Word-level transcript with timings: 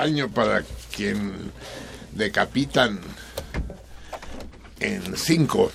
Empieza 0.00 0.04
el 0.04 0.08
año 0.08 0.28
para 0.28 0.62
quien 0.94 1.52
decapitan 2.12 3.00
en 4.80 5.16
cinco. 5.16 5.70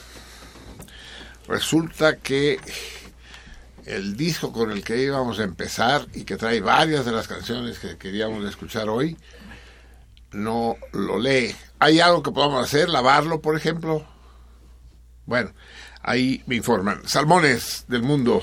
Resulta 1.47 2.17
que 2.17 2.59
el 3.85 4.17
disco 4.17 4.51
con 4.51 4.71
el 4.71 4.83
que 4.83 4.97
íbamos 4.97 5.39
a 5.39 5.43
empezar 5.43 6.07
y 6.13 6.23
que 6.23 6.37
trae 6.37 6.59
varias 6.59 7.05
de 7.05 7.11
las 7.11 7.27
canciones 7.27 7.77
que 7.77 7.97
queríamos 7.97 8.43
escuchar 8.45 8.89
hoy, 8.89 9.15
no 10.31 10.75
lo 10.91 11.19
lee. 11.19 11.55
¿Hay 11.79 11.99
algo 11.99 12.23
que 12.23 12.31
podamos 12.31 12.63
hacer? 12.63 12.89
¿Lavarlo, 12.89 13.41
por 13.41 13.55
ejemplo? 13.55 14.05
Bueno, 15.25 15.51
ahí 16.01 16.43
me 16.47 16.55
informan. 16.55 17.07
Salmones 17.07 17.85
del 17.87 18.01
mundo, 18.01 18.41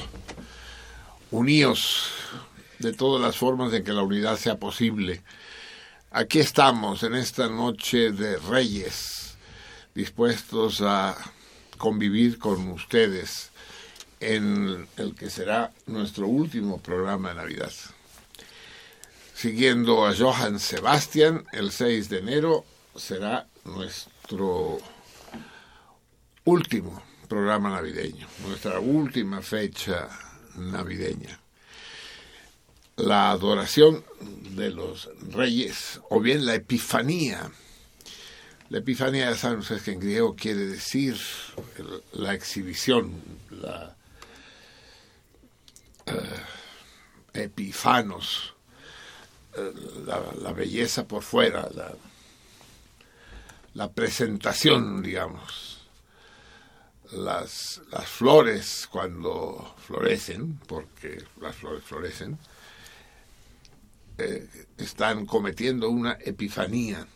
uníos 1.30 2.08
de 2.78 2.92
todas 2.92 3.20
las 3.20 3.36
formas 3.36 3.72
en 3.72 3.84
que 3.84 3.92
la 3.92 4.02
unidad 4.02 4.36
sea 4.36 4.56
posible. 4.56 5.22
Aquí 6.14 6.40
estamos 6.40 7.04
en 7.04 7.14
esta 7.14 7.48
noche 7.48 8.12
de 8.12 8.36
Reyes, 8.36 9.38
dispuestos 9.94 10.82
a 10.82 11.16
convivir 11.78 12.38
con 12.38 12.68
ustedes 12.68 13.50
en 14.20 14.86
el 14.98 15.14
que 15.14 15.30
será 15.30 15.72
nuestro 15.86 16.26
último 16.26 16.82
programa 16.82 17.30
de 17.30 17.36
Navidad. 17.36 17.72
Siguiendo 19.32 20.06
a 20.06 20.14
Johann 20.14 20.60
Sebastian, 20.60 21.46
el 21.50 21.72
6 21.72 22.10
de 22.10 22.18
enero 22.18 22.66
será 22.94 23.46
nuestro 23.64 24.80
último 26.44 27.02
programa 27.26 27.70
navideño, 27.70 28.28
nuestra 28.46 28.80
última 28.80 29.40
fecha 29.40 30.10
navideña. 30.56 31.41
La 33.02 33.32
adoración 33.32 34.04
de 34.54 34.70
los 34.70 35.10
reyes, 35.32 36.00
o 36.08 36.20
bien 36.20 36.46
la 36.46 36.54
epifanía. 36.54 37.50
La 38.70 38.78
epifanía, 38.78 39.28
ya 39.28 39.36
saben 39.36 39.58
ustedes 39.58 39.82
que 39.82 39.90
en 39.90 39.98
griego 39.98 40.36
quiere 40.36 40.66
decir 40.66 41.16
la 42.12 42.32
exhibición, 42.32 43.12
la 43.50 43.96
uh, 46.06 47.38
epifanos, 47.38 48.54
uh, 49.56 50.06
la, 50.06 50.22
la, 50.40 50.52
belleza 50.52 51.06
por 51.08 51.24
fuera, 51.24 51.68
la, 51.74 51.92
la 53.74 53.90
presentación, 53.90 55.02
digamos. 55.02 55.88
Las, 57.10 57.82
las, 57.90 58.08
flores 58.08 58.88
cuando 58.90 59.74
florecen, 59.86 60.60
porque 60.68 61.24
las 61.40 61.56
flores 61.56 61.82
florecen, 61.82 62.38
eh, 64.22 64.48
están 64.78 65.26
cometiendo 65.26 65.90
una 65.90 66.18
epifanía. 66.20 67.06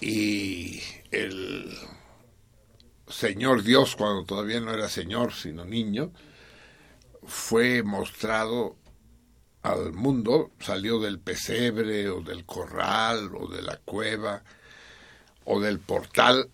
Y 0.00 0.80
el 1.10 1.76
Señor 3.08 3.62
Dios, 3.62 3.96
cuando 3.96 4.24
todavía 4.24 4.60
no 4.60 4.72
era 4.72 4.88
Señor, 4.88 5.32
sino 5.32 5.64
niño, 5.64 6.12
fue 7.26 7.82
mostrado 7.82 8.76
al 9.62 9.92
mundo, 9.92 10.52
salió 10.60 11.00
del 11.00 11.18
pesebre 11.18 12.08
o 12.08 12.20
del 12.20 12.44
corral 12.44 13.30
o 13.34 13.48
de 13.48 13.62
la 13.62 13.76
cueva 13.78 14.42
o 15.44 15.60
del 15.60 15.80
portal, 15.80 16.50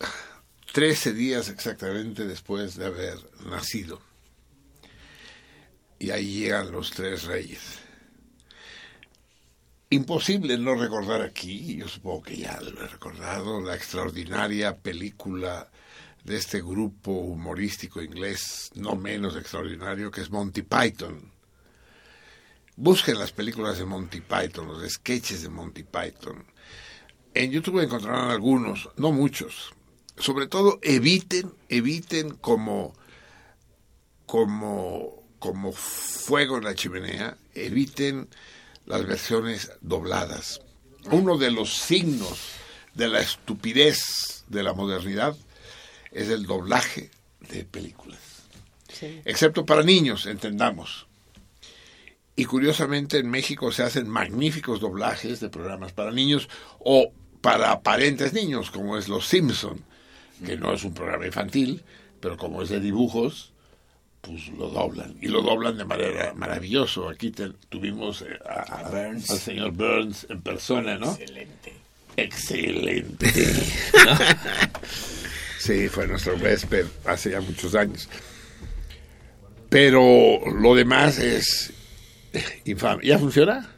trece 0.73 1.13
días 1.13 1.49
exactamente 1.49 2.27
después 2.27 2.77
de 2.77 2.87
haber 2.87 3.19
nacido. 3.47 4.01
Y 5.99 6.11
ahí 6.11 6.41
llegan 6.41 6.73
los 6.73 6.91
tres 6.91 7.25
reyes. 7.25 7.84
Imposible 9.95 10.59
no 10.59 10.75
recordar 10.75 11.23
aquí, 11.23 11.77
yo 11.77 11.87
supongo 11.87 12.25
que 12.25 12.37
ya 12.37 12.61
lo 12.61 12.83
he 12.83 12.89
recordado, 12.89 13.61
la 13.61 13.77
extraordinaria 13.77 14.77
película 14.77 15.71
de 16.25 16.37
este 16.37 16.61
grupo 16.61 17.13
humorístico 17.13 18.03
inglés, 18.03 18.73
no 18.75 18.97
menos 18.97 19.37
extraordinario, 19.37 20.11
que 20.11 20.23
es 20.23 20.33
Monty 20.33 20.63
Python. 20.63 21.31
Busquen 22.75 23.21
las 23.21 23.31
películas 23.31 23.79
de 23.79 23.85
Monty 23.85 24.21
Python, 24.21 24.67
los 24.67 24.83
sketches 24.91 25.43
de 25.43 25.49
Monty 25.49 25.85
Python. 25.85 26.45
En 27.33 27.53
YouTube 27.53 27.79
encontrarán 27.79 28.31
algunos, 28.31 28.89
no 28.97 29.13
muchos. 29.13 29.75
Sobre 30.17 30.49
todo 30.49 30.81
eviten, 30.83 31.55
eviten 31.69 32.35
como, 32.35 32.95
como, 34.27 35.23
como 35.39 35.71
fuego 35.71 36.59
en 36.59 36.65
la 36.65 36.75
chimenea, 36.75 37.37
eviten 37.55 38.29
las 38.87 39.07
versiones 39.07 39.73
dobladas. 39.81 40.61
Uno 41.11 41.37
de 41.37 41.51
los 41.51 41.75
signos 41.75 42.39
de 42.95 43.09
la 43.09 43.21
estupidez 43.21 44.45
de 44.49 44.63
la 44.63 44.73
modernidad 44.73 45.37
es 46.13 46.29
el 46.29 46.47
doblaje 46.47 47.11
de 47.41 47.65
películas. 47.65 48.21
Sí. 48.93 49.21
Excepto 49.25 49.67
para 49.67 49.83
niños, 49.83 50.27
entendamos. 50.27 51.07
Y 52.37 52.45
curiosamente 52.47 53.19
en 53.19 53.31
México 53.31 53.71
se 53.73 53.83
hacen 53.83 54.09
magníficos 54.09 54.81
doblajes 54.81 55.41
de 55.41 55.49
programas 55.49 55.93
para 55.93 56.11
niños 56.11 56.49
o 56.79 57.13
para 57.41 57.71
aparentes 57.71 58.33
niños, 58.33 58.71
como 58.71 58.97
es 58.97 59.09
Los 59.09 59.27
Simpson, 59.27 59.85
que 60.45 60.57
no 60.57 60.73
es 60.73 60.83
un 60.85 60.95
programa 60.95 61.27
infantil, 61.27 61.85
pero 62.21 62.37
como 62.37 62.63
es 62.63 62.71
de 62.71 62.81
dibujos, 62.81 63.53
pues 64.25 64.49
lo 64.59 64.69
doblan. 64.69 65.17
Y 65.21 65.29
lo 65.29 65.43
doblan 65.43 65.77
de 65.77 65.85
manera 65.85 66.35
maravillosa. 66.35 67.03
Aquí 67.13 67.31
te, 67.31 67.51
tuvimos 67.69 68.23
eh, 68.23 68.39
a, 68.49 68.63
a 68.63 68.91
Burns. 68.91 69.31
al 69.31 69.39
señor 69.39 69.73
Burns 69.73 70.27
en 70.29 70.43
persona, 70.43 70.99
¿no? 70.99 71.13
Excelente. 71.13 71.73
Excelente. 72.17 73.33
sí, 75.59 75.89
fue 75.89 76.07
nuestro 76.07 76.37
huésped 76.37 76.87
hace 77.05 77.31
ya 77.31 77.41
muchos 77.41 77.75
años. 77.75 78.09
Pero 79.69 80.41
lo 80.53 80.75
demás 80.75 81.19
es 81.19 81.73
infame. 82.65 83.05
¿Ya 83.05 83.19
funciona? 83.19 83.69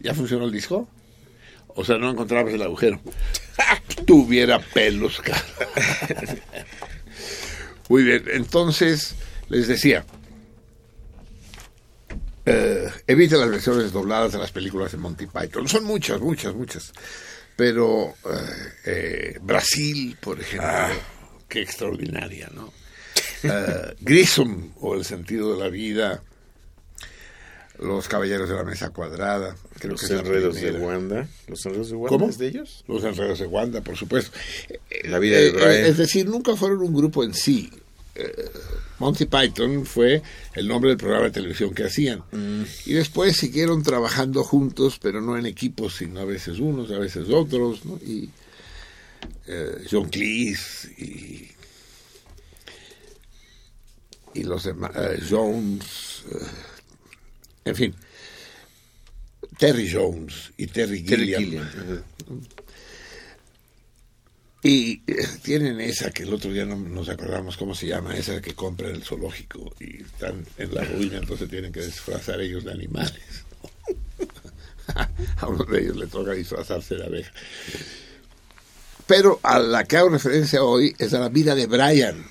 ¿Ya 0.00 0.14
funcionó 0.14 0.44
el 0.44 0.52
disco? 0.52 0.88
O 1.68 1.84
sea, 1.84 1.98
no 1.98 2.10
encontrabas 2.10 2.54
el 2.54 2.62
agujero. 2.62 3.00
tuviera 4.06 4.60
pelos. 4.60 5.20
Muy 7.88 8.04
bien, 8.04 8.24
entonces 8.32 9.16
les 9.52 9.68
decía, 9.68 10.02
eh, 12.46 12.90
evite 13.06 13.36
las 13.36 13.50
versiones 13.50 13.92
dobladas 13.92 14.32
de 14.32 14.38
las 14.38 14.50
películas 14.50 14.92
de 14.92 14.98
Monty 14.98 15.26
Python. 15.26 15.68
Son 15.68 15.84
muchas, 15.84 16.20
muchas, 16.20 16.54
muchas. 16.54 16.90
Pero 17.54 18.14
eh, 18.30 18.72
eh, 18.86 19.38
Brasil, 19.42 20.16
por 20.18 20.40
ejemplo, 20.40 20.70
ah. 20.70 20.90
qué 21.48 21.60
extraordinaria, 21.60 22.50
¿no? 22.54 22.72
Grissom, 24.00 24.72
o 24.80 24.94
El 24.94 25.04
sentido 25.04 25.54
de 25.54 25.62
la 25.62 25.68
vida, 25.68 26.22
Los 27.78 28.08
Caballeros 28.08 28.48
de 28.48 28.54
la 28.54 28.64
Mesa 28.64 28.88
Cuadrada. 28.88 29.54
Creo 29.78 29.92
los 29.92 30.10
enredos 30.10 30.54
de 30.54 30.72
Wanda. 30.72 31.28
¿Los 31.46 31.66
enredos 31.66 31.90
de 31.90 31.96
Wanda 31.96 32.18
¿Cómo? 32.18 32.32
de 32.32 32.46
ellos? 32.46 32.84
Los 32.88 33.04
enredos 33.04 33.40
de 33.40 33.46
Wanda, 33.46 33.82
por 33.82 33.98
supuesto. 33.98 34.30
La 35.04 35.18
vida 35.18 35.36
de 35.36 35.50
Brian. 35.50 35.84
Es 35.84 35.98
decir, 35.98 36.26
nunca 36.26 36.56
fueron 36.56 36.80
un 36.80 36.94
grupo 36.94 37.22
en 37.22 37.34
sí. 37.34 37.70
Monty 39.02 39.26
Python 39.26 39.84
fue 39.84 40.22
el 40.54 40.68
nombre 40.68 40.90
del 40.90 40.96
programa 40.96 41.24
de 41.24 41.32
televisión 41.32 41.74
que 41.74 41.82
hacían. 41.82 42.22
Mm. 42.30 42.62
Y 42.86 42.92
después 42.92 43.36
siguieron 43.36 43.82
trabajando 43.82 44.44
juntos, 44.44 45.00
pero 45.02 45.20
no 45.20 45.36
en 45.36 45.44
equipos, 45.44 45.96
sino 45.96 46.20
a 46.20 46.24
veces 46.24 46.60
unos, 46.60 46.88
a 46.92 47.00
veces 47.00 47.28
otros, 47.28 47.84
¿no? 47.84 47.96
Y 47.96 48.30
eh, 49.48 49.84
John 49.90 50.08
Cleese 50.08 50.88
y, 50.98 51.50
y 54.34 54.44
los 54.44 54.62
demás, 54.62 54.92
eh, 54.94 55.20
Jones, 55.28 56.22
eh, 56.30 56.46
en 57.64 57.74
fin, 57.74 57.94
Terry 59.58 59.90
Jones 59.92 60.52
y 60.56 60.68
Terry 60.68 61.02
Gilliam. 61.02 61.68
Y 64.62 65.02
eh, 65.08 65.26
tienen 65.42 65.80
esa 65.80 66.12
que 66.12 66.22
el 66.22 66.32
otro 66.32 66.52
día 66.52 66.64
no 66.64 66.76
nos 66.76 67.08
acordamos 67.08 67.56
cómo 67.56 67.74
se 67.74 67.88
llama, 67.88 68.16
esa 68.16 68.40
que 68.40 68.54
compra 68.54 68.88
el 68.88 69.02
zoológico 69.02 69.74
y 69.80 70.02
están 70.02 70.46
en 70.56 70.74
la 70.74 70.84
ruina, 70.84 71.18
entonces 71.18 71.50
tienen 71.50 71.72
que 71.72 71.84
disfrazar 71.84 72.40
ellos 72.40 72.64
de 72.64 72.70
animales. 72.70 73.20
a 75.36 75.46
uno 75.48 75.64
de 75.64 75.80
ellos 75.80 75.96
le 75.96 76.06
toca 76.06 76.32
disfrazarse 76.32 76.94
de 76.94 77.04
abeja. 77.04 77.32
Pero 79.06 79.40
a 79.42 79.58
la 79.58 79.84
que 79.84 79.96
hago 79.96 80.10
referencia 80.10 80.62
hoy 80.62 80.94
es 80.96 81.12
a 81.12 81.18
la 81.18 81.28
vida 81.28 81.56
de 81.56 81.66
Brian, 81.66 82.24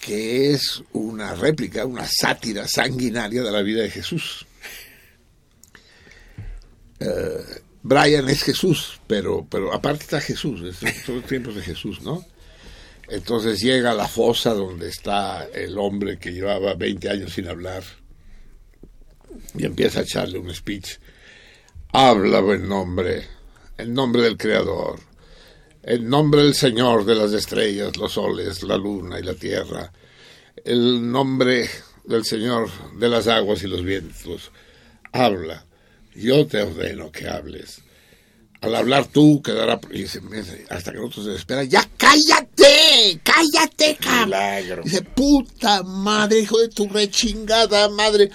que 0.00 0.52
es 0.52 0.82
una 0.92 1.34
réplica, 1.34 1.84
una 1.84 2.06
sátira 2.06 2.66
sanguinaria 2.66 3.42
de 3.42 3.50
la 3.52 3.60
vida 3.60 3.82
de 3.82 3.90
Jesús. 3.90 4.46
Eh, 7.00 7.62
Brian 7.82 8.28
es 8.28 8.44
Jesús, 8.44 9.00
pero, 9.06 9.46
pero 9.50 9.72
aparte 9.72 10.04
está 10.04 10.20
Jesús, 10.20 10.60
son 11.04 11.16
los 11.16 11.24
tiempos 11.24 11.56
de 11.56 11.62
Jesús, 11.62 12.00
¿no? 12.02 12.24
Entonces 13.08 13.60
llega 13.60 13.90
a 13.90 13.94
la 13.94 14.06
fosa 14.06 14.54
donde 14.54 14.88
está 14.88 15.44
el 15.52 15.76
hombre 15.76 16.18
que 16.18 16.32
llevaba 16.32 16.74
20 16.74 17.10
años 17.10 17.32
sin 17.32 17.48
hablar 17.48 17.82
y 19.54 19.66
empieza 19.66 20.00
a 20.00 20.02
echarle 20.02 20.38
un 20.38 20.54
speech. 20.54 20.98
Habla 21.92 22.40
buen 22.40 22.68
nombre, 22.68 23.26
en 23.76 23.92
nombre 23.92 24.22
del 24.22 24.36
Creador, 24.36 25.00
en 25.82 26.08
nombre 26.08 26.42
del 26.42 26.54
Señor 26.54 27.04
de 27.04 27.16
las 27.16 27.32
estrellas, 27.32 27.96
los 27.96 28.12
soles, 28.12 28.62
la 28.62 28.76
luna 28.76 29.18
y 29.18 29.24
la 29.24 29.34
tierra, 29.34 29.92
el 30.64 31.10
nombre 31.10 31.68
del 32.04 32.24
Señor 32.24 32.70
de 32.96 33.08
las 33.08 33.26
aguas 33.26 33.62
y 33.64 33.66
los 33.66 33.82
vientos. 33.82 34.52
Habla 35.12 35.66
yo 36.14 36.46
te 36.46 36.62
ordeno 36.62 37.10
que 37.10 37.28
hables. 37.28 37.80
Al 38.60 38.76
hablar 38.76 39.06
tú 39.06 39.42
quedará 39.42 39.80
hasta 40.70 40.92
que 40.92 40.98
el 40.98 41.04
otro 41.04 41.24
se 41.24 41.34
espera. 41.34 41.64
Ya 41.64 41.88
cállate, 41.96 43.20
cállate, 43.24 43.96
cabrón. 44.00 44.84
Dice, 44.84 45.02
puta 45.02 45.82
madre, 45.82 46.40
hijo 46.40 46.58
de 46.60 46.68
tu 46.68 46.88
rechingada 46.88 47.88
madre. 47.88 48.30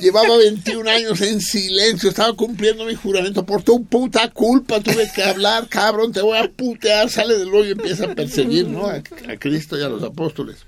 Llevaba 0.00 0.36
21 0.36 0.90
años 0.90 1.20
en 1.20 1.40
silencio, 1.40 2.10
estaba 2.10 2.34
cumpliendo 2.34 2.84
mi 2.84 2.96
juramento. 2.96 3.46
Por 3.46 3.62
tu 3.62 3.84
puta 3.84 4.28
culpa 4.30 4.80
tuve 4.80 5.10
que 5.14 5.22
hablar, 5.22 5.68
cabrón, 5.68 6.12
te 6.12 6.20
voy 6.20 6.36
a 6.36 6.50
putear. 6.50 7.08
Sale 7.08 7.38
del 7.38 7.54
hoyo 7.54 7.68
y 7.68 7.72
empieza 7.72 8.06
a 8.06 8.14
perseguir 8.14 8.66
¿no? 8.66 8.86
a 8.86 9.02
Cristo 9.38 9.78
y 9.78 9.82
a 9.82 9.88
los 9.88 10.02
apóstoles. 10.02 10.66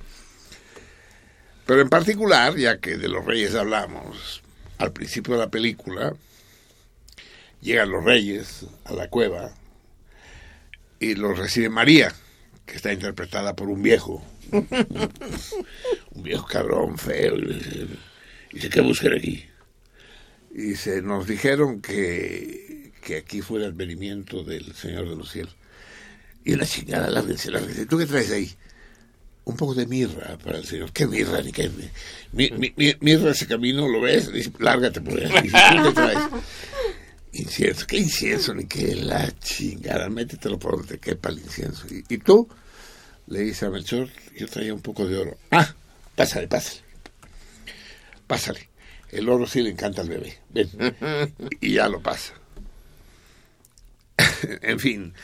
Pero 1.66 1.80
en 1.80 1.88
particular, 1.88 2.56
ya 2.56 2.78
que 2.78 2.96
de 2.96 3.08
los 3.08 3.24
reyes 3.24 3.56
hablamos, 3.56 4.42
al 4.78 4.92
principio 4.92 5.34
de 5.34 5.40
la 5.40 5.50
película, 5.50 6.14
llegan 7.60 7.90
los 7.90 8.04
reyes 8.04 8.66
a 8.84 8.92
la 8.92 9.08
cueva 9.08 9.54
y 11.00 11.14
los 11.14 11.38
recibe 11.38 11.68
María, 11.68 12.12
que 12.64 12.76
está 12.76 12.92
interpretada 12.92 13.54
por 13.54 13.68
un 13.68 13.82
viejo, 13.82 14.22
un 14.50 16.22
viejo 16.22 16.46
cabrón 16.46 16.98
feo. 16.98 17.36
Y 17.36 17.90
dice, 18.52 18.70
¿qué 18.70 18.80
buscan 18.80 19.14
aquí? 19.14 19.44
Y 20.54 20.74
se 20.76 21.02
nos 21.02 21.26
dijeron 21.26 21.82
que, 21.82 22.92
que 23.02 23.16
aquí 23.16 23.42
fue 23.42 23.60
el 23.60 23.66
advenimiento 23.66 24.42
del 24.42 24.74
Señor 24.74 25.08
de 25.08 25.16
los 25.16 25.30
cielos. 25.30 25.54
Y 26.44 26.54
una 26.54 26.64
chingada, 26.64 27.10
lárguense, 27.10 27.50
lárguense. 27.50 27.86
¿Tú 27.86 27.98
qué 27.98 28.06
traes 28.06 28.30
ahí? 28.30 28.54
Un 29.46 29.56
poco 29.56 29.74
de 29.74 29.86
mirra 29.86 30.36
para 30.42 30.58
el 30.58 30.64
Señor. 30.64 30.92
¿Qué 30.92 31.06
mirra? 31.06 31.40
Ni 31.40 31.52
qué? 31.52 31.70
Mi, 32.32 32.50
mi, 32.50 32.74
mirra 32.98 33.30
ese 33.30 33.46
camino, 33.46 33.86
¿lo 33.86 34.00
ves? 34.00 34.32
Dice, 34.32 34.50
lárgate 34.58 35.00
por 35.00 35.16
ahí. 35.16 35.42
Dice, 35.42 35.58
¿tú 35.70 35.82
qué 35.84 35.92
traes? 35.92 36.18
Incienso, 37.30 37.86
¿qué 37.86 37.98
incienso? 37.98 38.54
Ni 38.54 38.66
qué 38.66 38.96
la 38.96 39.30
chingada, 39.38 40.08
métetelo 40.08 40.58
por 40.58 40.78
donde 40.78 40.98
quepa 40.98 41.28
el 41.28 41.38
incienso. 41.38 41.86
¿Y, 41.88 42.18
tú? 42.18 42.48
Le 43.28 43.40
dice 43.40 43.66
a 43.66 43.70
Melchor, 43.70 44.08
yo 44.36 44.48
traía 44.48 44.74
un 44.74 44.80
poco 44.80 45.06
de 45.06 45.16
oro. 45.16 45.38
Ah, 45.52 45.72
pásale, 46.16 46.48
pásale. 46.48 46.80
Pásale. 48.26 48.68
El 49.10 49.28
oro 49.28 49.46
sí 49.46 49.62
le 49.62 49.70
encanta 49.70 50.02
al 50.02 50.08
bebé. 50.08 50.38
Ven. 50.50 50.70
y 51.60 51.74
ya 51.74 51.88
lo 51.88 52.02
pasa. 52.02 52.34
en 54.62 54.80
fin, 54.80 55.14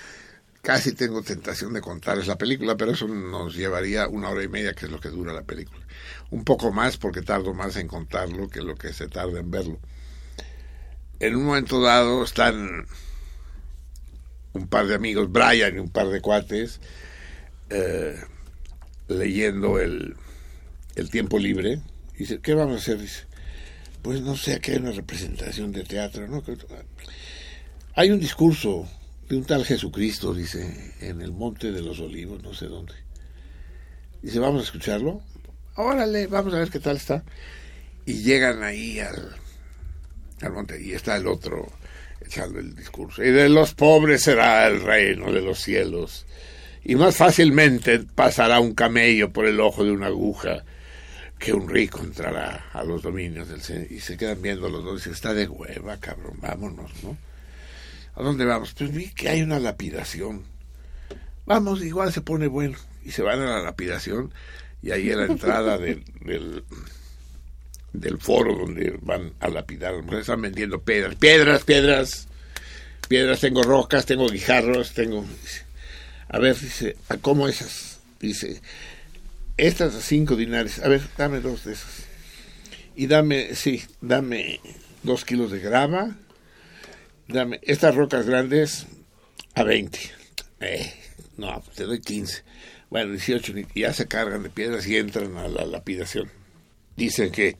casi 0.62 0.92
tengo 0.94 1.22
tentación 1.22 1.74
de 1.74 1.82
contarles 1.82 2.26
la 2.26 2.38
película, 2.38 2.76
pero 2.76 2.92
eso 2.92 3.06
nos 3.06 3.54
llevaría 3.54 4.08
una 4.08 4.31
hora 4.31 4.42
y 4.42 4.48
media, 4.48 4.72
que 4.72 4.86
es 4.86 4.92
lo 4.92 5.00
que 5.00 5.10
dura 5.10 5.32
la 5.32 5.42
película. 5.42 5.84
Un 6.31 6.44
poco 6.44 6.72
más 6.72 6.96
porque 6.96 7.20
tardo 7.22 7.52
más 7.52 7.76
en 7.76 7.88
contarlo 7.88 8.48
que 8.48 8.62
lo 8.62 8.76
que 8.76 8.92
se 8.92 9.08
tarda 9.08 9.40
en 9.40 9.50
verlo 9.50 9.78
en 11.22 11.36
un 11.36 11.44
momento 11.44 11.81
dado 11.81 12.24
están 12.24 12.84
un 14.54 14.66
par 14.66 14.88
de 14.88 14.96
amigos, 14.96 15.31
Brian 15.31 15.76
y 15.76 15.78
un 15.78 15.88
par 15.88 16.08
de 16.08 16.20
cuates, 16.20 16.81
eh, 17.70 18.16
leyendo 19.06 19.78
el, 19.78 20.16
el, 20.96 21.10
tiempo 21.10 21.38
libre. 21.38 21.81
Y 22.16 22.19
dice, 22.19 22.40
¿qué 22.40 22.54
vamos 22.54 22.74
a 22.74 22.78
hacer? 22.78 22.98
Dice, 22.98 23.22
pues 24.02 24.20
no 24.20 24.36
sé, 24.36 24.54
aquí 24.54 24.72
hay 24.72 24.78
una 24.78 24.90
representación 24.90 25.70
de 25.70 25.84
teatro, 25.84 26.26
¿no? 26.26 26.42
Hay 27.94 28.10
un 28.10 28.19
discurso 28.19 28.88
un 29.36 29.44
tal 29.44 29.65
Jesucristo, 29.65 30.34
dice, 30.34 30.94
en 31.01 31.20
el 31.20 31.32
Monte 31.32 31.72
de 31.72 31.82
los 31.82 32.01
Olivos, 32.01 32.43
no 32.43 32.55
sé 32.55 32.67
dónde. 32.67 32.94
Dice, 34.20 34.39
vamos 34.39 34.60
a 34.60 34.65
escucharlo. 34.65 35.22
Órale, 35.77 36.27
vamos 36.27 36.55
a 36.55 36.58
ver 36.58 36.70
qué 36.70 36.81
tal 36.81 36.96
está. 36.96 37.24
Y 38.05 38.22
llegan 38.22 38.62
ahí 38.62 39.01
al, 39.01 39.36
y 40.81 40.93
está 40.93 41.17
el 41.17 41.27
otro 41.27 41.70
echando 42.24 42.58
el 42.58 42.74
discurso. 42.74 43.22
Y 43.22 43.31
de 43.31 43.48
los 43.48 43.74
pobres 43.74 44.22
será 44.22 44.67
el 44.67 44.81
reino 44.81 45.32
de 45.32 45.41
los 45.41 45.60
cielos. 45.60 46.27
Y 46.84 46.96
más 46.96 47.17
fácilmente 47.17 48.01
pasará 48.01 48.60
un 48.60 48.74
camello 48.74 49.32
por 49.32 49.46
el 49.46 49.60
ojo 49.60 49.84
de 49.84 49.93
una 49.93 50.06
aguja 50.06 50.65
que 51.39 51.53
un 51.53 51.69
rico 51.69 52.01
entrará 52.01 52.67
a 52.72 52.84
los 52.84 53.03
dominios 53.03 53.48
del 53.48 53.60
Señor. 53.60 53.91
Y 53.91 54.01
se 54.01 54.17
quedan 54.17 54.43
viendo 54.43 54.69
los 54.69 54.84
dos 54.84 55.06
y 55.06 55.10
está 55.10 55.34
de 55.34 55.48
hueva, 55.48 55.98
cabrón, 55.98 56.39
vámonos, 56.41 56.91
¿no? 57.03 57.17
¿A 58.14 58.22
dónde 58.22 58.44
vamos? 58.44 58.74
Pues 58.76 58.92
vi 58.92 59.08
que 59.10 59.28
hay 59.28 59.42
una 59.42 59.58
lapidación. 59.58 60.44
Vamos, 61.46 61.82
igual 61.82 62.12
se 62.12 62.20
pone 62.20 62.46
bueno. 62.46 62.76
Y 63.04 63.10
se 63.10 63.22
van 63.22 63.40
a 63.40 63.46
la 63.46 63.62
lapidación 63.62 64.32
y 64.82 64.90
ahí 64.90 65.10
en 65.10 65.19
la 65.19 65.26
entrada 65.26 65.78
del 65.78 66.04
del 67.92 68.19
foro 68.19 68.54
donde 68.54 68.98
van 69.02 69.32
a 69.40 69.48
lapidar. 69.48 69.94
Están 70.12 70.42
vendiendo 70.42 70.82
piedras, 70.82 71.14
piedras, 71.16 71.64
piedras, 71.64 72.28
piedras, 73.08 73.40
tengo 73.40 73.62
rocas, 73.62 74.06
tengo 74.06 74.28
guijarros, 74.28 74.92
tengo... 74.92 75.24
A 76.28 76.38
ver, 76.38 76.58
dice, 76.58 76.96
¿a 77.08 77.19
cómo 77.19 77.48
esas? 77.48 78.00
Dice, 78.20 78.62
estas 79.56 79.94
cinco 80.02 80.36
dinares, 80.36 80.78
a 80.78 80.88
ver, 80.88 81.02
dame 81.19 81.40
dos 81.40 81.64
de 81.64 81.74
esas. 81.74 82.06
Y 82.96 83.06
dame, 83.06 83.54
sí, 83.54 83.82
dame 84.00 84.60
dos 85.02 85.24
kilos 85.24 85.50
de 85.50 85.58
grava, 85.58 86.16
dame 87.32 87.60
estas 87.62 87.94
rocas 87.94 88.27
grandes 88.27 88.86
a 89.55 89.62
20. 89.62 89.98
Eh, 90.60 90.93
no, 91.39 91.62
te 91.74 91.84
doy 91.84 92.01
15. 92.01 92.44
Bueno, 92.91 93.12
18, 93.12 93.53
y 93.74 93.81
ya 93.81 93.93
se 93.93 94.06
cargan 94.06 94.43
de 94.43 94.51
piedras 94.51 94.86
y 94.86 94.96
entran 94.96 95.36
a 95.39 95.48
la 95.48 95.65
lapidación. 95.65 96.31
Dicen 96.94 97.32
que 97.32 97.56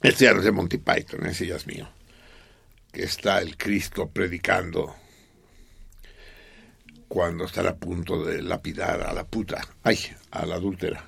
este 0.00 0.24
ya 0.24 0.32
no 0.32 0.38
es 0.38 0.44
de 0.44 0.52
Monty 0.52 0.78
Python, 0.78 1.26
ese 1.26 1.46
ya 1.46 1.56
es 1.56 1.66
mío. 1.66 1.88
Que 2.92 3.02
está 3.02 3.40
el 3.40 3.56
Cristo 3.56 4.08
predicando 4.08 4.94
cuando 7.08 7.44
están 7.44 7.66
a 7.66 7.74
punto 7.74 8.24
de 8.24 8.40
lapidar 8.42 9.02
a 9.02 9.12
la 9.12 9.24
puta, 9.24 9.60
ay, 9.82 9.98
a 10.30 10.46
la 10.46 10.54
adúltera. 10.54 11.04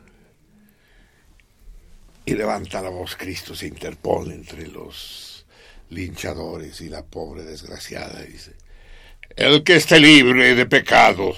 Y 2.25 2.35
levanta 2.35 2.83
la 2.83 2.91
voz, 2.91 3.17
Cristo 3.17 3.55
se 3.55 3.69
interpone 3.69 4.35
entre 4.35 4.67
los 4.67 5.32
linchadores 5.93 6.81
y 6.81 6.89
la 6.89 7.05
pobre 7.05 7.45
desgraciada 7.45 8.23
dice, 8.23 8.53
el 9.37 9.63
que 9.63 9.77
esté 9.77 10.01
libre 10.01 10.55
de 10.55 10.67
pecado, 10.67 11.35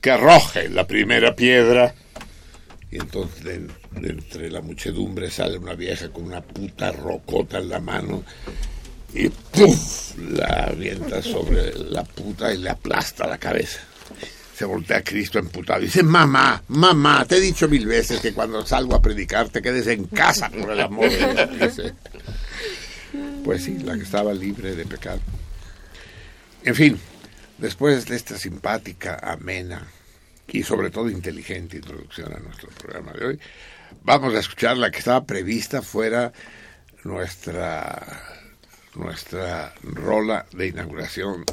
que 0.00 0.10
arroje 0.10 0.68
la 0.68 0.86
primera 0.86 1.34
piedra. 1.34 1.94
Y 2.90 2.96
entonces 2.96 3.44
de, 3.44 3.68
entre 4.02 4.50
la 4.50 4.62
muchedumbre 4.62 5.30
sale 5.30 5.58
una 5.58 5.74
vieja 5.74 6.08
con 6.08 6.24
una 6.24 6.40
puta 6.40 6.90
rocota 6.90 7.58
en 7.58 7.68
la 7.68 7.80
mano 7.80 8.24
y 9.12 9.28
¡puf! 9.28 10.16
la 10.18 10.68
avienta 10.70 11.22
sobre 11.22 11.72
la 11.74 12.04
puta 12.04 12.52
y 12.52 12.58
le 12.58 12.70
aplasta 12.70 13.26
la 13.26 13.38
cabeza. 13.38 13.80
Se 14.54 14.64
voltea 14.64 14.98
a 14.98 15.02
Cristo 15.02 15.38
emputado 15.38 15.80
y 15.80 15.84
dice, 15.84 16.02
mamá, 16.02 16.62
mamá, 16.68 17.24
te 17.26 17.36
he 17.36 17.40
dicho 17.40 17.68
mil 17.68 17.86
veces 17.86 18.20
que 18.20 18.32
cuando 18.32 18.66
salgo 18.66 18.96
a 18.96 19.02
predicar 19.02 19.48
te 19.50 19.62
quedes 19.62 19.86
en 19.86 20.04
casa 20.04 20.50
por 20.50 20.72
el 20.72 20.80
amor 20.80 21.10
de 21.10 21.46
Dios. 21.46 21.92
Pues 23.44 23.64
sí, 23.64 23.78
la 23.78 23.96
que 23.96 24.02
estaba 24.02 24.32
libre 24.34 24.74
de 24.74 24.84
pecado. 24.84 25.20
En 26.64 26.74
fin, 26.74 26.98
después 27.58 28.06
de 28.06 28.16
esta 28.16 28.36
simpática, 28.36 29.18
amena 29.22 29.86
y 30.48 30.62
sobre 30.62 30.90
todo 30.90 31.10
inteligente 31.10 31.76
introducción 31.76 32.32
a 32.34 32.38
nuestro 32.38 32.68
programa 32.70 33.12
de 33.12 33.26
hoy, 33.26 33.40
vamos 34.02 34.34
a 34.34 34.40
escuchar 34.40 34.76
la 34.76 34.90
que 34.90 34.98
estaba 34.98 35.24
prevista 35.24 35.82
fuera 35.82 36.32
nuestra 37.04 38.22
nuestra 38.94 39.72
rola 39.82 40.46
de 40.52 40.68
inauguración 40.68 41.44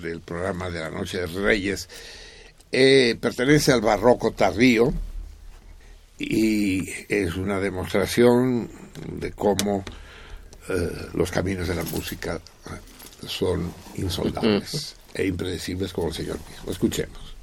del 0.00 0.20
programa 0.20 0.70
de 0.70 0.80
la 0.80 0.90
Noche 0.90 1.20
de 1.20 1.26
Reyes. 1.26 1.88
Eh, 2.70 3.16
pertenece 3.20 3.72
al 3.72 3.80
barroco 3.80 4.32
tardío 4.32 4.92
y 6.18 6.88
es 7.08 7.36
una 7.36 7.58
demostración 7.60 8.70
de 9.18 9.32
cómo 9.32 9.84
eh, 10.68 11.08
los 11.14 11.30
caminos 11.30 11.68
de 11.68 11.74
la 11.74 11.84
música 11.84 12.40
son 13.26 13.72
insondables 13.96 14.96
e 15.14 15.26
impredecibles 15.26 15.92
como 15.92 16.08
el 16.08 16.14
Señor 16.14 16.38
mismo. 16.48 16.70
Escuchemos. 16.70 17.34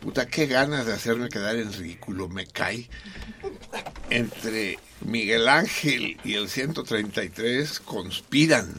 Puta, 0.00 0.26
qué 0.26 0.46
ganas 0.46 0.86
de 0.86 0.92
hacerme 0.92 1.28
quedar 1.28 1.56
en 1.56 1.72
ridículo 1.72 2.28
me 2.28 2.46
cae. 2.46 2.88
Entre 4.10 4.78
Miguel 5.00 5.48
Ángel 5.48 6.18
y 6.22 6.34
el 6.34 6.48
133 6.48 7.80
conspiran 7.80 8.72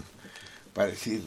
para 0.73 0.89
decir, 0.89 1.23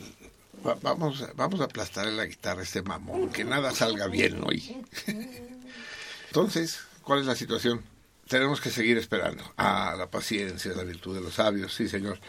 vamos, 0.82 1.24
vamos 1.36 1.60
a 1.60 1.64
aplastar 1.64 2.06
en 2.06 2.16
la 2.16 2.26
guitarra 2.26 2.62
este 2.62 2.82
mamón, 2.82 3.30
que 3.30 3.44
nada 3.44 3.72
salga 3.72 4.06
bien 4.06 4.40
hoy. 4.44 4.76
Entonces, 6.28 6.80
¿cuál 7.02 7.20
es 7.20 7.26
la 7.26 7.34
situación? 7.34 7.82
Tenemos 8.30 8.60
que 8.60 8.70
seguir 8.70 8.96
esperando. 8.96 9.42
Ah, 9.56 9.96
la 9.98 10.08
paciencia, 10.08 10.70
la 10.76 10.84
virtud 10.84 11.16
de 11.16 11.20
los 11.20 11.34
sabios, 11.34 11.74
sí, 11.74 11.88
señor. 11.88 12.20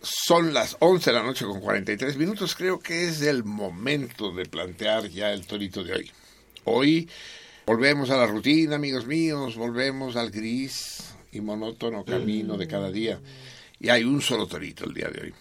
Son 0.00 0.54
las 0.54 0.76
11 0.78 1.10
de 1.10 1.18
la 1.18 1.24
noche 1.24 1.44
con 1.44 1.60
43 1.60 2.16
minutos. 2.16 2.54
Creo 2.54 2.78
que 2.78 3.08
es 3.08 3.20
el 3.20 3.42
momento 3.42 4.30
de 4.30 4.46
plantear 4.46 5.08
ya 5.08 5.32
el 5.32 5.44
torito 5.44 5.82
de 5.82 5.94
hoy. 5.94 6.10
Hoy 6.62 7.10
volvemos 7.66 8.10
a 8.10 8.16
la 8.16 8.28
rutina, 8.28 8.76
amigos 8.76 9.04
míos, 9.04 9.56
volvemos 9.56 10.14
al 10.14 10.30
gris 10.30 11.16
y 11.32 11.40
monótono 11.40 12.04
camino 12.04 12.56
de 12.56 12.68
cada 12.68 12.92
día. 12.92 13.18
Y 13.80 13.88
hay 13.88 14.04
un 14.04 14.22
solo 14.22 14.46
torito 14.46 14.84
el 14.84 14.94
día 14.94 15.08
de 15.08 15.20
hoy. 15.20 15.34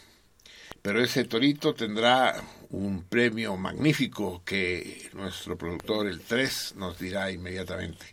Pero 0.81 1.03
ese 1.03 1.25
torito 1.25 1.75
tendrá 1.75 2.33
un 2.71 3.03
premio 3.03 3.55
magnífico 3.57 4.41
que 4.43 5.11
nuestro 5.13 5.55
productor, 5.55 6.07
el 6.07 6.21
3, 6.21 6.73
nos 6.77 6.97
dirá 6.97 7.29
inmediatamente. 7.29 8.07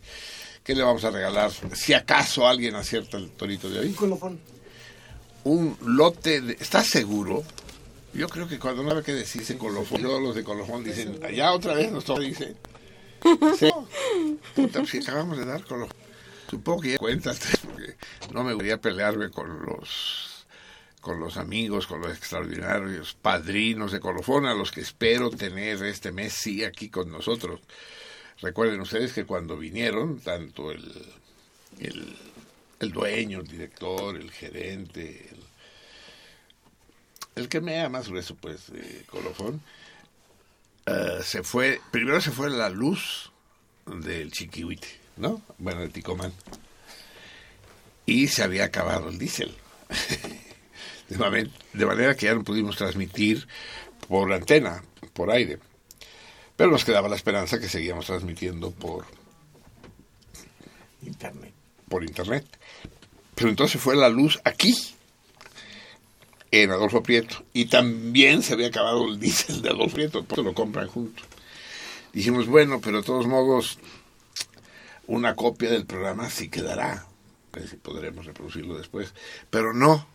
¿Qué 0.68 0.74
le 0.74 0.82
vamos 0.82 1.02
a 1.02 1.10
regalar? 1.10 1.50
Si 1.72 1.94
acaso 1.94 2.46
alguien 2.46 2.74
acierta 2.74 3.16
el 3.16 3.30
torito 3.30 3.70
de 3.70 3.78
hoy 3.78 3.96
un 5.44 5.74
lote 5.80 6.42
de... 6.42 6.58
¿Estás 6.60 6.88
seguro? 6.88 7.42
Yo 8.12 8.28
creo 8.28 8.46
que 8.46 8.58
cuando 8.58 8.82
no 8.82 8.94
hay 8.94 9.02
que 9.02 9.14
decirse 9.14 9.56
colofón, 9.56 10.02
todos 10.02 10.20
los 10.20 10.34
de 10.34 10.44
colofón 10.44 10.84
dicen, 10.84 11.24
allá 11.24 11.52
otra 11.52 11.72
vez 11.72 11.90
nos 11.90 12.04
dice. 12.20 12.54
Sí. 13.58 13.70
Puta, 14.54 14.84
si 14.84 14.98
acabamos 14.98 15.38
de 15.38 15.46
dar 15.46 15.64
colofón. 15.64 15.96
Supongo 16.50 16.82
que 16.82 16.90
ya 16.90 16.98
cuentas, 16.98 17.40
porque 17.64 17.96
no 18.34 18.44
me 18.44 18.52
gustaría 18.52 18.78
pelearme 18.78 19.30
con 19.30 19.64
los 19.64 20.44
con 21.00 21.18
los 21.18 21.38
amigos, 21.38 21.86
con 21.86 22.02
los 22.02 22.14
extraordinarios 22.14 23.14
padrinos 23.14 23.90
de 23.90 24.00
colofón, 24.00 24.44
a 24.44 24.52
los 24.52 24.70
que 24.70 24.82
espero 24.82 25.30
tener 25.30 25.82
este 25.82 26.12
mes 26.12 26.34
sí 26.34 26.62
aquí 26.62 26.90
con 26.90 27.10
nosotros. 27.10 27.60
Recuerden 28.40 28.80
ustedes 28.80 29.12
que 29.12 29.24
cuando 29.24 29.56
vinieron, 29.56 30.20
tanto 30.20 30.70
el, 30.70 30.84
el 32.80 32.92
dueño, 32.92 33.40
el 33.40 33.46
director, 33.46 34.16
el 34.16 34.30
gerente, 34.30 35.28
el, 37.34 37.48
que 37.48 37.60
me 37.60 37.88
más 37.88 38.08
grueso, 38.08 38.34
pues, 38.36 38.70
de 38.72 39.04
colofón, 39.06 39.60
eh, 40.86 41.20
se 41.22 41.42
fue, 41.42 41.80
primero 41.90 42.20
se 42.20 42.30
fue 42.30 42.50
la 42.50 42.68
luz 42.68 43.30
del 43.86 44.30
chiquihuite, 44.32 44.88
¿no? 45.16 45.42
Bueno, 45.58 45.82
el 45.82 45.92
ticomán. 45.92 46.32
Y 48.06 48.28
se 48.28 48.42
había 48.42 48.64
acabado 48.64 49.08
el 49.08 49.18
diésel. 49.18 49.54
de, 51.08 51.86
manera 51.86 52.16
que 52.16 52.26
ya 52.26 52.34
no 52.34 52.44
pudimos 52.44 52.76
transmitir 52.76 53.46
por 54.08 54.32
antena, 54.32 54.82
por 55.12 55.30
aire. 55.30 55.58
Pero 56.58 56.72
nos 56.72 56.84
quedaba 56.84 57.08
la 57.08 57.14
esperanza 57.14 57.60
que 57.60 57.68
seguíamos 57.68 58.06
transmitiendo 58.06 58.72
por 58.72 59.04
internet. 61.06 61.54
Por 61.88 62.02
internet. 62.02 62.44
Pero 63.36 63.48
entonces 63.48 63.80
fue 63.80 63.94
la 63.94 64.08
luz 64.08 64.40
aquí, 64.42 64.76
en 66.50 66.72
Adolfo 66.72 67.00
Prieto. 67.00 67.44
Y 67.52 67.66
también 67.66 68.42
se 68.42 68.54
había 68.54 68.66
acabado 68.66 69.06
el 69.06 69.20
diésel 69.20 69.62
de 69.62 69.68
Adolfo 69.68 69.94
Prieto, 69.94 70.24
por 70.24 70.40
lo 70.40 70.52
compran 70.52 70.88
juntos. 70.88 71.24
Dijimos, 72.12 72.48
bueno, 72.48 72.80
pero 72.80 72.96
de 72.96 73.06
todos 73.06 73.28
modos, 73.28 73.78
una 75.06 75.36
copia 75.36 75.70
del 75.70 75.86
programa 75.86 76.28
sí 76.28 76.48
quedará. 76.48 77.06
si 77.70 77.76
podremos 77.76 78.26
reproducirlo 78.26 78.76
después. 78.76 79.14
Pero 79.48 79.74
no, 79.74 80.08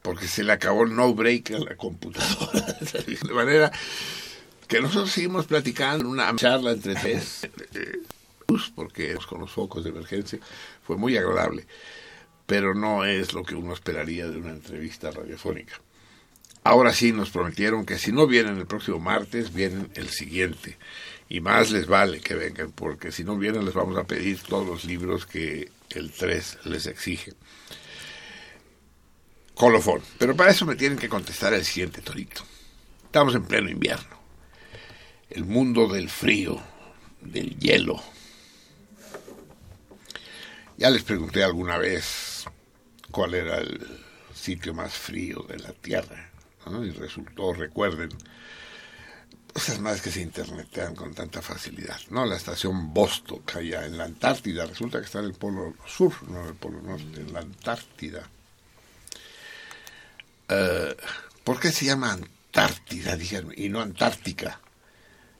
porque 0.00 0.28
se 0.28 0.44
le 0.44 0.52
acabó 0.52 0.84
el 0.84 0.94
no 0.94 1.12
break 1.12 1.50
a 1.50 1.58
la 1.58 1.74
computadora. 1.74 2.78
de 2.94 3.34
manera 3.34 3.72
que 4.72 4.80
nosotros 4.80 5.10
seguimos 5.10 5.46
platicando 5.46 6.08
una 6.08 6.34
charla 6.34 6.72
entre 6.72 6.94
tres, 6.94 7.48
porque 8.74 9.16
con 9.28 9.40
los 9.40 9.50
focos 9.50 9.84
de 9.84 9.90
emergencia 9.90 10.38
fue 10.82 10.96
muy 10.96 11.16
agradable 11.16 11.66
pero 12.52 12.74
no 12.74 13.04
es 13.04 13.32
lo 13.32 13.44
que 13.44 13.54
uno 13.54 13.72
esperaría 13.72 14.28
de 14.28 14.36
una 14.36 14.50
entrevista 14.50 15.10
radiofónica. 15.10 15.80
Ahora 16.64 16.92
sí 16.92 17.12
nos 17.12 17.30
prometieron 17.30 17.86
que 17.86 17.98
si 17.98 18.12
no 18.12 18.26
vienen 18.26 18.58
el 18.58 18.66
próximo 18.66 18.98
martes, 18.98 19.54
vienen 19.54 19.90
el 19.94 20.10
siguiente. 20.10 20.76
Y 21.30 21.40
más 21.40 21.70
les 21.70 21.86
vale 21.86 22.20
que 22.20 22.34
vengan, 22.34 22.70
porque 22.72 23.10
si 23.10 23.24
no 23.24 23.36
vienen 23.36 23.64
les 23.64 23.72
vamos 23.72 23.96
a 23.96 24.04
pedir 24.04 24.38
todos 24.42 24.66
los 24.66 24.84
libros 24.84 25.24
que 25.26 25.70
el 25.90 26.12
3 26.12 26.58
les 26.64 26.86
exige. 26.86 27.32
Colofón. 29.54 30.02
Pero 30.18 30.36
para 30.36 30.50
eso 30.50 30.66
me 30.66 30.76
tienen 30.76 30.98
que 30.98 31.08
contestar 31.08 31.54
el 31.54 31.64
siguiente 31.64 32.02
torito. 32.02 32.42
Estamos 33.04 33.34
en 33.34 33.44
pleno 33.44 33.70
invierno. 33.70 34.21
El 35.34 35.46
mundo 35.46 35.88
del 35.88 36.10
frío, 36.10 36.60
del 37.22 37.58
hielo. 37.58 38.02
Ya 40.76 40.90
les 40.90 41.02
pregunté 41.04 41.42
alguna 41.42 41.78
vez 41.78 42.44
cuál 43.10 43.32
era 43.32 43.56
el 43.56 43.80
sitio 44.34 44.74
más 44.74 44.92
frío 44.92 45.46
de 45.48 45.58
la 45.58 45.72
Tierra. 45.72 46.30
Y 46.66 46.90
resultó, 46.90 47.54
recuerden, 47.54 48.10
esas 49.54 49.80
más 49.80 50.02
que 50.02 50.10
se 50.10 50.20
internetean 50.20 50.94
con 50.94 51.14
tanta 51.14 51.40
facilidad. 51.40 51.98
¿no? 52.10 52.26
La 52.26 52.36
estación 52.36 52.92
Vostok, 52.92 53.56
allá 53.56 53.86
en 53.86 53.96
la 53.96 54.04
Antártida, 54.04 54.66
resulta 54.66 54.98
que 54.98 55.06
está 55.06 55.20
en 55.20 55.24
el 55.24 55.34
polo 55.34 55.74
sur, 55.86 56.12
no 56.28 56.42
en 56.42 56.48
el 56.48 56.54
polo 56.56 56.82
norte, 56.82 57.22
en 57.22 57.32
la 57.32 57.40
Antártida. 57.40 58.28
Eh, 60.50 60.94
¿Por 61.42 61.58
qué 61.58 61.72
se 61.72 61.86
llama 61.86 62.12
Antártida, 62.12 63.16
dijeron, 63.16 63.54
y 63.56 63.70
no 63.70 63.80
Antártica? 63.80 64.60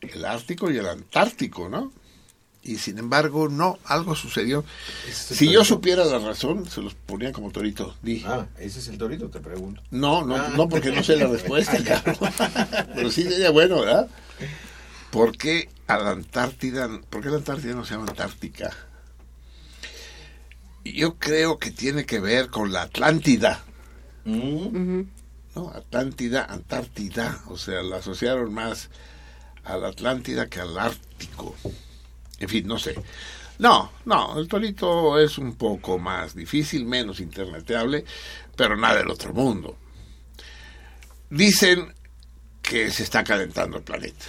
El 0.03 0.25
Ártico 0.25 0.71
y 0.71 0.77
el 0.77 0.87
Antártico, 0.87 1.69
¿no? 1.69 1.93
y 2.65 2.79
sin 2.79 2.99
embargo 2.99 3.49
no, 3.49 3.79
algo 3.85 4.15
sucedió. 4.15 4.65
Si 5.11 5.51
yo 5.51 5.65
supiera 5.65 6.05
la 6.05 6.19
razón, 6.19 6.69
se 6.69 6.81
los 6.81 6.95
ponía 6.95 7.33
como 7.33 7.51
torito. 7.51 7.97
Ah, 8.25 8.47
ese 8.59 8.79
es 8.79 8.89
el 8.89 8.99
torito, 8.99 9.29
te 9.29 9.41
pregunto. 9.41 9.83
No, 9.91 10.25
no, 10.25 10.37
ah. 10.37 10.53
no 10.57 10.69
porque 10.69 10.93
no 10.93 11.03
sé 11.03 11.17
la 11.17 11.27
respuesta, 11.27 11.77
Pero 12.95 13.11
sí 13.11 13.25
sería 13.25 13.51
bueno, 13.51 13.81
¿verdad? 13.81 14.09
¿Por 15.11 15.37
qué 15.37 15.69
a 15.89 15.99
la 15.99 16.11
Antártida, 16.11 16.89
por 17.11 17.23
qué 17.23 17.31
la 17.31 17.37
Antártida 17.37 17.75
no 17.75 17.85
se 17.85 17.95
llama 17.95 18.07
Antártica? 18.09 18.71
Yo 20.85 21.17
creo 21.17 21.59
que 21.59 21.71
tiene 21.71 22.07
que 22.07 22.21
ver 22.21 22.49
con 22.49 22.73
la 22.73 22.83
Atlántida. 22.83 23.65
Mm. 24.25 25.03
¿No? 25.55 25.69
Atlántida, 25.69 26.47
Antártida, 26.49 27.43
o 27.49 27.59
sea, 27.59 27.83
la 27.83 27.97
asociaron 27.97 28.55
más 28.55 28.89
a 29.65 29.77
la 29.77 29.89
Atlántida 29.89 30.49
que 30.49 30.61
al 30.61 30.79
Ártico. 30.79 31.55
En 32.39 32.49
fin, 32.49 32.67
no 32.67 32.79
sé. 32.79 32.95
No, 33.59 33.93
no, 34.07 34.39
el 34.39 34.49
torito 34.49 35.19
es 35.19 35.39
un 35.39 35.55
poco 35.55 35.99
más 35.99 36.35
difícil, 36.35 36.85
menos 36.85 37.21
interneteable, 37.21 38.05
pero 38.57 38.77
nada 38.77 38.97
del 38.97 39.11
otro 39.11 39.33
mundo. 39.33 39.77
Dicen 41.31 41.95
que 42.61 42.91
se 42.91 43.05
está 43.05 43.23
calentando 43.23 43.79
el 43.79 43.85
planeta. 43.85 44.27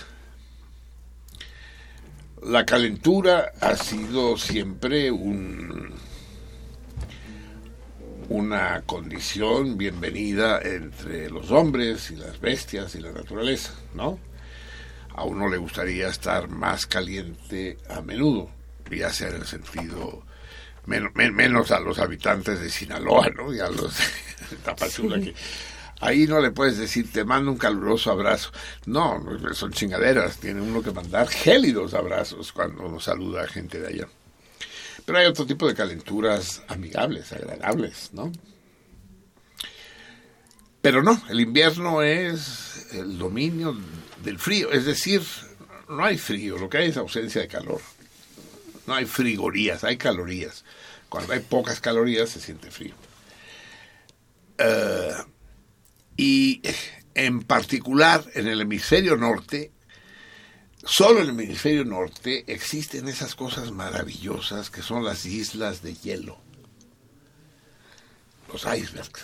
La 2.43 2.65
calentura 2.65 3.53
ha 3.61 3.75
sido 3.75 4.37
siempre 4.37 5.09
un, 5.09 5.93
una 8.29 8.81
condición 8.85 9.77
bienvenida 9.77 10.59
entre 10.61 11.29
los 11.29 11.51
hombres 11.51 12.11
y 12.11 12.17
las 12.17 12.39
bestias 12.39 12.95
y 12.95 12.99
la 12.99 13.11
naturaleza, 13.11 13.73
¿no? 13.93 14.19
A 15.15 15.23
uno 15.23 15.47
le 15.47 15.57
gustaría 15.57 16.07
estar 16.07 16.49
más 16.49 16.85
caliente 16.85 17.77
a 17.89 18.01
menudo, 18.01 18.49
ya 18.89 19.11
sea 19.11 19.29
en 19.29 19.35
el 19.35 19.45
sentido 19.45 20.23
menos, 20.85 21.71
a 21.71 21.79
los 21.79 21.99
habitantes 21.99 22.59
de 22.59 22.69
Sinaloa, 22.69 23.29
¿no? 23.29 23.53
Y 23.53 23.59
a 23.59 23.69
los 23.69 23.97
de 24.49 24.57
Tapachula 24.63 25.19
que 25.19 25.33
ahí 26.01 26.27
no 26.27 26.41
le 26.41 26.51
puedes 26.51 26.77
decir 26.77 27.11
te 27.11 27.23
mando 27.23 27.51
un 27.51 27.57
caluroso 27.57 28.11
abrazo. 28.11 28.51
No, 28.85 29.23
son 29.53 29.71
chingaderas, 29.71 30.37
tiene 30.37 30.61
uno 30.61 30.81
que 30.81 30.91
mandar 30.91 31.27
gélidos 31.27 31.93
abrazos 31.93 32.51
cuando 32.51 32.89
nos 32.89 33.05
saluda 33.05 33.43
a 33.43 33.47
gente 33.47 33.79
de 33.79 33.87
allá. 33.87 34.07
Pero 35.05 35.17
hay 35.17 35.25
otro 35.25 35.45
tipo 35.45 35.67
de 35.67 35.75
calenturas 35.75 36.63
amigables, 36.67 37.31
agradables, 37.33 38.09
¿no? 38.13 38.31
Pero 40.81 41.01
no, 41.01 41.21
el 41.29 41.39
invierno 41.39 42.01
es 42.01 42.87
el 42.91 43.17
dominio 43.17 43.77
del 44.23 44.39
frío, 44.39 44.71
es 44.71 44.85
decir, 44.85 45.21
no 45.89 46.03
hay 46.03 46.17
frío, 46.17 46.57
lo 46.57 46.69
que 46.69 46.77
hay 46.77 46.89
es 46.89 46.97
ausencia 46.97 47.41
de 47.41 47.47
calor. 47.47 47.81
No 48.87 48.95
hay 48.95 49.05
frigorías, 49.05 49.83
hay 49.83 49.97
calorías. 49.97 50.65
Cuando 51.09 51.33
hay 51.33 51.39
pocas 51.39 51.79
calorías 51.79 52.29
se 52.29 52.41
siente 52.41 52.71
frío. 52.71 52.95
Eh, 54.57 55.13
y 56.17 56.61
en 57.13 57.41
particular 57.43 58.23
en 58.33 58.47
el 58.47 58.61
hemisferio 58.61 59.15
norte 59.15 59.71
Solo 60.85 61.21
en 61.21 61.29
el 61.29 61.29
hemisferio 61.29 61.85
norte 61.85 62.43
existen 62.47 63.07
esas 63.07 63.35
cosas 63.35 63.71
maravillosas 63.71 64.69
que 64.69 64.81
son 64.81 65.05
las 65.05 65.25
islas 65.25 65.81
de 65.81 65.95
hielo, 65.95 66.37
los 68.51 68.63
icebergs, 68.65 69.23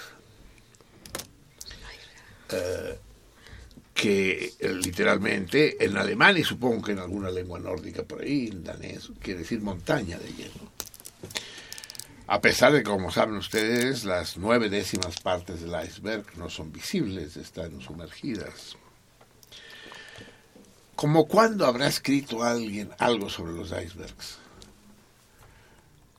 eh, 2.51 2.97
que 3.99 4.53
eh, 4.59 4.69
literalmente 4.69 5.83
en 5.83 5.97
alemán 5.97 6.37
y 6.37 6.43
supongo 6.45 6.83
que 6.83 6.93
en 6.93 6.99
alguna 6.99 7.29
lengua 7.29 7.59
nórdica 7.59 8.03
por 8.03 8.21
ahí, 8.21 8.47
en 8.47 8.63
danés, 8.63 9.11
quiere 9.19 9.39
decir 9.41 9.59
montaña 9.61 10.17
de 10.17 10.31
hielo. 10.31 10.71
A 12.27 12.39
pesar 12.39 12.71
de 12.71 12.79
que, 12.79 12.89
como 12.89 13.11
saben 13.11 13.35
ustedes, 13.35 14.05
las 14.05 14.37
nueve 14.37 14.69
décimas 14.69 15.19
partes 15.19 15.59
del 15.59 15.75
iceberg 15.83 16.23
no 16.37 16.49
son 16.49 16.71
visibles, 16.71 17.35
están 17.35 17.81
sumergidas. 17.81 18.77
¿Como 20.95 21.27
cuándo 21.27 21.65
habrá 21.65 21.87
escrito 21.87 22.41
alguien 22.41 22.91
algo 22.99 23.29
sobre 23.29 23.51
los 23.51 23.67
icebergs? 23.67 24.37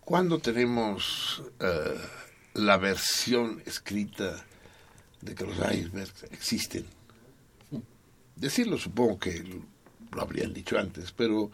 ¿Cuándo 0.04 0.38
tenemos 0.38 1.42
eh, 1.60 1.98
la 2.54 2.76
versión 2.76 3.62
escrita 3.64 4.44
de 5.22 5.34
que 5.34 5.44
los 5.44 5.56
icebergs 5.56 6.24
existen? 6.30 6.99
Decirlo 8.40 8.78
supongo 8.78 9.18
que 9.18 9.44
lo 10.12 10.22
habrían 10.22 10.54
dicho 10.54 10.78
antes, 10.78 11.12
pero 11.12 11.50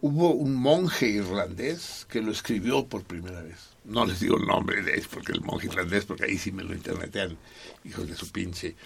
hubo 0.00 0.32
un 0.32 0.54
monje 0.54 1.08
irlandés 1.08 2.06
que 2.08 2.22
lo 2.22 2.30
escribió 2.30 2.86
por 2.86 3.02
primera 3.02 3.42
vez. 3.42 3.70
No 3.84 4.06
les 4.06 4.20
digo 4.20 4.36
el 4.36 4.46
nombre 4.46 4.80
de 4.82 4.94
él, 4.94 5.04
porque 5.10 5.32
el 5.32 5.40
monje 5.40 5.66
irlandés, 5.66 6.04
porque 6.04 6.26
ahí 6.26 6.38
sí 6.38 6.52
me 6.52 6.62
lo 6.62 6.72
internetean, 6.72 7.36
hijos 7.84 8.06
de 8.06 8.14
su 8.14 8.30
pinche 8.30 8.76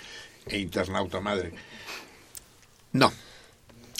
e 0.47 0.59
internauta 0.59 1.21
madre. 1.21 1.53
No, 2.93 3.13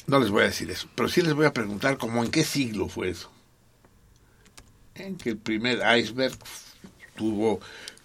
no 0.07 0.19
les 0.21 0.31
voy 0.31 0.45
a 0.45 0.47
decir 0.47 0.71
eso, 0.71 0.89
pero 0.95 1.11
sí 1.11 1.21
les 1.21 1.35
voy 1.35 1.45
a 1.45 1.53
preguntar 1.53 1.99
cómo 1.99 2.25
en 2.25 2.31
qué 2.31 2.45
siglo 2.45 2.89
fue 2.89 3.11
eso. 3.11 3.31
En 4.95 5.19
que 5.19 5.31
el 5.31 5.37
primer 5.37 5.83
iceberg 5.99 6.39
tuvo 7.15 7.61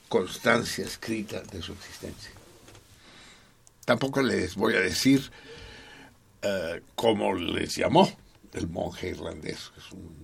constancia 0.10 0.84
escrita 0.84 1.42
de 1.44 1.62
su 1.62 1.72
existencia. 1.72 2.32
Tampoco 3.90 4.22
les 4.22 4.54
voy 4.54 4.76
a 4.76 4.82
decir 4.82 5.32
uh, 6.44 6.80
cómo 6.94 7.34
les 7.34 7.76
llamó 7.76 8.08
el 8.54 8.68
monje 8.68 9.10
irlandés, 9.10 9.72
es 9.76 9.92
un 9.92 10.16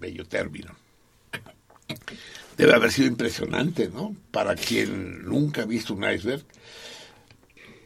bello 0.00 0.26
término. 0.26 0.74
Debe 2.56 2.74
haber 2.74 2.90
sido 2.90 3.06
impresionante, 3.06 3.88
¿no? 3.88 4.16
Para 4.32 4.56
quien 4.56 5.24
nunca 5.24 5.62
ha 5.62 5.66
visto 5.66 5.94
un 5.94 6.02
iceberg, 6.02 6.44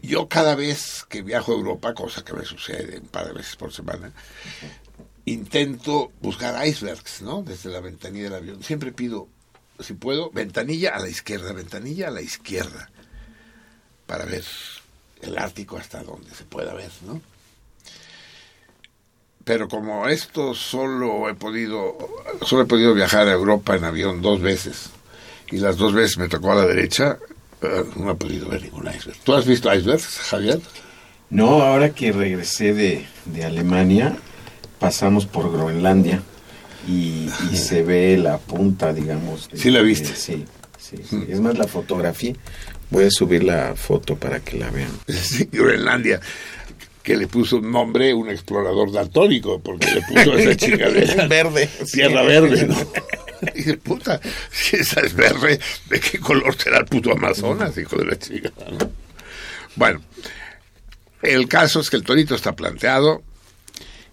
yo 0.00 0.26
cada 0.26 0.54
vez 0.54 1.04
que 1.06 1.20
viajo 1.20 1.52
a 1.52 1.56
Europa, 1.56 1.92
cosa 1.92 2.24
que 2.24 2.32
me 2.32 2.46
sucede 2.46 2.98
un 2.98 3.08
par 3.08 3.26
de 3.26 3.34
veces 3.34 3.56
por 3.56 3.74
semana, 3.74 4.12
intento 5.26 6.12
buscar 6.22 6.66
icebergs, 6.66 7.20
¿no? 7.20 7.42
Desde 7.42 7.68
la 7.68 7.80
ventanilla 7.80 8.24
del 8.24 8.34
avión. 8.36 8.62
Siempre 8.62 8.90
pido, 8.90 9.28
si 9.80 9.92
puedo, 9.92 10.30
ventanilla 10.30 10.96
a 10.96 10.98
la 10.98 11.10
izquierda, 11.10 11.52
ventanilla 11.52 12.08
a 12.08 12.10
la 12.10 12.22
izquierda, 12.22 12.90
para 14.06 14.24
ver 14.24 14.42
el 15.22 15.38
Ártico 15.38 15.76
hasta 15.76 16.02
donde 16.02 16.30
se 16.34 16.44
pueda 16.44 16.74
ver, 16.74 16.90
¿no? 17.06 17.20
Pero 19.44 19.68
como 19.68 20.08
esto 20.08 20.54
solo 20.54 21.28
he 21.28 21.34
podido, 21.34 21.96
solo 22.42 22.62
he 22.62 22.66
podido 22.66 22.94
viajar 22.94 23.28
a 23.28 23.32
Europa 23.32 23.76
en 23.76 23.84
avión 23.84 24.20
dos 24.20 24.40
veces, 24.40 24.90
y 25.50 25.58
las 25.58 25.76
dos 25.76 25.94
veces 25.94 26.18
me 26.18 26.28
tocó 26.28 26.52
a 26.52 26.56
la 26.56 26.66
derecha, 26.66 27.18
no 27.96 28.10
he 28.10 28.14
podido 28.16 28.48
ver 28.48 28.62
ningún 28.62 28.88
iceberg. 28.88 29.18
¿Tú 29.22 29.34
has 29.34 29.46
visto 29.46 29.72
icebergs, 29.72 30.18
Javier? 30.18 30.60
No, 31.30 31.62
ahora 31.62 31.90
que 31.90 32.12
regresé 32.12 32.74
de, 32.74 33.06
de 33.24 33.44
Alemania, 33.44 34.16
pasamos 34.78 35.26
por 35.26 35.50
Groenlandia 35.52 36.22
y, 36.88 37.28
se 37.54 37.82
ve 37.82 38.16
la 38.16 38.38
punta, 38.38 38.92
digamos. 38.92 39.48
¿Sí 39.52 39.70
la 39.70 39.80
viste? 39.80 40.14
sí, 40.14 40.44
sí, 40.78 40.96
mm. 41.10 41.26
Es 41.28 41.40
más, 41.40 41.58
la 41.58 41.66
fotografía. 41.66 42.34
Voy 42.90 43.04
a 43.04 43.10
subir 43.10 43.42
la 43.44 43.74
foto 43.74 44.16
para 44.16 44.40
que 44.40 44.58
la 44.58 44.70
vean. 44.70 44.90
Sí, 45.08 45.48
Groenlandia 45.50 46.20
que 47.06 47.16
le 47.16 47.28
puso 47.28 47.58
un 47.58 47.70
nombre 47.70 48.12
un 48.12 48.28
explorador 48.28 48.90
daltónico, 48.90 49.60
porque 49.60 49.86
le 49.92 50.02
puso 50.02 50.36
esa 50.36 50.56
chingadera. 50.66 51.28
verde. 51.28 51.70
Tierra 51.92 52.22
verde, 52.22 52.66
¿no? 52.66 52.76
Y 53.54 53.58
dice, 53.58 53.76
puta, 53.76 54.20
si 54.50 54.74
esa 54.74 55.02
es 55.02 55.14
verde, 55.14 55.60
¿de 55.88 56.00
qué 56.00 56.18
color 56.18 56.56
será 56.60 56.78
el 56.78 56.86
puto 56.86 57.12
Amazonas, 57.12 57.78
hijo 57.78 57.96
de 57.96 58.06
la 58.06 58.18
chica? 58.18 58.50
Bueno, 59.76 60.02
el 61.22 61.46
caso 61.46 61.78
es 61.78 61.90
que 61.90 61.96
el 61.96 62.02
torito 62.02 62.34
está 62.34 62.56
planteado. 62.56 63.22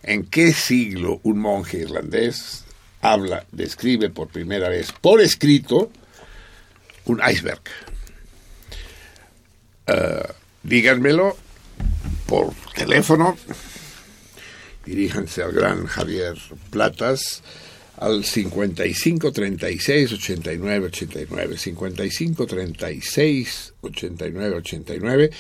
¿En 0.03 0.25
qué 0.25 0.53
siglo 0.53 1.19
un 1.23 1.39
monje 1.39 1.77
irlandés 1.79 2.63
habla, 3.01 3.45
describe 3.51 4.11
por 4.11 4.27
primera 4.27 4.69
vez, 4.69 4.91
por 4.91 5.19
escrito, 5.19 5.91
un 7.05 7.21
iceberg? 7.27 7.61
Uh, 9.87 10.31
díganmelo 10.63 11.35
por 12.25 12.53
teléfono. 12.75 13.37
Diríjanse 14.85 15.43
al 15.43 15.51
gran 15.51 15.85
Javier 15.85 16.37
Platas 16.69 17.43
al 17.97 18.23
55 18.23 19.31
36 19.31 20.13
89 20.13 20.87
89 20.87 21.57
55 21.57 22.47
36 22.47 23.73
89 23.81 24.55
89 24.57 25.31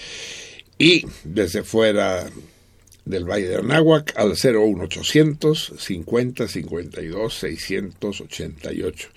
y 0.77 1.05
desde 1.23 1.63
fuera 1.63 2.29
del 3.05 3.25
Valle 3.25 3.47
de 3.49 3.57
Anáhuac 3.57 4.13
al 4.17 4.31
01800 4.31 5.73
50 5.77 6.47
52 6.47 7.33
688. 7.33 9.09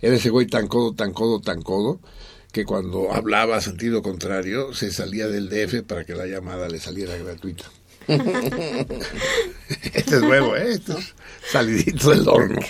Era 0.00 0.16
ese 0.16 0.30
güey 0.30 0.46
tan 0.46 0.68
codo, 0.68 0.94
tan 0.94 1.12
codo, 1.12 1.40
tan 1.40 1.62
codo 1.62 2.00
que 2.56 2.64
cuando 2.64 3.12
hablaba 3.12 3.60
sentido 3.60 4.00
contrario 4.00 4.72
se 4.72 4.90
salía 4.90 5.28
del 5.28 5.50
DF 5.50 5.82
para 5.82 6.06
que 6.06 6.14
la 6.14 6.24
llamada 6.24 6.70
le 6.70 6.78
saliera 6.78 7.14
gratuita. 7.14 7.66
este 9.92 10.16
es 10.16 10.22
nuevo, 10.22 10.56
¿eh? 10.56 10.70
Este 10.70 10.92
es 10.94 11.14
salidito 11.52 12.12
del 12.12 12.26
horno. 12.26 12.62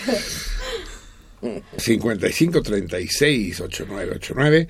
55 1.77 2.62
36 2.62 3.61
8989 3.61 4.68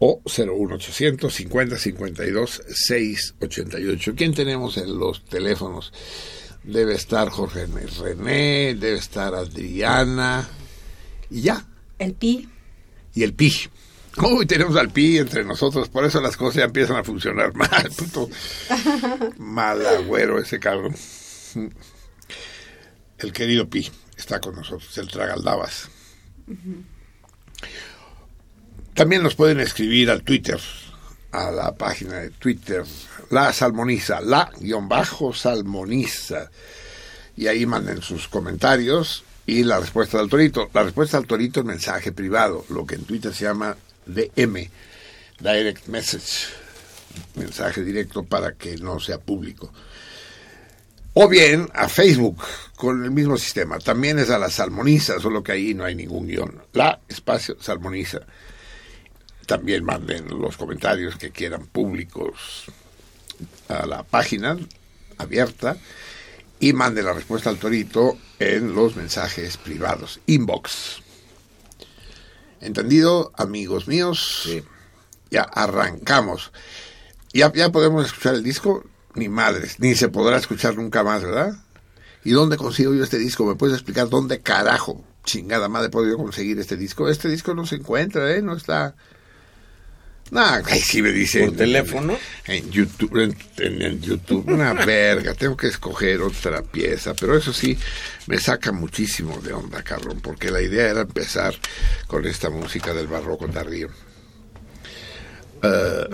o 0.00 0.20
01800 0.26 1.34
50 1.34 1.78
52 1.78 2.62
688. 2.74 4.12
¿Quién 4.14 4.34
tenemos 4.34 4.76
en 4.76 4.98
los 4.98 5.24
teléfonos? 5.24 5.94
Debe 6.62 6.94
estar 6.94 7.30
Jorge 7.30 7.64
René, 7.64 8.74
debe 8.74 8.98
estar 8.98 9.34
Adriana 9.34 10.46
y 11.30 11.40
ya. 11.40 11.66
El 11.98 12.12
Pi. 12.12 12.46
Y 13.14 13.22
el 13.22 13.32
Pi. 13.32 13.50
Uy, 14.16 14.44
tenemos 14.46 14.76
al 14.76 14.90
pi 14.90 15.18
entre 15.18 15.44
nosotros, 15.44 15.88
por 15.88 16.04
eso 16.04 16.20
las 16.20 16.36
cosas 16.36 16.56
ya 16.56 16.64
empiezan 16.64 16.96
a 16.96 17.04
funcionar 17.04 17.54
mal. 17.54 17.90
Puto 17.96 18.28
mal 19.38 19.86
agüero 19.86 20.38
ese 20.38 20.58
cabrón. 20.58 20.94
El 23.18 23.32
querido 23.32 23.68
pi 23.68 23.90
está 24.16 24.40
con 24.40 24.56
nosotros, 24.56 24.96
el 24.98 25.08
tragaldabas. 25.08 25.88
También 28.94 29.22
nos 29.22 29.34
pueden 29.34 29.60
escribir 29.60 30.10
al 30.10 30.22
Twitter, 30.22 30.58
a 31.30 31.50
la 31.50 31.74
página 31.74 32.16
de 32.16 32.30
Twitter, 32.30 32.84
la 33.30 33.52
salmoniza, 33.52 34.20
la 34.20 34.50
guion 34.58 34.88
bajo 34.88 35.32
salmoniza. 35.32 36.50
Y 37.36 37.46
ahí 37.46 37.64
manden 37.64 38.02
sus 38.02 38.26
comentarios 38.28 39.24
y 39.46 39.62
la 39.62 39.78
respuesta 39.78 40.18
del 40.18 40.28
torito. 40.28 40.68
La 40.74 40.82
respuesta 40.82 41.16
al 41.16 41.26
torito 41.26 41.60
es 41.60 41.66
mensaje 41.66 42.12
privado, 42.12 42.64
lo 42.68 42.84
que 42.84 42.96
en 42.96 43.04
Twitter 43.04 43.32
se 43.32 43.44
llama 43.44 43.76
DM, 44.06 44.68
Direct 45.40 45.86
Message, 45.88 46.48
mensaje 47.34 47.82
directo 47.82 48.24
para 48.24 48.52
que 48.52 48.76
no 48.76 49.00
sea 49.00 49.18
público. 49.18 49.72
O 51.14 51.28
bien 51.28 51.68
a 51.74 51.88
Facebook 51.88 52.42
con 52.76 53.04
el 53.04 53.10
mismo 53.10 53.36
sistema. 53.36 53.78
También 53.78 54.18
es 54.18 54.30
a 54.30 54.38
la 54.38 54.48
salmoniza, 54.48 55.18
solo 55.18 55.42
que 55.42 55.52
ahí 55.52 55.74
no 55.74 55.84
hay 55.84 55.94
ningún 55.94 56.28
guion. 56.28 56.62
La 56.72 57.00
espacio 57.08 57.56
salmoniza. 57.60 58.20
También 59.46 59.84
manden 59.84 60.28
los 60.28 60.56
comentarios 60.56 61.16
que 61.16 61.30
quieran 61.30 61.66
públicos 61.66 62.66
a 63.68 63.86
la 63.86 64.04
página 64.04 64.56
abierta 65.18 65.76
y 66.60 66.72
manden 66.72 67.06
la 67.06 67.12
respuesta 67.12 67.50
al 67.50 67.58
torito 67.58 68.16
en 68.38 68.74
los 68.74 68.94
mensajes 68.94 69.56
privados. 69.56 70.20
Inbox. 70.26 70.99
¿Entendido, 72.60 73.32
amigos 73.36 73.88
míos? 73.88 74.42
Sí. 74.44 74.62
Ya 75.30 75.42
arrancamos. 75.42 76.52
¿Ya, 77.32 77.52
¿Ya 77.52 77.72
podemos 77.72 78.06
escuchar 78.06 78.34
el 78.34 78.42
disco? 78.42 78.84
Ni 79.14 79.28
madres, 79.28 79.80
ni 79.80 79.94
se 79.94 80.08
podrá 80.08 80.36
escuchar 80.36 80.76
nunca 80.76 81.02
más, 81.02 81.22
¿verdad? 81.22 81.54
¿Y 82.22 82.32
dónde 82.32 82.56
consigo 82.56 82.94
yo 82.94 83.02
este 83.02 83.18
disco? 83.18 83.46
¿Me 83.46 83.54
puedes 83.54 83.74
explicar 83.74 84.08
dónde 84.08 84.40
carajo, 84.40 85.04
chingada 85.24 85.68
madre, 85.68 85.88
he 85.88 85.90
podido 85.90 86.16
conseguir 86.16 86.58
este 86.58 86.76
disco? 86.76 87.08
Este 87.08 87.28
disco 87.28 87.54
no 87.54 87.66
se 87.66 87.76
encuentra, 87.76 88.30
¿eh? 88.32 88.42
No 88.42 88.54
está... 88.54 88.94
Nah, 90.30 90.62
ahí 90.66 90.80
sí 90.80 91.02
me 91.02 91.10
dice. 91.10 91.46
¿Por 91.46 91.56
teléfono? 91.56 92.16
En 92.46 92.70
YouTube, 92.70 93.34
en, 93.58 94.00
YouTube. 94.00 94.48
Una 94.48 94.72
verga, 94.86 95.34
tengo 95.34 95.56
que 95.56 95.66
escoger 95.66 96.20
otra 96.22 96.62
pieza. 96.62 97.14
Pero 97.14 97.36
eso 97.36 97.52
sí, 97.52 97.76
me 98.26 98.38
saca 98.38 98.70
muchísimo 98.72 99.40
de 99.40 99.52
onda, 99.52 99.82
cabrón. 99.82 100.20
Porque 100.20 100.50
la 100.50 100.62
idea 100.62 100.88
era 100.90 101.00
empezar 101.00 101.54
con 102.06 102.26
esta 102.26 102.48
música 102.48 102.94
del 102.94 103.08
barroco 103.08 103.48
tardío. 103.48 103.88
Eh, 105.62 106.08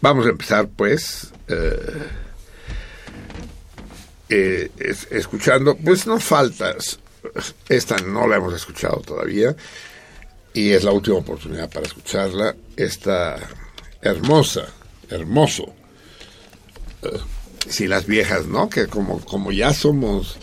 vamos 0.00 0.26
a 0.26 0.30
empezar, 0.30 0.68
pues. 0.68 1.28
eh, 1.48 2.06
eh, 4.28 4.70
es- 4.78 5.08
escuchando, 5.10 5.76
pues 5.76 6.06
no 6.06 6.20
faltas. 6.20 6.98
Esta 7.68 7.96
no 7.98 8.26
la 8.28 8.36
hemos 8.36 8.54
escuchado 8.54 9.00
todavía 9.04 9.54
y 10.54 10.70
es 10.70 10.84
la 10.84 10.92
última 10.92 11.16
oportunidad 11.16 11.68
para 11.70 11.86
escucharla. 11.86 12.54
Esta 12.84 13.36
hermosa, 14.00 14.66
hermoso. 15.10 15.66
eh, 17.02 17.08
si 17.68 17.86
las 17.86 18.06
viejas, 18.06 18.46
¿no? 18.46 18.68
Que 18.70 18.86
como, 18.86 19.20
como 19.20 19.52
ya 19.52 19.72
somos 19.74 20.36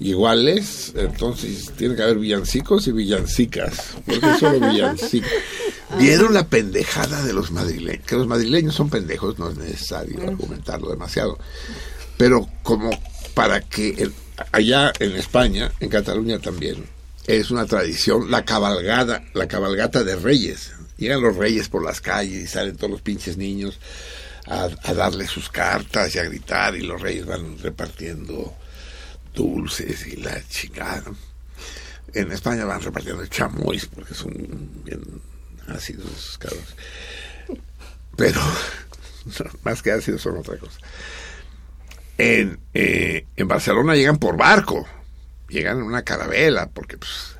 iguales, 0.00 0.92
entonces 0.96 1.70
tiene 1.76 1.94
que 1.94 2.02
haber 2.02 2.18
villancicos 2.18 2.86
y 2.88 2.92
villancicas. 2.92 3.94
Porque 4.04 4.34
solo 4.38 4.68
villancicos. 4.68 5.30
¿Vieron 5.98 6.34
la 6.34 6.48
pendejada 6.48 7.22
de 7.24 7.32
los 7.32 7.52
madrileños? 7.52 8.04
Que 8.04 8.16
los 8.16 8.26
madrileños 8.26 8.74
son 8.74 8.90
pendejos, 8.90 9.38
no 9.38 9.48
es 9.50 9.56
necesario 9.56 10.20
argumentarlo 10.26 10.90
demasiado. 10.90 11.38
Pero 12.18 12.48
como 12.64 12.90
para 13.34 13.60
que 13.60 13.90
el- 13.90 14.12
allá 14.50 14.92
en 14.98 15.12
España, 15.12 15.70
en 15.78 15.88
Cataluña 15.88 16.40
también, 16.40 16.84
es 17.28 17.50
una 17.52 17.64
tradición 17.66 18.30
la 18.30 18.44
cabalgada, 18.44 19.22
la 19.34 19.46
cabalgata 19.46 20.02
de 20.02 20.16
reyes. 20.16 20.72
Llegan 20.96 21.20
los 21.20 21.36
reyes 21.36 21.68
por 21.68 21.84
las 21.84 22.00
calles 22.00 22.44
y 22.44 22.46
salen 22.46 22.76
todos 22.76 22.90
los 22.90 23.02
pinches 23.02 23.36
niños 23.36 23.78
a, 24.46 24.68
a 24.82 24.94
darle 24.94 25.26
sus 25.26 25.50
cartas 25.50 26.14
y 26.14 26.18
a 26.18 26.24
gritar 26.24 26.74
y 26.76 26.82
los 26.82 27.00
reyes 27.00 27.26
van 27.26 27.58
repartiendo 27.58 28.54
dulces 29.34 30.06
y 30.06 30.16
la 30.16 30.42
chingada. 30.48 31.12
En 32.14 32.32
España 32.32 32.64
van 32.64 32.80
repartiendo 32.80 33.26
chamois 33.26 33.86
porque 33.86 34.14
son 34.14 34.32
bien 34.84 35.02
ácidos. 35.68 36.38
Pero 38.16 38.40
más 39.64 39.82
que 39.82 39.92
ácidos 39.92 40.22
son 40.22 40.38
otra 40.38 40.56
cosa. 40.56 40.78
En, 42.18 42.58
eh, 42.72 43.26
en 43.36 43.48
Barcelona 43.48 43.94
llegan 43.94 44.16
por 44.16 44.36
barco, 44.38 44.86
llegan 45.48 45.78
en 45.78 45.84
una 45.84 46.02
carabela, 46.02 46.68
porque 46.70 46.96
pues, 46.96 47.35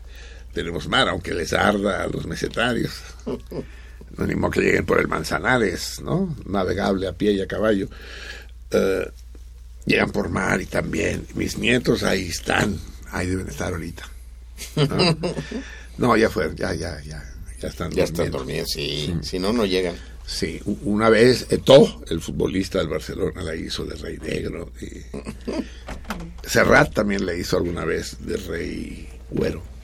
tenemos 0.56 0.88
mar, 0.88 1.06
aunque 1.10 1.34
les 1.34 1.52
arda 1.52 2.02
a 2.02 2.06
los 2.06 2.26
mesetarios. 2.26 3.02
No 4.16 4.26
ni 4.26 4.34
modo 4.34 4.52
que 4.52 4.62
lleguen 4.62 4.86
por 4.86 4.98
el 4.98 5.06
Manzanares, 5.06 6.00
¿no? 6.00 6.34
Navegable 6.46 7.06
a 7.06 7.12
pie 7.12 7.32
y 7.32 7.42
a 7.42 7.46
caballo. 7.46 7.90
Eh, 8.70 9.06
llegan 9.84 10.10
por 10.12 10.30
mar 10.30 10.62
y 10.62 10.64
también 10.64 11.26
mis 11.34 11.58
nietos 11.58 12.02
ahí 12.04 12.28
están, 12.28 12.80
ahí 13.10 13.26
deben 13.26 13.48
estar 13.48 13.70
ahorita. 13.74 14.08
No, 14.76 15.18
No, 15.98 16.16
ya 16.16 16.30
fueron, 16.30 16.56
ya, 16.56 16.72
ya, 16.72 17.02
ya, 17.02 17.22
ya 17.60 17.68
están 17.68 17.90
Ya 17.90 18.04
están 18.04 18.30
dormidos, 18.30 18.70
sí. 18.72 19.14
Si 19.20 19.38
no, 19.38 19.52
no 19.52 19.66
llegan. 19.66 19.96
Sí, 20.26 20.62
una 20.84 21.10
vez 21.10 21.48
Eto'o, 21.50 22.02
el 22.08 22.22
futbolista 22.22 22.78
del 22.78 22.88
Barcelona, 22.88 23.42
la 23.42 23.54
hizo 23.54 23.84
de 23.84 23.94
Rey 23.96 24.16
Negro. 24.16 24.72
Y 24.80 25.04
Serrat 26.48 26.94
también 26.94 27.26
la 27.26 27.34
hizo 27.34 27.58
alguna 27.58 27.84
vez 27.84 28.16
de 28.20 28.38
Rey 28.38 29.08
Güero. 29.30 29.75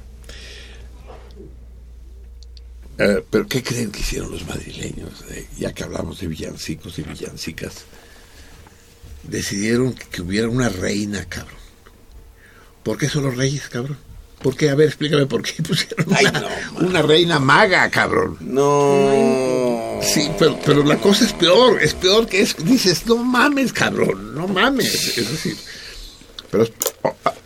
Eh, 3.03 3.25
Pero 3.31 3.47
¿qué 3.47 3.62
creen 3.62 3.91
que 3.91 4.01
hicieron 4.01 4.31
los 4.31 4.47
madrileños? 4.47 5.25
Eh, 5.31 5.47
ya 5.59 5.73
que 5.73 5.85
hablamos 5.85 6.21
de 6.21 6.29
villancicos 6.29 6.99
y 6.99 7.03
villancicas. 7.03 7.85
Decidieron 9.25 9.95
que, 9.95 10.05
que 10.07 10.23
hubiera 10.23 10.49
una 10.49 10.69
reina, 10.69 11.25
cabrón. 11.29 11.61
¿Por 12.83 12.99
qué 12.99 13.09
solo 13.09 13.31
reyes, 13.31 13.69
cabrón? 13.69 13.99
¿Por 14.43 14.57
qué? 14.57 14.71
A 14.71 14.75
ver, 14.75 14.88
explícame 14.88 15.27
por 15.27 15.43
qué 15.43 15.62
pusieron 15.69 16.07
Ay, 16.15 16.27
una, 16.27 16.41
no, 16.41 16.49
una 16.88 17.03
reina 17.03 17.38
maga, 17.38 17.88
cabrón. 17.91 18.37
No. 18.41 20.01
Sí, 20.03 20.29
pero, 20.38 20.59
pero 20.65 20.83
la 20.83 20.99
cosa 20.99 21.25
es 21.25 21.33
peor, 21.33 21.81
es 21.81 21.95
peor 21.95 22.27
que 22.27 22.43
es, 22.43 22.57
dices, 22.65 23.07
no 23.07 23.17
mames, 23.19 23.73
cabrón, 23.73 24.35
no 24.35 24.49
mames. 24.49 25.17
Es 25.17 25.31
decir, 25.31 25.57
pero 26.51 26.67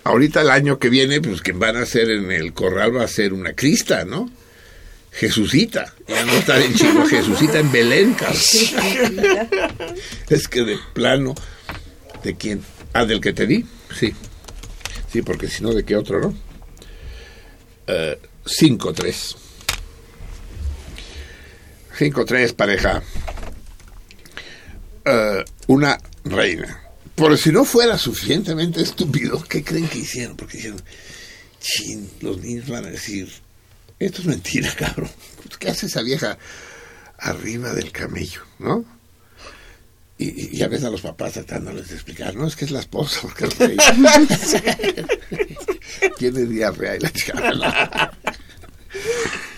ahorita 0.05 0.41
el 0.41 0.51
año 0.51 0.79
que 0.79 0.89
viene, 0.89 1.21
pues 1.21 1.43
quien 1.43 1.59
van 1.59 1.77
a 1.77 1.83
hacer 1.83 2.11
en 2.11 2.33
el 2.33 2.55
corral 2.55 2.97
va 2.97 3.05
a 3.05 3.09
ser 3.09 3.35
una 3.35 3.53
crista, 3.53 4.05
¿no? 4.07 4.31
Jesucita, 5.17 5.95
ya 6.07 6.25
no 6.27 6.33
está 6.33 6.63
en 6.63 6.75
Chico, 6.75 7.07
Jesucita 7.07 7.59
en 7.59 7.73
Belén. 7.73 8.15
Es 10.29 10.47
que 10.47 10.63
de 10.63 10.79
plano, 10.93 11.35
¿de 12.23 12.37
quién? 12.37 12.63
Ah, 12.93 13.07
del 13.07 13.23
que 13.23 13.33
te 13.33 13.47
di, 13.47 13.65
sí. 13.99 14.13
Sí, 15.11 15.23
porque 15.23 15.49
si 15.49 15.63
no, 15.63 15.73
¿de 15.73 15.85
qué 15.85 15.97
otro, 15.97 16.21
no? 16.21 16.35
Eh, 17.87 18.21
5-3. 18.45 19.37
5-3, 21.99 22.55
pareja. 22.55 23.03
Eh, 25.03 25.45
una 25.69 25.99
reina. 26.25 26.83
Por 27.15 27.39
si 27.39 27.53
no 27.53 27.65
fuera 27.65 27.97
suficientemente 27.97 28.83
estúpido, 28.83 29.43
¿qué 29.49 29.65
creen 29.65 29.89
que 29.89 30.01
hicieron? 30.01 30.37
Porque 30.37 30.59
hicieron, 30.59 30.83
chin, 31.59 32.11
los 32.21 32.39
niños 32.43 32.69
van 32.69 32.85
a 32.85 32.91
decir, 32.91 33.33
esto 33.99 34.21
es 34.23 34.27
mentira, 34.27 34.73
cabrón. 34.79 35.11
¿Qué 35.59 35.71
hace 35.71 35.87
esa 35.87 36.03
vieja 36.03 36.39
arriba 37.19 37.73
del 37.73 37.93
camello, 37.93 38.43
no? 38.59 38.85
Y, 40.19 40.55
y 40.55 40.57
ya 40.57 40.69
ves 40.69 40.83
a 40.85 40.91
los 40.91 41.03
papás 41.03 41.35
tratándoles 41.35 41.89
de 41.89 41.95
explicar, 41.95 42.35
no, 42.35 42.47
es 42.47 42.57
que 42.57 42.65
es 42.65 42.71
la 42.71 42.81
esposa, 42.81 43.21
porque 43.23 43.47
rey 43.47 43.77
tiene 46.19 46.47
diarrea 46.47 46.97
y 46.97 47.01
la 47.01 47.13
chica. 47.13 48.13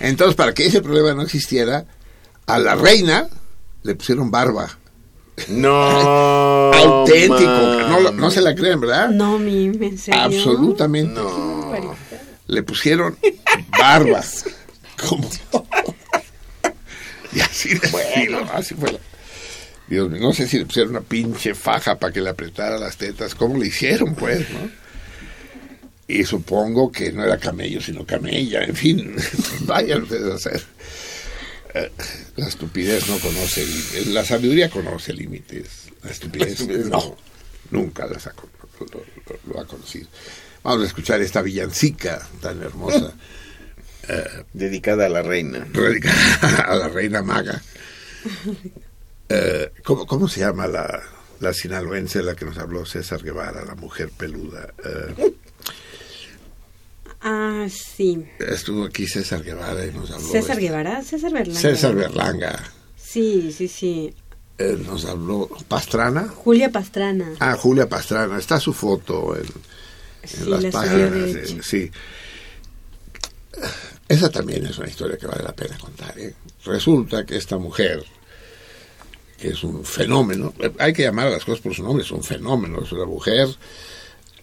Entonces, 0.00 0.34
para 0.34 0.52
que 0.54 0.66
ese 0.66 0.82
problema 0.82 1.14
no 1.14 1.22
existiera, 1.22 1.84
a 2.46 2.58
la 2.58 2.74
reina 2.74 3.28
le 3.84 3.94
pusieron 3.94 4.32
barba. 4.32 4.68
No. 5.48 6.72
Auténtico. 6.72 7.44
No, 7.44 8.10
no 8.10 8.30
se 8.30 8.40
la 8.40 8.54
creen, 8.54 8.80
¿verdad? 8.80 9.10
No, 9.10 9.38
mi, 9.38 9.66
¿en 9.66 9.98
serio? 9.98 10.20
Absolutamente. 10.20 11.20
No. 11.20 11.94
Le 12.48 12.62
pusieron 12.64 13.16
barba. 13.78 14.22
Como. 15.08 15.30
Y 17.30 17.40
así 17.40 17.68
de 17.74 17.86
estilo, 17.86 18.42
así 18.54 18.74
fue. 18.74 18.90
la- 18.90 18.98
Dios 19.86 20.10
mío, 20.10 20.20
no 20.20 20.32
sé 20.32 20.48
si 20.48 20.58
le 20.58 20.64
pusieron 20.64 20.92
una 20.92 21.02
pinche 21.02 21.54
faja 21.54 21.98
para 21.98 22.10
que 22.12 22.22
le 22.22 22.30
apretara 22.30 22.78
las 22.78 22.96
tetas. 22.96 23.34
¿Cómo 23.34 23.58
le 23.58 23.66
hicieron, 23.66 24.14
pues, 24.14 24.48
no? 24.50 24.70
Y 26.08 26.24
supongo 26.24 26.90
que 26.90 27.12
no 27.12 27.22
era 27.24 27.36
camello, 27.36 27.82
sino 27.82 28.06
camella. 28.06 28.64
En 28.64 28.74
fin, 28.74 29.14
vayan 29.60 30.02
ustedes 30.04 30.30
a 30.32 30.34
hacer. 30.36 30.62
Eh, 31.74 31.90
la 32.36 32.48
estupidez 32.48 33.06
no 33.08 33.18
conoce 33.18 33.62
límites. 33.64 34.06
La 34.06 34.24
sabiduría 34.24 34.70
conoce 34.70 35.12
límites. 35.12 35.66
La 36.02 36.10
estupidez 36.10 36.66
no, 36.86 37.14
nunca 37.70 38.06
las 38.06 38.26
ha, 38.26 38.32
lo, 38.80 39.04
lo, 39.52 39.60
ha 39.60 39.66
conocido. 39.66 40.08
Vamos 40.62 40.82
a 40.84 40.86
escuchar 40.86 41.20
esta 41.22 41.42
villancica 41.42 42.26
tan 42.40 42.62
hermosa. 42.62 43.12
Eh, 44.10 44.44
dedicada 44.54 45.04
a 45.04 45.08
la 45.10 45.20
reina. 45.20 45.66
Dedicada 45.70 46.62
a 46.66 46.76
la 46.76 46.88
reina 46.88 47.22
maga. 47.22 47.60
Eh, 49.30 49.70
¿cómo, 49.84 50.06
¿Cómo 50.06 50.26
se 50.26 50.40
llama 50.40 50.66
la, 50.66 51.02
la 51.40 51.52
sinaloense 51.52 52.20
de 52.20 52.24
la 52.24 52.34
que 52.34 52.46
nos 52.46 52.56
habló 52.56 52.86
César 52.86 53.22
Guevara, 53.22 53.62
la 53.66 53.74
mujer 53.74 54.08
peluda? 54.16 54.72
Eh, 54.82 55.34
Ah, 57.20 57.66
sí. 57.68 58.24
estuvo 58.38 58.84
aquí 58.84 59.06
César 59.06 59.42
Guevara 59.42 59.84
y 59.84 59.92
nos 59.92 60.10
habló. 60.10 60.28
César 60.28 60.52
este- 60.52 60.62
Guevara, 60.62 61.02
César 61.02 61.32
Berlanga. 61.32 61.60
César 61.60 61.94
Berlanga. 61.94 62.64
Sí, 62.96 63.52
sí, 63.54 63.68
sí. 63.68 64.14
eh, 64.56 64.78
nos 64.86 65.04
habló. 65.04 65.48
¿Pastrana? 65.68 66.28
Julia 66.28 66.70
Pastrana. 66.72 67.34
Ah, 67.40 67.56
Julia 67.56 67.86
Pastrana. 67.88 68.38
Está 68.38 68.58
su 68.58 68.72
foto 68.72 69.36
en, 69.36 69.44
en 70.22 70.28
sí, 70.28 70.44
las 70.44 70.62
la 70.62 70.72
subió 70.72 70.72
páginas. 70.72 71.12
de 71.12 71.62
sí. 71.62 71.90
Esa 74.08 74.30
también 74.30 74.64
es 74.66 74.78
una 74.78 74.88
historia 74.88 75.18
que 75.18 75.26
vale 75.26 75.42
la 75.42 75.54
pena 75.54 75.76
contar. 75.78 76.18
¿eh? 76.18 76.34
Resulta 76.64 77.26
que 77.26 77.36
esta 77.36 77.58
mujer, 77.58 78.02
que 79.38 79.48
es 79.48 79.62
un 79.62 79.84
fenómeno, 79.84 80.54
hay 80.78 80.92
que 80.92 81.02
llamar 81.02 81.26
a 81.26 81.30
las 81.30 81.44
cosas 81.44 81.60
por 81.60 81.74
su 81.74 81.82
nombre, 81.82 82.04
es 82.04 82.10
un 82.10 82.24
fenómeno, 82.24 82.82
es 82.82 82.92
una 82.92 83.04
mujer, 83.04 83.48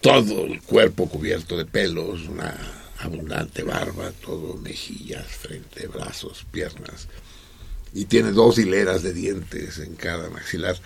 todo 0.00 0.44
el 0.44 0.62
cuerpo 0.62 1.08
cubierto 1.08 1.56
de 1.56 1.64
pelos, 1.64 2.28
una 2.28 2.54
abundante 2.98 3.64
barba, 3.64 4.12
todo 4.24 4.54
mejillas, 4.54 5.26
frente, 5.26 5.88
brazos, 5.88 6.46
piernas, 6.50 7.08
y 7.92 8.04
tiene 8.04 8.30
dos 8.30 8.58
hileras 8.58 9.02
de 9.02 9.12
dientes 9.12 9.78
en 9.78 9.96
cada 9.96 10.30
maxilar. 10.30 10.76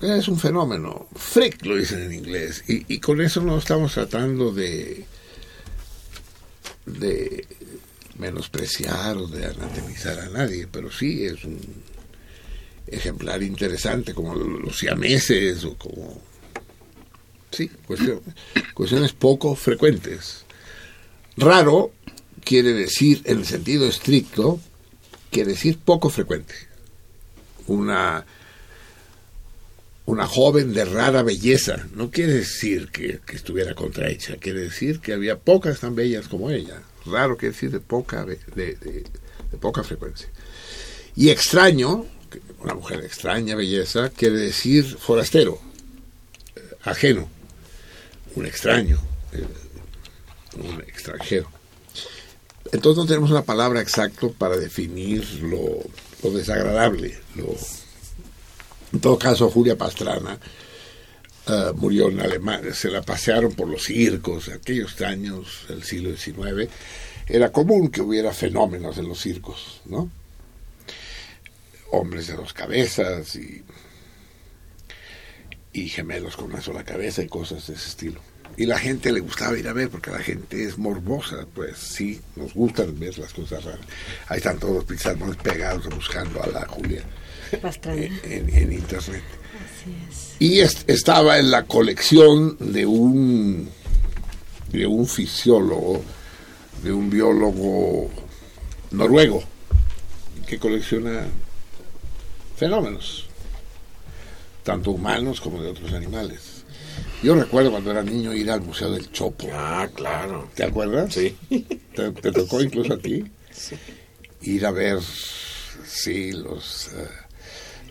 Es 0.00 0.28
un 0.28 0.38
fenómeno, 0.38 1.08
freak 1.14 1.64
lo 1.64 1.76
dicen 1.76 2.02
en 2.02 2.12
inglés, 2.12 2.64
y, 2.68 2.98
con 2.98 3.20
eso 3.20 3.40
no 3.40 3.58
estamos 3.58 3.94
tratando 3.94 4.52
de 4.52 5.04
de 6.84 7.46
menospreciar 8.18 9.16
o 9.16 9.26
de 9.26 9.46
anatemizar 9.46 10.18
a 10.20 10.28
nadie, 10.28 10.68
pero 10.70 10.90
sí 10.90 11.24
es 11.24 11.44
un 11.44 11.58
ejemplar 12.86 13.42
interesante 13.42 14.14
como 14.14 14.34
los 14.34 14.78
siameses 14.78 15.64
o 15.64 15.74
como 15.74 16.20
sí, 17.50 17.70
cuestiones 18.74 19.12
poco 19.12 19.56
frecuentes. 19.56 20.44
Raro 21.36 21.92
quiere 22.44 22.72
decir, 22.72 23.22
en 23.24 23.38
el 23.38 23.46
sentido 23.46 23.88
estricto, 23.88 24.60
quiere 25.30 25.52
decir 25.52 25.78
poco 25.78 26.08
frecuente. 26.08 26.54
Una 27.66 28.24
una 30.06 30.26
joven 30.26 30.72
de 30.72 30.84
rara 30.84 31.22
belleza. 31.22 31.86
No 31.94 32.10
quiere 32.10 32.32
decir 32.34 32.88
que, 32.90 33.20
estuviera 33.32 33.74
contrahecha, 33.74 34.36
quiere 34.36 34.60
decir 34.60 35.00
que 35.00 35.12
había 35.12 35.38
pocas 35.38 35.80
tan 35.80 35.94
bellas 35.94 36.28
como 36.28 36.50
ella. 36.50 36.80
Raro 37.04 37.36
quiere 37.36 37.52
decir 37.54 37.70
de 37.70 37.80
poca, 37.80 38.24
de, 38.24 38.38
de- 38.54 39.04
poca 39.60 39.82
frecuencia. 39.82 40.28
Y 41.14 41.30
extraño, 41.30 42.04
una 42.60 42.74
mujer 42.74 43.00
de 43.00 43.06
extraña 43.06 43.54
belleza, 43.56 44.10
quiere 44.10 44.36
decir 44.38 44.84
forastero, 44.84 45.58
eh, 46.56 46.60
ajeno, 46.84 47.28
un 48.34 48.44
extraño, 48.46 49.00
eh, 49.32 49.44
un 50.58 50.80
extranjero. 50.82 51.50
Entonces 52.72 52.98
no 52.98 53.06
tenemos 53.06 53.30
una 53.30 53.44
palabra 53.44 53.80
exacta 53.80 54.28
para 54.36 54.56
definir 54.56 55.24
lo, 55.42 55.78
lo 56.22 56.30
desagradable, 56.36 57.16
lo, 57.36 57.56
en 58.96 59.00
todo 59.00 59.18
caso, 59.18 59.50
Julia 59.50 59.76
Pastrana 59.76 60.38
eh, 61.46 61.72
murió 61.74 62.08
en 62.08 62.18
Alemania, 62.18 62.72
se 62.72 62.88
la 62.88 63.02
pasearon 63.02 63.52
por 63.52 63.68
los 63.68 63.84
circos, 63.84 64.48
aquellos 64.48 64.98
años 65.02 65.66
del 65.68 65.82
siglo 65.82 66.16
XIX. 66.16 66.72
Era 67.26 67.52
común 67.52 67.90
que 67.90 68.00
hubiera 68.00 68.32
fenómenos 68.32 68.96
en 68.96 69.06
los 69.06 69.20
circos, 69.20 69.82
¿no? 69.84 70.10
Hombres 71.90 72.28
de 72.28 72.36
dos 72.36 72.54
cabezas 72.54 73.36
y, 73.36 73.62
y 75.74 75.88
gemelos 75.90 76.34
con 76.36 76.46
una 76.46 76.62
sola 76.62 76.82
cabeza 76.82 77.22
y 77.22 77.28
cosas 77.28 77.66
de 77.66 77.74
ese 77.74 77.88
estilo. 77.88 78.22
Y 78.56 78.64
la 78.64 78.78
gente 78.78 79.12
le 79.12 79.20
gustaba 79.20 79.58
ir 79.58 79.68
a 79.68 79.74
ver 79.74 79.90
porque 79.90 80.10
la 80.10 80.20
gente 80.20 80.64
es 80.64 80.78
morbosa, 80.78 81.46
pues 81.54 81.76
sí, 81.76 82.18
nos 82.34 82.54
gustan 82.54 82.98
ver 82.98 83.18
las 83.18 83.34
cosas 83.34 83.62
raras. 83.62 83.84
Ahí 84.28 84.38
están 84.38 84.58
todos 84.58 84.76
los 84.76 84.84
pizarrones 84.86 85.36
pegados 85.36 85.86
buscando 85.94 86.42
a 86.42 86.46
la 86.46 86.66
Julia 86.66 87.04
Pastrana. 87.62 88.02
en, 88.02 88.20
en- 88.24 88.54
en 88.56 88.72
internet. 88.72 89.22
Así 89.64 89.90
es. 90.08 90.36
Y 90.38 90.60
es- 90.60 90.84
estaba 90.86 91.38
en 91.38 91.50
la 91.50 91.64
colección 91.64 92.56
de 92.60 92.86
un 92.86 93.68
de 94.72 94.86
un 94.86 95.06
fisiólogo, 95.06 96.02
de 96.82 96.92
un 96.92 97.08
biólogo 97.08 98.10
noruego 98.90 99.42
que 100.46 100.58
colecciona 100.58 101.26
fenómenos, 102.56 103.26
tanto 104.64 104.90
humanos 104.90 105.40
como 105.40 105.62
de 105.62 105.70
otros 105.70 105.92
animales. 105.92 106.64
Yo 107.22 107.34
recuerdo 107.34 107.70
cuando 107.70 107.90
era 107.90 108.02
niño 108.02 108.34
ir 108.34 108.50
al 108.50 108.60
Museo 108.60 108.90
del 108.90 109.10
Chopo. 109.12 109.48
Ah, 109.52 109.88
claro. 109.94 110.50
¿Te 110.54 110.64
acuerdas? 110.64 111.14
Sí. 111.14 111.36
¿Te, 111.94 112.10
te 112.12 112.32
tocó 112.32 112.60
incluso 112.62 112.92
a 112.94 112.98
ti? 112.98 113.24
Ir 114.42 114.66
a 114.66 114.70
ver, 114.70 114.98
sí, 115.86 116.32
los, 116.32 116.88
eh, 116.88 117.08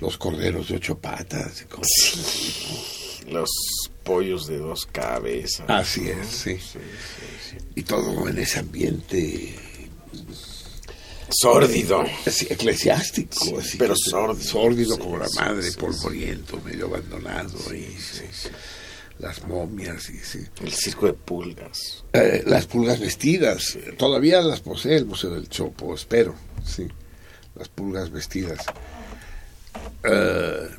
los 0.02 0.18
corderos 0.18 0.68
de 0.70 0.76
ocho 0.76 0.98
patas. 0.98 1.62
y 1.62 1.66
cosas 1.66 1.88
así, 2.20 3.32
Los 3.32 3.50
pollos 4.04 4.48
de 4.48 4.58
dos 4.58 4.86
cabezas. 4.86 5.68
¿no? 5.68 5.76
Así 5.76 6.10
es, 6.10 6.28
sí. 6.28 6.58
Y 7.76 7.84
todo 7.84 8.28
en 8.30 8.38
ese 8.38 8.60
ambiente 8.60 9.56
Sórdido. 11.30 12.04
así, 12.26 12.48
eclesiástico. 12.50 13.60
así, 13.60 13.78
pero 13.78 13.96
sórdido. 13.96 14.44
Sórdido 14.48 14.96
Sí, 14.96 15.02
como 15.02 15.18
la 15.18 15.28
sí, 15.28 15.40
madre, 15.40 15.64
sí, 15.72 15.78
polvoriento, 15.78 16.62
medio 16.62 16.86
abandonado. 16.86 17.58
y, 17.74 17.88
Las 19.20 19.44
momias, 19.48 20.10
y, 20.10 20.20
sí. 20.20 20.40
El 20.64 20.72
circo 20.72 21.08
de 21.08 21.14
pulgas. 21.14 22.04
Eh, 22.14 22.44
las 22.46 22.68
pulgas 22.68 23.00
vestidas, 23.00 23.76
eh, 23.76 23.96
todavía 23.98 24.42
las 24.42 24.60
posee 24.62 24.98
el 24.98 25.06
Museo 25.06 25.32
del 25.32 25.50
Chopo, 25.50 25.96
espero, 25.96 26.36
sí, 26.64 26.88
las 27.56 27.70
pulgas 27.70 28.12
vestidas. 28.12 28.60
Eh, 30.04 30.70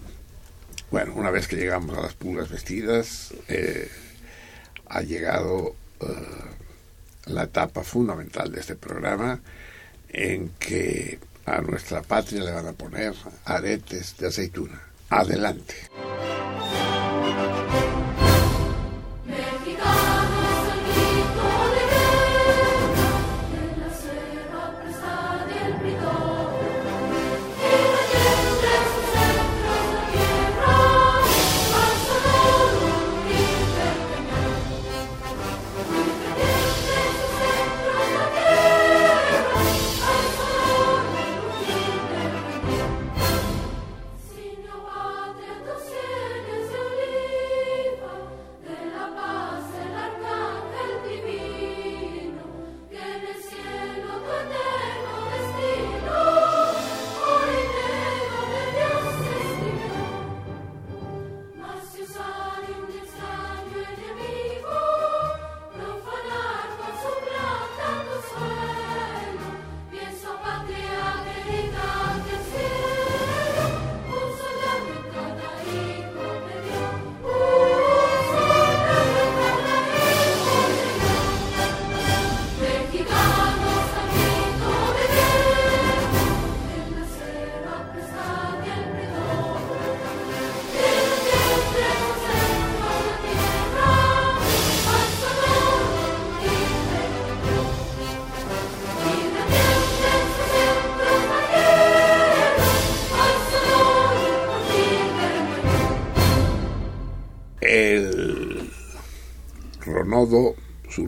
bueno, 0.91 1.15
una 1.15 1.31
vez 1.31 1.49
que 1.49 1.57
llegamos 1.57 1.97
a 1.97 2.01
las 2.01 2.15
pulgas 2.15 2.49
vestidas, 2.49 3.35
eh, 3.49 3.91
ha 4.89 5.03
llegado 5.03 5.75
eh, 6.01 6.07
la 7.27 7.45
etapa 7.45 7.83
fundamental 7.83 8.53
de 8.53 8.61
este 8.61 8.77
programa 8.77 9.41
en 10.09 10.51
que 10.59 11.19
a 11.45 11.61
nuestra 11.61 12.03
patria 12.03 12.43
le 12.43 12.53
van 12.53 12.67
a 12.69 12.73
poner 12.73 13.15
aretes 13.45 14.17
de 14.17 14.29
aceituna. 14.29 14.81
Adelante. 15.11 15.75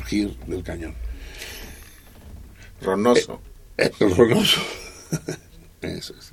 Surgir 0.08 0.36
del 0.46 0.62
cañón. 0.62 0.94
Ronoso. 2.80 3.40
Eh, 3.76 3.90
ronoso. 4.00 4.60
Eso 5.82 6.14
es. 6.18 6.32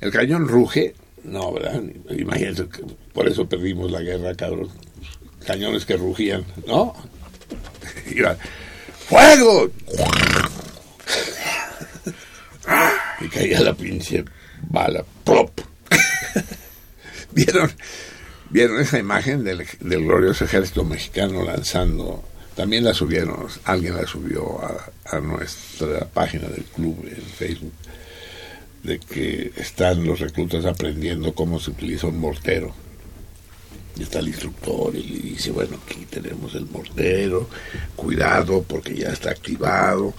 El 0.00 0.10
cañón 0.10 0.48
ruge. 0.48 0.94
No, 1.24 1.52
¿verdad? 1.52 1.80
Imagínense, 2.10 2.66
que 2.68 2.82
por 3.12 3.28
eso 3.28 3.48
perdimos 3.48 3.92
la 3.92 4.00
guerra, 4.00 4.34
cabrón. 4.34 4.68
Cañones 5.46 5.84
que 5.84 5.96
rugían, 5.96 6.44
¿no? 6.66 6.94
¡Fuego! 9.08 9.70
Y 13.20 13.28
caía 13.28 13.60
la 13.60 13.72
pinche 13.74 14.24
bala. 14.68 15.04
¡Plop! 15.22 15.60
¿Vieron, 17.30 17.70
¿Vieron 18.50 18.80
esa 18.80 18.98
imagen 18.98 19.44
del, 19.44 19.64
del 19.78 20.04
glorioso 20.04 20.44
ejército 20.44 20.82
mexicano 20.82 21.44
lanzando? 21.44 22.24
También 22.56 22.84
la 22.84 22.92
subieron, 22.92 23.46
alguien 23.64 23.96
la 23.96 24.06
subió 24.06 24.60
a, 24.62 25.20
nuestra 25.20 26.06
página 26.06 26.48
del 26.48 26.64
club 26.64 27.06
en 27.06 27.22
Facebook, 27.22 27.72
de 28.82 28.98
que 28.98 29.52
están 29.56 30.04
los 30.04 30.20
reclutas 30.20 30.64
aprendiendo 30.64 31.34
cómo 31.34 31.58
se 31.60 31.70
utiliza 31.70 32.08
un 32.08 32.18
mortero. 32.18 32.74
Y 33.96 34.02
está 34.02 34.20
el 34.20 34.28
instructor 34.28 34.94
y 34.94 35.02
le 35.02 35.18
dice, 35.30 35.50
bueno, 35.50 35.78
aquí 35.84 36.06
tenemos 36.06 36.54
el 36.54 36.66
mortero, 36.66 37.48
cuidado 37.94 38.62
porque 38.62 38.94
ya 38.94 39.08
está 39.10 39.30
activado, 39.30 40.14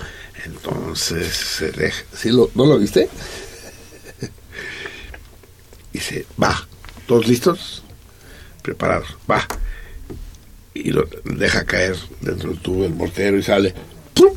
entonces 0.45 1.27
se 1.35 1.71
deja... 1.71 2.03
¿Sí 2.15 2.29
lo, 2.29 2.51
¿No 2.55 2.65
lo 2.65 2.77
viste? 2.77 3.09
Dice, 5.93 6.25
va, 6.41 6.67
¿todos 7.07 7.27
listos? 7.27 7.83
Preparados, 8.61 9.17
va. 9.29 9.47
Y 10.73 10.91
lo 10.91 11.07
deja 11.23 11.65
caer 11.65 11.95
dentro 12.21 12.49
del 12.49 12.59
tubo 12.59 12.83
del 12.83 12.93
mortero 12.93 13.37
y 13.37 13.43
sale... 13.43 13.73
¡pum! 14.13 14.33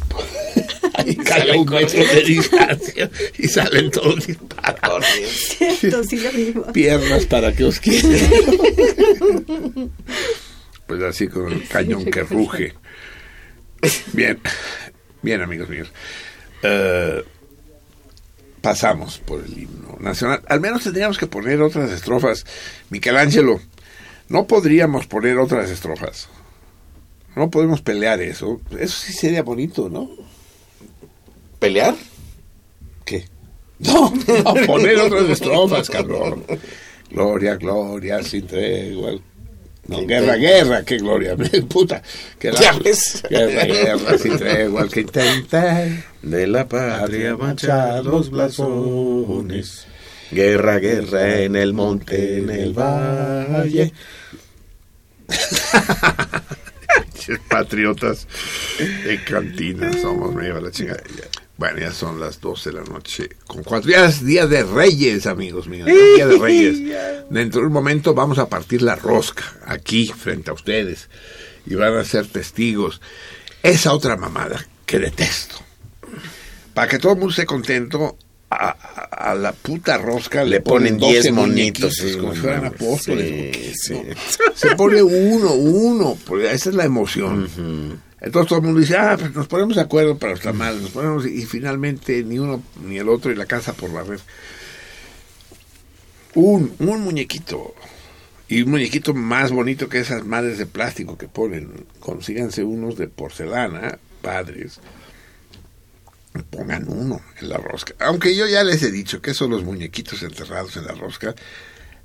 Y 1.04 1.14
cae 1.16 1.52
a 1.52 1.56
un 1.60 1.68
metro 1.68 2.04
de 2.04 2.22
distancia 2.22 3.10
y 3.38 3.46
salen 3.46 3.90
todos 3.90 4.26
disparados. 4.26 5.04
Cierto, 5.58 6.02
sí 6.04 6.18
lo 6.18 6.32
vimos. 6.32 6.72
Piernas 6.72 7.26
para 7.26 7.52
que 7.52 7.64
os 7.64 7.78
quieren. 7.78 8.18
Pues 10.86 11.02
así 11.02 11.28
con 11.28 11.52
el 11.52 11.68
cañón 11.68 12.04
que 12.06 12.22
ruge. 12.22 12.74
Bien, 14.12 14.40
bien 15.22 15.42
amigos 15.42 15.68
míos. 15.68 15.92
Eh, 16.62 17.22
pasamos 18.60 19.18
por 19.18 19.44
el 19.44 19.58
himno 19.58 19.96
nacional. 20.00 20.42
Al 20.48 20.60
menos 20.60 20.82
tendríamos 20.82 21.18
que 21.18 21.26
poner 21.26 21.60
otras 21.60 21.90
estrofas. 21.90 22.44
Michelangelo, 22.90 23.60
no 24.28 24.46
podríamos 24.46 25.06
poner 25.06 25.38
otras 25.38 25.70
estrofas. 25.70 26.28
No 27.34 27.50
podemos 27.50 27.82
pelear 27.82 28.20
eso. 28.22 28.60
Eso 28.78 28.98
sí 28.98 29.12
sería 29.12 29.42
bonito, 29.42 29.88
¿no? 29.88 30.08
¿Pelear? 31.58 31.94
¿Qué? 33.04 33.24
No, 33.78 34.10
no, 34.10 34.54
poner 34.66 34.96
otras 34.96 35.28
estrofas, 35.28 35.90
cabrón. 35.90 36.44
Gloria, 37.10 37.56
gloria, 37.56 38.22
sin 38.22 38.46
tregua. 38.46 39.12
No, 39.86 40.06
guerra, 40.06 40.36
guerra, 40.36 40.82
qué 40.82 40.96
gloria, 40.96 41.36
puta. 41.68 42.02
Que 42.38 42.52
la-. 42.52 42.58
Guerra, 43.28 43.64
guerra, 43.66 44.18
sin 44.18 44.38
tregua, 44.38 44.88
que 44.88 45.00
intenta. 45.02 45.88
De 46.22 46.46
la 46.46 46.66
patria 46.66 47.36
manchados 47.36 48.30
blasones. 48.30 49.86
Guerra, 50.30 50.78
guerra 50.78 51.40
en 51.40 51.56
el 51.56 51.72
monte, 51.72 52.38
en 52.38 52.50
el 52.50 52.72
valle. 52.72 53.92
Patriotas 57.48 58.28
de 58.78 59.24
cantina 59.24 59.92
somos, 60.00 60.34
me 60.34 60.44
lleva 60.44 60.60
la 60.60 60.70
chingada. 60.70 61.02
Bueno, 61.56 61.80
ya 61.80 61.90
son 61.90 62.20
las 62.20 62.40
12 62.40 62.70
de 62.70 62.76
la 62.76 62.84
noche. 62.84 63.30
Con 63.46 63.62
cuatro 63.62 63.88
días, 63.88 64.24
día 64.24 64.46
de 64.46 64.62
Reyes, 64.62 65.26
amigos 65.26 65.66
míos. 65.66 65.86
Día 65.86 66.26
de 66.26 66.38
Reyes. 66.38 67.26
Dentro 67.30 67.62
de 67.62 67.68
un 67.68 67.72
momento 67.72 68.12
vamos 68.12 68.38
a 68.38 68.48
partir 68.48 68.82
la 68.82 68.94
rosca 68.94 69.44
aquí, 69.64 70.06
frente 70.06 70.50
a 70.50 70.54
ustedes. 70.54 71.08
Y 71.64 71.74
van 71.74 71.96
a 71.96 72.04
ser 72.04 72.26
testigos. 72.26 73.00
Esa 73.62 73.94
otra 73.94 74.16
mamada 74.16 74.66
que 74.84 74.98
detesto. 74.98 75.56
Para 76.74 76.88
que 76.88 76.98
todo 76.98 77.12
el 77.12 77.18
mundo 77.18 77.30
esté 77.30 77.46
contento, 77.46 78.18
a, 78.50 79.34
la 79.34 79.52
puta 79.52 79.98
rosca 79.98 80.44
le, 80.44 80.50
Le 80.50 80.60
ponen 80.60 80.98
12 80.98 81.12
10 81.12 81.32
monitos, 81.32 81.94
sí, 81.94 82.16
como 82.16 82.34
si 82.34 82.40
fueran 82.40 82.66
apóstoles. 82.66 83.76
sí, 83.80 83.94
¿no? 83.94 84.00
sí. 84.00 84.18
Se 84.54 84.76
pone 84.76 85.02
uno, 85.02 85.52
uno, 85.52 86.16
porque 86.26 86.52
esa 86.52 86.70
es 86.70 86.74
la 86.74 86.84
emoción. 86.84 87.48
Entonces 88.20 88.48
todo 88.48 88.58
el 88.60 88.64
mundo 88.64 88.80
dice, 88.80 88.96
ah, 88.96 89.16
pues 89.18 89.34
nos 89.34 89.46
ponemos 89.46 89.76
de 89.76 89.82
acuerdo 89.82 90.18
para 90.18 90.32
los 90.32 90.40
tamales, 90.40 90.80
nos 90.80 90.90
ponemos, 90.90 91.26
y 91.26 91.44
finalmente 91.44 92.22
ni 92.22 92.38
uno 92.38 92.62
ni 92.84 92.98
el 92.98 93.08
otro 93.08 93.30
y 93.30 93.34
la 93.34 93.46
casa 93.46 93.72
por 93.72 93.90
la 93.90 94.02
red. 94.02 94.20
Un, 96.34 96.74
un 96.78 97.00
muñequito. 97.00 97.74
Y 98.48 98.62
un 98.62 98.70
muñequito 98.70 99.12
más 99.12 99.50
bonito 99.50 99.88
que 99.88 99.98
esas 99.98 100.24
madres 100.24 100.58
de 100.58 100.66
plástico 100.66 101.18
que 101.18 101.26
ponen. 101.26 101.86
Consíganse 101.98 102.62
unos 102.62 102.96
de 102.96 103.08
porcelana, 103.08 103.98
padres. 104.22 104.80
Pongan 106.44 106.88
uno 106.88 107.20
en 107.40 107.48
la 107.48 107.58
rosca. 107.58 107.94
Aunque 108.00 108.34
yo 108.36 108.46
ya 108.46 108.64
les 108.64 108.82
he 108.82 108.90
dicho 108.90 109.20
que 109.20 109.32
esos 109.32 109.48
los 109.48 109.64
muñequitos 109.64 110.22
enterrados 110.22 110.76
en 110.76 110.86
la 110.86 110.92
rosca, 110.92 111.34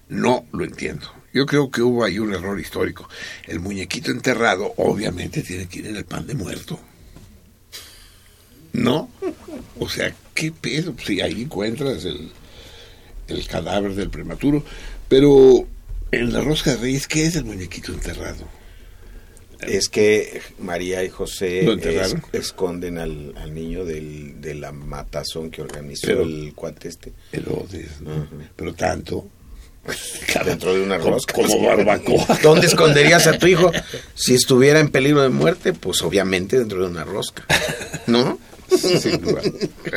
no 0.09 0.45
lo 0.51 0.63
entiendo. 0.63 1.11
Yo 1.33 1.45
creo 1.45 1.71
que 1.71 1.81
hubo 1.81 2.03
ahí 2.03 2.19
un 2.19 2.33
error 2.33 2.59
histórico. 2.59 3.07
El 3.47 3.59
muñequito 3.59 4.11
enterrado 4.11 4.73
obviamente 4.77 5.41
tiene 5.41 5.67
que 5.67 5.79
ir 5.79 5.87
en 5.87 5.95
el 5.95 6.05
pan 6.05 6.27
de 6.27 6.33
muerto. 6.33 6.79
¿No? 8.73 9.09
O 9.79 9.89
sea, 9.89 10.13
¿qué 10.33 10.51
pedo? 10.51 10.93
Si 11.03 11.21
ahí 11.21 11.43
encuentras 11.43 12.05
el, 12.05 12.31
el 13.27 13.47
cadáver 13.47 13.95
del 13.95 14.09
prematuro. 14.09 14.63
Pero 15.07 15.67
en 16.11 16.33
la 16.33 16.41
rosca 16.41 16.71
de 16.71 16.77
reyes, 16.77 17.07
¿qué 17.07 17.25
es 17.25 17.35
el 17.35 17.45
muñequito 17.45 17.93
enterrado? 17.93 18.60
Es 19.61 19.89
que 19.89 20.41
María 20.59 21.03
y 21.03 21.09
José 21.09 21.65
esconden 22.33 22.97
al, 22.97 23.33
al 23.37 23.53
niño 23.53 23.85
del, 23.85 24.41
de 24.41 24.55
la 24.55 24.71
matazón 24.71 25.51
que 25.51 25.61
organizó 25.61 26.07
Pero- 26.07 26.23
el 26.23 26.53
cuate 26.55 26.87
este. 26.89 27.13
Pero 28.55 28.73
tanto. 28.73 29.27
Dentro 30.45 30.73
de 30.75 30.81
una 30.83 30.99
Como- 30.99 31.15
rosca. 31.15 31.33
Como 31.33 31.61
barbacoa. 31.65 32.39
¿Dónde 32.43 32.67
esconderías 32.67 33.25
a 33.27 33.37
tu 33.37 33.47
hijo? 33.47 33.71
Si 34.15 34.35
estuviera 34.35 34.79
en 34.79 34.89
peligro 34.89 35.21
de 35.23 35.29
muerte, 35.29 35.73
pues 35.73 36.01
obviamente 36.03 36.57
dentro 36.59 36.81
de 36.83 36.87
una 36.87 37.03
rosca. 37.03 37.45
¿No? 38.07 38.39
sin 38.69 39.19
duda. 39.21 39.41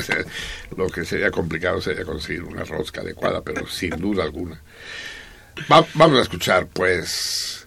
Lo 0.76 0.88
que 0.88 1.04
sería 1.04 1.30
complicado 1.30 1.80
sería 1.80 2.04
conseguir 2.04 2.42
una 2.42 2.64
rosca 2.64 3.02
adecuada, 3.02 3.40
pero 3.42 3.66
sin 3.68 3.90
duda 3.90 4.24
alguna. 4.24 4.60
Va- 5.70 5.86
vamos 5.94 6.18
a 6.18 6.22
escuchar, 6.22 6.66
pues, 6.66 7.63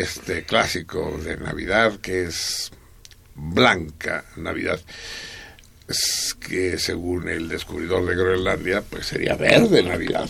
este 0.00 0.44
clásico 0.44 1.18
de 1.22 1.36
Navidad 1.36 1.98
que 2.00 2.24
es 2.24 2.70
Blanca 3.34 4.24
Navidad, 4.36 4.80
que 6.40 6.78
según 6.78 7.28
el 7.28 7.48
descubridor 7.48 8.06
de 8.06 8.14
Groenlandia, 8.14 8.82
pues 8.82 9.06
sería 9.06 9.34
verde 9.34 9.82
Navidad. 9.82 10.28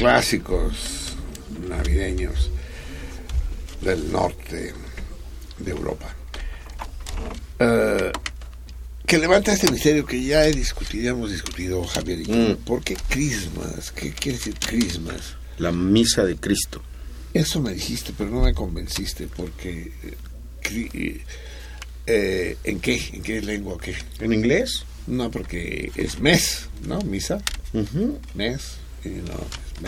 Clásicos 0.00 1.12
navideños 1.68 2.50
del 3.82 4.10
norte 4.10 4.72
de 5.58 5.70
Europa. 5.70 6.16
Eh, 7.58 8.10
que 9.06 9.18
levanta 9.18 9.52
este 9.52 9.70
misterio 9.70 10.06
que 10.06 10.24
ya 10.24 10.46
he 10.46 10.52
discutido, 10.52 11.04
ya 11.04 11.10
hemos 11.10 11.30
discutido, 11.30 11.84
Javier 11.84 12.20
y 12.20 12.24
yo. 12.24 12.34
Mm. 12.34 12.56
¿Por 12.64 12.82
qué 12.82 12.96
Christmas? 13.10 13.92
¿Qué 13.92 14.12
quiere 14.12 14.38
decir 14.38 14.54
Christmas? 14.66 15.34
La 15.58 15.70
misa 15.70 16.24
de 16.24 16.36
Cristo. 16.36 16.80
Eso 17.34 17.60
me 17.60 17.74
dijiste, 17.74 18.14
pero 18.16 18.30
no 18.30 18.40
me 18.40 18.54
convenciste, 18.54 19.28
porque... 19.28 19.92
eh, 20.62 21.24
eh, 22.06 22.56
¿En 22.64 22.80
qué? 22.80 23.10
¿En 23.12 23.22
qué 23.22 23.42
lengua? 23.42 23.76
¿Qué? 23.78 23.94
¿En 24.20 24.32
inglés? 24.32 24.84
No, 25.06 25.30
porque 25.30 25.92
es 25.94 26.18
mes, 26.20 26.68
¿no? 26.86 27.00
Misa, 27.02 27.42
mes, 28.34 28.76
y 29.04 29.08
no, 29.08 29.34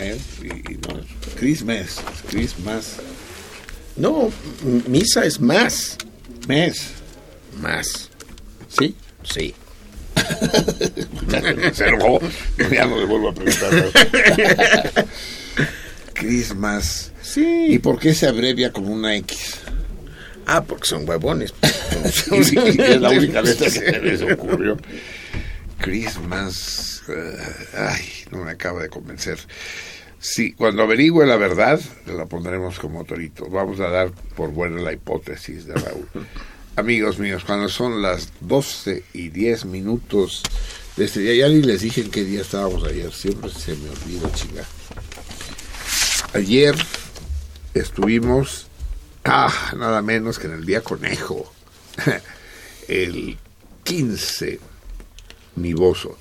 es 0.01 0.39
mes, 0.39 0.53
y, 0.67 0.73
y 0.73 0.77
no, 0.77 0.99
es 0.99 1.05
Christmas, 1.35 2.01
Christmas, 2.29 2.97
No, 3.95 4.31
misa 4.87 5.25
es 5.25 5.39
más. 5.39 5.97
mes, 6.47 6.87
Más. 7.61 8.09
¿sí? 8.67 8.95
Sí. 9.23 9.53
Ya 11.27 11.41
se 11.73 11.85
ya 12.71 12.85
no 12.85 12.97
le 12.97 13.05
vuelvo 13.05 13.29
a 13.29 13.33
preguntar. 13.33 13.91
Christmas. 16.13 17.11
Sí. 17.21 17.67
¿Y 17.69 17.79
por 17.79 17.99
qué 17.99 18.13
se 18.13 18.27
abrevia 18.27 18.71
como 18.71 18.93
una 18.93 19.15
X? 19.17 19.55
Ah, 20.45 20.63
porque 20.63 20.87
son 20.87 21.07
huevones. 21.07 21.53
Es 22.03 23.01
la 23.01 23.09
única 23.11 23.41
letra 23.41 23.65
que 23.65 23.71
se 23.71 23.99
les 24.01 24.21
ocurrió. 24.21 24.77
Christmas. 25.83 27.03
eh, 27.09 27.37
ay, 27.77 28.05
no 28.31 28.45
me 28.45 28.51
acaba 28.51 28.81
de 28.81 28.89
convencer. 28.89 29.37
Sí, 30.17 30.53
cuando 30.53 30.83
averigüe 30.83 31.25
la 31.25 31.35
verdad, 31.35 31.81
la 32.05 32.25
pondremos 32.25 32.79
como 32.79 33.03
torito. 33.03 33.49
Vamos 33.49 33.81
a 33.81 33.89
dar 33.89 34.11
por 34.37 34.51
buena 34.51 34.81
la 34.81 34.93
hipótesis 34.93 35.65
de 35.65 35.73
Raúl. 35.73 36.07
Amigos 36.77 37.19
míos, 37.19 37.43
cuando 37.45 37.67
son 37.67 38.01
las 38.01 38.31
12 38.39 39.03
y 39.11 39.27
10 39.27 39.65
minutos 39.65 40.41
de 40.95 41.03
este 41.03 41.19
día, 41.19 41.35
ya 41.35 41.53
ni 41.53 41.61
les 41.61 41.81
dije 41.81 41.99
en 41.99 42.11
qué 42.11 42.23
día 42.23 42.41
estábamos 42.41 42.85
ayer, 42.85 43.11
siempre 43.11 43.51
se 43.51 43.75
me 43.75 43.89
olvida, 43.89 44.31
chinga. 44.31 44.63
Ayer 46.33 46.75
estuvimos, 47.73 48.67
ah, 49.25 49.53
nada 49.77 50.01
menos 50.01 50.39
que 50.39 50.47
en 50.47 50.53
el 50.53 50.65
día 50.65 50.81
conejo, 50.81 51.53
el 52.87 53.37
15 53.83 54.59
nivoso, 55.55 56.17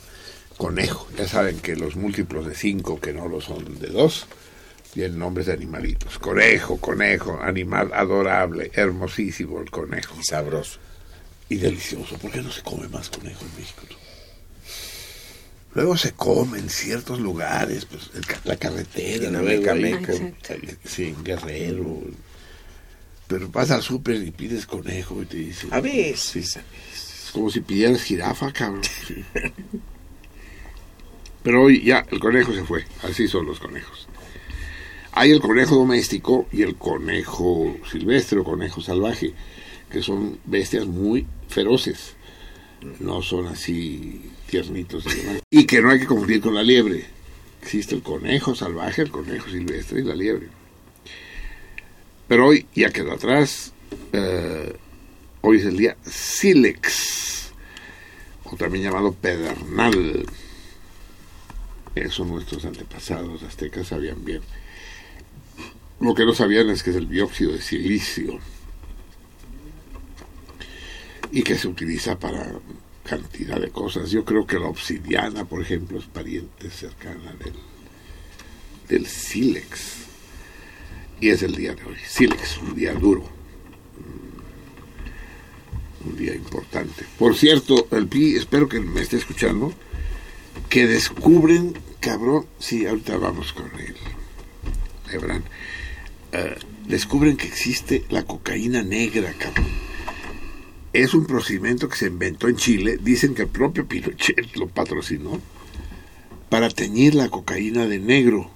conejo. 0.56 1.08
Ya 1.16 1.26
saben 1.28 1.58
que 1.60 1.76
los 1.76 1.96
múltiplos 1.96 2.46
de 2.46 2.54
5, 2.54 3.00
que 3.00 3.12
no 3.12 3.28
lo 3.28 3.40
son 3.40 3.78
de 3.78 3.88
2, 3.88 4.26
tienen 4.94 5.18
nombres 5.18 5.46
de 5.46 5.52
animalitos. 5.54 6.18
Conejo, 6.18 6.76
conejo, 6.78 7.38
animal 7.42 7.90
adorable, 7.94 8.70
hermosísimo 8.74 9.60
el 9.60 9.70
conejo. 9.70 10.16
Sabroso. 10.22 10.78
Y 11.48 11.56
delicioso. 11.56 12.16
¿Por 12.18 12.30
qué 12.30 12.40
no 12.42 12.50
se 12.52 12.62
come 12.62 12.88
más 12.88 13.08
conejo 13.10 13.44
en 13.44 13.60
México? 13.60 13.82
tú? 13.88 13.96
Luego 15.74 15.96
se 15.96 16.12
come 16.12 16.58
en 16.58 16.68
ciertos 16.68 17.18
lugares, 17.18 17.86
pues 17.86 18.10
el 18.14 18.22
la 18.44 18.56
carretera, 18.56 19.28
Amecameca. 19.38 20.12
con- 20.12 20.34
sí, 20.84 21.04
en 21.16 21.24
Guerrero. 21.24 22.02
Pero 23.26 23.48
vas 23.48 23.70
al 23.70 23.82
súper 23.82 24.16
y 24.22 24.30
pides 24.30 24.66
conejo 24.66 25.22
y 25.22 25.24
te 25.26 25.36
dicen... 25.38 25.72
A 25.72 25.80
veces. 25.80 26.20
Sí, 26.20 26.60
como 27.32 27.50
si 27.50 27.60
pidieras 27.60 28.02
jirafa, 28.02 28.52
cabrón. 28.52 28.82
Pero 31.42 31.62
hoy 31.62 31.82
ya 31.82 32.06
el 32.10 32.20
conejo 32.20 32.52
se 32.52 32.64
fue. 32.64 32.84
Así 33.02 33.26
son 33.26 33.46
los 33.46 33.58
conejos. 33.58 34.08
Hay 35.12 35.30
el 35.30 35.40
conejo 35.40 35.74
doméstico 35.76 36.46
y 36.52 36.62
el 36.62 36.76
conejo 36.76 37.76
silvestre 37.90 38.38
o 38.38 38.44
conejo 38.44 38.80
salvaje, 38.80 39.32
que 39.90 40.02
son 40.02 40.38
bestias 40.44 40.86
muy 40.86 41.26
feroces. 41.48 42.14
No 43.00 43.22
son 43.22 43.46
así 43.46 44.30
tiernitos 44.46 45.04
y 45.06 45.20
demás. 45.20 45.42
Y 45.50 45.66
que 45.66 45.80
no 45.80 45.90
hay 45.90 46.00
que 46.00 46.06
confundir 46.06 46.40
con 46.40 46.54
la 46.54 46.62
liebre. 46.62 47.04
Existe 47.60 47.94
el 47.94 48.02
conejo 48.02 48.54
salvaje, 48.54 49.02
el 49.02 49.10
conejo 49.10 49.48
silvestre 49.50 50.00
y 50.00 50.04
la 50.04 50.14
liebre. 50.14 50.48
Pero 52.28 52.46
hoy 52.46 52.66
ya 52.74 52.90
quedó 52.90 53.12
atrás. 53.12 53.72
eh, 54.12 54.74
hoy 55.42 55.58
es 55.58 55.64
el 55.66 55.76
día 55.76 55.96
Silex, 56.04 57.52
o 58.44 58.56
también 58.56 58.84
llamado 58.84 59.12
Pedernal. 59.12 60.24
Eso 61.94 62.24
nuestros 62.24 62.64
antepasados 62.64 63.42
aztecas 63.42 63.88
sabían 63.88 64.24
bien. 64.24 64.40
Lo 66.00 66.14
que 66.14 66.24
no 66.24 66.34
sabían 66.34 66.70
es 66.70 66.82
que 66.82 66.90
es 66.90 66.96
el 66.96 67.08
dióxido 67.08 67.52
de 67.52 67.60
silicio 67.60 68.38
y 71.30 71.42
que 71.42 71.56
se 71.56 71.68
utiliza 71.68 72.18
para 72.18 72.52
cantidad 73.04 73.60
de 73.60 73.70
cosas. 73.70 74.10
Yo 74.10 74.24
creo 74.24 74.46
que 74.46 74.58
la 74.58 74.66
obsidiana, 74.66 75.44
por 75.44 75.60
ejemplo, 75.60 75.98
es 75.98 76.06
pariente 76.06 76.70
cercana 76.70 77.32
del, 77.34 77.54
del 78.88 79.06
sílex. 79.06 80.06
Y 81.20 81.28
es 81.28 81.42
el 81.42 81.54
día 81.54 81.74
de 81.74 81.84
hoy. 81.84 81.96
Sílex, 82.04 82.58
un 82.58 82.74
día 82.74 82.94
duro. 82.94 83.41
Un 86.04 86.16
día 86.16 86.34
importante. 86.34 87.04
Por 87.18 87.36
cierto, 87.36 87.86
el 87.92 88.08
PI, 88.08 88.36
espero 88.36 88.68
que 88.68 88.80
me 88.80 89.00
esté 89.00 89.16
escuchando, 89.16 89.72
que 90.68 90.86
descubren, 90.86 91.74
cabrón, 92.00 92.46
sí, 92.58 92.86
ahorita 92.86 93.16
vamos 93.18 93.52
con 93.52 93.70
el 93.78 93.94
Lebran, 95.10 95.44
eh, 96.32 96.56
descubren 96.86 97.36
que 97.36 97.46
existe 97.46 98.04
la 98.10 98.24
cocaína 98.24 98.82
negra, 98.82 99.32
cabrón. 99.38 99.66
Es 100.92 101.14
un 101.14 101.26
procedimiento 101.26 101.88
que 101.88 101.96
se 101.96 102.06
inventó 102.06 102.48
en 102.48 102.56
Chile, 102.56 102.98
dicen 103.00 103.34
que 103.34 103.42
el 103.42 103.48
propio 103.48 103.86
Pinochet 103.86 104.56
lo 104.56 104.68
patrocinó, 104.68 105.40
para 106.48 106.68
teñir 106.68 107.14
la 107.14 107.30
cocaína 107.30 107.86
de 107.86 107.98
negro, 107.98 108.50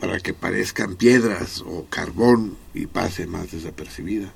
para 0.00 0.18
que 0.20 0.34
parezcan 0.34 0.96
piedras 0.96 1.62
o 1.66 1.86
carbón 1.88 2.56
y 2.74 2.86
pase 2.86 3.26
más 3.26 3.52
desapercibida. 3.52 4.32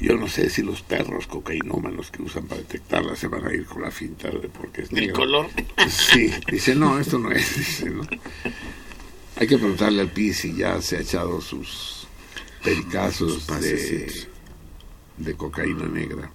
Yo 0.00 0.16
no 0.16 0.28
sé 0.28 0.50
si 0.50 0.62
los 0.62 0.82
perros 0.82 1.26
cocainómanos 1.26 2.10
que 2.10 2.22
usan 2.22 2.46
para 2.46 2.60
detectarla 2.60 3.16
se 3.16 3.28
van 3.28 3.46
a 3.46 3.54
ir 3.54 3.64
con 3.64 3.82
la 3.82 3.90
finta 3.90 4.28
de 4.28 4.48
porque 4.48 4.82
es 4.82 4.90
El 4.90 4.96
negro. 4.96 5.14
color. 5.14 5.48
Sí, 5.88 6.30
dice, 6.50 6.74
no, 6.74 6.98
esto 6.98 7.18
no 7.18 7.32
es, 7.32 7.56
dice, 7.58 7.90
¿no? 7.90 8.02
Hay 9.36 9.46
que 9.46 9.58
preguntarle 9.58 10.02
al 10.02 10.10
PI 10.10 10.32
si 10.32 10.54
ya 10.54 10.80
se 10.82 10.96
ha 10.96 11.00
echado 11.00 11.40
sus 11.40 12.06
pericazos 12.62 13.42
Sus 13.44 14.28
de, 15.16 15.34
cocaína 15.34 15.86
negra. 15.86 16.30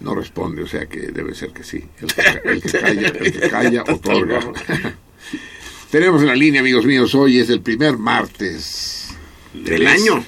No 0.00 0.14
responde, 0.14 0.62
o 0.62 0.66
sea 0.66 0.86
que 0.86 1.08
debe 1.12 1.34
ser 1.34 1.52
que 1.52 1.64
sí. 1.64 1.84
El 2.00 2.12
que, 2.12 2.22
el 2.44 2.62
que 2.62 2.70
calla, 2.80 3.08
el 3.08 3.32
que 3.32 3.48
calla 3.50 3.82
otorga. 3.82 4.40
Tenemos 5.90 6.20
en 6.22 6.28
la 6.28 6.36
línea, 6.36 6.60
amigos 6.60 6.84
míos, 6.84 7.14
hoy 7.14 7.38
es 7.38 7.48
el 7.50 7.62
primer 7.62 7.96
martes 7.96 9.08
Del 9.54 9.86
año. 9.86 10.24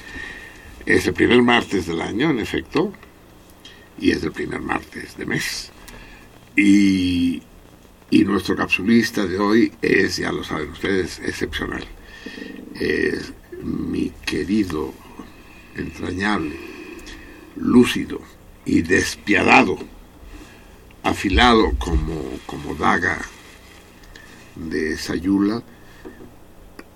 Es 0.90 1.06
el 1.06 1.14
primer 1.14 1.40
martes 1.40 1.86
del 1.86 2.00
año, 2.00 2.30
en 2.30 2.40
efecto, 2.40 2.92
y 4.00 4.10
es 4.10 4.24
el 4.24 4.32
primer 4.32 4.60
martes 4.60 5.16
de 5.16 5.24
mes. 5.24 5.70
Y, 6.56 7.40
y 8.10 8.24
nuestro 8.24 8.56
capsulista 8.56 9.24
de 9.24 9.38
hoy 9.38 9.72
es, 9.82 10.16
ya 10.16 10.32
lo 10.32 10.42
saben 10.42 10.70
ustedes, 10.70 11.20
excepcional. 11.20 11.84
Es 12.74 13.32
mi 13.62 14.10
querido, 14.26 14.92
entrañable, 15.76 16.56
lúcido 17.54 18.20
y 18.64 18.82
despiadado, 18.82 19.78
afilado 21.04 21.70
como, 21.78 22.20
como 22.46 22.74
daga 22.74 23.20
de 24.56 24.96
Sayula 24.96 25.62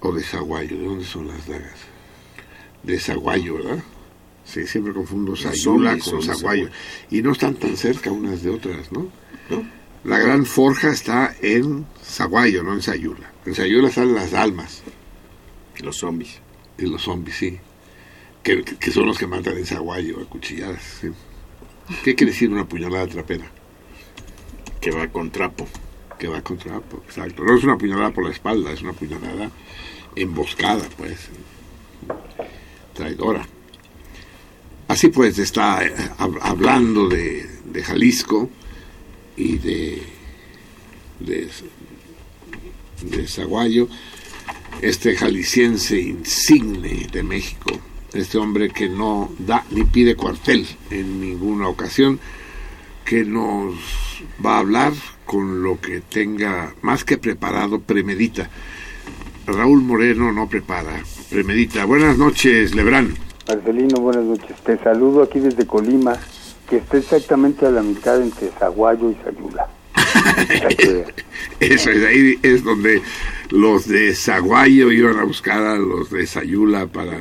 o 0.01 0.13
de 0.13 0.25
Zaguayo. 0.25 0.77
¿De 0.77 0.85
dónde 0.85 1.05
son 1.05 1.29
las 1.29 1.47
dagas? 1.47 1.84
De 2.85 2.99
Zaguayo, 2.99 3.55
¿verdad? 3.57 3.83
Sí, 4.45 4.67
siempre 4.67 4.93
confundo 4.93 5.35
Sayula 5.37 5.99
con 5.99 6.23
Zaguayo. 6.23 6.69
Y 7.11 7.23
no 7.23 7.33
están 7.33 7.55
tan 7.55 7.77
cerca 7.77 8.11
unas 8.13 8.43
de 8.43 8.51
otras, 8.51 8.93
¿no? 8.93 9.09
¿No? 9.51 9.65
La 10.05 10.19
gran 10.19 10.45
forja 10.45 10.91
está 10.91 11.35
en 11.41 11.87
Zaguayo, 12.05 12.63
no 12.63 12.75
en 12.75 12.83
Sayula. 12.83 13.33
En 13.47 13.55
Sayula 13.55 13.89
están 13.89 14.15
las 14.15 14.35
almas 14.35 14.83
Los 15.83 15.97
zombies. 15.97 16.41
y 16.77 16.87
los 16.87 17.03
zombies, 17.03 17.37
sí. 17.37 17.59
Que, 18.43 18.63
que- 18.63 18.91
son 18.91 19.07
los 19.07 19.17
que 19.19 19.27
matan 19.27 19.57
en 19.57 19.65
Zaguayo 19.65 20.21
a 20.21 20.25
cuchilladas. 20.29 20.83
sí. 21.01 21.09
¿Qué 22.03 22.15
quiere 22.15 22.33
decir 22.33 22.51
una 22.51 22.67
puñalada 22.69 23.07
trapera? 23.07 23.47
Que 24.81 24.91
va 24.91 25.09
con 25.09 25.31
trapo. 25.31 25.67
Que 26.19 26.29
va 26.29 26.43
contra 26.43 26.73
trapo, 26.73 27.03
exacto. 27.07 27.43
No 27.45 27.57
es 27.57 27.65
una 27.65 27.77
puñalada 27.79 28.11
por 28.13 28.25
la 28.25 28.31
espalda, 28.31 28.73
es 28.73 28.83
una 28.83 28.93
puñalada 28.93 29.51
emboscada, 30.17 30.85
pues. 30.99 31.29
Traidora. 32.95 33.47
Así 34.89 35.09
pues, 35.09 35.39
está 35.39 35.85
eh, 35.85 35.95
hab- 36.19 36.39
hablando 36.41 37.09
de, 37.09 37.49
Jalisco 37.83 38.49
y 39.37 39.59
de 39.59 40.03
de, 41.21 41.49
de 43.03 43.27
Zaguayo, 43.27 43.89
este 44.83 45.17
jalisciense 45.17 46.01
insigne 46.01 47.07
de 47.11 47.23
México, 47.23 47.71
este 48.13 48.39
hombre 48.39 48.69
que 48.71 48.89
no 48.89 49.33
da 49.39 49.65
ni 49.71 49.85
pide 49.85 50.15
cuartel 50.17 50.67
en 50.91 51.21
ninguna 51.21 51.69
ocasión, 51.69 52.21
que 53.05 53.25
nos 53.25 53.75
va 54.45 54.57
a 54.57 54.59
hablar 54.61 54.93
con 55.25 55.63
lo 55.63 55.81
que 55.81 56.01
tenga 56.01 56.75
más 56.83 57.05
que 57.05 57.17
preparado, 57.19 57.81
premedita. 57.81 58.51
Raúl 59.47 59.83
Moreno 59.83 60.33
no 60.33 60.49
prepara, 60.49 61.03
Buenas 61.35 62.17
noches, 62.17 62.77
Lebrán. 62.77 63.13
Marcelino, 63.49 64.01
buenas 64.01 64.23
noches. 64.23 64.57
Te 64.65 64.79
saludo 64.79 65.25
aquí 65.25 65.41
desde 65.41 65.67
Colima, 65.67 66.17
que 66.71 66.77
está 66.77 66.97
exactamente 66.97 67.67
a 67.67 67.73
la 67.73 67.83
mitad 67.83 68.23
entre 68.23 68.51
Zaguayo 68.51 69.11
y 69.11 69.17
Sayula. 69.25 69.67
Eso 71.61 71.91
es, 71.91 72.05
ahí 72.05 72.39
es 72.41 72.63
donde 72.63 73.03
los 73.51 73.89
de 73.89 74.15
Zaguayo 74.15 74.93
iban 74.93 75.19
a 75.19 75.25
buscar 75.25 75.61
a 75.61 75.77
los 75.77 76.09
de 76.11 76.25
Sayula 76.25 76.87
para 76.87 77.19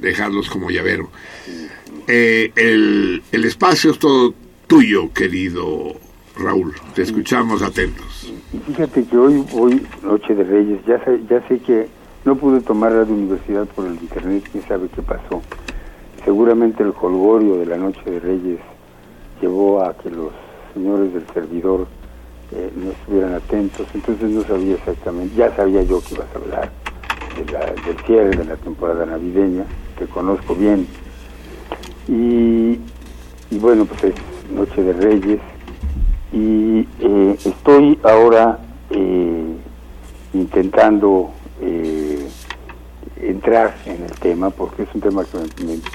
dejarlos 0.00 0.50
como 0.50 0.68
llavero. 0.68 1.08
Eh, 2.08 2.50
el, 2.56 3.22
el 3.30 3.44
espacio 3.44 3.92
es 3.92 4.00
todo 4.00 4.34
tuyo, 4.66 5.12
querido 5.12 5.92
Raúl. 6.36 6.74
Te 6.96 7.02
escuchamos 7.02 7.62
atentos. 7.62 8.32
Fíjate 8.66 9.04
que 9.04 9.16
hoy, 9.16 9.44
hoy, 9.52 9.86
Noche 10.02 10.34
de 10.34 10.42
Reyes, 10.42 10.80
ya 10.84 10.98
sé, 11.04 11.20
ya 11.30 11.46
sé 11.46 11.60
que 11.60 11.88
no 12.26 12.34
pude 12.36 12.60
tomar 12.60 12.90
la 12.92 13.04
universidad 13.04 13.66
por 13.66 13.86
el 13.86 13.94
internet, 13.94 14.44
quién 14.50 14.64
sabe 14.66 14.88
qué 14.88 15.00
pasó. 15.00 15.40
Seguramente 16.24 16.82
el 16.82 16.92
holgorio 17.00 17.56
de 17.56 17.66
la 17.66 17.76
Noche 17.76 18.02
de 18.10 18.18
Reyes 18.18 18.58
llevó 19.40 19.80
a 19.82 19.94
que 19.96 20.10
los 20.10 20.32
señores 20.74 21.14
del 21.14 21.24
servidor 21.32 21.86
eh, 22.52 22.70
no 22.76 22.90
estuvieran 22.90 23.34
atentos, 23.34 23.86
entonces 23.94 24.28
no 24.30 24.42
sabía 24.42 24.74
exactamente, 24.74 25.34
ya 25.36 25.54
sabía 25.56 25.82
yo 25.82 26.00
que 26.02 26.14
ibas 26.14 26.26
a 26.34 26.38
hablar 26.38 26.70
de 27.36 27.52
la- 27.52 27.82
del 27.86 27.96
cierre 28.06 28.36
de 28.36 28.44
la 28.44 28.56
temporada 28.56 29.06
navideña, 29.06 29.64
que 29.98 30.06
conozco 30.06 30.54
bien. 30.54 30.86
Y, 32.08 32.78
y 33.50 33.58
bueno, 33.60 33.84
pues 33.84 34.04
es 34.04 34.14
Noche 34.52 34.82
de 34.82 34.92
Reyes, 34.92 35.40
y 36.32 36.86
eh, 37.00 37.36
estoy 37.44 37.98
ahora 38.02 38.58
eh, 38.90 39.56
intentando 40.34 41.30
eh, 41.60 42.28
entrar 43.20 43.74
en 43.86 44.04
el 44.04 44.12
tema 44.12 44.50
porque 44.50 44.82
es 44.82 44.94
un 44.94 45.00
tema 45.00 45.24
que 45.24 45.38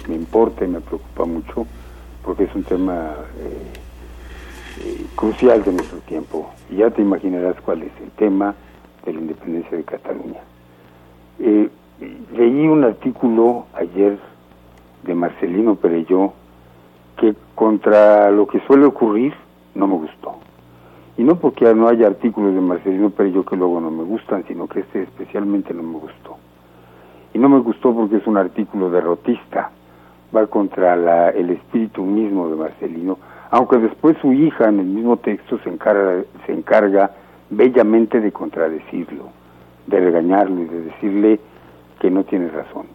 me, 0.07 0.15
importa 0.15 0.65
y 0.65 0.67
me 0.67 0.81
preocupa 0.81 1.25
mucho 1.25 1.67
porque 2.23 2.43
es 2.43 2.55
un 2.55 2.63
tema 2.63 3.15
eh, 3.39 3.73
eh, 4.83 5.05
crucial 5.15 5.63
de 5.63 5.73
nuestro 5.73 5.99
tiempo 5.99 6.49
y 6.69 6.77
ya 6.77 6.89
te 6.89 7.01
imaginarás 7.01 7.59
cuál 7.61 7.83
es 7.83 7.91
el 8.01 8.11
tema 8.11 8.55
de 9.05 9.13
la 9.13 9.19
independencia 9.19 9.77
de 9.77 9.83
Cataluña. 9.83 10.41
Eh, 11.39 11.69
leí 12.33 12.67
un 12.67 12.83
artículo 12.83 13.65
ayer 13.73 14.17
de 15.03 15.15
Marcelino 15.15 15.75
Perelló 15.75 16.33
que 17.17 17.35
contra 17.55 18.31
lo 18.31 18.47
que 18.47 18.59
suele 18.61 18.85
ocurrir 18.85 19.33
no 19.75 19.87
me 19.87 19.95
gustó. 19.95 20.35
Y 21.21 21.23
no 21.23 21.35
porque 21.35 21.71
no 21.75 21.87
haya 21.87 22.07
artículos 22.07 22.55
de 22.55 22.61
Marcelino 22.61 23.11
Perello 23.11 23.45
que 23.45 23.55
luego 23.55 23.79
no 23.79 23.91
me 23.91 24.03
gustan, 24.03 24.43
sino 24.47 24.65
que 24.65 24.79
este 24.79 25.03
especialmente 25.03 25.71
no 25.71 25.83
me 25.83 25.99
gustó. 25.99 26.37
Y 27.35 27.37
no 27.37 27.47
me 27.47 27.59
gustó 27.59 27.93
porque 27.93 28.15
es 28.15 28.25
un 28.25 28.37
artículo 28.37 28.89
derrotista, 28.89 29.69
va 30.35 30.47
contra 30.47 30.95
la, 30.95 31.29
el 31.29 31.51
espíritu 31.51 32.01
mismo 32.01 32.49
de 32.49 32.55
Marcelino, 32.55 33.19
aunque 33.51 33.77
después 33.77 34.17
su 34.19 34.33
hija 34.33 34.69
en 34.69 34.79
el 34.79 34.87
mismo 34.87 35.17
texto 35.17 35.59
se 35.59 35.69
encarga, 35.69 36.23
se 36.47 36.53
encarga 36.53 37.11
bellamente 37.51 38.19
de 38.19 38.31
contradecirlo, 38.31 39.25
de 39.85 39.99
regañarlo 39.99 40.59
y 40.59 40.65
de 40.65 40.81
decirle 40.85 41.39
que 41.99 42.09
no 42.09 42.23
tiene 42.23 42.49
razón. 42.49 42.87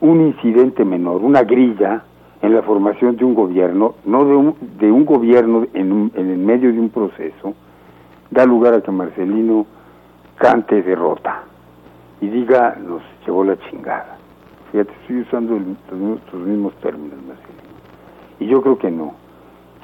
Un 0.00 0.20
incidente 0.20 0.84
menor, 0.84 1.22
una 1.22 1.44
grilla 1.44 2.02
en 2.42 2.54
la 2.54 2.62
formación 2.62 3.16
de 3.16 3.24
un 3.24 3.34
gobierno, 3.34 3.94
no 4.04 4.24
de 4.24 4.34
un, 4.34 4.56
de 4.78 4.90
un 4.90 5.04
gobierno 5.04 5.66
en, 5.74 5.92
un- 5.92 6.12
en 6.14 6.30
el 6.30 6.38
medio 6.38 6.72
de 6.72 6.78
un 6.80 6.90
proceso, 6.90 7.54
da 8.30 8.44
lugar 8.44 8.74
a 8.74 8.80
que 8.80 8.90
Marcelino 8.90 9.66
cante 10.36 10.82
derrota 10.82 11.42
y 12.20 12.28
diga 12.28 12.76
nos 12.84 13.02
llevó 13.24 13.44
la 13.44 13.56
chingada. 13.70 14.16
Fíjate, 14.72 14.90
estoy 15.02 15.20
usando 15.20 15.56
el- 15.56 15.76
los, 15.90 16.20
los 16.32 16.46
mismos 16.46 16.74
términos, 16.80 17.16
Marcelino. 17.26 17.62
Y 18.40 18.46
yo 18.46 18.60
creo 18.62 18.78
que 18.78 18.90
no. 18.90 19.14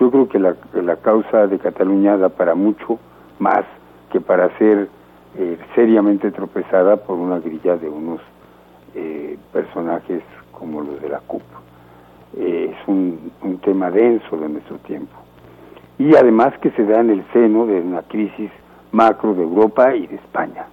Yo 0.00 0.10
creo 0.10 0.28
que 0.28 0.38
la, 0.38 0.54
que 0.72 0.82
la 0.82 0.96
causa 0.96 1.46
de 1.46 1.58
Cataluña 1.58 2.16
da 2.16 2.28
para 2.28 2.54
mucho 2.54 2.98
más 3.38 3.64
que 4.10 4.20
para 4.20 4.48
ser 4.58 4.88
eh, 5.36 5.58
seriamente 5.74 6.30
tropezada 6.32 6.96
por 6.96 7.18
una 7.18 7.38
grilla 7.40 7.76
de 7.76 7.88
unos 7.88 8.20
eh, 8.94 9.36
personajes 9.52 10.22
como 10.52 10.80
los 10.80 11.00
de 11.02 11.08
la 11.08 11.18
CUP. 11.20 11.42
Eh, 12.36 12.70
es 12.72 12.88
un, 12.88 13.30
un 13.42 13.58
tema 13.58 13.90
denso 13.90 14.36
de 14.36 14.48
nuestro 14.48 14.76
tiempo. 14.78 15.16
Y 15.98 16.14
además 16.14 16.56
que 16.58 16.70
se 16.72 16.84
da 16.84 17.00
en 17.00 17.10
el 17.10 17.24
seno 17.32 17.66
de 17.66 17.80
una 17.80 18.02
crisis 18.02 18.50
macro 18.92 19.34
de 19.34 19.42
Europa 19.42 19.94
y 19.94 20.06
de 20.06 20.16
España. 20.16 20.66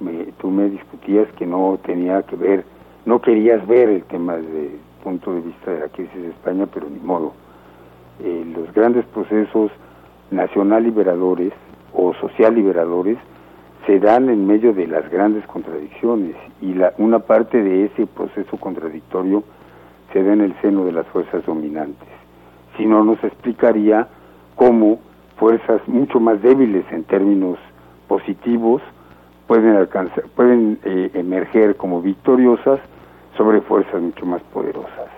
Me- 0.00 0.32
tú 0.38 0.50
me 0.50 0.68
discutías 0.68 1.26
que 1.38 1.46
no 1.46 1.78
tenía 1.84 2.22
que 2.22 2.36
ver, 2.36 2.64
no 3.04 3.20
querías 3.20 3.66
ver 3.66 3.88
el 3.88 4.02
tema 4.04 4.36
desde 4.36 4.66
el 4.66 4.78
punto 5.04 5.32
de 5.34 5.40
vista 5.40 5.70
de 5.72 5.80
la 5.80 5.88
crisis 5.88 6.22
de 6.22 6.28
España, 6.28 6.66
pero 6.72 6.88
ni 6.88 7.00
modo. 7.00 7.32
Eh, 8.22 8.44
los 8.56 8.72
grandes 8.72 9.04
procesos 9.06 9.70
nacional 10.30 10.84
liberadores 10.84 11.52
o 11.92 12.14
social 12.14 12.54
liberadores 12.54 13.18
se 13.86 14.00
dan 14.00 14.28
en 14.28 14.46
medio 14.46 14.72
de 14.72 14.86
las 14.86 15.08
grandes 15.10 15.46
contradicciones 15.46 16.34
y 16.60 16.74
la, 16.74 16.92
una 16.98 17.20
parte 17.20 17.62
de 17.62 17.84
ese 17.84 18.06
proceso 18.06 18.56
contradictorio 18.56 19.44
se 20.16 20.22
da 20.22 20.32
en 20.32 20.40
el 20.40 20.54
seno 20.62 20.86
de 20.86 20.92
las 20.92 21.06
fuerzas 21.08 21.44
dominantes. 21.44 22.08
Si 22.78 22.86
no, 22.86 23.04
nos 23.04 23.22
explicaría 23.22 24.08
cómo 24.54 24.98
fuerzas 25.36 25.86
mucho 25.86 26.20
más 26.20 26.40
débiles 26.40 26.86
en 26.90 27.04
términos 27.04 27.58
positivos 28.08 28.80
pueden 29.46 29.76
alcanzar, 29.76 30.24
pueden 30.34 30.78
eh, 30.84 31.10
emerger 31.12 31.76
como 31.76 32.00
victoriosas 32.00 32.80
sobre 33.36 33.60
fuerzas 33.60 34.00
mucho 34.00 34.24
más 34.24 34.40
poderosas. 34.54 35.10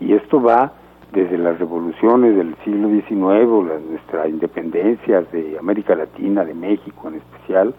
Y 0.00 0.14
esto 0.14 0.40
va 0.40 0.72
desde 1.12 1.36
las 1.36 1.58
revoluciones 1.58 2.34
del 2.34 2.56
siglo 2.64 2.88
XIX 2.88 3.46
o 3.46 3.62
la, 3.62 3.78
nuestra 3.78 4.26
independencia 4.26 5.20
de 5.20 5.58
América 5.58 5.94
Latina, 5.94 6.46
de 6.46 6.54
México 6.54 7.08
en 7.08 7.16
especial, 7.16 7.74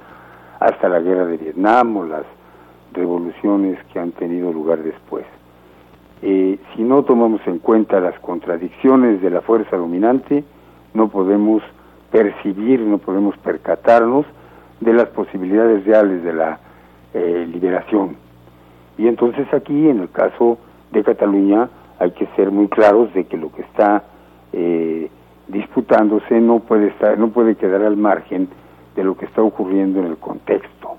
hasta 0.60 0.88
la 0.88 1.00
guerra 1.00 1.26
de 1.26 1.38
Vietnam 1.38 1.98
o 1.98 2.06
las 2.06 2.26
revoluciones 2.94 3.84
que 3.92 3.98
han 3.98 4.12
tenido 4.12 4.54
lugar 4.54 4.84
después. 4.84 5.26
Eh, 6.22 6.60
si 6.76 6.84
no 6.84 7.04
tomamos 7.04 7.42
en 7.48 7.60
cuenta 7.60 8.00
las 8.00 8.18
contradicciones 8.20 9.22
de 9.22 9.30
la 9.32 9.42
fuerza 9.42 9.76
dominante, 9.76 10.44
no 10.94 11.10
podemos 11.10 11.64
percibir, 12.12 12.82
no 12.82 13.00
podemos 13.00 13.38
percatarnos 13.38 14.26
de 14.80 14.94
las 14.94 15.08
posibilidades 15.10 15.86
reales 15.86 16.24
de 16.24 16.34
la 16.34 16.60
eh, 17.14 17.48
liberación. 17.52 18.18
Y 18.98 19.08
entonces 19.08 19.52
aquí, 19.54 19.90
en 19.90 20.00
el 20.00 20.10
caso 20.10 20.58
de 20.92 21.04
Cataluña, 21.04 21.70
hay 22.00 22.12
que 22.12 22.28
ser 22.36 22.52
muy 22.52 22.68
claros 22.68 23.14
de 23.14 23.26
que 23.26 23.38
lo 23.38 23.52
que 23.52 23.62
está 23.62 24.04
eh, 24.54 25.10
disputándose 25.48 26.40
no 26.40 26.60
puede 26.60 26.88
estar, 26.88 27.18
no 27.18 27.30
puede 27.30 27.56
quedar 27.56 27.84
al 27.84 27.98
margen 27.98 28.50
de 28.96 29.04
lo 29.04 29.16
que 29.16 29.26
está 29.26 29.42
ocurriendo 29.42 30.00
en 30.00 30.08
el 30.08 30.18
contexto. 30.18 30.98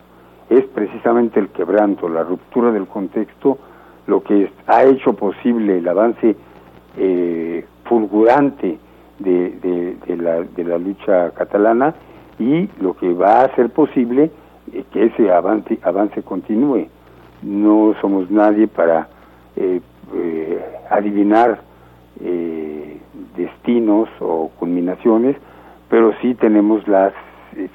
Es 0.49 0.65
precisamente 0.65 1.41
el 1.41 1.49
quebranto, 1.49 2.09
la 2.09 2.23
ruptura 2.23 2.73
del 2.73 2.87
contexto, 2.87 3.59
lo 4.07 4.23
que 4.23 4.51
ha 4.67 4.85
hecho 4.85 5.13
posible 5.15 5.79
el 5.79 5.89
avance 5.89 6.37
eh, 6.99 7.65
fulgurante 7.85 8.79
de, 9.19 9.51
de- 10.07 10.17
la, 10.17 10.43
de 10.43 10.65
la 10.65 10.79
lucha 10.79 11.31
catalana 11.31 11.95
y 12.39 12.69
lo 12.81 12.95
que 12.97 13.13
va 13.15 13.41
a 13.41 13.45
hacer 13.45 13.71
posible 13.71 14.31
eh, 14.73 14.85
que 14.93 15.05
ese 15.07 15.31
avance, 15.33 15.79
avance 15.83 16.23
continúe. 16.23 16.87
No 17.43 17.95
somos 18.01 18.31
nadie 18.31 18.67
para 18.69 19.09
eh, 19.57 19.81
eh, 20.15 20.65
adivinar 20.91 21.61
destinos 23.37 24.09
o 24.21 24.51
culminaciones, 24.59 25.37
pero 25.89 26.13
sí 26.21 26.35
tenemos 26.35 26.87
la 26.87 27.13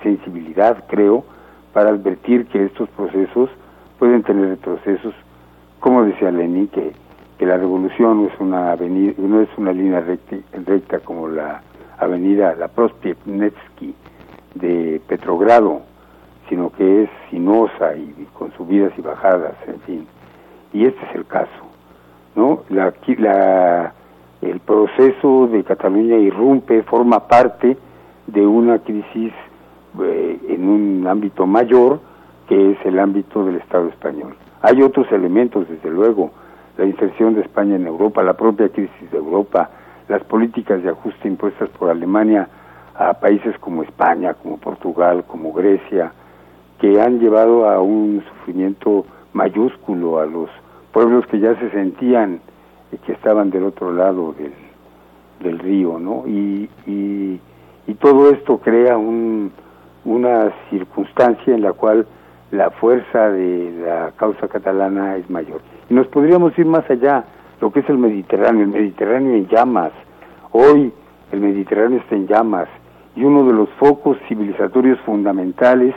sensibilidad, 0.04 0.84
creo, 0.88 1.24
para 1.74 1.90
advertir 1.90 2.46
que 2.48 2.66
estos 2.66 2.88
procesos 2.90 3.50
pueden 4.00 4.24
tener 4.24 4.50
retrocesos, 4.50 5.14
como 5.80 6.04
decía 6.04 6.32
Lenin, 6.32 6.68
que, 6.68 6.94
que 7.38 7.46
la 7.46 7.58
revolución 7.58 8.24
no 8.24 8.28
es 8.30 8.40
una 8.40 8.72
avenida, 8.72 9.14
no 9.18 9.42
es 9.42 9.50
una 9.58 9.72
línea 9.72 10.02
recta, 10.02 10.38
recta 10.66 11.00
como 11.00 11.28
la 11.28 11.62
avenida, 12.00 12.56
la 12.56 12.68
Prospetnevsky 12.68 13.94
de 14.56 15.02
Petrogrado, 15.08 15.82
sino 16.50 16.72
que 16.72 17.04
es 17.04 17.10
sinuosa 17.30 17.96
y, 17.96 18.28
con 18.34 18.52
subidas 18.54 18.92
y 18.98 19.02
bajadas, 19.02 19.56
en 19.68 19.80
fin. 19.82 20.08
Y 20.74 20.86
este 20.86 21.00
es 21.06 21.16
el 21.16 21.26
caso, 21.26 21.50
¿no? 22.36 22.64
La, 22.70 22.94
la, 23.18 23.94
el 24.42 24.60
proceso 24.60 25.48
de 25.48 25.64
Cataluña 25.64 26.18
irrumpe, 26.18 26.84
forma 26.84 27.28
parte 27.28 27.78
de 28.28 28.46
una 28.46 28.80
crisis 28.80 29.34
eh, 30.04 30.40
en 30.50 30.68
un 30.68 31.08
ámbito 31.08 31.48
mayor 31.48 32.00
que 32.48 32.72
es 32.72 32.78
el 32.86 33.00
ámbito 33.00 33.46
del 33.46 33.58
Estado 33.58 33.88
español. 33.90 34.36
Hay 34.62 34.82
otros 34.82 35.12
elementos, 35.12 35.68
desde 35.70 35.90
luego, 35.90 36.32
la 36.78 36.86
inserción 36.86 37.36
de 37.36 37.42
España 37.42 37.76
en 37.76 37.88
Europa, 37.88 38.24
la 38.24 38.34
propia 38.34 38.70
crisis 38.70 39.12
de 39.12 39.18
Europa, 39.18 39.70
las 40.08 40.24
políticas 40.24 40.82
de 40.84 40.90
ajuste 40.90 41.28
impuestas 41.28 41.70
por 41.70 41.90
Alemania 41.90 42.48
a 42.96 43.14
países 43.14 43.58
como 43.60 43.84
España, 43.84 44.34
como 44.34 44.58
Portugal, 44.58 45.24
como 45.28 45.54
Grecia, 45.54 46.12
que 46.80 47.00
han 47.02 47.20
llevado 47.20 47.70
a 47.70 47.82
un 47.82 48.24
sufrimiento 48.30 49.06
mayúsculo 49.34 50.20
a 50.20 50.26
los 50.26 50.50
pueblos 50.92 51.26
que 51.28 51.40
ya 51.40 51.56
se 51.60 51.70
sentían 51.72 52.40
eh, 52.92 52.98
que 53.06 53.14
estaban 53.14 53.50
del 53.50 53.66
otro 53.66 53.92
lado 53.92 54.34
del, 54.34 54.54
del 55.42 55.60
río, 55.60 56.00
¿no? 56.00 56.24
Y, 56.26 56.70
y, 56.86 57.40
y 57.86 57.94
todo 57.96 58.32
esto 58.32 58.58
crea 58.60 58.98
un, 58.98 59.52
una 60.06 60.52
circunstancia 60.70 61.54
en 61.54 61.62
la 61.62 61.74
cual 61.74 62.08
la 62.52 62.70
fuerza 62.72 63.30
de 63.30 63.74
la 63.86 64.12
causa 64.16 64.48
catalana 64.48 65.18
es 65.18 65.30
mayor. 65.30 65.62
Y 65.90 65.94
nos 65.94 66.08
podríamos 66.08 66.58
ir 66.58 66.66
más 66.66 66.90
allá, 66.90 67.26
lo 67.60 67.72
que 67.72 67.82
es 67.82 67.90
el 67.90 67.98
Mediterráneo, 67.98 68.64
el 68.64 68.70
Mediterráneo 68.70 69.34
en 69.36 69.48
llamas. 69.48 69.92
Hoy 70.52 70.94
el 71.32 71.42
Mediterráneo 71.42 72.00
está 72.00 72.16
en 72.16 72.28
llamas 72.28 72.70
y 73.16 73.24
uno 73.24 73.46
de 73.46 73.54
los 73.54 73.70
focos 73.80 74.18
civilizatorios 74.28 75.00
fundamentales 75.02 75.94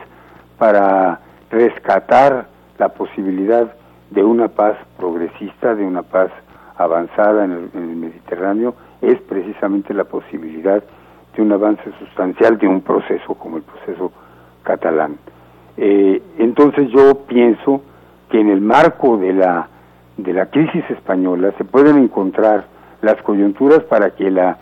para 0.59 1.21
rescatar 1.51 2.47
la 2.79 2.89
posibilidad 2.89 3.73
de 4.11 4.25
una 4.25 4.49
paz 4.49 4.77
progresista, 4.99 5.75
de 5.75 5.85
una 5.85 6.03
paz 6.03 6.31
avanzada 6.77 7.45
en 7.45 7.53
el, 7.53 7.71
en 7.75 7.91
el 7.91 7.97
Mediterráneo, 7.97 8.75
es 9.03 9.21
precisamente 9.23 9.95
la 9.95 10.05
posibilidad 10.05 10.83
de 11.37 11.43
un 11.43 11.53
avance 11.53 11.85
sustancial 11.99 12.59
de 12.59 12.67
un 12.67 12.81
proceso 12.81 13.35
como 13.35 13.59
el 13.59 13.63
proceso 13.63 14.13
catalán. 14.63 15.17
Eh, 15.83 16.20
entonces 16.37 16.91
yo 16.91 17.20
pienso 17.26 17.81
que 18.28 18.39
en 18.39 18.51
el 18.51 18.61
marco 18.61 19.16
de 19.16 19.33
la 19.33 19.66
de 20.18 20.35
la 20.35 20.45
crisis 20.51 20.85
española 20.91 21.55
se 21.57 21.64
pueden 21.64 21.97
encontrar 21.97 22.66
las 23.01 23.16
coyunturas 23.22 23.83
para 23.85 24.11
que 24.11 24.31
la, 24.31 24.59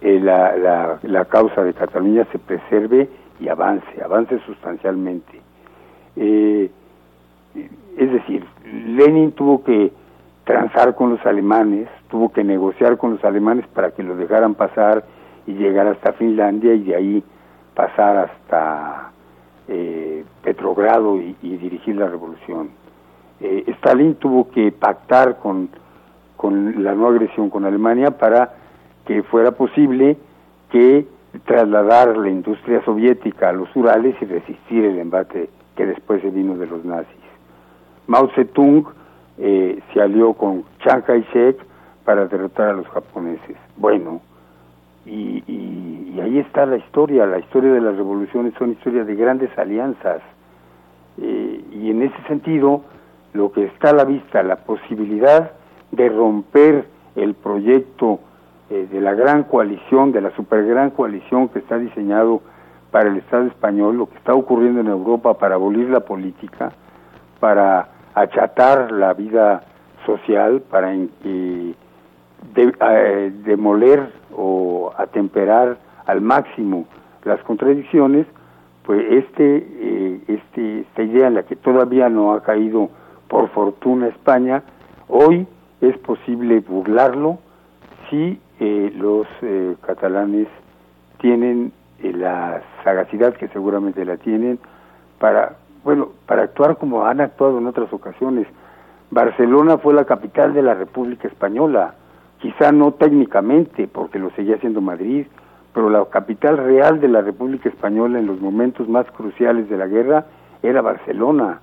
eh, 0.00 0.20
la, 0.22 0.56
la, 0.56 0.98
la 1.02 1.24
causa 1.24 1.64
de 1.64 1.74
Cataluña 1.74 2.24
se 2.30 2.38
preserve 2.38 3.08
y 3.40 3.48
avance, 3.48 4.00
avance 4.04 4.38
sustancialmente. 4.46 5.40
Eh, 6.14 6.70
es 7.98 8.12
decir, 8.12 8.44
Lenin 8.64 9.32
tuvo 9.32 9.64
que 9.64 9.90
transar 10.44 10.94
con 10.94 11.10
los 11.10 11.26
alemanes, 11.26 11.88
tuvo 12.08 12.32
que 12.32 12.44
negociar 12.44 12.98
con 12.98 13.14
los 13.14 13.24
alemanes 13.24 13.66
para 13.66 13.90
que 13.90 14.04
lo 14.04 14.14
dejaran 14.14 14.54
pasar 14.54 15.04
y 15.48 15.54
llegar 15.54 15.88
hasta 15.88 16.12
Finlandia 16.12 16.72
y 16.74 16.84
de 16.84 16.94
ahí 16.94 17.24
pasar 17.74 18.16
hasta 18.16 19.10
eh, 19.68 20.24
Petrogrado 20.42 21.18
y, 21.18 21.34
dirigir 21.42 21.96
la 21.96 22.08
revolución. 22.08 22.70
Eh, 23.40 23.64
Stalin 23.68 24.16
tuvo 24.16 24.50
que 24.50 24.72
pactar 24.72 25.38
con, 25.38 25.68
con 26.36 26.82
la 26.82 26.94
no 26.94 27.06
agresión 27.08 27.48
con 27.48 27.64
Alemania 27.64 28.10
para 28.18 28.54
que 29.06 29.22
fuera 29.22 29.52
posible 29.52 30.16
que 30.70 31.06
trasladar 31.44 32.16
la 32.16 32.28
industria 32.28 32.84
soviética 32.84 33.48
a 33.48 33.52
los 33.52 33.74
Urales 33.74 34.16
y 34.20 34.24
resistir 34.24 34.84
el 34.84 34.98
embate 34.98 35.48
que 35.76 35.86
después 35.86 36.20
se 36.22 36.30
vino 36.30 36.56
de 36.56 36.66
los 36.66 36.84
nazis. 36.84 37.16
Mao 38.06 38.28
Zedong 38.34 38.84
eh, 39.38 39.80
se 39.92 40.00
alió 40.00 40.34
con 40.34 40.64
Chiang 40.80 41.02
Kai-shek 41.02 41.56
para 42.04 42.26
derrotar 42.26 42.70
a 42.70 42.72
los 42.74 42.88
japoneses. 42.88 43.56
Bueno, 43.76 44.20
y, 45.04 45.42
y, 45.46 46.20
ahí 46.20 46.38
está 46.38 46.66
la 46.66 46.76
historia, 46.76 47.26
la 47.26 47.38
historia 47.38 47.72
de 47.72 47.80
las 47.80 47.96
revoluciones 47.96 48.54
son 48.58 48.72
historias 48.72 49.06
de 49.06 49.14
grandes 49.16 49.50
alianzas. 49.58 50.22
Eh, 51.18 51.64
y 51.72 51.90
en 51.90 52.02
ese 52.02 52.22
sentido, 52.28 52.82
lo 53.32 53.50
que 53.50 53.64
está 53.64 53.90
a 53.90 53.94
la 53.94 54.04
vista, 54.04 54.42
la 54.42 54.56
posibilidad 54.56 55.52
de 55.90 56.08
romper 56.08 56.86
el 57.16 57.34
proyecto 57.34 58.20
eh, 58.70 58.86
de 58.90 59.00
la 59.00 59.14
gran 59.14 59.44
coalición, 59.44 60.12
de 60.12 60.20
la 60.20 60.30
super 60.36 60.64
gran 60.64 60.90
coalición 60.90 61.48
que 61.48 61.58
está 61.58 61.78
diseñado 61.78 62.40
para 62.90 63.08
el 63.08 63.16
Estado 63.16 63.46
español, 63.46 63.96
lo 63.96 64.08
que 64.08 64.16
está 64.18 64.34
ocurriendo 64.34 64.80
en 64.80 64.86
Europa 64.86 65.34
para 65.34 65.56
abolir 65.56 65.88
la 65.90 66.00
política, 66.00 66.72
para 67.40 67.88
achatar 68.14 68.92
la 68.92 69.14
vida 69.14 69.62
social, 70.06 70.62
para 70.62 70.94
eh, 70.94 71.74
de, 72.54 72.72
eh, 72.80 73.32
demoler 73.44 74.12
o 74.36 74.92
atemperar 74.96 75.78
al 76.06 76.20
máximo 76.20 76.86
las 77.24 77.40
contradicciones, 77.44 78.26
pues 78.84 79.04
este, 79.10 79.66
eh, 79.70 80.20
este, 80.26 80.80
esta 80.80 81.02
idea 81.02 81.28
en 81.28 81.34
la 81.34 81.42
que 81.44 81.56
todavía 81.56 82.08
no 82.08 82.32
ha 82.32 82.42
caído 82.42 82.90
por 83.28 83.48
fortuna 83.50 84.08
España, 84.08 84.62
hoy 85.08 85.46
es 85.80 85.96
posible 85.98 86.60
burlarlo 86.60 87.38
si 88.08 88.40
eh, 88.60 88.92
los 88.94 89.26
eh, 89.42 89.74
catalanes 89.84 90.46
tienen 91.18 91.72
eh, 92.02 92.12
la 92.12 92.62
sagacidad 92.84 93.34
que 93.34 93.48
seguramente 93.48 94.04
la 94.04 94.16
tienen 94.18 94.58
para 95.18 95.56
bueno 95.82 96.10
para 96.26 96.42
actuar 96.42 96.76
como 96.76 97.04
han 97.04 97.20
actuado 97.20 97.58
en 97.58 97.66
otras 97.66 97.92
ocasiones. 97.92 98.46
Barcelona 99.10 99.78
fue 99.78 99.94
la 99.94 100.04
capital 100.04 100.54
de 100.54 100.62
la 100.62 100.74
República 100.74 101.26
Española 101.26 101.94
quizá 102.42 102.72
no 102.72 102.92
técnicamente 102.92 103.88
porque 103.88 104.18
lo 104.18 104.30
seguía 104.32 104.58
siendo 104.58 104.82
Madrid 104.82 105.26
pero 105.74 105.88
la 105.88 106.04
capital 106.06 106.58
real 106.58 107.00
de 107.00 107.08
la 107.08 107.22
República 107.22 107.68
Española 107.68 108.18
en 108.18 108.26
los 108.26 108.40
momentos 108.40 108.88
más 108.88 109.10
cruciales 109.12 109.68
de 109.70 109.78
la 109.78 109.86
guerra 109.86 110.26
era 110.62 110.82
Barcelona. 110.82 111.60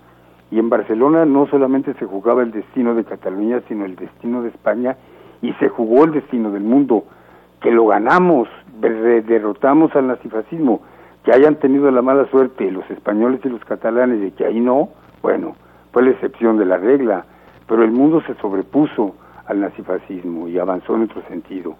Y 0.51 0.57
en 0.57 0.69
Barcelona 0.69 1.25
no 1.25 1.45
solamente 1.47 1.93
se 1.93 2.05
jugaba 2.05 2.41
el 2.41 2.51
destino 2.51 2.95
de 2.95 3.03
Cataluña 3.03 3.61
sino 3.67 3.85
el 3.85 3.95
destino 3.95 4.41
de 4.41 4.49
España 4.49 4.97
y 5.41 5.53
se 5.53 5.69
jugó 5.69 6.05
el 6.05 6.11
destino 6.11 6.51
del 6.51 6.63
mundo, 6.63 7.03
que 7.61 7.71
lo 7.71 7.85
ganamos, 7.85 8.49
derrotamos 8.81 9.95
al 9.95 10.07
nazifascismo, 10.07 10.81
que 11.23 11.31
hayan 11.31 11.55
tenido 11.55 11.91
la 11.91 12.01
mala 12.01 12.25
suerte 12.31 12.71
los 12.71 12.89
españoles 12.89 13.41
y 13.43 13.49
los 13.49 13.63
catalanes 13.63 14.21
de 14.21 14.31
que 14.31 14.45
ahí 14.45 14.59
no, 14.59 14.89
bueno, 15.21 15.55
fue 15.93 16.03
la 16.03 16.11
excepción 16.11 16.57
de 16.57 16.65
la 16.65 16.77
regla, 16.77 17.25
pero 17.67 17.83
el 17.83 17.91
mundo 17.91 18.21
se 18.25 18.33
sobrepuso 18.35 19.15
al 19.49 19.59
nazifascismo 19.59 20.47
y 20.47 20.57
avanzó 20.57 20.95
en 20.95 21.03
otro 21.03 21.21
sentido. 21.27 21.75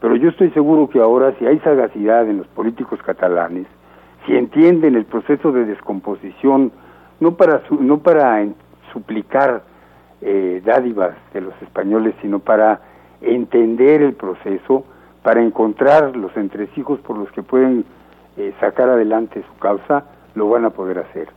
Pero 0.00 0.16
yo 0.16 0.30
estoy 0.30 0.50
seguro 0.50 0.88
que 0.88 0.98
ahora 0.98 1.32
si 1.38 1.46
hay 1.46 1.60
sagacidad 1.60 2.28
en 2.28 2.38
los 2.38 2.48
políticos 2.48 2.98
catalanes, 3.04 3.66
si 4.26 4.36
entienden 4.36 4.96
el 4.96 5.04
proceso 5.04 5.52
de 5.52 5.64
descomposición, 5.64 6.72
no 7.20 7.36
para, 7.36 7.64
su, 7.68 7.80
no 7.80 7.98
para 7.98 8.44
suplicar 8.92 9.62
eh, 10.22 10.60
dádivas 10.64 11.14
de 11.32 11.42
los 11.42 11.54
españoles, 11.62 12.14
sino 12.20 12.40
para 12.40 12.80
entender 13.20 14.02
el 14.02 14.14
proceso, 14.14 14.84
para 15.22 15.42
encontrar 15.42 16.16
los 16.16 16.36
entresijos 16.36 16.98
por 17.00 17.16
los 17.16 17.30
que 17.32 17.42
pueden 17.42 17.84
eh, 18.36 18.52
sacar 18.58 18.88
adelante 18.88 19.44
su 19.46 19.58
causa, 19.58 20.04
lo 20.34 20.48
van 20.48 20.64
a 20.64 20.70
poder 20.70 20.98
hacer. 20.98 21.28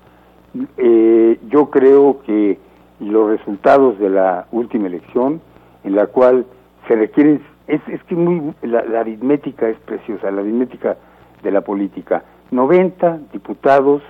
Eh, 0.78 1.38
yo 1.49 1.69
creo 1.69 2.21
que 2.26 2.57
los 2.99 3.30
resultados 3.30 3.99
de 3.99 4.09
la 4.09 4.47
última 4.51 4.88
elección, 4.88 5.41
en 5.86 5.95
la 5.95 6.07
cual 6.07 6.45
se 6.88 6.95
requieren, 6.95 7.41
es, 7.67 7.79
es 7.88 8.03
que 8.03 8.15
muy, 8.15 8.53
la, 8.63 8.83
la 8.86 9.01
aritmética 9.01 9.69
es 9.69 9.77
preciosa, 9.77 10.29
la 10.31 10.41
aritmética 10.41 10.97
de 11.43 11.51
la 11.51 11.61
política, 11.61 12.23
90 12.51 13.19
diputados 13.31 14.01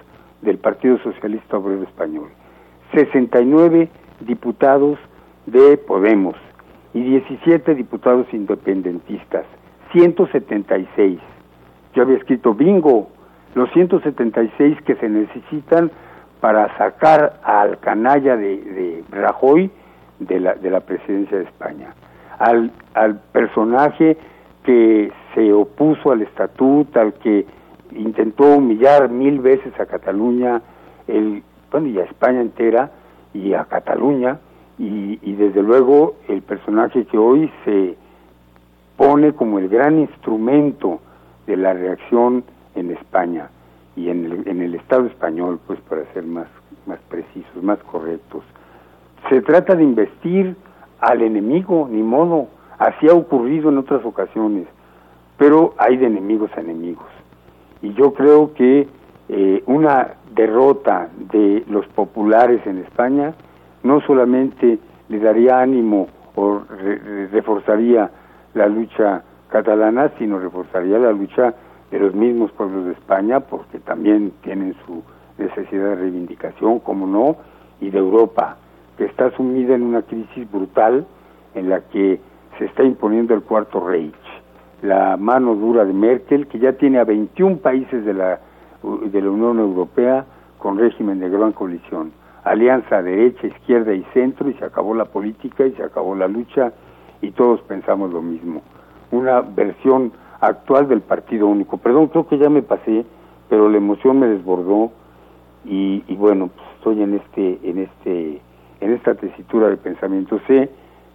del 0.41 0.57
Partido 0.57 0.97
Socialista 0.99 1.57
Obrero 1.57 1.83
Español, 1.83 2.29
69 2.93 3.89
diputados 4.21 4.97
de 5.45 5.77
Podemos 5.77 6.35
y 6.93 7.01
17 7.01 7.75
diputados 7.75 8.25
independentistas, 8.31 9.45
176. 9.91 11.19
Yo 11.93 12.03
había 12.03 12.17
escrito 12.17 12.53
bingo, 12.53 13.09
los 13.53 13.69
176 13.71 14.81
que 14.83 14.95
se 14.95 15.09
necesitan 15.09 15.91
para 16.39 16.75
sacar 16.77 17.39
al 17.43 17.79
canalla 17.79 18.37
de, 18.37 18.57
de 18.57 19.03
Rajoy 19.11 19.71
de 20.19 20.39
la, 20.39 20.55
de 20.55 20.69
la 20.69 20.81
presidencia 20.81 21.37
de 21.37 21.43
España, 21.43 21.93
al, 22.39 22.71
al 22.93 23.19
personaje 23.31 24.17
que 24.63 25.11
se 25.33 25.53
opuso 25.53 26.11
al 26.11 26.21
estatuto, 26.21 26.99
al 26.99 27.13
que 27.13 27.45
intentó 27.91 28.55
humillar 28.55 29.09
mil 29.09 29.39
veces 29.39 29.77
a 29.79 29.85
Cataluña, 29.85 30.61
el, 31.07 31.43
bueno, 31.71 31.87
y 31.87 31.99
a 31.99 32.03
España 32.03 32.41
entera, 32.41 32.91
y 33.33 33.53
a 33.53 33.65
Cataluña, 33.65 34.39
y, 34.77 35.19
y, 35.21 35.35
desde 35.35 35.61
luego 35.61 36.15
el 36.27 36.41
personaje 36.41 37.05
que 37.05 37.17
hoy 37.17 37.49
se 37.63 37.95
pone 38.97 39.33
como 39.33 39.59
el 39.59 39.69
gran 39.69 39.99
instrumento 39.99 40.99
de 41.47 41.57
la 41.57 41.73
reacción 41.73 42.43
en 42.75 42.91
España 42.91 43.49
y 43.95 44.09
en 44.09 44.25
el, 44.25 44.47
en 44.47 44.61
el 44.61 44.75
Estado 44.75 45.05
español, 45.05 45.59
pues 45.65 45.79
para 45.81 46.03
ser 46.13 46.23
más, 46.23 46.47
más 46.85 46.99
precisos, 47.09 47.63
más 47.63 47.79
correctos. 47.79 48.43
Se 49.29 49.41
trata 49.41 49.75
de 49.75 49.83
investir 49.83 50.55
al 50.99 51.21
enemigo, 51.21 51.87
ni 51.89 52.03
modo, 52.03 52.47
así 52.77 53.07
ha 53.09 53.13
ocurrido 53.13 53.69
en 53.69 53.77
otras 53.77 54.03
ocasiones, 54.05 54.67
pero 55.37 55.73
hay 55.77 55.97
de 55.97 56.07
enemigos 56.07 56.51
a 56.55 56.61
enemigos. 56.61 57.05
Y 57.81 57.93
yo 57.93 58.13
creo 58.13 58.53
que 58.53 58.87
eh, 59.29 59.63
una 59.65 60.13
derrota 60.33 61.09
de 61.31 61.63
los 61.69 61.85
populares 61.87 62.61
en 62.65 62.77
España 62.79 63.33
no 63.83 64.01
solamente 64.01 64.79
le 65.09 65.19
daría 65.19 65.59
ánimo 65.59 66.07
o 66.35 66.59
re- 66.69 66.97
re- 66.97 67.27
reforzaría 67.27 68.09
la 68.53 68.67
lucha 68.67 69.23
catalana, 69.49 70.11
sino 70.17 70.39
reforzaría 70.39 70.97
la 70.99 71.11
lucha 71.11 71.53
de 71.91 71.99
los 71.99 72.13
mismos 72.13 72.51
pueblos 72.51 72.85
de 72.85 72.91
España, 72.93 73.39
porque 73.39 73.79
también 73.79 74.33
tienen 74.43 74.75
su 74.85 75.01
necesidad 75.37 75.89
de 75.89 75.95
reivindicación, 75.95 76.79
como 76.79 77.05
no, 77.07 77.35
y 77.79 77.89
de 77.89 77.99
Europa, 77.99 78.57
que 78.97 79.05
está 79.05 79.31
sumida 79.35 79.75
en 79.75 79.83
una 79.83 80.01
crisis 80.03 80.49
brutal 80.51 81.05
en 81.53 81.69
la 81.69 81.81
que 81.81 82.19
se 82.57 82.65
está 82.65 82.83
imponiendo 82.83 83.33
el 83.33 83.41
cuarto 83.41 83.85
Reich, 83.85 84.13
la 84.81 85.17
mano 85.17 85.55
dura 85.55 85.85
de 85.85 85.93
Merkel, 85.93 86.47
que 86.47 86.59
ya 86.59 86.73
tiene 86.73 86.99
a 86.99 87.03
21 87.03 87.57
países 87.57 88.05
de 88.05 88.13
la, 88.13 88.39
de 88.83 89.21
la 89.21 89.29
Unión 89.29 89.59
Europea 89.59 90.25
con 90.57 90.77
régimen 90.77 91.19
de 91.19 91.29
gran 91.29 91.51
coalición, 91.51 92.11
alianza 92.43 93.01
derecha, 93.01 93.47
izquierda 93.47 93.93
y 93.93 94.03
centro, 94.13 94.49
y 94.49 94.53
se 94.53 94.65
acabó 94.65 94.93
la 94.93 95.05
política 95.05 95.65
y 95.65 95.71
se 95.73 95.83
acabó 95.83 96.15
la 96.15 96.27
lucha, 96.27 96.71
y 97.21 97.31
todos 97.31 97.61
pensamos 97.61 98.11
lo 98.11 98.21
mismo. 98.21 98.61
Una 99.11 99.41
versión 99.41 100.11
actual 100.39 100.87
del 100.87 101.01
partido 101.01 101.47
único. 101.47 101.77
Perdón, 101.77 102.07
creo 102.07 102.27
que 102.27 102.37
ya 102.37 102.49
me 102.49 102.61
pasé, 102.61 103.05
pero 103.49 103.69
la 103.69 103.77
emoción 103.77 104.19
me 104.19 104.27
desbordó 104.27 104.91
y, 105.65 106.03
y 106.07 106.15
bueno, 106.15 106.49
pues 106.55 106.67
estoy 106.77 107.01
en 107.01 107.15
este, 107.15 107.59
en 107.63 107.79
este, 107.79 108.41
en 108.81 108.93
esta 108.93 109.15
tesitura 109.15 109.69
de 109.69 109.77
pensamiento. 109.77 110.39
Sé 110.47 110.69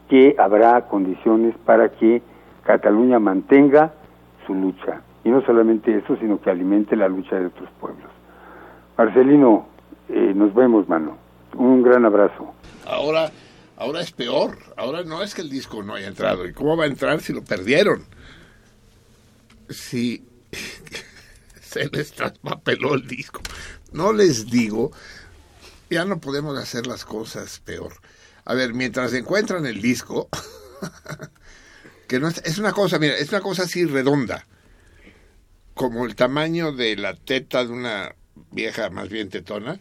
que 0.08 0.34
habrá 0.38 0.88
condiciones 0.88 1.54
para 1.64 1.90
que 1.90 2.22
Cataluña 2.64 3.18
mantenga 3.18 3.92
su 4.46 4.54
lucha. 4.54 5.02
Y 5.24 5.30
no 5.30 5.44
solamente 5.44 5.96
eso, 5.96 6.16
sino 6.16 6.40
que 6.40 6.50
alimente 6.50 6.96
la 6.96 7.08
lucha 7.08 7.36
de 7.36 7.46
otros 7.46 7.68
pueblos. 7.80 8.10
Marcelino, 8.96 9.66
eh, 10.08 10.32
nos 10.34 10.54
vemos, 10.54 10.88
mano. 10.88 11.16
Un 11.54 11.82
gran 11.82 12.04
abrazo. 12.04 12.54
Ahora, 12.86 13.30
ahora 13.76 14.00
es 14.00 14.12
peor. 14.12 14.58
Ahora 14.76 15.02
no 15.04 15.22
es 15.22 15.34
que 15.34 15.42
el 15.42 15.50
disco 15.50 15.82
no 15.82 15.94
haya 15.94 16.08
entrado. 16.08 16.46
¿Y 16.46 16.52
cómo 16.52 16.76
va 16.76 16.84
a 16.84 16.88
entrar 16.88 17.20
si 17.20 17.32
lo 17.32 17.42
perdieron? 17.42 18.04
Si 19.68 20.24
se 21.60 21.88
les 21.90 22.12
traspapeló 22.12 22.94
el 22.94 23.06
disco. 23.06 23.40
No 23.92 24.12
les 24.12 24.50
digo, 24.50 24.92
ya 25.90 26.04
no 26.04 26.20
podemos 26.20 26.56
hacer 26.58 26.86
las 26.86 27.04
cosas 27.04 27.60
peor. 27.60 27.94
A 28.44 28.54
ver, 28.54 28.72
mientras 28.74 29.12
encuentran 29.12 29.66
el 29.66 29.82
disco, 29.82 30.28
que 32.08 32.18
no 32.20 32.28
es, 32.28 32.38
es 32.44 32.58
una 32.58 32.72
cosa, 32.72 32.98
mira, 32.98 33.16
es 33.16 33.28
una 33.30 33.40
cosa 33.40 33.64
así 33.64 33.84
redonda, 33.84 34.46
como 35.74 36.06
el 36.06 36.14
tamaño 36.14 36.72
de 36.72 36.96
la 36.96 37.14
teta 37.14 37.64
de 37.64 37.70
una 37.72 38.14
vieja 38.50 38.90
más 38.90 39.08
bien 39.08 39.28
tetona, 39.28 39.78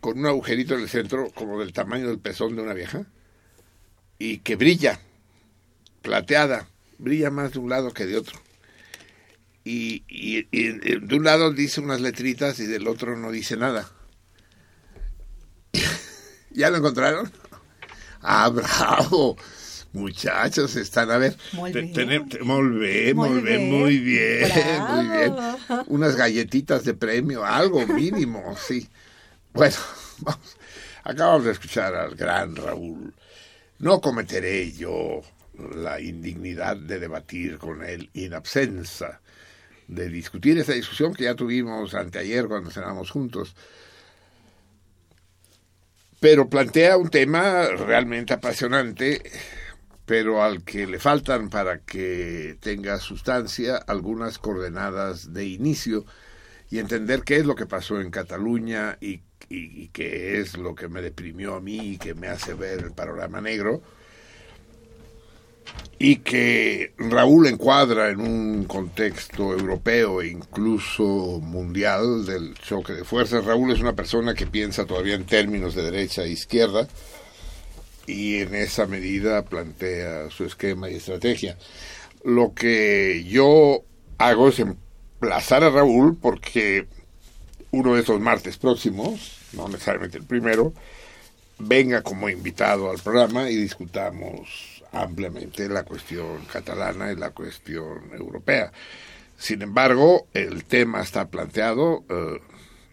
con 0.00 0.18
un 0.18 0.26
agujerito 0.26 0.74
en 0.74 0.80
el 0.80 0.88
centro 0.88 1.30
como 1.34 1.60
del 1.60 1.72
tamaño 1.72 2.08
del 2.08 2.18
pezón 2.18 2.56
de 2.56 2.62
una 2.62 2.74
vieja 2.74 3.04
y 4.18 4.38
que 4.38 4.56
brilla, 4.56 5.00
plateada, 6.02 6.68
brilla 6.98 7.30
más 7.30 7.52
de 7.52 7.58
un 7.58 7.68
lado 7.70 7.92
que 7.92 8.06
de 8.06 8.16
otro. 8.16 8.38
Y, 9.62 10.04
y- 10.08 10.46
y 10.50 10.68
de 10.98 11.14
un 11.16 11.24
lado 11.24 11.52
dice 11.52 11.80
unas 11.80 12.00
letritas 12.00 12.58
y 12.60 12.66
del 12.66 12.88
otro 12.88 13.16
no 13.16 13.30
dice 13.30 13.56
nada. 13.56 13.90
¿Ya 16.50 16.70
lo 16.70 16.78
encontraron? 16.78 17.30
Ah, 18.22 18.50
bravo. 18.50 19.34
Muchachos, 19.94 20.76
están 20.76 21.10
a 21.10 21.16
ver. 21.16 21.34
Muy 21.52 21.72
bien. 21.72 21.90
Muy 22.44 22.68
bien, 22.78 23.16
Muy 23.16 23.40
bien, 23.40 23.42
bien. 23.42 23.70
muy 23.70 23.98
bien, 23.98 24.82
muy 24.90 25.08
bien. 25.08 25.34
Bravo. 25.34 25.84
Unas 25.86 26.16
galletitas 26.16 26.84
de 26.84 26.92
premio, 26.92 27.46
algo 27.46 27.86
mínimo, 27.86 28.54
sí. 28.68 28.86
Bueno, 29.54 29.74
vamos. 30.18 30.56
Acabamos 31.02 31.44
de 31.46 31.52
escuchar 31.52 31.94
al 31.94 32.14
gran 32.14 32.54
Raúl. 32.54 33.14
No 33.78 34.02
cometeré 34.02 34.70
yo 34.70 35.22
la 35.74 35.98
indignidad 35.98 36.76
de 36.76 36.98
debatir 36.98 37.56
con 37.56 37.82
él 37.82 38.10
in 38.12 38.34
absenza, 38.34 39.22
de 39.88 40.10
discutir 40.10 40.58
esta 40.58 40.74
discusión 40.74 41.14
que 41.14 41.24
ya 41.24 41.34
tuvimos 41.34 41.94
anteayer 41.94 42.48
cuando 42.48 42.70
cenamos 42.70 43.10
juntos. 43.10 43.56
Pero 46.20 46.50
plantea 46.50 46.96
un 46.98 47.08
tema 47.10 47.66
realmente 47.68 48.34
apasionante, 48.34 49.22
pero 50.06 50.42
al 50.42 50.64
que 50.64 50.86
le 50.86 50.98
faltan 50.98 51.50
para 51.50 51.80
que 51.80 52.58
tenga 52.60 52.98
sustancia 52.98 53.76
algunas 53.76 54.38
coordenadas 54.38 55.32
de 55.34 55.46
inicio 55.46 56.04
y 56.70 56.78
entender 56.80 57.22
qué 57.24 57.36
es 57.38 57.46
lo 57.46 57.56
que 57.56 57.66
pasó 57.66 58.00
en 58.00 58.10
Cataluña 58.10 58.98
y, 59.00 59.22
y- 59.50 59.88
qué 59.90 60.40
es 60.40 60.56
lo 60.58 60.74
que 60.74 60.88
me 60.88 61.02
deprimió 61.02 61.56
a 61.56 61.60
mí 61.60 61.94
y 61.94 61.98
que 61.98 62.14
me 62.14 62.28
hace 62.28 62.54
ver 62.54 62.80
el 62.80 62.92
panorama 62.92 63.40
negro 63.40 63.82
y 66.02 66.16
que 66.16 66.94
Raúl 66.96 67.46
encuadra 67.46 68.08
en 68.08 68.20
un 68.20 68.64
contexto 68.64 69.52
europeo 69.52 70.22
e 70.22 70.28
incluso 70.28 71.04
mundial 71.42 72.24
del 72.24 72.54
choque 72.54 72.94
de 72.94 73.04
fuerzas. 73.04 73.44
Raúl 73.44 73.70
es 73.70 73.80
una 73.80 73.94
persona 73.94 74.32
que 74.32 74.46
piensa 74.46 74.86
todavía 74.86 75.14
en 75.14 75.26
términos 75.26 75.74
de 75.74 75.82
derecha 75.82 76.22
e 76.22 76.30
izquierda 76.30 76.88
y 78.06 78.36
en 78.38 78.54
esa 78.54 78.86
medida 78.86 79.44
plantea 79.44 80.30
su 80.30 80.46
esquema 80.46 80.88
y 80.88 80.94
estrategia. 80.94 81.58
Lo 82.24 82.54
que 82.54 83.24
yo 83.28 83.82
hago 84.16 84.48
es 84.48 84.58
emplazar 84.58 85.64
a 85.64 85.70
Raúl 85.70 86.16
porque 86.16 86.86
uno 87.72 87.94
de 87.94 88.00
esos 88.00 88.20
martes 88.20 88.56
próximos, 88.56 89.36
no 89.52 89.68
necesariamente 89.68 90.16
el 90.16 90.24
primero, 90.24 90.72
venga 91.58 92.00
como 92.00 92.30
invitado 92.30 92.90
al 92.90 92.98
programa 92.98 93.50
y 93.50 93.56
discutamos 93.56 94.69
ampliamente 94.92 95.68
la 95.68 95.84
cuestión 95.84 96.44
catalana 96.52 97.12
y 97.12 97.16
la 97.16 97.30
cuestión 97.30 98.12
europea. 98.12 98.72
Sin 99.36 99.62
embargo, 99.62 100.26
el 100.34 100.64
tema 100.64 101.00
está 101.00 101.28
planteado, 101.28 102.04
eh, 102.08 102.40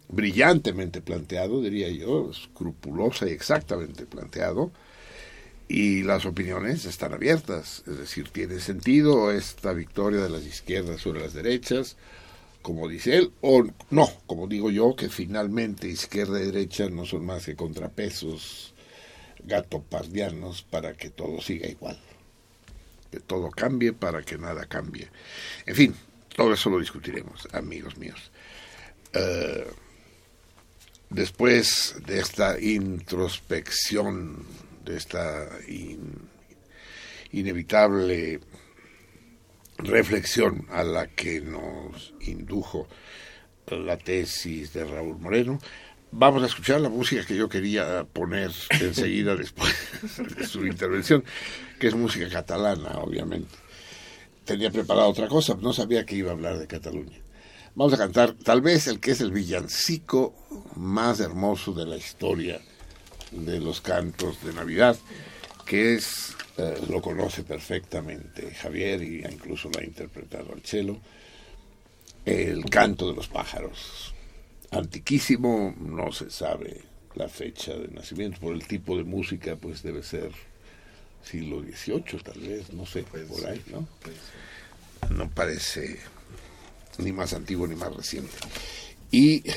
brillantemente 0.10 1.02
planteado, 1.02 1.62
diría 1.62 1.90
yo, 1.90 2.32
escrupulosa 2.32 3.28
y 3.28 3.32
exactamente 3.32 4.06
planteado, 4.06 4.72
y 5.68 6.04
las 6.04 6.26
opiniones 6.26 6.86
están 6.86 7.14
abiertas. 7.14 7.84
Es 7.86 7.98
decir, 7.98 8.30
tiene 8.30 8.60
sentido 8.60 9.32
esta 9.32 9.74
victoria 9.74 10.22
de 10.22 10.30
las 10.30 10.44
izquierdas 10.44 11.02
sobre 11.02 11.22
las 11.22 11.34
derechas, 11.34 11.98
como 12.62 12.88
dice 12.88 13.18
él, 13.18 13.32
o 13.42 13.66
no, 13.90 14.10
como 14.26 14.48
digo 14.48 14.72
yo, 14.72 14.96
que 14.96 15.10
finalmente 15.10 15.88
izquierda 15.88 16.42
y 16.42 16.46
derecha 16.46 16.90
no 16.90 17.06
son 17.06 17.26
más 17.26 17.46
que 17.46 17.56
contrapesos 17.56 18.74
gatopardianos 19.44 20.64
para 20.64 20.94
que 20.94 21.10
todo 21.10 21.42
siga 21.42 21.68
igual. 21.68 22.00
Que 23.12 23.20
todo 23.20 23.50
cambie 23.52 23.94
para 23.94 24.22
que 24.24 24.38
nada 24.38 24.66
cambie. 24.66 25.08
En 25.66 25.76
fin, 25.76 25.96
todo 26.36 26.54
eso 26.54 26.70
lo 26.70 26.80
discutiremos, 26.80 27.48
amigos 27.54 27.98
míos. 27.98 28.32
Eh, 29.14 29.66
después 31.10 31.96
de 32.06 32.20
esta 32.20 32.60
introspección, 32.60 34.46
de 34.84 34.98
esta 34.98 35.50
in- 35.68 36.28
inevitable 37.32 38.40
reflexión 39.78 40.66
a 40.72 40.84
la 40.84 41.08
que 41.08 41.40
nos 41.42 42.14
indujo 42.22 42.88
la 43.68 43.98
tesis 43.98 44.74
de 44.74 44.86
Raúl 44.86 45.20
Moreno, 45.20 45.60
vamos 46.12 46.44
a 46.44 46.48
escuchar 46.48 46.82
la 46.82 46.90
música 46.90 47.26
que 47.26 47.36
yo 47.36 47.50
quería 47.50 48.06
poner 48.12 48.52
enseguida 48.82 49.36
después 49.38 49.74
de 50.36 50.46
su 50.46 50.66
intervención, 50.66 51.24
que 51.80 51.88
es 51.88 51.96
música 51.96 52.30
catalana, 52.30 53.00
obviamente. 53.00 53.56
Tenía 54.46 54.72
preparado 54.72 55.10
otra 55.10 55.28
cosa, 55.28 55.58
no 55.60 55.74
sabía 55.74 56.06
que 56.06 56.16
iba 56.16 56.32
a 56.32 56.34
hablar 56.34 56.58
de 56.58 56.68
Cataluña. 56.68 57.18
Vamos 57.76 57.94
a 57.94 57.98
cantar 57.98 58.34
tal 58.34 58.62
vez 58.62 58.88
el 58.88 59.00
que 59.00 59.12
es 59.12 59.22
el 59.22 59.32
villancico 59.32 60.34
más 60.76 61.20
hermoso 61.20 61.74
de 61.74 61.86
la 61.86 61.98
historia 61.98 62.60
de 63.32 63.60
los 63.60 63.82
cantos 63.82 64.44
de 64.44 64.54
Navidad, 64.54 64.98
que 65.66 65.96
es, 65.96 66.36
eh, 66.58 66.80
lo 66.90 67.02
conoce 67.02 67.44
perfectamente 67.44 68.52
Javier 68.56 69.04
y 69.04 69.24
incluso 69.30 69.70
lo 69.70 69.80
ha 69.80 69.84
interpretado 69.84 70.54
al 70.54 70.62
cello, 70.62 70.98
el 72.26 72.66
canto 72.66 73.08
de 73.10 73.16
los 73.16 73.28
pájaros. 73.28 74.14
Antiquísimo, 74.72 75.76
no 75.80 76.12
se 76.12 76.30
sabe 76.30 76.82
la 77.16 77.28
fecha 77.28 77.74
de 77.74 77.88
nacimiento, 77.88 78.40
por 78.40 78.54
el 78.54 78.68
tipo 78.68 78.98
de 78.98 79.04
música, 79.04 79.56
pues 79.56 79.82
debe 79.82 80.04
ser 80.04 80.32
siglo 81.24 81.62
XVIII 81.62 82.22
tal 82.24 82.40
vez, 82.40 82.72
no 82.74 82.86
sé, 82.86 83.04
por 83.04 83.46
ahí, 83.46 83.62
¿no? 83.68 83.88
No 85.10 85.30
parece 85.30 86.00
ni 87.00 87.12
más 87.12 87.34
antiguo 87.34 87.68
ni 87.68 87.76
más 87.76 87.96
reciente. 87.96 88.34
Y 89.12 89.50
eh, 89.50 89.56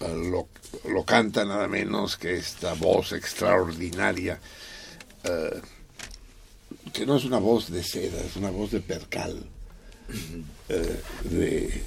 lo, 0.00 0.48
lo 0.90 1.04
canta 1.04 1.44
nada 1.44 1.68
menos 1.68 2.16
que 2.16 2.34
esta 2.34 2.74
voz 2.74 3.12
extraordinaria, 3.12 4.40
eh, 5.24 5.60
que 6.92 7.06
no 7.06 7.16
es 7.16 7.24
una 7.24 7.38
voz 7.38 7.70
de 7.70 7.82
seda, 7.82 8.20
es 8.20 8.36
una 8.36 8.50
voz 8.50 8.70
de 8.72 8.80
percal, 8.80 9.46
eh, 10.68 11.00
de 11.24 11.82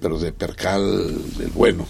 pero 0.00 0.18
de 0.18 0.32
percal 0.32 1.36
del 1.36 1.50
bueno. 1.50 1.86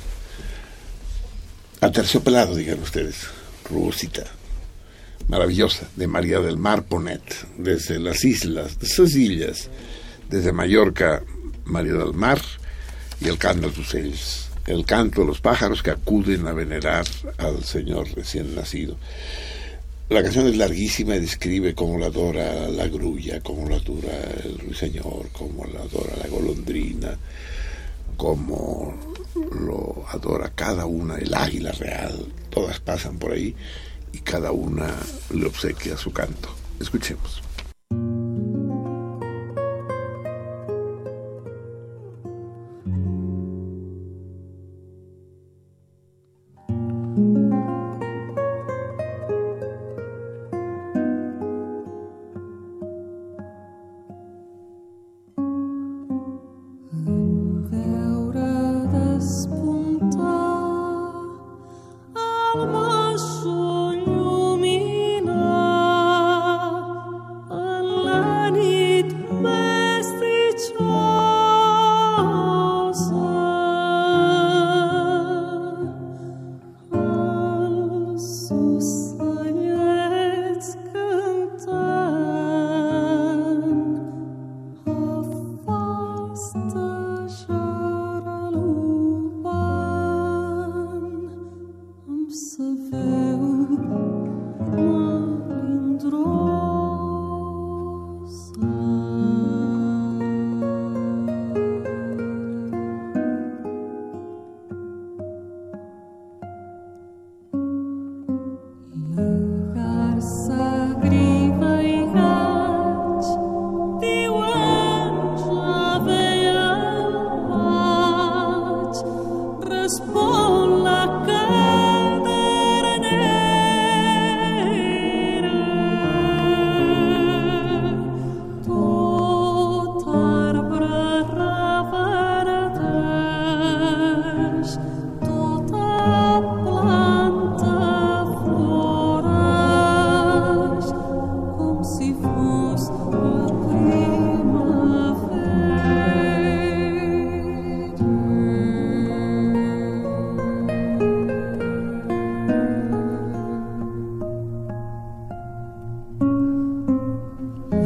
Aterciopelado, 1.80 2.56
digan 2.56 2.80
ustedes, 2.80 3.26
rugosita, 3.68 4.24
maravillosa, 5.28 5.88
de 5.94 6.06
María 6.06 6.40
del 6.40 6.56
Mar 6.56 6.84
Ponet, 6.84 7.22
desde 7.56 7.98
las 7.98 8.24
islas, 8.24 8.78
de 8.78 8.86
sus 8.86 9.14
islas, 9.14 9.68
desde 10.28 10.52
Mallorca, 10.52 11.22
María 11.64 11.94
del 11.94 12.14
Mar, 12.14 12.40
y 13.20 13.28
el 13.28 13.38
canto 13.38 13.68
de 13.68 14.12
el 14.66 14.84
canto 14.84 15.22
de 15.22 15.26
los 15.26 15.40
pájaros 15.40 15.82
que 15.82 15.90
acuden 15.90 16.46
a 16.46 16.52
venerar 16.52 17.06
al 17.38 17.64
Señor 17.64 18.06
recién 18.14 18.54
nacido. 18.54 18.96
La 20.10 20.22
canción 20.22 20.46
es 20.46 20.56
larguísima 20.56 21.16
y 21.16 21.20
describe 21.20 21.74
cómo 21.74 21.98
la 21.98 22.06
adora 22.06 22.68
la 22.68 22.86
grulla, 22.86 23.40
cómo 23.40 23.68
la 23.68 23.76
adora 23.76 24.12
el 24.44 24.58
ruiseñor, 24.58 25.28
cómo 25.32 25.66
la 25.66 25.80
adora 25.80 26.16
la 26.22 26.28
golondrina, 26.28 27.18
cómo 28.18 28.94
lo 29.52 30.04
adora 30.10 30.50
cada 30.54 30.84
una, 30.84 31.14
el 31.14 31.32
águila 31.32 31.72
real, 31.72 32.30
todas 32.50 32.80
pasan 32.80 33.18
por 33.18 33.32
ahí 33.32 33.54
y 34.12 34.18
cada 34.18 34.52
una 34.52 34.94
le 35.32 35.46
obsequia 35.46 35.96
su 35.96 36.12
canto. 36.12 36.50
Escuchemos. 36.78 37.40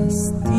Primavera. 0.08 0.51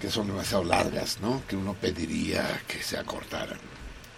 Que 0.00 0.10
son 0.10 0.26
demasiado 0.26 0.64
largas, 0.64 1.20
¿no? 1.20 1.42
Que 1.46 1.56
uno 1.56 1.74
pediría 1.74 2.62
que 2.66 2.82
se 2.82 2.98
acortaran. 2.98 3.58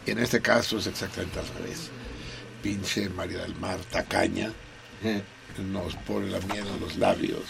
Y 0.07 0.11
en 0.13 0.19
este 0.19 0.41
caso 0.41 0.79
es 0.79 0.87
exactamente 0.87 1.39
al 1.39 1.49
revés. 1.49 1.91
Pinche 2.63 3.09
María 3.11 3.39
del 3.39 3.55
Mar, 3.57 3.79
tacaña, 3.91 4.53
nos 5.59 5.95
pone 5.97 6.31
la 6.31 6.41
miel 6.41 6.67
en 6.67 6.81
los 6.81 6.97
labios 6.97 7.43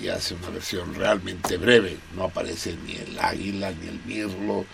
y 0.00 0.08
hace 0.08 0.34
una 0.34 0.50
versión 0.50 0.94
realmente 0.94 1.56
breve. 1.56 1.96
No 2.14 2.24
aparece 2.24 2.76
ni 2.84 2.96
el 2.96 3.18
águila, 3.18 3.70
ni 3.70 3.88
el 3.88 4.00
mirlo, 4.04 4.64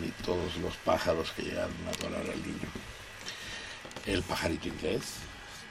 ni 0.00 0.08
todos 0.24 0.56
los 0.56 0.76
pájaros 0.78 1.30
que 1.32 1.42
llegaron 1.42 1.72
a 1.86 1.90
adorar 1.90 2.22
al 2.30 2.42
niño. 2.42 2.68
El 4.06 4.22
pajarito 4.22 4.68
inglés 4.68 5.02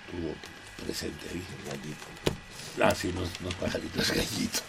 estuvo 0.08 0.34
presente 0.84 1.28
ahí. 1.32 1.44
Ah, 2.82 2.96
sí, 2.96 3.12
no, 3.14 3.24
es- 3.24 3.42
no 3.42 3.50
es 3.50 3.56
pajarito, 3.56 4.02
es 4.02 4.12
gallito. 4.12 4.60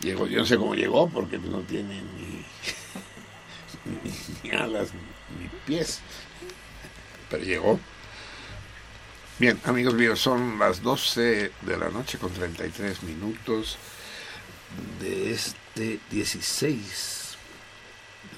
Llegó, 0.00 0.26
yo 0.26 0.38
no 0.40 0.46
sé 0.46 0.56
cómo 0.56 0.74
llegó, 0.74 1.08
porque 1.08 1.38
no 1.38 1.60
tiene 1.60 2.02
ni, 4.42 4.50
alas 4.50 4.90
ni 5.38 5.48
pies. 5.66 6.00
Pero 7.30 7.44
llegó. 7.44 7.80
Bien, 9.38 9.60
amigos 9.64 9.94
míos, 9.94 10.20
son 10.20 10.58
las 10.58 10.82
12 10.82 11.52
de 11.60 11.76
la 11.76 11.90
noche 11.90 12.18
con 12.18 12.32
33 12.32 13.02
minutos 13.02 13.76
de 15.00 15.32
este 15.32 16.00
16 16.10 17.16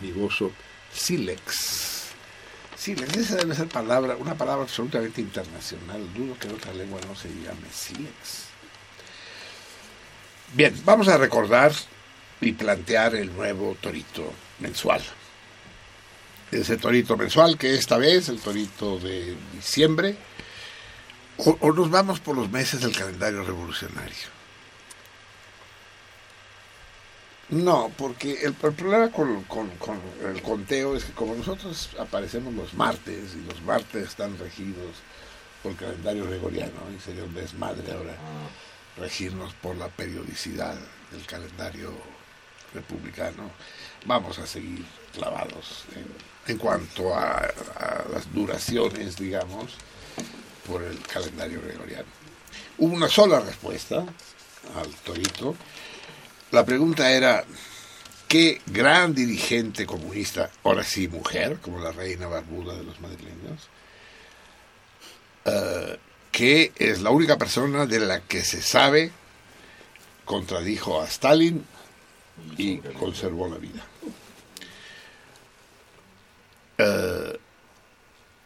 amigoso 0.00 0.52
Silex. 0.92 2.08
Silex, 2.76 3.16
esa 3.16 3.36
debe 3.36 3.54
ser 3.54 3.68
palabra, 3.68 4.16
una 4.16 4.36
palabra 4.36 4.62
absolutamente 4.64 5.20
internacional. 5.20 6.02
Dudo 6.14 6.38
que 6.38 6.48
en 6.48 6.54
otra 6.54 6.72
lengua 6.72 7.00
no 7.06 7.14
se 7.14 7.28
llame 7.28 7.68
Silex. 7.72 8.47
Bien, 10.54 10.74
vamos 10.84 11.08
a 11.08 11.18
recordar 11.18 11.72
y 12.40 12.52
plantear 12.52 13.14
el 13.14 13.34
nuevo 13.36 13.76
torito 13.80 14.32
mensual. 14.60 15.02
Ese 16.50 16.78
torito 16.78 17.18
mensual 17.18 17.58
que 17.58 17.74
esta 17.74 17.98
vez, 17.98 18.30
el 18.30 18.40
torito 18.40 18.98
de 18.98 19.36
diciembre, 19.52 20.16
o, 21.36 21.72
nos 21.72 21.90
vamos 21.90 22.20
por 22.20 22.34
los 22.34 22.50
meses 22.50 22.80
del 22.80 22.96
calendario 22.96 23.44
revolucionario. 23.44 24.38
No, 27.50 27.92
porque 27.96 28.40
el, 28.42 28.54
problema 28.54 29.10
con, 29.10 29.44
el 30.34 30.42
conteo 30.42 30.96
es 30.96 31.04
que 31.04 31.12
como 31.12 31.34
nosotros 31.34 31.90
aparecemos 31.98 32.54
los 32.54 32.72
martes 32.72 33.34
y 33.34 33.46
los 33.46 33.60
martes 33.62 34.08
están 34.08 34.38
regidos 34.38 34.96
por 35.62 35.72
el 35.72 35.78
calendario 35.78 36.24
gregoriano 36.24 36.80
y 36.96 37.00
sería 37.00 37.24
desmadre 37.24 37.92
ahora 37.92 38.16
regirnos 38.98 39.54
por 39.54 39.76
la 39.76 39.88
periodicidad 39.88 40.76
del 41.10 41.24
calendario 41.26 41.92
republicano, 42.74 43.50
vamos 44.04 44.38
a 44.38 44.46
seguir 44.46 44.84
clavados 45.12 45.84
en, 46.46 46.58
cuanto 46.58 47.14
a, 47.14 47.48
las 48.12 48.32
duraciones, 48.32 49.16
digamos, 49.16 49.74
por 50.66 50.82
el 50.82 50.98
calendario 51.00 51.60
gregoriano. 51.62 52.08
Hubo 52.78 52.94
una 52.94 53.08
sola 53.08 53.40
respuesta 53.40 54.04
al 54.76 54.94
torito. 55.04 55.56
La 56.50 56.64
pregunta 56.64 57.10
era, 57.10 57.44
¿qué 58.26 58.60
gran 58.66 59.14
dirigente 59.14 59.86
comunista, 59.86 60.50
ahora 60.64 60.84
sí 60.84 61.08
mujer, 61.08 61.58
como 61.60 61.80
la 61.80 61.92
reina 61.92 62.26
barbuda 62.26 62.74
de 62.74 62.84
los 62.84 63.00
madrileños, 63.00 63.68
eh, 65.44 65.98
que 66.30 66.72
es 66.76 67.00
la 67.00 67.10
única 67.10 67.36
persona 67.38 67.86
de 67.86 68.00
la 68.00 68.20
que 68.20 68.44
se 68.44 68.62
sabe 68.62 69.10
contradijo 70.24 71.00
a 71.00 71.06
Stalin 71.06 71.64
y 72.56 72.78
conservó 72.78 73.48
la 73.48 73.58
vida? 73.58 73.84
Eh, 76.78 77.38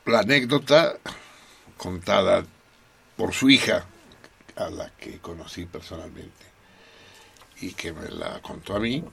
la 0.06 0.20
anécdota 0.20 0.98
contada 1.76 2.44
por 3.16 3.34
su 3.34 3.50
hija, 3.50 3.84
a 4.56 4.70
la 4.70 4.90
que 4.90 5.18
conocí 5.18 5.66
personalmente, 5.66 6.46
y 7.60 7.72
que 7.72 7.92
me 7.92 8.08
la 8.08 8.40
contó 8.40 8.76
a 8.76 8.80
mí, 8.80 9.04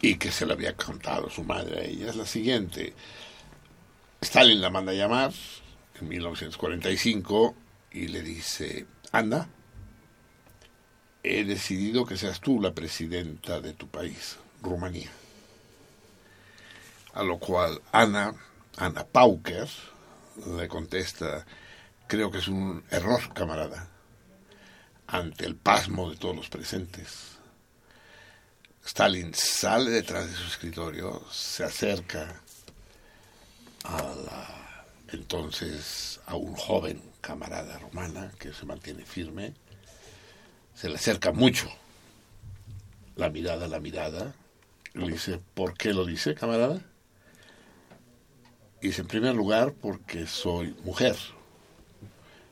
y 0.00 0.16
que 0.16 0.30
se 0.30 0.46
la 0.46 0.54
había 0.54 0.76
contado 0.76 1.30
su 1.30 1.44
madre 1.44 1.80
a 1.80 1.84
ella, 1.84 2.10
es 2.10 2.16
la 2.16 2.26
siguiente. 2.26 2.92
Stalin 4.20 4.60
la 4.60 4.70
manda 4.70 4.92
a 4.92 4.96
llamar 4.96 5.32
en 6.00 6.08
1945 6.08 7.54
y 7.92 8.08
le 8.08 8.22
dice, 8.22 8.86
Ana, 9.12 9.48
he 11.22 11.44
decidido 11.44 12.04
que 12.04 12.16
seas 12.16 12.40
tú 12.40 12.60
la 12.60 12.72
presidenta 12.72 13.60
de 13.60 13.72
tu 13.72 13.88
país, 13.88 14.36
Rumanía. 14.62 15.10
A 17.14 17.22
lo 17.22 17.38
cual 17.38 17.80
Ana, 17.92 18.34
Ana 18.76 19.04
Pauker, 19.04 19.68
le 20.56 20.68
contesta, 20.68 21.44
creo 22.06 22.30
que 22.30 22.38
es 22.38 22.48
un 22.48 22.84
error, 22.90 23.32
camarada, 23.34 23.88
ante 25.06 25.46
el 25.46 25.56
pasmo 25.56 26.10
de 26.10 26.16
todos 26.16 26.36
los 26.36 26.48
presentes. 26.48 27.38
Stalin 28.84 29.34
sale 29.34 29.90
detrás 29.90 30.30
de 30.30 30.36
su 30.36 30.46
escritorio, 30.46 31.22
se 31.30 31.64
acerca 31.64 32.40
a 33.84 34.02
la 34.02 34.57
entonces 35.08 36.20
a 36.26 36.36
un 36.36 36.54
joven 36.54 37.02
camarada 37.20 37.78
romana 37.78 38.32
que 38.38 38.52
se 38.52 38.66
mantiene 38.66 39.04
firme, 39.04 39.54
se 40.74 40.88
le 40.88 40.96
acerca 40.96 41.32
mucho, 41.32 41.68
la 43.16 43.30
mirada, 43.30 43.66
la 43.66 43.80
mirada, 43.80 44.34
le 44.94 45.12
dice, 45.12 45.40
¿por 45.54 45.76
qué 45.76 45.92
lo 45.92 46.04
dice, 46.04 46.34
camarada? 46.34 46.80
Y 48.80 48.88
dice, 48.88 49.02
en 49.02 49.08
primer 49.08 49.34
lugar, 49.34 49.72
porque 49.72 50.26
soy 50.26 50.74
mujer. 50.84 51.16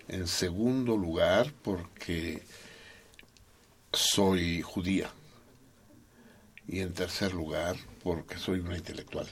En 0.09 0.27
segundo 0.27 0.97
lugar, 0.97 1.53
porque 1.63 2.43
soy 3.93 4.63
judía. 4.63 5.11
Y 6.67 6.81
en 6.81 6.93
tercer 6.95 7.33
lugar, 7.33 7.77
porque 8.03 8.39
soy 8.39 8.59
una 8.61 8.77
intelectual. 8.77 9.29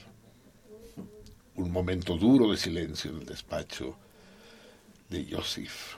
Un 1.55 1.71
momento 1.71 2.17
duro 2.17 2.51
de 2.51 2.57
silencio 2.57 3.11
en 3.11 3.19
el 3.19 3.25
despacho 3.25 3.97
de 5.09 5.27
Joseph. 5.31 5.95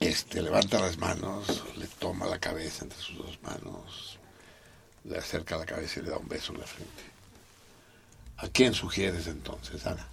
Este 0.00 0.42
levanta 0.42 0.80
las 0.80 0.98
manos, 0.98 1.64
le 1.76 1.86
toma 1.86 2.26
la 2.26 2.38
cabeza 2.38 2.84
entre 2.84 2.98
sus 2.98 3.18
dos 3.18 3.42
manos, 3.42 4.18
le 5.04 5.18
acerca 5.18 5.56
la 5.56 5.66
cabeza 5.66 6.00
y 6.00 6.02
le 6.02 6.10
da 6.10 6.18
un 6.18 6.28
beso 6.28 6.52
en 6.52 6.60
la 6.60 6.66
frente. 6.66 7.02
¿A 8.38 8.48
quién 8.48 8.74
sugieres 8.74 9.26
entonces, 9.26 9.86
Ana? 9.86 10.06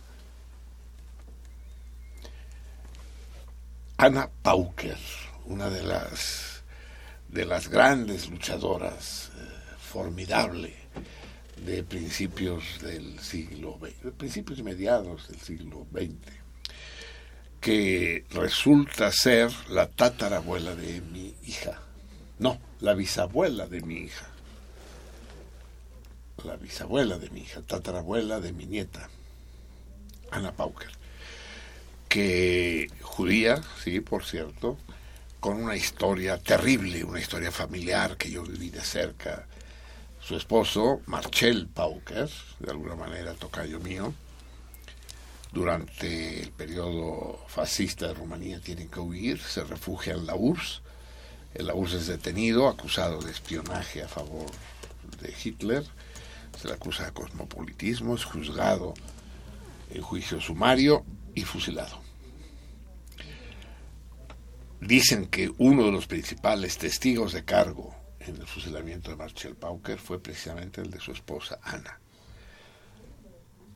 Ana 3.98 4.30
Pauker, 4.44 4.98
una 5.46 5.70
de 5.70 5.84
las 5.84 6.52
de 7.32 7.46
las 7.46 7.70
grandes 7.70 8.30
luchadoras, 8.30 9.32
eh, 9.36 9.76
formidable, 9.80 10.76
de 11.66 11.84
principios 11.84 12.64
del 12.82 13.20
siglo 13.20 13.78
XX, 13.80 14.04
de 14.04 14.12
principios 14.12 14.60
y 14.60 14.64
mediados 14.64 15.28
del 15.28 15.40
siglo 15.40 15.88
XX, 15.92 16.34
que 17.60 18.26
resulta 18.32 19.12
ser 19.12 19.52
la 19.70 19.88
tatarabuela 19.88 20.76
de 20.76 21.02
mi 21.02 21.36
hija. 21.46 21.80
No, 22.40 22.60
la 22.80 22.94
bisabuela 22.94 23.68
de 23.68 23.82
mi 23.82 23.96
hija. 23.96 24.28
La 26.44 26.56
bisabuela 26.56 27.20
de 27.20 27.30
mi 27.30 27.42
hija, 27.42 27.62
tatarabuela 27.62 28.40
de 28.40 28.52
mi 28.52 28.66
nieta, 28.66 29.08
Ana 30.32 30.52
Pauker, 30.54 30.90
que 32.10 32.90
judía, 33.02 33.62
sí, 33.84 34.00
por 34.00 34.26
cierto, 34.26 34.80
con 35.40 35.62
una 35.64 35.76
historia 35.76 36.38
terrible, 36.38 37.04
una 37.04 37.20
historia 37.20 37.52
familiar 37.52 38.18
que 38.18 38.32
yo 38.32 38.44
viví 38.44 38.70
de 38.70 38.82
cerca. 38.82 39.48
Su 40.22 40.36
esposo, 40.36 41.02
Marcel 41.08 41.68
Pauker, 41.68 42.30
de 42.60 42.72
alguna 42.72 42.96
manera 42.96 43.34
tocayo 43.34 43.80
mío, 43.80 44.14
durante 45.52 46.44
el 46.44 46.52
periodo 46.52 47.44
fascista 47.48 48.08
de 48.08 48.14
Rumanía 48.14 48.62
tienen 48.62 48.88
que 48.88 49.00
huir, 49.00 49.40
se 49.40 49.64
refugia 49.64 50.14
en 50.14 50.28
la 50.28 50.36
URSS. 50.36 50.82
El 51.56 51.68
la 51.68 51.74
URSS 51.74 51.94
es 51.96 52.08
detenido, 52.08 52.70
acusado 52.70 53.20
de 53.20 53.32
espionaje 53.32 54.04
a 54.04 54.08
favor 54.08 54.46
de 55.20 55.34
Hitler. 55.44 55.84
Se 56.58 56.68
le 56.68 56.76
acusa 56.76 57.06
de 57.06 57.12
cosmopolitismo, 57.12 58.16
es 58.16 58.24
juzgado 58.24 58.94
en 59.90 60.02
juicio 60.02 60.40
sumario 60.40 61.04
y 61.34 61.42
fusilado. 61.42 62.00
Dicen 64.80 65.26
que 65.26 65.52
uno 65.58 65.86
de 65.86 65.92
los 65.92 66.08
principales 66.08 66.78
testigos 66.78 67.34
de 67.34 67.44
cargo 67.44 68.01
en 68.28 68.38
el 68.38 68.48
fusilamiento 68.48 69.12
de 69.12 69.18
Marcel 69.18 69.56
Pauker 69.56 69.98
fue 69.98 70.22
precisamente 70.22 70.82
el 70.82 70.92
de 70.92 71.00
su 71.00 71.12
esposa 71.12 71.60
Ana. 71.64 72.00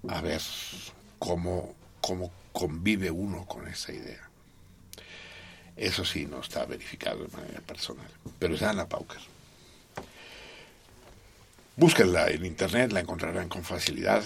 A 0.07 0.21
ver 0.21 0.41
cómo, 1.17 1.75
cómo 2.01 2.31
convive 2.51 3.09
uno 3.09 3.45
con 3.45 3.67
esa 3.67 3.91
idea. 3.91 4.29
Eso 5.75 6.05
sí 6.05 6.25
no 6.25 6.39
está 6.39 6.65
verificado 6.65 7.25
de 7.25 7.35
manera 7.35 7.59
personal, 7.61 8.07
pero 8.39 8.55
es 8.55 8.61
Ana 8.61 8.87
Pauker. 8.87 9.19
Búsquenla 11.75 12.29
en 12.29 12.45
internet, 12.45 12.93
la 12.93 13.01
encontrarán 13.01 13.49
con 13.49 13.63
facilidad. 13.63 14.23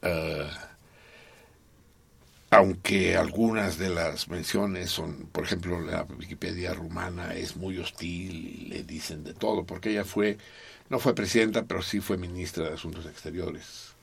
Eh, 0.00 0.50
aunque 2.52 3.16
algunas 3.16 3.78
de 3.78 3.88
las 3.88 4.28
menciones 4.28 4.90
son, 4.90 5.26
por 5.32 5.44
ejemplo, 5.44 5.80
la 5.80 6.02
Wikipedia 6.02 6.74
rumana 6.74 7.34
es 7.34 7.56
muy 7.56 7.78
hostil 7.78 8.46
y 8.46 8.66
le 8.66 8.82
dicen 8.82 9.24
de 9.24 9.32
todo, 9.32 9.64
porque 9.64 9.88
ella 9.88 10.04
fue, 10.04 10.36
no 10.90 10.98
fue 10.98 11.14
presidenta, 11.14 11.64
pero 11.64 11.80
sí 11.80 12.00
fue 12.00 12.18
ministra 12.18 12.68
de 12.68 12.74
Asuntos 12.74 13.06
Exteriores. 13.06 13.94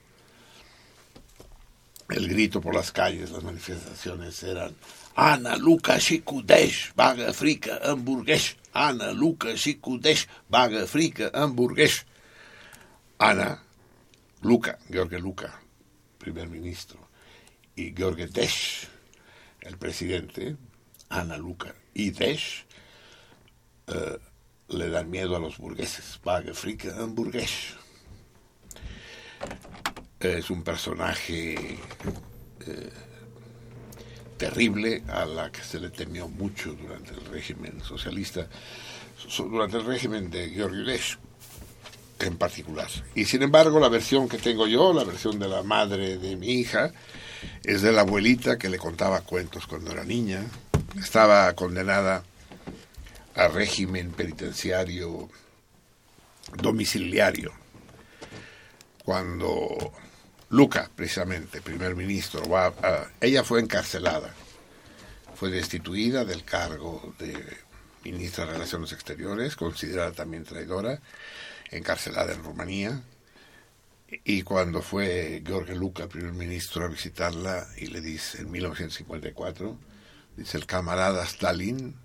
El 2.09 2.27
grito 2.27 2.59
por 2.59 2.73
las 2.73 2.91
calles, 2.91 3.29
las 3.29 3.43
manifestaciones 3.43 4.41
eran 4.41 4.73
Ana 5.13 5.55
Luka 5.55 5.99
Shikudesh, 5.99 6.93
Baga 6.95 7.31
Frika 7.33 7.79
Hamburguesh, 7.83 8.57
Ana 8.73 9.11
Luka 9.11 9.53
Shikudesh, 9.53 10.27
Baga 10.49 10.87
Frika 10.87 11.29
Hamburguesh. 11.35 12.03
Ana 13.19 13.61
Luka, 14.41 14.79
George 14.89 15.19
Luka, 15.19 15.53
primer 16.17 16.47
ministro 16.47 17.08
y 17.79 17.93
George 17.95 18.27
Desch, 18.27 18.87
el 19.61 19.77
presidente, 19.77 20.55
Ana 21.09 21.37
Luca 21.37 21.73
y 21.93 22.11
Desch, 22.11 22.65
eh, 23.87 24.17
le 24.69 24.89
dan 24.89 25.09
miedo 25.09 25.35
a 25.35 25.39
los 25.39 25.57
burgueses. 25.57 26.19
Vague 26.23 26.53
frica 26.53 26.89
hamburgués. 26.97 27.73
Es 30.19 30.49
un 30.49 30.63
personaje 30.63 31.77
eh, 32.67 32.89
terrible 34.37 35.03
a 35.07 35.25
la 35.25 35.51
que 35.51 35.61
se 35.61 35.79
le 35.79 35.89
temió 35.89 36.27
mucho 36.27 36.73
durante 36.73 37.11
el 37.13 37.25
régimen 37.27 37.81
socialista, 37.81 38.47
so- 39.27 39.45
durante 39.45 39.77
el 39.77 39.85
régimen 39.85 40.29
de 40.29 40.49
George 40.49 40.81
Desch 40.83 41.17
en 42.19 42.37
particular. 42.37 42.89
Y 43.15 43.23
sin 43.23 43.41
embargo, 43.43 43.79
la 43.79 43.87
versión 43.87 44.27
que 44.27 44.37
tengo 44.37 44.67
yo, 44.67 44.91
la 44.91 45.05
versión 45.05 45.39
de 45.39 45.47
la 45.47 45.63
madre 45.63 46.17
de 46.17 46.35
mi 46.35 46.49
hija, 46.51 46.91
es 47.63 47.81
de 47.81 47.91
la 47.91 48.01
abuelita 48.01 48.57
que 48.57 48.69
le 48.69 48.77
contaba 48.77 49.21
cuentos 49.21 49.67
cuando 49.67 49.91
era 49.91 50.03
niña. 50.03 50.43
Estaba 50.99 51.53
condenada 51.53 52.23
a 53.35 53.47
régimen 53.47 54.11
penitenciario 54.11 55.29
domiciliario. 56.61 57.53
Cuando 59.03 59.93
Luca, 60.49 60.89
precisamente, 60.95 61.61
primer 61.61 61.95
ministro, 61.95 62.43
ella 63.21 63.43
fue 63.43 63.59
encarcelada, 63.59 64.33
fue 65.35 65.49
destituida 65.51 66.25
del 66.25 66.43
cargo 66.43 67.13
de 67.19 67.37
ministra 68.03 68.45
de 68.45 68.53
Relaciones 68.53 68.91
Exteriores, 68.91 69.55
considerada 69.55 70.11
también 70.11 70.43
traidora, 70.43 70.99
encarcelada 71.71 72.33
en 72.33 72.43
Rumanía. 72.43 73.01
Y 74.11 74.41
cuando 74.41 74.81
fue 74.81 75.43
George 75.45 75.75
Luca, 75.75 76.07
primer 76.07 76.33
ministro, 76.33 76.85
a 76.85 76.87
visitarla 76.87 77.67
y 77.77 77.87
le 77.87 78.01
dice, 78.01 78.41
en 78.41 78.49
1954, 78.49 79.77
dice, 80.35 80.57
el 80.57 80.65
camarada 80.65 81.23
Stalin 81.25 81.95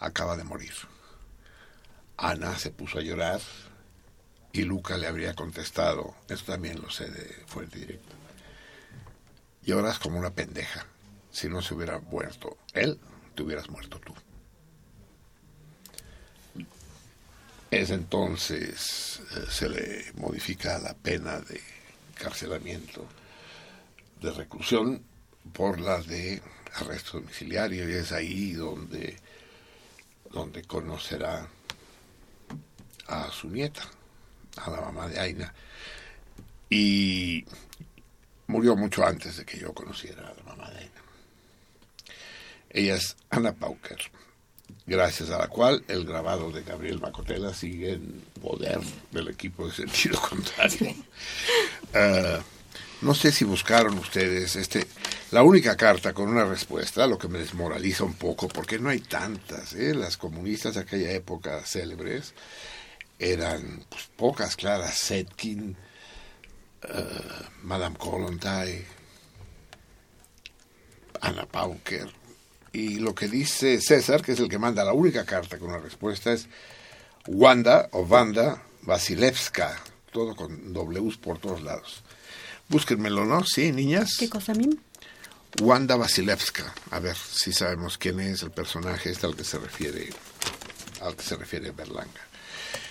acaba 0.00 0.36
de 0.36 0.44
morir. 0.44 0.72
Ana 2.16 2.58
se 2.58 2.70
puso 2.70 2.98
a 2.98 3.02
llorar 3.02 3.40
y 4.52 4.62
Luca 4.62 4.96
le 4.96 5.06
habría 5.06 5.34
contestado, 5.34 6.14
eso 6.28 6.44
también 6.46 6.80
lo 6.80 6.90
sé 6.90 7.10
de 7.10 7.44
fuente 7.46 7.78
directa, 7.78 8.14
lloras 9.62 9.98
como 9.98 10.18
una 10.18 10.34
pendeja. 10.34 10.86
Si 11.30 11.48
no 11.48 11.60
se 11.60 11.74
hubiera 11.74 11.98
muerto 11.98 12.56
él, 12.72 12.98
te 13.34 13.42
hubieras 13.42 13.68
muerto 13.68 14.00
tú. 14.00 14.14
Es 17.76 17.90
entonces 17.90 19.20
eh, 19.36 19.44
se 19.50 19.68
le 19.68 20.10
modifica 20.14 20.78
la 20.78 20.94
pena 20.94 21.38
de 21.40 21.60
encarcelamiento, 22.08 23.04
de 24.22 24.32
reclusión, 24.32 25.02
por 25.52 25.78
la 25.78 26.00
de 26.00 26.40
arresto 26.72 27.20
domiciliario, 27.20 27.86
y 27.86 27.92
es 27.92 28.12
ahí 28.12 28.52
donde, 28.52 29.18
donde 30.30 30.62
conocerá 30.62 31.46
a 33.08 33.30
su 33.30 33.50
nieta, 33.50 33.82
a 34.56 34.70
la 34.70 34.80
mamá 34.80 35.08
de 35.08 35.20
Aina. 35.20 35.52
Y 36.70 37.44
murió 38.46 38.74
mucho 38.74 39.06
antes 39.06 39.36
de 39.36 39.44
que 39.44 39.58
yo 39.58 39.74
conociera 39.74 40.26
a 40.26 40.34
la 40.34 40.42
mamá 40.44 40.70
de 40.70 40.78
Aina. 40.78 41.02
Ella 42.70 42.94
es 42.94 43.16
Ana 43.28 43.52
Pauker, 43.52 43.98
gracias 44.86 45.30
a 45.30 45.38
la 45.38 45.48
cual 45.48 45.84
el 45.88 46.04
grabado 46.04 46.50
de 46.50 46.62
Gabriel 46.62 47.00
Macotela 47.00 47.52
sigue 47.52 47.94
en 47.94 48.22
poder 48.40 48.80
del 49.10 49.28
equipo 49.28 49.66
de 49.66 49.74
sentido 49.74 50.20
contrario. 50.20 50.94
Ah, 51.94 52.40
no 53.02 53.14
sé 53.14 53.32
si 53.32 53.44
buscaron 53.44 53.98
ustedes 53.98 54.56
este 54.56 54.86
la 55.32 55.42
única 55.42 55.76
carta 55.76 56.14
con 56.14 56.28
una 56.28 56.44
respuesta, 56.44 57.06
lo 57.06 57.18
que 57.18 57.26
me 57.26 57.40
desmoraliza 57.40 58.04
un 58.04 58.14
poco, 58.14 58.46
porque 58.46 58.78
no 58.78 58.90
hay 58.90 59.00
tantas. 59.00 59.74
¿eh? 59.74 59.92
Las 59.92 60.16
comunistas 60.16 60.74
de 60.74 60.82
aquella 60.82 61.10
época 61.10 61.64
célebres 61.66 62.32
eran 63.18 63.84
pues, 63.88 64.08
pocas, 64.16 64.54
claras, 64.54 64.94
Setkin, 64.94 65.76
eh, 66.82 67.20
Madame 67.62 67.96
Kollontai, 67.96 68.84
Ana 71.20 71.46
Pauker. 71.46 72.08
Y 72.76 72.98
lo 72.98 73.14
que 73.14 73.26
dice 73.26 73.80
César, 73.80 74.20
que 74.20 74.32
es 74.32 74.38
el 74.38 74.50
que 74.50 74.58
manda 74.58 74.84
la 74.84 74.92
única 74.92 75.24
carta 75.24 75.58
con 75.58 75.70
una 75.70 75.78
respuesta, 75.78 76.34
es 76.34 76.46
Wanda 77.26 77.88
o 77.92 78.00
Wanda 78.02 78.62
Vasilevska, 78.82 79.80
todo 80.12 80.36
con 80.36 80.74
Ws 80.74 81.16
por 81.16 81.38
todos 81.38 81.62
lados. 81.62 82.02
Búsquenmelo, 82.68 83.24
¿no? 83.24 83.42
Sí, 83.46 83.72
niñas. 83.72 84.16
¿Qué 84.18 84.28
cosa, 84.28 84.52
Mim? 84.52 84.76
Wanda 85.62 85.96
Vasilevska. 85.96 86.74
A 86.90 87.00
ver 87.00 87.16
si 87.16 87.50
sabemos 87.50 87.96
quién 87.96 88.20
es 88.20 88.42
el 88.42 88.50
personaje 88.50 89.10
este 89.10 89.24
al 89.24 89.34
que 89.34 89.44
se 89.44 89.58
refiere, 89.58 90.10
al 91.00 91.16
que 91.16 91.22
se 91.22 91.36
refiere 91.36 91.70
Berlanga. 91.70 92.28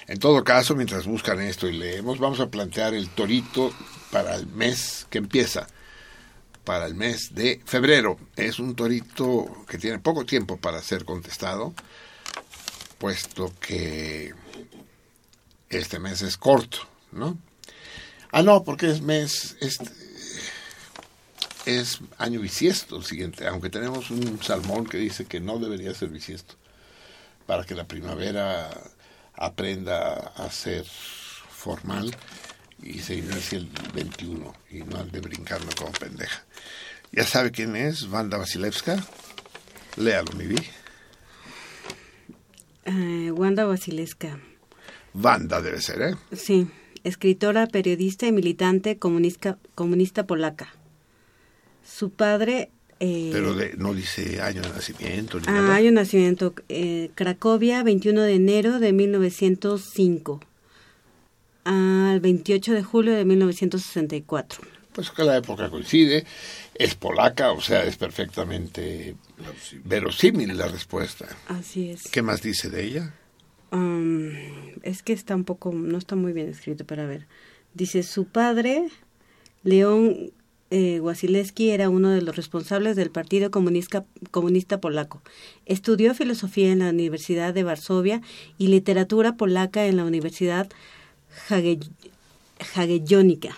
En 0.08 0.18
todo 0.18 0.44
caso, 0.44 0.76
mientras 0.76 1.06
buscan 1.06 1.40
esto 1.42 1.68
y 1.68 1.74
leemos, 1.74 2.18
vamos 2.18 2.40
a 2.40 2.50
plantear 2.50 2.96
el 2.96 3.10
torito 3.10 3.72
para 4.10 4.34
el 4.34 4.48
mes 4.48 5.06
que 5.12 5.20
empieza, 5.20 5.68
para 6.66 6.86
el 6.88 6.96
mes 6.96 7.34
de 7.34 7.62
febrero. 7.66 8.20
Es 8.36 8.60
un 8.60 8.76
torito 8.76 9.66
que 9.70 9.78
tiene 9.78 10.00
poco 10.00 10.26
tiempo 10.26 10.58
para 10.58 10.82
ser 10.82 11.06
contestado, 11.06 11.74
puesto 12.98 13.54
que 13.62 14.34
este 15.70 16.00
mes 16.00 16.22
es 16.22 16.36
corto, 16.36 16.80
¿no? 17.12 17.38
Ah, 18.32 18.42
no, 18.42 18.64
porque 18.64 18.90
es 18.90 19.02
mes, 19.02 19.56
este, 19.62 19.90
es 21.66 22.00
año 22.18 22.42
bisiesto 22.42 22.98
el 22.98 23.06
siguiente, 23.06 23.48
aunque 23.48 23.70
tenemos 23.70 24.10
un 24.12 24.42
salmón 24.44 24.86
que 24.86 24.98
dice 24.98 25.26
que 25.26 25.40
no 25.40 25.60
debería 25.60 25.94
ser 25.94 26.10
bisiesto, 26.10 26.56
para 27.46 27.64
que 27.64 27.76
la 27.76 27.86
primavera 27.86 28.70
aprenda 29.34 30.34
a 30.36 30.50
ser 30.52 30.86
formal 30.86 32.16
y 32.86 33.00
se 33.00 33.16
inicie 33.16 33.58
el 33.58 33.70
21 33.94 34.54
y 34.72 34.78
no 34.84 34.98
ande 34.98 35.20
brincando 35.20 35.68
como 35.76 35.92
pendeja. 35.92 36.46
¿Ya 37.12 37.26
sabe 37.26 37.52
quién 37.52 37.76
es 37.76 38.04
Wanda 38.10 38.38
Vasilevska? 38.38 39.04
Léalo, 39.98 40.32
mi 40.34 40.46
vi. 40.48 40.56
Eh, 42.86 43.32
Wanda 43.32 43.66
Basileska. 43.66 44.40
Wanda 45.14 45.62
debe 45.62 45.82
ser, 45.82 46.02
¿eh? 46.02 46.16
Sí, 46.36 46.68
escritora, 47.04 47.68
periodista 47.68 48.28
y 48.28 48.32
militante 48.32 48.98
comunista, 48.98 49.58
comunista 49.76 50.28
polaca. 50.28 50.74
Su 51.84 52.12
padre... 52.12 52.70
eh, 53.00 53.30
Pero 53.32 53.54
de- 53.56 53.76
no 53.78 53.94
dice 53.94 54.42
año 54.42 54.62
de 54.62 54.70
nacimiento 54.70 55.40
ni 55.40 55.46
ah, 55.48 55.52
nada. 55.54 55.76
hay 55.76 55.88
un 55.88 55.94
nacimiento. 55.96 56.54
eh, 56.70 57.10
Cracovia, 57.16 57.82
21 57.84 58.22
de 58.22 58.34
enero 58.36 58.80
de 58.80 58.92
1905. 58.94 60.42
Al 61.66 62.20
28 62.22 62.74
de 62.74 62.84
julio 62.84 63.14
de 63.14 63.26
1964. 63.26 64.62
Pues 64.94 65.12
que 65.12 65.24
la 65.24 65.36
época 65.36 65.70
coincide, 65.70 66.26
es 66.74 66.96
polaca, 66.96 67.52
o 67.52 67.60
sea, 67.60 67.84
es 67.84 67.98
perfectamente 67.98 69.16
verosímil 69.84 70.58
la 70.58 70.70
respuesta. 70.70 71.28
Así 71.48 71.90
es. 71.90 72.04
¿Qué 72.08 72.22
más 72.22 72.42
dice 72.42 72.70
de 72.70 72.86
ella? 72.86 73.14
Um, 73.72 74.32
es 74.84 75.04
que 75.04 75.12
está 75.12 75.36
un 75.36 75.44
poco, 75.44 75.74
no 75.74 75.98
está 75.98 76.16
muy 76.16 76.32
bien 76.32 76.48
escrito, 76.48 76.86
pero 76.86 77.02
a 77.02 77.08
ver. 77.08 77.28
Dice, 77.74 78.04
su 78.04 78.26
padre, 78.26 78.88
León 79.64 80.32
eh, 80.72 81.00
Wasilewski, 81.00 81.70
era 81.72 81.90
uno 81.90 82.10
de 82.10 82.22
los 82.22 82.36
responsables 82.36 82.96
del 82.96 83.12
Partido 83.12 83.52
Comunista, 83.52 84.06
Comunista 84.32 84.80
Polaco. 84.80 85.22
Estudió 85.66 86.16
filosofía 86.16 86.72
en 86.72 86.80
la 86.80 86.90
Universidad 86.90 87.54
de 87.54 87.64
Varsovia 87.64 88.22
y 88.58 88.68
literatura 88.68 89.36
polaca 89.36 89.86
en 89.86 89.98
la 89.98 90.06
Universidad 90.06 90.70
Jagiellonica. 92.60 93.58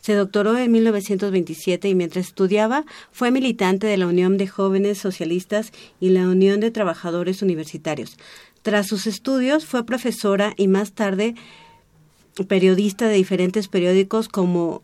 Se 0.00 0.14
doctoró 0.14 0.56
en 0.58 0.72
1927 0.72 1.88
y 1.88 1.94
mientras 1.94 2.26
estudiaba 2.26 2.84
fue 3.12 3.30
militante 3.30 3.86
de 3.86 3.96
la 3.96 4.08
Unión 4.08 4.36
de 4.36 4.48
Jóvenes 4.48 4.98
Socialistas 4.98 5.72
y 6.00 6.08
la 6.10 6.26
Unión 6.26 6.58
de 6.58 6.72
Trabajadores 6.72 7.40
Universitarios. 7.40 8.16
Tras 8.62 8.88
sus 8.88 9.06
estudios 9.06 9.64
fue 9.64 9.86
profesora 9.86 10.54
y 10.56 10.66
más 10.66 10.92
tarde 10.92 11.34
periodista 12.48 13.06
de 13.06 13.14
diferentes 13.14 13.68
periódicos 13.68 14.28
como 14.28 14.82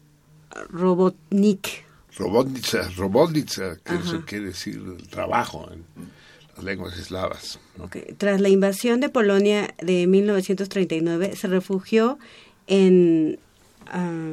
Robotnik. 0.69 1.85
Robotnica, 2.17 2.89
Robotnica, 2.97 3.77
que 3.77 3.93
Ajá. 3.95 4.09
eso 4.09 4.23
quiere 4.25 4.47
decir 4.47 4.77
el 4.77 5.09
trabajo 5.09 5.69
en 5.73 5.85
las 5.97 6.18
lenguas 6.63 6.99
eslavas. 6.99 7.59
¿no? 7.77 7.85
Ok. 7.85 7.97
Tras 8.17 8.41
la 8.41 8.49
invasión 8.49 9.01
de 9.01 9.09
Polonia 9.09 9.75
de 9.81 10.07
1939 10.07 11.37
se 11.37 11.47
refugió 11.49 12.19
en... 12.67 13.39
ah, 13.87 14.33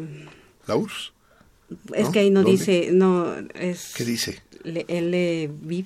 ¿La 0.68 0.76
URSS? 0.76 1.14
es 1.93 2.06
¿No? 2.06 2.11
que 2.11 2.19
ahí 2.19 2.30
no 2.30 2.41
¿Dónde? 2.43 2.57
dice, 2.57 2.89
no, 2.91 3.35
es... 3.56 3.93
¿Qué 3.95 4.06
dice? 4.06 4.41
Lviv. 4.64 5.85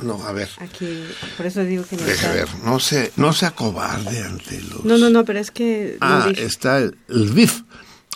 No, 0.00 0.20
a 0.24 0.32
ver, 0.32 0.48
Aquí, 0.58 1.04
por 1.36 1.46
eso 1.46 1.62
digo 1.64 1.84
que 1.84 1.96
no 1.96 2.02
deja 2.02 2.14
está. 2.14 2.32
ver, 2.32 2.48
no 2.64 2.80
se, 2.80 3.12
no 3.16 3.32
se 3.32 3.46
acobarde 3.46 4.20
ante 4.22 4.60
los... 4.62 4.84
No, 4.84 4.98
no, 4.98 5.08
no, 5.08 5.24
pero 5.24 5.38
es 5.38 5.52
que... 5.52 5.96
no 6.00 6.06
Ah, 6.06 6.26
dice. 6.28 6.44
está 6.44 6.78
el, 6.78 6.96
el 7.08 7.30
VIF. 7.30 7.62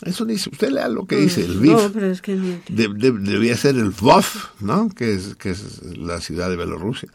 Eso 0.02 0.24
dice, 0.24 0.48
usted 0.50 0.70
lea 0.70 0.88
lo 0.88 1.06
que 1.06 1.16
dice, 1.16 1.44
el 1.44 1.58
VIF. 1.58 1.72
No, 1.72 1.92
pero 1.92 2.06
es 2.06 2.22
que. 2.22 2.36
De- 2.36 2.88
de- 2.88 3.12
debía 3.18 3.56
ser 3.56 3.76
el 3.76 3.90
VOF, 3.90 4.60
¿no? 4.60 4.88
Que 4.90 5.12
es, 5.14 5.34
que 5.34 5.50
es 5.50 5.82
la 5.96 6.20
ciudad 6.20 6.48
de 6.50 6.56
Bielorrusia. 6.56 7.08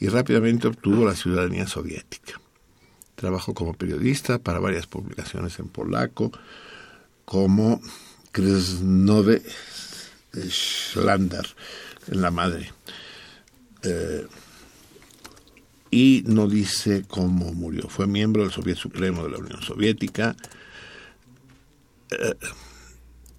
Y 0.00 0.08
rápidamente 0.08 0.66
obtuvo 0.66 1.04
la 1.06 1.14
ciudadanía 1.14 1.66
soviética. 1.68 2.40
Trabajó 3.14 3.54
como 3.54 3.74
periodista 3.74 4.38
para 4.38 4.58
varias 4.58 4.86
publicaciones 4.86 5.58
en 5.60 5.68
polaco, 5.68 6.32
como 7.24 7.80
Krasnowe 8.32 9.40
Schlandar, 10.48 11.46
en 12.08 12.20
la 12.20 12.30
madre. 12.30 12.72
Eh, 13.84 14.26
y 15.90 16.24
no 16.26 16.48
dice 16.48 17.04
cómo 17.08 17.54
murió. 17.54 17.88
Fue 17.88 18.06
miembro 18.06 18.42
del 18.42 18.50
Soviet 18.52 18.76
Supremo 18.76 19.22
de 19.22 19.30
la 19.30 19.38
Unión 19.38 19.62
Soviética 19.62 20.36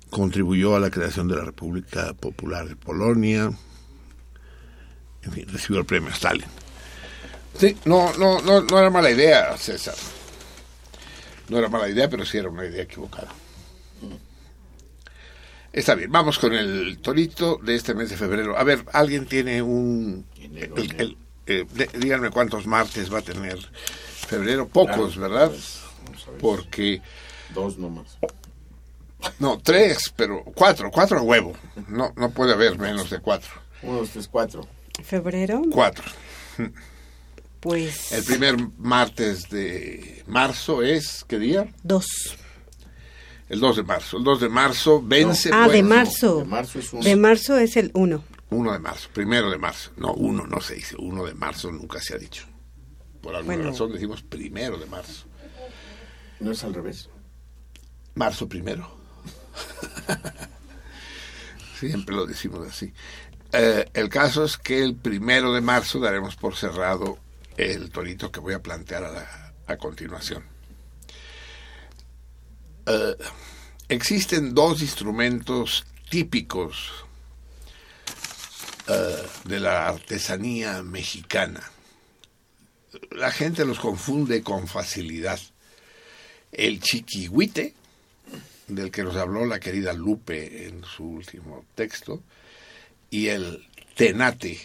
contribuyó 0.10 0.76
a 0.76 0.80
la 0.80 0.90
creación 0.90 1.28
de 1.28 1.36
la 1.36 1.44
República 1.44 2.14
Popular 2.14 2.68
de 2.68 2.76
Polonia, 2.76 3.52
en 5.24 5.32
fin, 5.32 5.46
recibió 5.50 5.80
el 5.80 5.86
premio 5.86 6.10
Stalin. 6.12 6.46
Sí, 7.60 7.76
no, 7.86 8.14
no, 8.18 8.40
no, 8.42 8.62
no 8.62 8.80
era 8.80 8.90
mala 8.90 9.10
idea, 9.12 9.58
César. 9.58 9.96
No 11.50 11.58
era 11.58 11.70
mala 11.70 11.90
idea, 11.90 12.10
pero 12.10 12.26
sí 12.26 12.38
era 12.38 12.50
una 12.50 12.66
idea 12.66 12.84
equivocada. 12.84 13.30
Está 15.74 15.96
bien, 15.96 16.12
vamos 16.12 16.40
con 16.40 16.54
el 16.54 16.98
torito 17.00 17.58
de 17.62 17.76
este 17.76 17.94
mes 17.94 18.10
de 18.10 18.18
febrero. 18.18 18.58
A 18.58 18.64
ver, 18.64 18.84
¿alguien 18.94 19.26
tiene 19.26 19.62
un... 19.62 20.26
El- 20.40 20.96
el- 20.98 21.18
eh, 21.46 21.66
díganme 22.00 22.30
cuántos 22.30 22.66
martes 22.68 23.14
va 23.14 23.20
a 23.20 23.22
tener 23.22 23.58
febrero. 24.28 24.68
Pocos, 24.68 25.16
Claro, 25.16 25.30
¿verdad? 25.34 25.50
pues, 25.50 25.80
vamos 26.06 26.28
a 26.28 26.32
ver. 26.32 26.40
Porque... 26.42 27.02
Dos 27.54 27.78
nomás. 27.78 28.18
No, 29.40 29.58
tres, 29.60 30.14
pero 30.16 30.44
cuatro, 30.56 30.90
cuatro 30.92 31.20
a 31.20 31.22
huevo. 31.22 31.54
No, 31.88 32.14
no 32.16 32.30
puede 32.32 32.54
haber 32.54 32.78
menos 32.78 33.10
de 33.10 33.20
cuatro. 33.20 33.50
Uno, 33.82 34.00
dos, 34.00 34.10
tres, 34.12 34.28
cuatro. 34.28 34.68
Febrero, 35.04 35.62
Cuatro. 35.72 36.04
pues 37.60 38.12
El 38.12 38.24
primer 38.24 38.58
martes 38.78 39.50
de 39.50 40.24
marzo 40.28 40.82
es, 40.84 41.24
¿qué 41.28 41.40
día? 41.40 41.68
dos. 41.84 42.06
El 43.50 43.62
2 43.62 43.78
de 43.78 43.84
marzo. 43.84 44.18
El 44.18 44.26
2 44.26 44.42
de 44.42 44.50
marzo 44.50 45.02
vence. 45.02 45.50
Ah, 45.54 45.70
de 45.70 45.82
bueno, 45.82 45.88
marzo. 45.96 46.38
De 46.40 46.44
marzo 46.46 46.80
es 46.80 46.92
uno. 46.92 47.04
De 47.04 47.16
marzo 47.16 47.58
es 47.58 47.78
el 47.78 47.92
1. 47.94 48.24
1 48.50 48.72
de 48.74 48.80
marzo, 48.80 49.08
primero 49.14 49.50
de 49.50 49.58
marzo. 49.58 49.92
No, 49.96 50.12
uno 50.16 50.46
no 50.46 50.60
se 50.60 50.76
dice. 50.76 50.98
1 51.00 51.24
de 51.26 51.34
marzo 51.34 51.72
nunca 51.72 52.02
se 52.02 52.14
ha 52.14 52.18
dicho. 52.18 52.46
Por 53.22 53.34
alguna 53.36 53.56
Bueno. 53.56 53.72
razón 53.72 53.94
decimos 53.94 54.22
primero 54.22 54.78
de 54.78 54.86
marzo. 54.88 55.28
No 56.42 56.52
es 56.52 56.62
al 56.66 56.74
revés. 56.74 57.10
Marzo 58.16 58.50
primero. 58.50 58.97
Siempre 61.80 62.16
lo 62.16 62.26
decimos 62.26 62.68
así. 62.68 62.94
Eh, 63.52 63.90
el 63.94 64.10
caso 64.10 64.44
es 64.44 64.58
que 64.58 64.84
el 64.84 64.96
primero 64.96 65.54
de 65.54 65.62
marzo 65.62 66.00
daremos 66.00 66.36
por 66.36 66.56
cerrado 66.56 67.18
el 67.56 67.90
torito 67.90 68.32
que 68.32 68.40
voy 68.40 68.54
a 68.54 68.62
plantear 68.62 69.54
a, 69.68 69.78
continuación. 69.78 70.44
Eh, 72.86 73.16
existen 73.90 74.54
dos 74.54 74.82
instrumentos 74.82 75.86
típicos 76.10 77.06
eh, 78.88 79.28
de 79.46 79.60
la 79.60 79.88
artesanía 79.88 80.84
mexicana. 80.84 81.64
La 83.12 83.32
gente 83.32 83.66
los 83.66 83.80
confunde 83.80 84.44
con 84.44 84.68
facilidad. 84.68 85.40
El 86.52 86.80
chiquihuite, 86.80 87.76
del 88.68 88.92
que 88.92 89.04
nos 89.04 89.16
habló 89.16 89.46
la 89.46 89.60
querida 89.60 89.94
Lupe 89.94 90.68
en 90.68 90.84
su 90.84 91.04
último 91.04 91.66
texto, 91.76 92.22
y 93.10 93.28
el 93.28 93.66
tenate, 93.96 94.60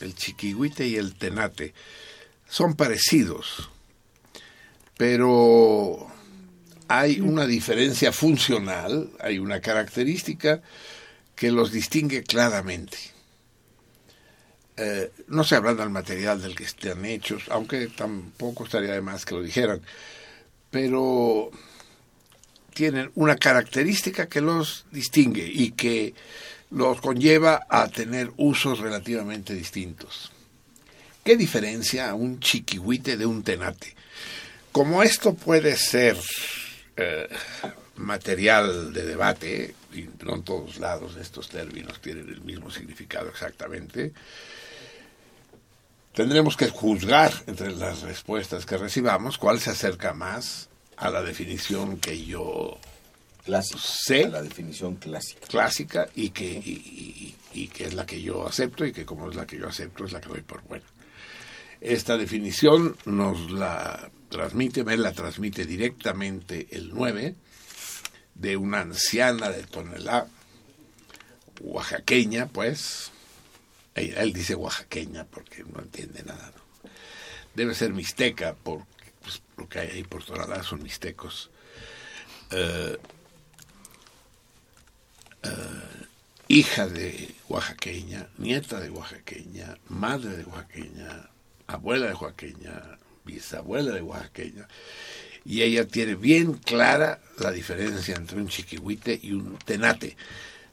el 0.00 0.14
chiquihuite 0.14 0.86
y 0.86 0.96
el 0.96 1.14
tenate, 1.14 1.74
son 2.48 2.74
parecidos, 2.74 3.70
pero 4.96 6.10
hay 6.88 7.20
una 7.20 7.46
diferencia 7.46 8.12
funcional, 8.12 9.10
hay 9.20 9.38
una 9.38 9.60
característica 9.60 10.62
que 11.36 11.52
los 11.52 11.70
distingue 11.72 12.24
claramente. 12.24 12.98
Eh, 14.76 15.12
no 15.28 15.44
se 15.44 15.56
habla 15.56 15.74
del 15.74 15.90
material 15.90 16.40
del 16.40 16.56
que 16.56 16.64
estén 16.64 17.04
hechos, 17.04 17.44
aunque 17.50 17.88
tampoco 17.88 18.64
estaría 18.64 18.92
de 18.94 19.02
más 19.02 19.24
que 19.24 19.34
lo 19.34 19.42
dijeran, 19.42 19.82
pero 20.70 21.50
tienen 22.80 23.12
una 23.14 23.36
característica 23.36 24.26
que 24.26 24.40
los 24.40 24.86
distingue 24.90 25.46
y 25.46 25.72
que 25.72 26.14
los 26.70 26.98
conlleva 27.02 27.66
a 27.68 27.88
tener 27.88 28.30
usos 28.38 28.78
relativamente 28.78 29.52
distintos. 29.52 30.32
¿Qué 31.22 31.36
diferencia 31.36 32.14
un 32.14 32.40
chiquihuite 32.40 33.18
de 33.18 33.26
un 33.26 33.42
tenate? 33.42 33.94
Como 34.72 35.02
esto 35.02 35.34
puede 35.34 35.76
ser 35.76 36.16
eh, 36.96 37.28
material 37.96 38.94
de 38.94 39.04
debate, 39.04 39.74
y 39.92 40.08
no 40.24 40.36
en 40.36 40.42
todos 40.42 40.78
lados 40.78 41.16
estos 41.20 41.50
términos 41.50 42.00
tienen 42.00 42.30
el 42.30 42.40
mismo 42.40 42.70
significado 42.70 43.28
exactamente, 43.28 44.14
tendremos 46.14 46.56
que 46.56 46.70
juzgar 46.70 47.30
entre 47.46 47.72
las 47.72 48.00
respuestas 48.00 48.64
que 48.64 48.78
recibamos 48.78 49.36
cuál 49.36 49.60
se 49.60 49.68
acerca 49.68 50.14
más 50.14 50.69
a 51.00 51.10
la 51.10 51.22
definición 51.22 51.98
que 51.98 52.24
yo. 52.24 52.78
Sí. 53.80 54.22
A 54.22 54.28
la 54.28 54.42
definición 54.42 54.94
clásica. 54.96 55.46
clásica 55.48 56.08
y 56.14 56.30
que, 56.30 56.44
y, 56.44 56.70
y- 57.52 57.62
y 57.62 57.68
que 57.68 57.84
es 57.84 57.94
la 57.94 58.06
que 58.06 58.20
yo 58.22 58.46
acepto 58.46 58.86
y 58.86 58.92
que 58.92 59.04
como 59.04 59.28
es 59.28 59.34
la 59.34 59.44
que 59.46 59.56
yo 59.58 59.66
acepto 59.68 60.04
es 60.04 60.12
la 60.12 60.20
que 60.20 60.28
doy 60.28 60.42
por 60.42 60.62
buena. 60.62 60.84
Esta 61.80 62.16
definición 62.16 62.96
nos 63.06 63.50
la 63.50 64.10
transmite, 64.28 64.84
me 64.84 64.96
la 64.96 65.12
transmite 65.12 65.64
directamente 65.66 66.68
el 66.70 66.90
9 66.94 67.34
de 68.34 68.56
una 68.56 68.80
anciana 68.82 69.48
de 69.50 69.64
Tonelá, 69.64 70.26
oaxaqueña, 71.60 72.46
pues. 72.46 73.10
Él, 73.94 74.32
dice 74.32 74.54
oaxaqueña 74.54 75.24
porque 75.24 75.64
no 75.64 75.80
entiende 75.80 76.22
nada. 76.22 76.52
¿no? 76.54 76.90
Debe 77.54 77.74
ser 77.74 77.92
mixteca, 77.92 78.54
porque 78.62 78.84
lo 79.60 79.68
que 79.68 79.78
hay 79.78 79.88
ahí 79.88 80.04
por 80.04 80.24
Tonelá 80.24 80.62
son 80.62 80.82
mixtecos. 80.82 81.50
Eh, 82.50 82.98
hija 86.48 86.88
de 86.88 87.34
oaxaqueña, 87.48 88.28
nieta 88.38 88.80
de 88.80 88.90
oaxaqueña, 88.90 89.76
madre 89.88 90.36
de 90.38 90.44
oaxaqueña, 90.44 91.28
abuela 91.66 92.06
de 92.06 92.14
oaxaqueña, 92.14 92.98
bisabuela 93.24 93.92
de 93.92 94.02
oaxaqueña. 94.02 94.66
Y 95.44 95.62
ella 95.62 95.86
tiene 95.86 96.16
bien 96.16 96.54
clara 96.54 97.20
la 97.38 97.52
diferencia 97.52 98.16
entre 98.16 98.38
un 98.38 98.48
chiquihuite 98.48 99.20
y 99.22 99.32
un 99.32 99.58
tenate. 99.58 100.16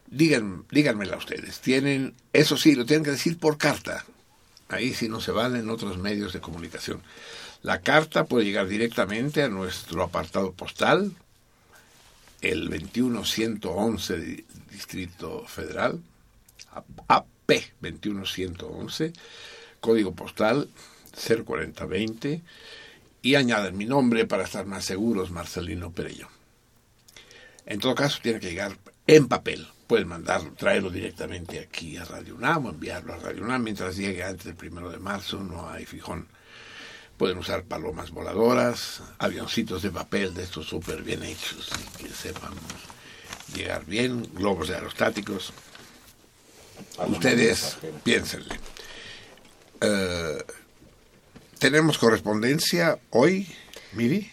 Digan, 0.07 0.65
díganmela 0.71 1.17
ustedes. 1.17 1.59
Tienen, 1.59 2.15
eso 2.33 2.57
sí, 2.57 2.75
lo 2.75 2.85
tienen 2.85 3.03
que 3.03 3.11
decir 3.11 3.37
por 3.37 3.57
carta. 3.57 4.05
Ahí 4.69 4.93
sí 4.93 5.07
no 5.07 5.21
se 5.21 5.31
valen 5.31 5.69
otros 5.69 5.97
medios 5.97 6.33
de 6.33 6.41
comunicación. 6.41 7.01
La 7.63 7.81
carta 7.81 8.25
puede 8.25 8.45
llegar 8.45 8.67
directamente 8.67 9.43
a 9.43 9.49
nuestro 9.49 10.03
apartado 10.03 10.53
postal, 10.53 11.11
el 12.41 12.69
21111 12.69 14.17
di- 14.19 14.45
Distrito 14.71 15.45
Federal, 15.47 15.99
AP 17.07 17.25
21111, 17.81 19.11
código 19.79 20.13
postal 20.13 20.69
04020, 21.13 22.41
y 23.23 23.35
añaden 23.35 23.75
mi 23.75 23.85
nombre 23.85 24.25
para 24.27 24.43
estar 24.43 24.65
más 24.65 24.85
seguros, 24.85 25.31
Marcelino 25.31 25.91
Perello. 25.91 26.27
En 27.65 27.79
todo 27.79 27.95
caso, 27.95 28.19
tiene 28.21 28.39
que 28.39 28.49
llegar 28.49 28.77
en 29.07 29.27
papel. 29.27 29.67
Pueden 29.87 30.07
mandarlo, 30.07 30.53
traerlo 30.53 30.89
directamente 30.89 31.59
aquí 31.59 31.97
a 31.97 32.05
Radio 32.05 32.35
UNAM 32.35 32.65
o 32.67 32.69
enviarlo 32.69 33.13
a 33.13 33.17
Radio 33.17 33.43
UNAM 33.43 33.63
mientras 33.63 33.97
llegue 33.97 34.23
antes 34.23 34.45
del 34.45 34.55
primero 34.55 34.89
de 34.91 34.99
marzo, 34.99 35.41
no 35.43 35.69
hay 35.69 35.85
fijón. 35.85 36.27
Pueden 37.17 37.39
usar 37.39 37.63
palomas 37.63 38.11
voladoras, 38.11 39.01
avioncitos 39.17 39.81
de 39.81 39.89
papel 39.89 40.33
de 40.33 40.43
estos 40.43 40.67
súper 40.67 41.01
bien 41.01 41.23
hechos 41.23 41.69
y 41.99 42.03
que 42.03 42.09
sepan 42.09 42.53
llegar 43.55 43.85
bien, 43.85 44.29
globos 44.33 44.69
aerostáticos. 44.69 45.51
Ustedes 47.07 47.77
piénsenle. 48.03 48.59
Eh, 49.81 50.43
¿Tenemos 51.59 51.97
correspondencia 51.97 52.99
hoy, 53.09 53.47
Miri? 53.93 54.31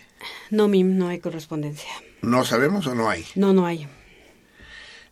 No, 0.50 0.68
Mim, 0.68 0.98
no 0.98 1.08
hay 1.08 1.20
correspondencia. 1.20 1.88
¿No 2.20 2.44
sabemos 2.44 2.86
o 2.86 2.94
no 2.94 3.08
hay? 3.08 3.26
No, 3.34 3.52
no 3.54 3.66
hay. 3.66 3.88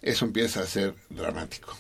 Eso 0.03 0.25
empieza 0.25 0.61
a 0.61 0.67
ser 0.67 0.95
dramático. 1.09 1.77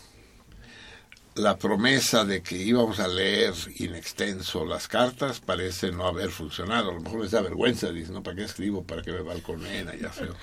La 1.34 1.56
promesa 1.56 2.24
de 2.24 2.42
que 2.42 2.56
íbamos 2.56 3.00
a 3.00 3.08
leer 3.08 3.54
in 3.76 3.94
extenso 3.94 4.66
las 4.66 4.86
cartas 4.86 5.40
parece 5.40 5.90
no 5.90 6.06
haber 6.06 6.30
funcionado. 6.30 6.90
A 6.90 6.94
lo 6.94 7.00
mejor 7.00 7.22
les 7.22 7.30
da 7.30 7.40
vergüenza, 7.40 7.90
dicen, 7.90 8.14
¿no? 8.14 8.22
¿Para 8.22 8.36
qué 8.36 8.44
escribo? 8.44 8.84
¿Para 8.84 9.02
qué 9.02 9.12
me 9.12 9.22
balconeen? 9.22 9.90
Ya 9.98 10.10
feo. 10.10 10.34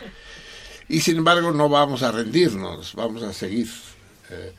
Y 0.87 1.01
sin 1.01 1.17
embargo 1.17 1.51
no 1.51 1.69
vamos 1.69 2.01
a 2.01 2.11
rendirnos, 2.11 2.95
vamos 2.95 3.21
a 3.21 3.31
seguir 3.31 3.69
eh, 4.31 4.53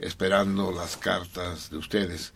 esperando 0.00 0.72
las 0.72 0.96
cartas 0.96 1.70
de 1.70 1.76
ustedes 1.76 2.32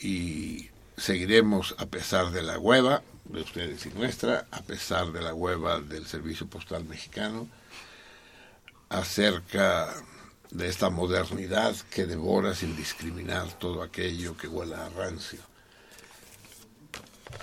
y 0.00 0.70
seguiremos 0.96 1.74
a 1.76 1.86
pesar 1.86 2.30
de 2.30 2.42
la 2.42 2.58
hueva 2.58 3.02
de 3.24 3.42
ustedes 3.42 3.84
y 3.86 3.90
nuestra, 3.90 4.46
a 4.50 4.62
pesar 4.62 5.12
de 5.12 5.20
la 5.20 5.34
hueva 5.34 5.80
del 5.80 6.06
Servicio 6.06 6.46
Postal 6.46 6.84
Mexicano, 6.84 7.48
acerca 8.88 9.94
de 10.52 10.68
esta 10.68 10.90
modernidad 10.90 11.74
que 11.90 12.04
devora 12.04 12.54
sin 12.54 12.76
discriminar 12.76 13.58
todo 13.58 13.82
aquello 13.82 14.36
que 14.36 14.48
huela 14.48 14.86
a 14.86 14.90
rancio. 14.90 15.40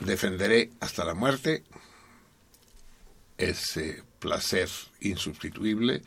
Defenderé 0.02 0.70
hasta 0.80 1.04
la 1.04 1.16
muerte 1.16 1.64
ese 3.38 4.04
placer 4.20 4.70
insubstituible 5.00 6.04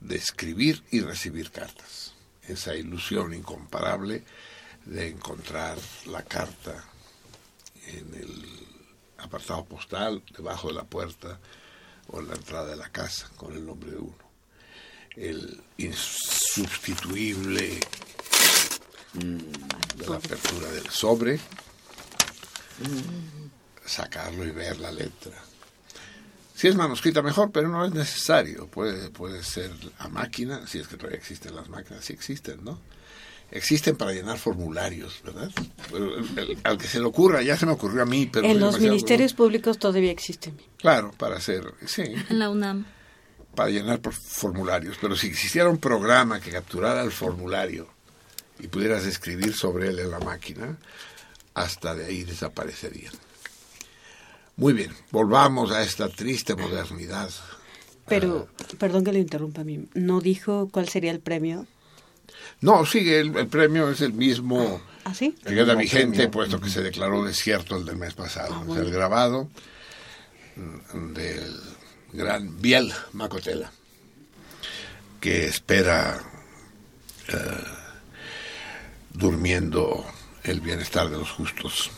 de 0.00 0.16
escribir 0.16 0.82
y 0.90 1.00
recibir 1.00 1.50
cartas, 1.50 2.14
esa 2.42 2.74
ilusión 2.74 3.34
incomparable 3.34 4.24
de 4.86 5.08
encontrar 5.08 5.78
la 6.06 6.22
carta 6.22 6.84
en 7.86 8.14
el 8.14 8.44
apartado 9.18 9.64
postal, 9.66 10.22
debajo 10.36 10.68
de 10.68 10.74
la 10.74 10.84
puerta 10.84 11.38
o 12.08 12.20
en 12.20 12.28
la 12.28 12.34
entrada 12.34 12.70
de 12.70 12.76
la 12.76 12.88
casa, 12.88 13.28
con 13.36 13.54
el 13.54 13.66
nombre 13.66 13.90
de 13.90 13.98
uno. 13.98 14.23
El 15.16 15.60
insubstituible 15.78 17.78
de 19.14 20.06
la 20.08 20.16
apertura 20.16 20.70
del 20.72 20.88
sobre, 20.90 21.38
sacarlo 23.84 24.44
y 24.44 24.50
ver 24.50 24.78
la 24.78 24.90
letra. 24.90 25.32
Si 26.54 26.68
es 26.68 26.76
manuscrita 26.76 27.20
mejor, 27.22 27.50
pero 27.52 27.68
no 27.68 27.84
es 27.84 27.92
necesario. 27.92 28.66
Puede, 28.68 29.10
puede 29.10 29.42
ser 29.42 29.70
a 29.98 30.08
máquina, 30.08 30.66
si 30.66 30.78
es 30.78 30.88
que 30.88 30.96
todavía 30.96 31.18
existen 31.18 31.54
las 31.54 31.68
máquinas, 31.68 32.04
sí 32.04 32.12
existen, 32.12 32.64
¿no? 32.64 32.80
Existen 33.50 33.96
para 33.96 34.12
llenar 34.12 34.38
formularios, 34.38 35.20
¿verdad? 35.24 35.50
El- 35.92 36.38
el- 36.38 36.58
al 36.64 36.78
que 36.78 36.86
se 36.88 36.98
le 36.98 37.04
ocurra, 37.06 37.42
ya 37.42 37.56
se 37.56 37.66
me 37.66 37.72
ocurrió 37.72 38.02
a 38.02 38.06
mí, 38.06 38.26
pero... 38.26 38.46
en 38.46 38.58
los 38.58 38.80
ministerios 38.80 39.34
públicos 39.34 39.78
todavía 39.78 40.10
existen. 40.10 40.56
Claro, 40.78 41.12
para 41.18 41.36
hacer, 41.36 41.72
sí, 41.86 42.02
En 42.02 42.24
la 42.38 42.50
UNAM. 42.50 42.86
Para 43.54 43.70
llenar 43.70 44.00
por 44.00 44.12
formularios. 44.14 44.96
Pero 45.00 45.16
si 45.16 45.28
existiera 45.28 45.68
un 45.68 45.78
programa 45.78 46.40
que 46.40 46.50
capturara 46.50 47.02
el 47.02 47.12
formulario 47.12 47.88
y 48.58 48.68
pudieras 48.68 49.04
escribir 49.06 49.54
sobre 49.54 49.88
él 49.88 49.98
en 49.98 50.10
la 50.10 50.20
máquina, 50.20 50.76
hasta 51.54 51.94
de 51.94 52.06
ahí 52.06 52.24
desaparecerían. 52.24 53.12
Muy 54.56 54.72
bien, 54.72 54.92
volvamos 55.10 55.72
a 55.72 55.82
esta 55.82 56.08
triste 56.08 56.54
modernidad. 56.54 57.30
Pero, 58.06 58.48
perdón 58.78 59.02
que 59.04 59.12
le 59.12 59.18
interrumpa 59.18 59.62
a 59.62 59.64
mí, 59.64 59.88
¿no 59.94 60.20
dijo 60.20 60.68
cuál 60.70 60.88
sería 60.88 61.10
el 61.10 61.20
premio? 61.20 61.66
No, 62.60 62.84
sigue, 62.86 63.18
el, 63.20 63.36
el 63.36 63.46
premio 63.48 63.90
es 63.90 64.00
el 64.00 64.12
mismo 64.12 64.80
¿Ah, 65.04 65.14
sí? 65.14 65.34
que 65.44 65.54
queda 65.54 65.74
vigente, 65.74 66.16
premio. 66.16 66.30
puesto 66.30 66.60
que 66.60 66.70
se 66.70 66.82
declaró 66.82 67.24
desierto 67.24 67.76
el 67.76 67.84
del 67.84 67.96
mes 67.96 68.14
pasado. 68.14 68.54
Ah, 68.54 68.64
O 68.68 68.74
sea, 68.74 68.82
el 68.82 68.90
grabado 68.92 69.48
mm, 70.56 71.12
del 71.14 71.60
gran 72.14 72.60
Biel 72.62 72.92
Macotela, 73.12 73.72
que 75.20 75.46
espera 75.46 76.22
eh, 77.28 77.64
durmiendo 79.12 80.04
el 80.44 80.60
bienestar 80.60 81.10
de 81.10 81.18
los 81.18 81.30
justos. 81.30 81.90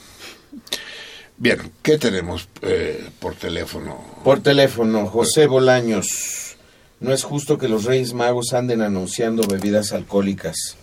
Bien, 1.37 1.71
¿qué 1.83 1.99
tenemos 1.99 2.49
eh, 2.63 3.11
por 3.21 3.35
teléfono? 3.35 4.23
Por 4.25 4.43
teléfono, 4.43 5.07
José 5.07 5.47
Bolaños. 5.47 6.57
No 6.99 7.13
es 7.13 7.25
justo 7.25 7.59
que 7.59 7.69
los 7.69 7.85
Reyes 7.85 8.15
Magos 8.15 8.55
anden 8.55 8.81
anunciando 8.81 9.47
bebidas 9.47 9.93
alcohólicas. 9.93 10.79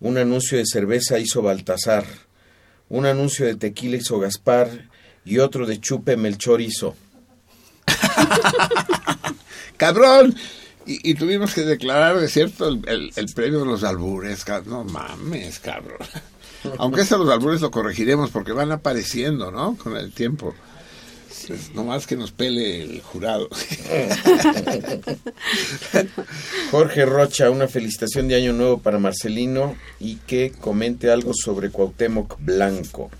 Un 0.00 0.18
anuncio 0.18 0.58
de 0.58 0.66
cerveza 0.66 1.18
hizo 1.18 1.40
Baltasar. 1.40 2.04
Un 2.90 3.06
anuncio 3.06 3.46
de 3.46 3.54
tequila 3.54 3.96
hizo 3.96 4.18
Gaspar. 4.18 4.90
Y 5.24 5.38
otro 5.38 5.64
de 5.64 5.80
chupe 5.80 6.18
Melchor 6.18 6.60
hizo. 6.60 6.94
¡Cabrón! 9.76 10.34
Y, 10.86 11.10
y 11.10 11.14
tuvimos 11.14 11.54
que 11.54 11.62
declarar, 11.62 12.18
de 12.18 12.28
cierto, 12.28 12.68
el, 12.68 12.82
el- 12.88 13.12
el 13.14 13.26
premio 13.34 13.60
de 13.60 13.66
los 13.66 13.84
albures. 13.84 14.44
No 14.66 14.84
mames, 14.84 15.58
cabrón. 15.60 15.98
Aunque 16.78 17.02
eso 17.02 17.18
los 17.18 17.30
albures 17.30 17.60
lo 17.60 17.70
corregiremos 17.70 18.30
porque 18.30 18.52
van 18.52 18.72
apareciendo, 18.72 19.50
¿no? 19.50 19.76
Con 19.76 19.96
el 19.96 20.12
tiempo. 20.12 20.54
Pues, 21.48 21.74
no 21.74 21.82
más 21.82 22.06
que 22.06 22.14
nos 22.16 22.30
pele 22.30 22.82
el 22.82 23.02
jurado. 23.02 23.48
Jorge 26.70 27.04
Rocha, 27.04 27.50
una 27.50 27.66
felicitación 27.68 28.28
de 28.28 28.36
Año 28.36 28.52
Nuevo 28.52 28.78
para 28.78 28.98
Marcelino 28.98 29.76
y 29.98 30.16
que 30.16 30.52
comente 30.52 31.10
algo 31.10 31.32
sobre 31.34 31.70
Cuauhtémoc 31.70 32.36
Blanco. 32.38 33.10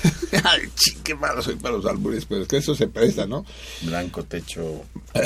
Ay, 0.44 0.62
ching, 0.74 1.02
qué 1.02 1.14
malo 1.14 1.42
soy 1.42 1.56
para 1.56 1.76
los 1.76 1.86
albures, 1.86 2.24
pero 2.26 2.42
es 2.42 2.48
que 2.48 2.56
eso 2.56 2.74
se 2.74 2.88
presta, 2.88 3.26
¿no? 3.26 3.44
Blanco 3.82 4.24
techo. 4.24 4.84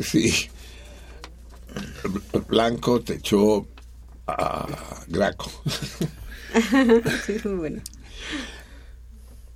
Sí. 0.00 0.48
Blanco 2.48 3.02
te 3.02 3.14
echó 3.14 3.66
a 4.26 4.66
Graco. 5.08 5.50
Sí, 7.26 7.36
muy 7.44 7.54
bueno. 7.54 7.82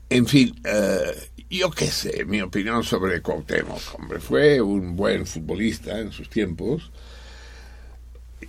En 0.08 0.26
fin, 0.26 0.58
eh, 0.64 1.30
yo 1.50 1.70
qué 1.70 1.90
sé, 1.90 2.24
mi 2.24 2.40
opinión 2.40 2.82
sobre 2.84 3.20
Cuauhtémoc, 3.20 3.98
hombre, 3.98 4.18
fue 4.18 4.60
un 4.62 4.96
buen 4.96 5.26
futbolista 5.26 5.98
en 5.98 6.10
sus 6.12 6.30
tiempos 6.30 6.90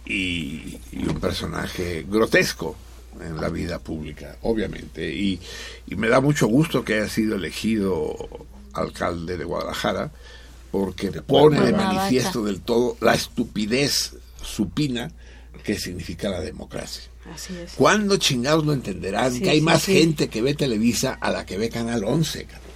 y, 0.05 0.79
y 0.93 1.07
un 1.07 1.19
personaje 1.19 2.05
grotesco 2.07 2.77
en 3.21 3.39
la 3.39 3.49
vida 3.49 3.79
pública, 3.79 4.37
obviamente, 4.41 5.13
y, 5.13 5.39
y 5.87 5.95
me 5.95 6.09
da 6.09 6.21
mucho 6.21 6.47
gusto 6.47 6.83
que 6.83 6.95
haya 6.95 7.09
sido 7.09 7.35
elegido 7.35 8.15
alcalde 8.73 9.37
de 9.37 9.43
Guadalajara 9.43 10.11
porque 10.71 11.11
pone 11.21 11.61
de 11.61 11.71
manifiesto 11.71 12.43
del 12.43 12.61
todo 12.61 12.97
la 13.01 13.13
estupidez 13.13 14.13
supina 14.43 15.11
que 15.63 15.79
significa 15.79 16.29
la 16.29 16.41
democracia. 16.41 17.03
Así 17.33 17.53
es. 17.57 17.73
¿Cuándo 17.73 18.17
chingados 18.17 18.65
lo 18.65 18.73
entenderán? 18.73 19.33
Sí, 19.33 19.41
que 19.41 19.49
hay 19.49 19.59
sí, 19.59 19.65
más 19.65 19.83
sí. 19.83 19.93
gente 19.93 20.29
que 20.29 20.41
ve 20.41 20.53
Televisa 20.53 21.13
a 21.13 21.31
la 21.31 21.45
que 21.45 21.57
ve 21.57 21.69
Canal 21.69 22.03
11, 22.03 22.45
cabrón. 22.45 22.67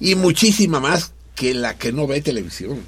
Y 0.00 0.14
muchísima 0.14 0.80
más 0.80 1.12
que 1.34 1.54
la 1.54 1.76
que 1.76 1.92
no 1.92 2.06
ve 2.06 2.20
televisión. 2.20 2.80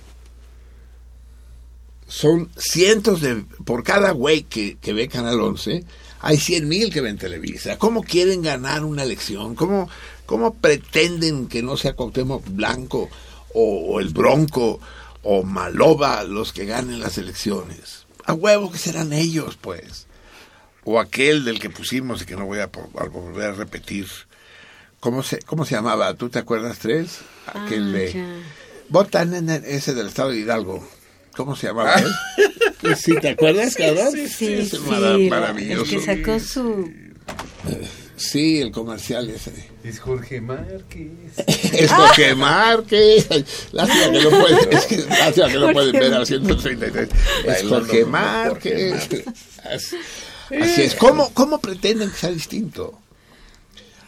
Son 2.07 2.51
cientos 2.57 3.21
de... 3.21 3.45
Por 3.65 3.85
cada 3.85 4.11
güey 4.13 4.43
que, 4.43 4.79
que 4.79 4.93
ve 4.93 5.09
Canal 5.09 5.41
11, 5.41 5.85
hay 6.21 6.37
cien 6.39 6.69
mil 6.69 6.93
que 6.93 7.01
ven 7.01 7.19
Televisa. 7.19 7.79
¿Cómo 7.79 8.03
quieren 8.03 8.43
ganar 8.43 8.85
una 8.85 9.03
elección? 9.03 9.55
¿Cómo, 9.55 9.89
cómo 10.27 10.55
pretenden 10.55 11.49
que 11.49 11.63
no 11.63 11.77
sea 11.77 11.95
Cuauhtémoc 11.95 12.45
Blanco 12.49 13.09
o, 13.55 13.95
o 13.95 14.01
el 14.01 14.09
Bronco 14.11 14.81
o 15.23 15.43
Maloba 15.43 16.25
los 16.25 16.53
que 16.53 16.65
ganen 16.67 17.01
las 17.01 17.19
elecciones? 17.19 18.07
A 18.25 18.35
huevo 18.35 18.71
que 18.71 18.79
serán 18.79 19.13
ellos, 19.13 19.57
pues 19.61 20.07
o 20.91 20.99
aquel 20.99 21.45
del 21.45 21.61
que 21.61 21.69
pusimos 21.69 22.23
y 22.23 22.25
que 22.25 22.35
no 22.35 22.47
voy 22.47 22.61
a, 22.61 22.65
a 22.65 23.05
volver 23.09 23.51
a 23.51 23.53
repetir. 23.53 24.07
¿Cómo 25.01 25.23
se, 25.23 25.39
¿Cómo 25.41 25.67
se 25.67 25.75
llamaba? 25.75 26.15
¿Tú 26.15 26.31
te 26.31 26.39
acuerdas, 26.39 26.79
Tres? 26.79 27.19
Aquel 27.47 27.95
Ah, 27.95 27.99
de... 27.99 28.13
ya. 28.15 28.27
Votan 28.89 29.35
en 29.35 29.51
ese 29.51 29.93
del 29.93 30.07
estado 30.09 30.31
de 30.31 30.39
Hidalgo. 30.39 30.89
¿Cómo 31.37 31.57
se 31.57 31.67
llamaba 31.67 31.95
él? 31.97 32.11
¿Sí 32.97 33.15
te 33.21 33.31
acuerdas, 33.31 33.75
cabrón? 33.75 34.13
Sí, 34.29 34.55
es 34.55 34.71
sí, 34.71 34.79
maravilloso. 35.29 35.83
el 35.83 35.91
que 35.91 36.01
sacó 36.01 36.41
su... 36.41 36.91
Sí, 38.19 38.61
el 38.61 38.73
comercial 38.73 39.31
ese. 39.31 39.53
Es 39.85 40.01
Jorge 40.01 40.41
Márquez. 40.41 41.13
Es 41.47 41.93
Jorge 41.93 42.35
Márquez. 42.35 43.29
Lástima 43.73 44.11
que 44.11 44.23
no 44.23 44.31
pueden, 44.31 44.73
es 44.73 44.87
que 44.87 44.97
lástima 44.99 45.49
que 45.49 45.59
no 45.59 45.73
pueden 45.73 45.93
ver 45.93 46.15
al 46.15 46.27
133. 46.27 47.09
Es 47.47 47.63
Jorge 47.69 48.05
Márquez. 48.05 49.09
Así, 49.65 49.97
así 50.61 50.83
es. 50.83 50.95
¿Cómo, 50.97 51.33
¿Cómo 51.33 51.61
pretenden 51.61 52.11
que 52.11 52.17
sea 52.17 52.31
distinto? 52.31 52.99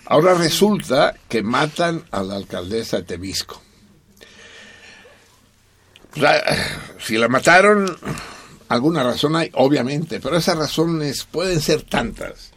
Ahora 0.06 0.34
resulta 0.34 1.14
que 1.28 1.44
matan 1.44 2.04
a 2.10 2.24
la 2.24 2.34
alcaldesa 2.34 2.96
de 2.96 3.02
Temisco. 3.04 3.62
O 6.16 6.18
sea, 6.18 6.42
si 6.98 7.16
la 7.16 7.28
mataron, 7.28 7.96
alguna 8.70 9.02
razón 9.02 9.34
hay, 9.34 9.50
obviamente, 9.54 10.20
pero 10.20 10.36
esas 10.36 10.56
razones 10.56 11.24
pueden 11.24 11.60
ser 11.60 11.82
tantas 11.82 12.52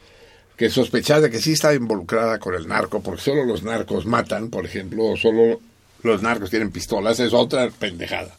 que 0.56 0.70
sospechar 0.70 1.22
de 1.22 1.32
que 1.32 1.42
sí 1.42 1.54
está 1.54 1.74
involucrada 1.74 2.38
con 2.38 2.54
el 2.54 2.68
narco, 2.68 3.02
porque 3.02 3.22
solo 3.22 3.44
los 3.44 3.64
narcos 3.64 4.06
matan, 4.06 4.50
por 4.50 4.64
ejemplo, 4.64 5.06
o 5.06 5.18
solo 5.18 5.60
los 6.04 6.22
narcos 6.22 6.52
tienen 6.52 6.72
pistolas, 6.72 7.20
es 7.20 7.34
otra 7.34 7.68
pendejada. 7.72 8.36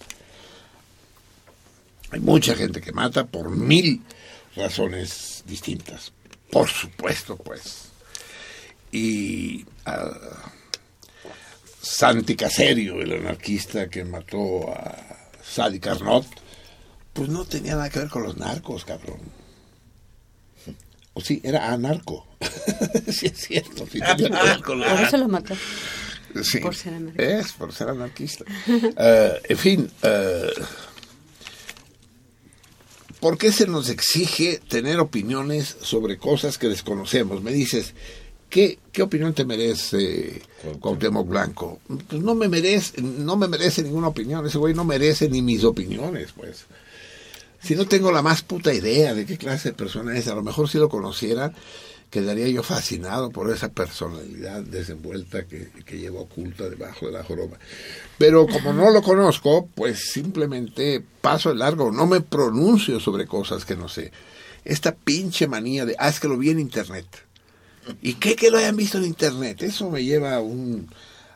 Hay 2.10 2.20
mucha 2.20 2.54
gente 2.54 2.80
que 2.80 2.92
mata 2.92 3.26
por 3.26 3.50
mil 3.50 4.00
razones 4.54 5.42
distintas, 5.44 6.12
por 6.50 6.68
supuesto, 6.68 7.36
pues. 7.36 7.88
Y 8.92 9.66
ah, 9.84 10.12
Santi 11.82 12.36
Caserio, 12.36 13.00
el 13.02 13.14
anarquista 13.14 13.88
que 13.88 14.04
mató 14.04 14.70
a 14.70 14.94
Sadi 15.44 15.80
Carnot, 15.80 16.43
pues 17.14 17.28
no 17.28 17.44
tenía 17.44 17.76
nada 17.76 17.88
que 17.88 18.00
ver 18.00 18.08
con 18.08 18.24
los 18.24 18.36
narcos, 18.36 18.84
cabrón. 18.84 19.20
O 21.14 21.20
sí, 21.20 21.40
era 21.44 21.72
anarco. 21.72 22.26
sí, 23.08 23.26
es 23.26 23.38
cierto. 23.38 23.86
Sí, 23.90 24.00
tenía 24.00 24.16
que 24.16 24.28
ver 24.28 24.62
con 24.62 24.80
los 24.80 24.88
Por 24.88 25.00
eso 25.00 25.16
lo 25.16 25.28
mató. 25.28 25.54
Sí, 26.42 26.58
Por 26.58 26.74
ser 26.74 26.94
anarquista. 26.94 27.38
Es, 27.38 27.52
por 27.52 27.72
ser 27.72 27.88
anarquista. 27.88 28.44
Eh, 28.66 29.40
en 29.48 29.56
fin, 29.56 29.90
eh, 30.02 30.50
¿por 33.20 33.38
qué 33.38 33.52
se 33.52 33.68
nos 33.68 33.88
exige 33.88 34.60
tener 34.66 34.98
opiniones 34.98 35.76
sobre 35.80 36.18
cosas 36.18 36.58
que 36.58 36.66
desconocemos? 36.66 37.40
Me 37.40 37.52
dices, 37.52 37.94
¿qué, 38.50 38.80
qué 38.90 39.02
opinión 39.02 39.32
te 39.32 39.44
merece 39.44 40.42
Cuauhtémoc 40.80 41.28
Blanco? 41.28 41.78
Pues 42.08 42.20
no 42.20 42.34
me 42.34 42.48
merece, 42.48 43.00
no 43.00 43.36
me 43.36 43.46
merece 43.46 43.84
ninguna 43.84 44.08
opinión. 44.08 44.44
Ese 44.44 44.58
güey 44.58 44.74
no 44.74 44.84
merece 44.84 45.28
ni 45.28 45.40
mis 45.40 45.62
opiniones, 45.62 46.32
pues. 46.34 46.66
Si 47.64 47.74
no 47.74 47.86
tengo 47.86 48.12
la 48.12 48.20
más 48.20 48.42
puta 48.42 48.74
idea 48.74 49.14
de 49.14 49.24
qué 49.24 49.38
clase 49.38 49.70
de 49.70 49.74
persona 49.74 50.14
es, 50.16 50.28
a 50.28 50.34
lo 50.34 50.42
mejor 50.42 50.68
si 50.68 50.76
lo 50.76 50.90
conociera, 50.90 51.50
quedaría 52.10 52.46
yo 52.48 52.62
fascinado 52.62 53.30
por 53.30 53.50
esa 53.50 53.70
personalidad 53.70 54.62
desenvuelta 54.62 55.46
que, 55.46 55.70
que 55.86 55.98
lleva 55.98 56.20
oculta 56.20 56.68
debajo 56.68 57.06
de 57.06 57.12
la 57.12 57.24
joroba. 57.24 57.58
Pero 58.18 58.46
como 58.46 58.74
no 58.74 58.90
lo 58.90 59.02
conozco, 59.02 59.66
pues 59.74 60.12
simplemente 60.12 61.02
paso 61.22 61.50
el 61.50 61.60
largo, 61.60 61.90
no 61.90 62.06
me 62.06 62.20
pronuncio 62.20 63.00
sobre 63.00 63.26
cosas 63.26 63.64
que 63.64 63.76
no 63.76 63.88
sé. 63.88 64.12
Esta 64.64 64.94
pinche 64.94 65.48
manía 65.48 65.86
de, 65.86 65.96
ah, 65.98 66.10
es 66.10 66.20
que 66.20 66.28
lo 66.28 66.36
vi 66.36 66.50
en 66.50 66.60
internet. 66.60 67.06
¿Y 68.02 68.14
qué 68.14 68.36
que 68.36 68.50
lo 68.50 68.58
hayan 68.58 68.76
visto 68.76 68.98
en 68.98 69.04
internet? 69.04 69.62
Eso 69.62 69.90
me 69.90 70.04
lleva 70.04 70.34
a 70.34 70.40
un, 70.40 70.88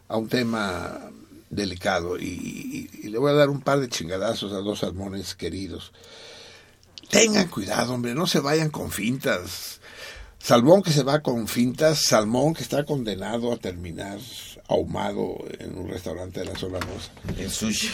a 0.08 0.18
un 0.18 0.28
tema 0.28 1.07
delicado 1.50 2.18
y, 2.18 2.24
y- 2.24 2.90
y 3.06 3.08
le 3.08 3.18
voy 3.18 3.30
a 3.30 3.34
dar 3.34 3.48
un 3.50 3.60
par 3.60 3.80
de 3.80 3.88
chingadazos 3.88 4.52
a 4.52 4.56
dos 4.58 4.80
salmones 4.80 5.34
queridos. 5.34 5.92
Tengan 7.10 7.48
cuidado, 7.48 7.94
hombre, 7.94 8.14
no 8.14 8.26
se 8.26 8.40
vayan 8.40 8.70
con 8.70 8.90
fintas. 8.90 9.80
Salmón 10.40 10.82
que 10.82 10.92
se 10.92 11.02
va 11.02 11.20
con 11.20 11.48
fintas, 11.48 12.02
salmón 12.04 12.54
que 12.54 12.62
está 12.62 12.84
condenado 12.84 13.52
a 13.52 13.56
terminar 13.56 14.18
ahumado 14.68 15.36
en 15.58 15.76
un 15.76 15.88
restaurante 15.88 16.40
de 16.40 16.46
la 16.46 16.56
zona 16.56 16.78
rosa. 16.78 17.10
El 17.36 17.50
sushi. 17.50 17.90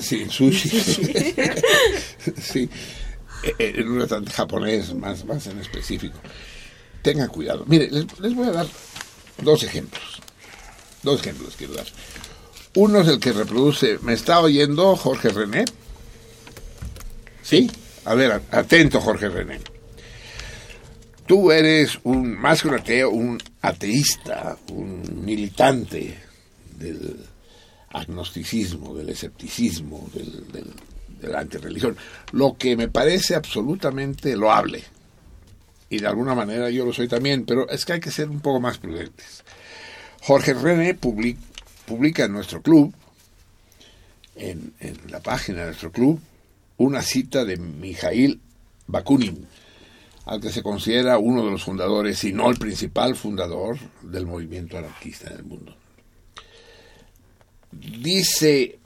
Sí, 0.00 0.22
en 0.22 0.30
sushi. 0.30 0.68
sí. 2.42 2.68
Eh, 3.44 3.54
eh, 3.58 3.72
En 3.76 3.88
un 3.88 3.98
restaurante 4.00 4.32
japonés, 4.32 4.92
más, 4.94 5.24
más 5.24 5.46
en 5.46 5.60
específico. 5.60 6.18
Tengan 7.02 7.28
cuidado. 7.28 7.64
Mire, 7.66 7.88
les, 7.90 8.18
les 8.18 8.34
voy 8.34 8.48
a 8.48 8.52
dar 8.52 8.66
dos 9.42 9.62
ejemplos. 9.62 10.20
Dos 11.02 11.20
ejemplos 11.20 11.48
les 11.48 11.56
quiero 11.56 11.74
dar. 11.74 11.86
Uno 12.76 13.00
es 13.00 13.08
el 13.08 13.20
que 13.20 13.32
reproduce. 13.32 13.98
¿Me 14.02 14.12
está 14.14 14.40
oyendo 14.40 14.96
Jorge 14.96 15.28
René? 15.28 15.64
¿Sí? 17.42 17.70
A 18.04 18.14
ver, 18.14 18.42
atento, 18.50 19.00
Jorge 19.00 19.28
René. 19.28 19.60
Tú 21.26 21.52
eres 21.52 21.98
un, 22.04 22.36
más 22.38 22.62
que 22.62 22.68
un 22.68 22.74
ateo, 22.74 23.10
un 23.10 23.42
ateísta, 23.62 24.58
un 24.72 25.24
militante 25.24 26.18
del 26.76 27.16
agnosticismo, 27.90 28.94
del 28.94 29.08
escepticismo, 29.08 30.10
del, 30.12 30.52
del, 30.52 30.66
de 31.20 31.28
la 31.28 31.40
antirreligión, 31.40 31.96
lo 32.32 32.56
que 32.58 32.76
me 32.76 32.88
parece 32.88 33.34
absolutamente 33.36 34.36
loable. 34.36 34.82
Y 35.88 35.98
de 36.00 36.06
alguna 36.08 36.34
manera 36.34 36.68
yo 36.70 36.84
lo 36.84 36.92
soy 36.92 37.08
también, 37.08 37.44
pero 37.46 37.68
es 37.70 37.84
que 37.84 37.94
hay 37.94 38.00
que 38.00 38.10
ser 38.10 38.28
un 38.28 38.40
poco 38.40 38.60
más 38.60 38.78
prudentes. 38.78 39.44
Jorge 40.22 40.52
René 40.54 40.98
public- 40.98 41.38
publica 41.86 42.24
en 42.24 42.32
nuestro 42.32 42.62
club, 42.62 42.94
en, 44.36 44.74
la 45.08 45.20
página 45.20 45.60
de 45.60 45.66
nuestro 45.66 45.92
club, 45.92 46.20
una 46.76 47.02
cita 47.02 47.44
de 47.44 47.56
Mijail 47.56 48.40
Bakunin, 48.86 49.46
al 50.26 50.40
que 50.40 50.50
se 50.50 50.62
considera 50.62 51.18
uno 51.18 51.44
de 51.44 51.50
los 51.50 51.64
fundadores, 51.64 52.18
si 52.18 52.32
no 52.32 52.50
el 52.50 52.56
principal 52.56 53.14
fundador 53.14 53.78
del 54.02 54.26
movimiento 54.26 54.78
anarquista 54.78 55.30
en 55.30 55.36
el 55.36 55.44
mundo. 55.44 55.76
Dice 57.70 58.78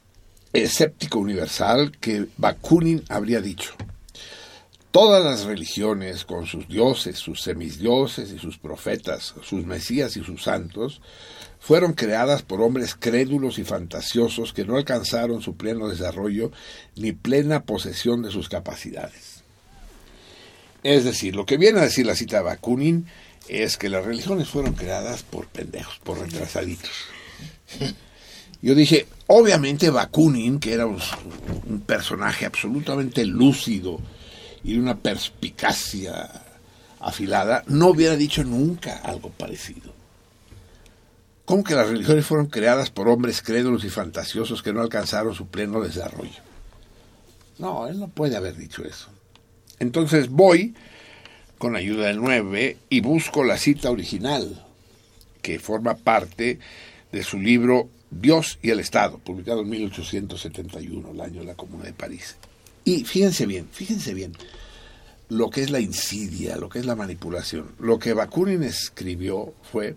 Escéptico 0.52 1.18
Universal 1.18 1.92
que 1.98 2.26
Bakunin 2.36 3.04
habría 3.08 3.40
dicho, 3.40 3.74
todas 4.90 5.24
las 5.24 5.44
religiones, 5.44 6.24
con 6.24 6.46
sus 6.46 6.68
dioses, 6.68 7.18
sus 7.18 7.42
semidioses 7.42 8.32
y 8.32 8.38
sus 8.38 8.58
profetas, 8.58 9.34
sus 9.42 9.66
mesías 9.66 10.16
y 10.16 10.24
sus 10.24 10.42
santos, 10.42 11.00
fueron 11.60 11.92
creadas 11.92 12.42
por 12.42 12.60
hombres 12.62 12.94
crédulos 12.94 13.58
y 13.58 13.64
fantasiosos 13.64 14.52
que 14.52 14.64
no 14.64 14.76
alcanzaron 14.76 15.42
su 15.42 15.56
pleno 15.56 15.88
desarrollo 15.88 16.52
ni 16.96 17.12
plena 17.12 17.64
posesión 17.64 18.22
de 18.22 18.30
sus 18.30 18.48
capacidades. 18.48 19.42
Es 20.82 21.04
decir, 21.04 21.34
lo 21.34 21.44
que 21.44 21.56
viene 21.56 21.80
a 21.80 21.84
decir 21.84 22.06
la 22.06 22.14
cita 22.14 22.38
de 22.38 22.44
Bakunin 22.44 23.06
es 23.48 23.76
que 23.76 23.88
las 23.88 24.04
religiones 24.04 24.48
fueron 24.48 24.74
creadas 24.74 25.22
por 25.22 25.46
pendejos, 25.48 25.98
por 26.04 26.18
retrasaditos. 26.18 26.90
Yo 28.62 28.74
dije, 28.74 29.06
obviamente 29.26 29.90
Bakunin, 29.90 30.60
que 30.60 30.72
era 30.72 30.86
un, 30.86 30.98
un 31.66 31.80
personaje 31.80 32.46
absolutamente 32.46 33.24
lúcido 33.24 34.00
y 34.64 34.74
de 34.74 34.80
una 34.80 34.96
perspicacia 34.96 36.30
afilada, 37.00 37.64
no 37.66 37.88
hubiera 37.88 38.16
dicho 38.16 38.44
nunca 38.44 38.98
algo 38.98 39.30
parecido. 39.30 39.92
¿Cómo 41.44 41.64
que 41.64 41.74
las 41.74 41.88
religiones 41.88 42.26
fueron 42.26 42.46
creadas 42.46 42.90
por 42.90 43.08
hombres 43.08 43.40
crédulos 43.40 43.84
y 43.84 43.88
fantasiosos 43.88 44.62
que 44.62 44.72
no 44.72 44.82
alcanzaron 44.82 45.34
su 45.34 45.46
pleno 45.46 45.80
desarrollo? 45.80 46.42
No, 47.58 47.86
él 47.86 47.98
no 47.98 48.08
puede 48.08 48.36
haber 48.36 48.56
dicho 48.56 48.84
eso. 48.84 49.08
Entonces 49.78 50.28
voy, 50.28 50.74
con 51.56 51.74
ayuda 51.74 52.08
del 52.08 52.18
9, 52.18 52.76
y 52.90 53.00
busco 53.00 53.44
la 53.44 53.56
cita 53.56 53.90
original, 53.90 54.66
que 55.40 55.58
forma 55.58 55.94
parte 55.94 56.58
de 57.12 57.22
su 57.22 57.38
libro 57.38 57.88
Dios 58.10 58.58
y 58.62 58.70
el 58.70 58.80
Estado, 58.80 59.18
publicado 59.18 59.62
en 59.62 59.70
1871, 59.70 61.10
el 61.10 61.20
año 61.20 61.40
de 61.40 61.46
la 61.46 61.54
Comuna 61.54 61.84
de 61.84 61.92
París. 61.92 62.36
Y 62.88 63.04
fíjense 63.04 63.44
bien, 63.44 63.68
fíjense 63.70 64.14
bien, 64.14 64.32
lo 65.28 65.50
que 65.50 65.60
es 65.60 65.68
la 65.68 65.78
insidia, 65.78 66.56
lo 66.56 66.70
que 66.70 66.78
es 66.78 66.86
la 66.86 66.96
manipulación. 66.96 67.72
Lo 67.78 67.98
que 67.98 68.14
Bakunin 68.14 68.62
escribió 68.62 69.52
fue, 69.70 69.94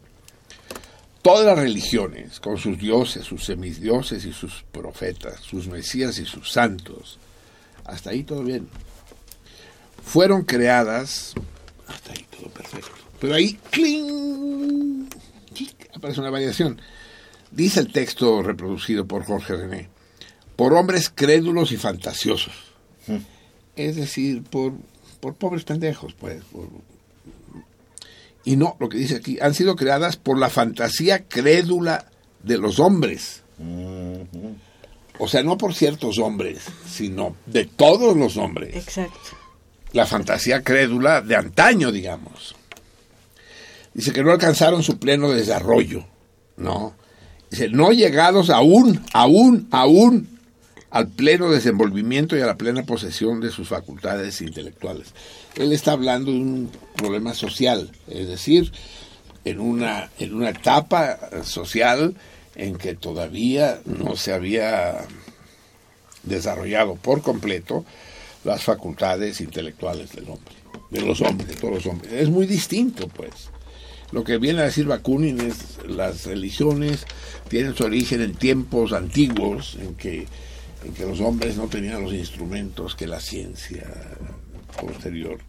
todas 1.22 1.46
las 1.46 1.58
religiones, 1.58 2.42
con 2.42 2.58
sus 2.58 2.78
dioses, 2.78 3.24
sus 3.24 3.46
semidioses 3.46 4.26
y 4.26 4.34
sus 4.34 4.66
profetas, 4.74 5.40
sus 5.40 5.68
mesías 5.68 6.20
y 6.20 6.26
sus 6.26 6.52
santos, 6.52 7.18
hasta 7.86 8.10
ahí 8.10 8.24
todo 8.24 8.44
bien, 8.44 8.68
fueron 10.04 10.44
creadas, 10.44 11.34
hasta 11.88 12.12
ahí 12.12 12.26
todo 12.30 12.50
perfecto, 12.50 12.92
pero 13.22 13.36
ahí, 13.36 13.58
¡cling! 13.70 15.08
aparece 15.96 16.20
una 16.20 16.30
variación. 16.30 16.82
Dice 17.52 17.80
el 17.80 17.94
texto 17.94 18.44
reproducido 18.44 19.06
por 19.08 19.24
Jorge 19.24 19.56
René, 19.56 19.88
por 20.58 20.74
hombres 20.74 21.10
crédulos 21.10 21.72
y 21.72 21.78
fantasiosos. 21.78 22.71
Es 23.76 23.96
decir, 23.96 24.44
por, 24.44 24.74
por 25.22 25.36
pobres 25.36 25.64
pendejos, 25.64 26.14
pues. 26.14 26.44
por- 26.52 26.68
y 28.44 28.56
no, 28.58 28.76
lo 28.80 28.90
que 28.90 28.98
dice 28.98 29.16
aquí, 29.18 29.38
han 29.40 29.54
sido 29.54 29.76
creadas 29.76 30.18
por 30.18 30.38
la 30.38 30.50
fantasía 30.50 31.26
crédula 31.28 32.08
de 32.44 32.58
los 32.58 32.80
hombres. 32.80 33.44
O 35.20 35.28
sea, 35.28 35.44
no 35.44 35.58
por 35.58 35.74
ciertos 35.76 36.18
hombres, 36.18 36.64
sino 36.90 37.36
de 37.46 37.66
todos 37.66 38.18
los 38.18 38.38
hombres 38.38 38.76
Exacto. 38.76 39.20
la 39.94 40.06
fantasía 40.08 40.64
crédula 40.64 41.22
de 41.22 41.36
antaño, 41.36 41.92
digamos. 41.92 42.56
Dice 43.94 44.12
que 44.14 44.24
no 44.24 44.32
alcanzaron 44.32 44.82
su 44.84 44.98
pleno 44.98 45.30
desarrollo, 45.30 46.04
¿no? 46.58 46.96
Dice, 47.52 47.70
no 47.70 47.92
llegados 47.92 48.50
aún, 48.50 49.04
aún, 49.14 49.68
aún 49.72 50.40
al 50.92 51.08
pleno 51.08 51.50
desenvolvimiento 51.50 52.38
y 52.38 52.42
a 52.42 52.46
la 52.46 52.58
plena 52.58 52.84
posesión 52.84 53.40
de 53.40 53.50
sus 53.50 53.70
facultades 53.70 54.42
intelectuales. 54.42 55.14
Él 55.56 55.72
está 55.72 55.94
hablando 55.94 56.32
de 56.32 56.38
un 56.38 56.72
problema 56.96 57.34
social, 57.34 57.92
es 58.08 58.28
decir, 58.28 58.72
en 59.46 59.60
una, 59.60 60.12
en 60.20 60.34
una 60.34 60.50
etapa 60.50 61.18
social 61.44 62.16
en 62.56 62.78
que 62.78 62.94
todavía 62.94 63.80
no 63.86 64.16
se 64.16 64.34
había 64.34 65.08
desarrollado 66.24 66.96
por 66.96 67.22
completo 67.22 67.86
las 68.44 68.64
facultades 68.64 69.40
intelectuales 69.40 70.12
del 70.12 70.26
hombre, 70.26 70.54
de 70.90 71.02
los 71.02 71.22
hombres, 71.22 71.48
de 71.48 71.56
todos 71.56 71.76
los 71.76 71.86
hombres. 71.86 72.12
Es 72.12 72.30
muy 72.30 72.46
distinto, 72.46 73.08
pues. 73.08 73.50
Lo 74.12 74.26
que 74.26 74.38
viene 74.38 74.60
a 74.60 74.66
decir 74.66 74.88
Bakunin 74.88 75.40
es 75.40 75.78
las 75.88 76.26
religiones 76.26 77.06
tienen 77.48 77.76
su 77.76 77.86
origen 77.86 78.22
en 78.22 78.36
tiempos 78.36 78.92
antiguos 78.92 79.78
en 79.80 79.96
que, 79.96 80.28
que 80.90 81.06
los 81.06 81.20
hombres 81.20 81.58
no 81.58 81.68
tenían 81.68 82.04
los 82.04 82.14
instrumentos 82.14 82.96
que 82.96 83.08
la 83.08 83.20
ciencia 83.20 83.88
posterior 84.80 85.40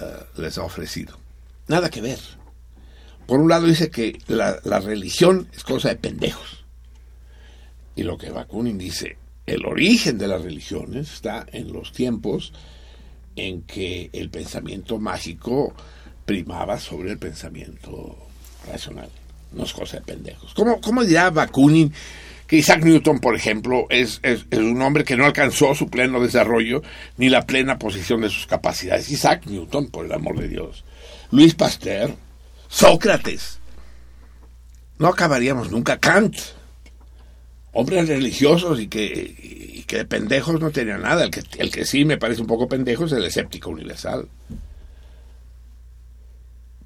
eh, 0.00 0.04
les 0.36 0.58
ha 0.58 0.64
ofrecido. 0.64 1.18
Nada 1.68 1.88
que 1.90 2.00
ver. 2.00 2.18
Por 3.26 3.40
un 3.40 3.48
lado 3.48 3.66
dice 3.66 3.90
que 3.90 4.18
la, 4.26 4.60
religión 4.80 5.48
es 5.54 5.64
cosa 5.64 5.88
de 5.88 5.96
pendejos. 5.96 6.64
Y 7.94 8.02
lo 8.02 8.18
que 8.18 8.30
Bakunin 8.30 8.78
dice, 8.78 9.16
el 9.46 9.64
origen 9.64 10.18
de 10.18 10.28
las 10.28 10.42
religiones 10.42 11.12
está 11.12 11.46
en 11.52 11.72
los 11.72 11.92
tiempos 11.92 12.52
en 13.36 13.62
que 13.62 14.10
el 14.12 14.28
pensamiento 14.28 14.98
mágico 14.98 15.74
primaba 16.26 16.78
sobre 16.78 17.12
el 17.12 17.18
pensamiento 17.18 18.16
racional. 18.66 19.08
No 19.52 19.64
es 19.64 19.72
cosa 19.72 19.98
de 19.98 20.02
pendejos. 20.02 20.52
¿Cómo, 20.54 20.80
cómo 20.80 21.04
dirá 21.04 21.30
Bakunin 21.30 21.92
Isaac 22.52 22.84
Newton, 22.84 23.18
por 23.18 23.34
ejemplo, 23.34 23.86
es 23.88 24.20
un 24.52 24.82
hombre 24.82 25.04
que 25.04 25.16
no 25.16 25.24
alcanzó 25.24 25.74
su 25.74 25.88
pleno 25.88 26.20
desarrollo 26.20 26.82
ni 27.16 27.30
la 27.30 27.46
plena 27.46 27.78
posición 27.78 28.20
de 28.20 28.28
sus 28.28 28.46
capacidades? 28.46 29.10
Isaac 29.10 29.46
Newton, 29.46 29.88
por 29.88 30.04
el 30.04 30.12
amor 30.12 30.38
de 30.38 30.48
Dios. 30.48 30.84
Luis 31.30 31.54
Pasteur, 31.54 32.14
Sócrates. 32.68 33.58
No 34.98 35.08
acabaríamos 35.08 35.70
nunca. 35.70 35.98
Kant. 35.98 36.36
hombres 37.72 38.06
religiosos 38.06 38.80
y 38.80 38.88
que, 38.88 39.34
y 39.38 39.84
que 39.84 39.96
de 39.96 40.04
pendejos 40.04 40.60
no 40.60 40.70
tenían 40.70 41.00
nada. 41.00 41.24
El 41.24 41.30
que, 41.30 41.42
el 41.56 41.70
que 41.70 41.86
sí 41.86 42.04
me 42.04 42.18
parece 42.18 42.42
un 42.42 42.46
poco 42.46 42.68
pendejo 42.68 43.06
es 43.06 43.12
el 43.12 43.24
escéptico 43.24 43.70
universal. 43.70 44.28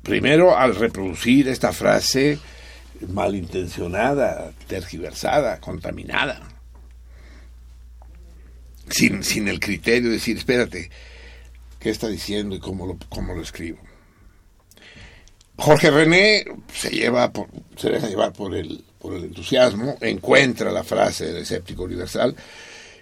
Primero, 0.04 0.56
al 0.56 0.76
reproducir 0.76 1.48
esta 1.48 1.72
frase 1.72 2.38
malintencionada, 3.08 4.52
tergiversada, 4.66 5.60
contaminada, 5.60 6.40
sin, 8.88 9.22
sin 9.22 9.48
el 9.48 9.60
criterio 9.60 10.08
de 10.08 10.16
decir, 10.16 10.36
espérate, 10.36 10.90
¿qué 11.78 11.90
está 11.90 12.08
diciendo 12.08 12.54
y 12.56 12.60
cómo 12.60 12.86
lo, 12.86 12.98
cómo 13.08 13.34
lo 13.34 13.42
escribo? 13.42 13.78
Jorge 15.58 15.90
René 15.90 16.44
se 16.72 16.90
lleva 16.90 17.32
se 17.76 17.90
deja 17.90 18.08
llevar 18.08 18.32
por 18.32 18.54
el, 18.54 18.84
por 18.98 19.14
el 19.14 19.24
entusiasmo, 19.24 19.96
encuentra 20.00 20.70
la 20.70 20.84
frase 20.84 21.26
del 21.26 21.38
escéptico 21.38 21.84
universal 21.84 22.36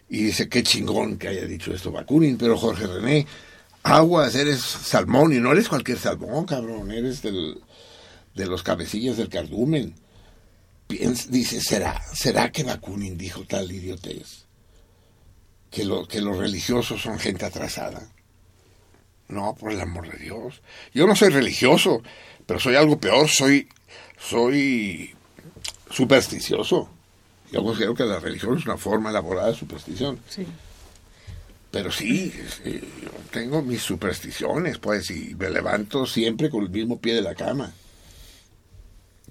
y 0.09 0.25
dice 0.25 0.49
qué 0.49 0.63
chingón 0.63 1.17
que 1.17 1.29
haya 1.29 1.45
dicho 1.47 1.75
esto 1.75 1.91
Bakunin, 1.91 2.39
pero 2.39 2.57
Jorge 2.57 2.87
René, 2.87 3.27
aguas, 3.83 4.35
eres 4.37 4.61
salmón 4.61 5.33
y 5.33 5.41
no 5.41 5.53
eres 5.53 5.69
cualquier 5.69 5.99
salmón, 5.99 6.47
cabrón, 6.47 6.93
eres 6.93 7.23
del, 7.23 7.61
de 8.35 8.47
los 8.47 8.63
cabecillas 8.63 9.17
del 9.17 9.29
cardumen. 9.29 9.95
Piensa- 10.87 11.29
dice, 11.31 11.61
¿será, 11.61 12.03
¿será 12.13 12.51
que 12.53 12.63
Bakunin 12.65 13.17
dijo 13.17 13.45
tal 13.47 13.71
idiotez? 13.73 14.45
Que, 15.71 15.85
lo, 15.85 16.07
que 16.07 16.21
los 16.21 16.37
religiosos 16.37 17.01
son 17.03 17.19
gente 17.19 17.45
atrasada. 17.45 18.09
No, 19.29 19.55
por 19.55 19.73
el 19.73 19.81
amor 19.81 20.11
de 20.11 20.19
Dios. 20.19 20.61
Yo 20.93 21.07
no 21.07 21.17
soy 21.17 21.31
religioso, 21.31 22.03
pero 22.47 22.61
soy 22.61 22.77
algo 22.77 22.99
peor, 23.01 23.29
soy, 23.29 23.69
soy 24.19 25.15
supersticioso. 25.91 26.91
Yo 27.51 27.63
considero 27.63 27.95
que 27.95 28.05
la 28.05 28.21
religión 28.21 28.59
es 28.59 28.65
una 28.67 28.77
forma 28.77 29.11
elaborada 29.11 29.49
de 29.49 29.55
superstición. 29.57 30.19
Sí. 30.29 30.47
Pero 31.71 31.91
sí, 31.91 32.33
sí, 32.63 32.81
yo 33.03 33.11
tengo 33.33 33.63
mis 33.63 33.83
supersticiones, 33.83 34.79
pues, 34.79 35.11
y 35.11 35.35
me 35.35 35.51
levanto 35.51 36.07
siempre 36.07 36.51
con 36.51 36.63
el 36.63 36.71
mismo 36.71 37.01
pie 37.01 37.15
de 37.15 37.23
la 37.23 37.35
cama. 37.35 37.73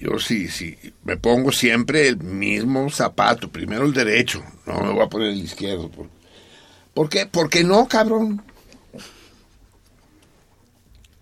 Yo 0.04 0.20
sí, 0.20 0.50
sí, 0.50 0.78
me 1.06 1.16
pongo 1.16 1.54
siempre 1.54 2.10
el 2.10 2.18
mismo 2.18 2.90
zapato, 2.90 3.50
primero 3.50 3.86
el 3.86 3.94
derecho, 3.94 4.44
no 4.66 4.82
me 4.82 4.92
voy 4.92 5.02
a 5.02 5.08
poner 5.08 5.30
el 5.30 5.42
izquierdo. 5.42 5.90
¿Por, 5.90 6.10
¿por 6.94 7.08
qué? 7.08 7.26
¿Por 7.26 7.50
qué 7.50 7.64
no, 7.64 7.88
cabrón? 7.88 8.44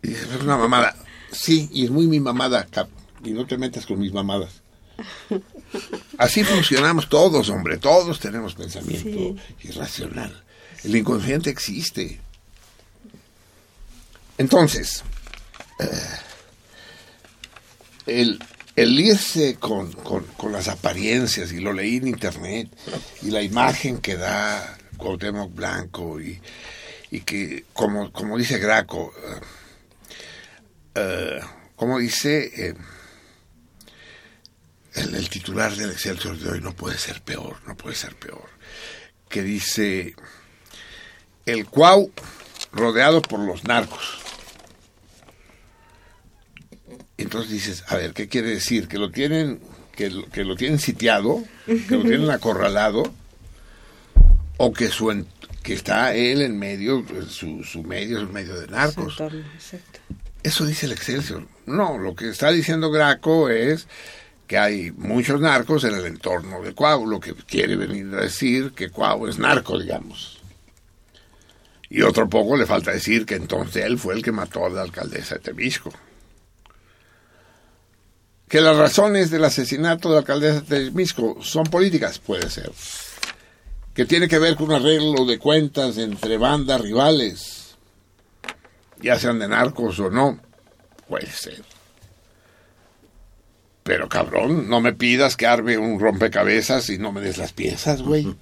Y 0.01 0.13
es 0.13 0.25
una 0.41 0.57
mamada. 0.57 0.95
Sí, 1.31 1.69
y 1.71 1.85
es 1.85 1.91
muy 1.91 2.07
mi 2.07 2.19
mamada, 2.19 2.65
cap, 2.71 2.89
y 3.23 3.29
no 3.29 3.45
te 3.45 3.55
metas 3.55 3.85
con 3.85 3.99
mis 3.99 4.13
mamadas. 4.13 4.63
Así 6.17 6.43
funcionamos 6.43 7.07
todos, 7.07 7.49
hombre, 7.49 7.77
todos 7.77 8.19
tenemos 8.19 8.55
pensamiento 8.55 9.39
irracional. 9.61 10.43
El 10.83 10.95
inconsciente 10.95 11.51
existe. 11.51 12.19
Entonces, 14.39 15.03
eh, 15.77 15.85
el, 18.07 18.39
el 18.75 18.99
irse 18.99 19.55
con, 19.55 19.91
con- 19.93 20.51
las 20.51 20.67
apariencias, 20.67 21.51
y 21.51 21.59
lo 21.59 21.73
leí 21.73 21.97
en 21.97 22.07
internet, 22.07 22.69
y 23.21 23.31
la 23.31 23.41
imagen 23.41 23.97
que 23.99 24.15
da 24.17 24.77
Cuauhtémoc 24.97 25.53
Blanco, 25.53 26.19
y, 26.21 26.39
y 27.11 27.21
que, 27.21 27.65
como, 27.73 28.11
como 28.11 28.37
dice 28.37 28.57
Graco, 28.59 29.13
eh, 29.23 29.39
eh, 30.95 31.39
como 31.75 31.99
dice 31.99 32.51
eh, 32.69 32.73
el, 34.93 35.15
el 35.15 35.29
titular 35.29 35.75
del 35.75 35.91
Excelsior 35.91 36.37
de 36.37 36.49
hoy, 36.51 36.61
no 36.61 36.73
puede 36.73 36.97
ser 36.97 37.21
peor, 37.21 37.57
no 37.67 37.75
puede 37.75 37.95
ser 37.95 38.15
peor, 38.15 38.49
que 39.29 39.41
dice, 39.41 40.15
el 41.45 41.65
Cuau 41.65 42.11
rodeado 42.73 43.21
por 43.21 43.39
los 43.39 43.63
narcos. 43.63 44.20
Entonces 47.21 47.51
dices, 47.51 47.83
a 47.87 47.95
ver, 47.95 48.13
¿qué 48.13 48.27
quiere 48.27 48.49
decir? 48.49 48.87
Que 48.87 48.97
lo 48.97 49.11
tienen, 49.11 49.59
que 49.95 50.09
lo, 50.09 50.25
que 50.29 50.43
lo 50.43 50.55
tienen 50.55 50.79
sitiado, 50.79 51.43
que 51.65 51.97
lo 51.97 52.01
tienen 52.01 52.29
acorralado, 52.31 53.13
o 54.57 54.73
que 54.73 54.89
su 54.89 55.25
que 55.63 55.73
está 55.73 56.15
él 56.15 56.41
en 56.41 56.57
medio, 56.57 57.05
su, 57.29 57.63
su 57.63 57.83
medio 57.83 58.19
es 58.21 58.29
medio 58.29 58.59
de 58.59 58.67
narcos. 58.67 59.13
entorno, 59.13 59.39
exacto. 59.53 59.99
Eso 60.43 60.65
dice 60.65 60.87
el 60.87 60.93
Excelsior. 60.93 61.47
No, 61.67 61.97
lo 61.97 62.15
que 62.15 62.29
está 62.29 62.51
diciendo 62.51 62.89
Graco 62.89 63.49
es 63.49 63.87
que 64.47 64.57
hay 64.57 64.91
muchos 64.91 65.39
narcos 65.39 65.83
en 65.83 65.93
el 65.93 66.05
entorno 66.05 66.61
de 66.61 66.73
Cuau, 66.73 67.05
lo 67.05 67.19
que 67.19 67.33
quiere 67.33 67.75
venir 67.75 68.13
a 68.13 68.21
decir 68.21 68.71
que 68.71 68.89
Cuau 68.89 69.27
es 69.27 69.37
narco, 69.37 69.79
digamos. 69.79 70.41
Y 71.89 72.01
otro 72.01 72.27
poco 72.27 72.57
le 72.57 72.65
falta 72.65 72.91
decir 72.91 73.25
que 73.25 73.35
entonces 73.35 73.85
él 73.85 73.99
fue 73.99 74.15
el 74.15 74.23
que 74.23 74.31
mató 74.31 74.65
a 74.65 74.69
la 74.69 74.81
alcaldesa 74.81 75.35
de 75.35 75.41
Temisco. 75.41 75.93
Que 78.51 78.59
las 78.59 78.75
razones 78.75 79.31
del 79.31 79.45
asesinato 79.45 80.09
de 80.09 80.15
la 80.15 80.19
alcaldesa 80.19 80.59
de 80.59 80.83
Temisco 80.87 81.37
son 81.41 81.63
políticas, 81.63 82.19
puede 82.19 82.49
ser. 82.49 82.69
Que 83.93 84.05
tiene 84.05 84.27
que 84.27 84.39
ver 84.39 84.57
con 84.57 84.65
un 84.65 84.73
arreglo 84.73 85.25
de 85.25 85.39
cuentas 85.39 85.97
entre 85.97 86.37
bandas 86.37 86.81
rivales, 86.81 87.77
ya 89.01 89.17
sean 89.17 89.39
de 89.39 89.47
narcos 89.47 89.97
o 90.01 90.09
no, 90.09 90.37
puede 91.07 91.31
ser. 91.31 91.63
Pero 93.83 94.09
cabrón, 94.09 94.67
no 94.67 94.81
me 94.81 94.91
pidas 94.91 95.37
que 95.37 95.47
arme 95.47 95.77
un 95.77 95.97
rompecabezas 95.97 96.89
y 96.89 96.97
no 96.97 97.13
me 97.13 97.21
des 97.21 97.37
las 97.37 97.53
piezas, 97.53 98.01
güey. 98.01 98.35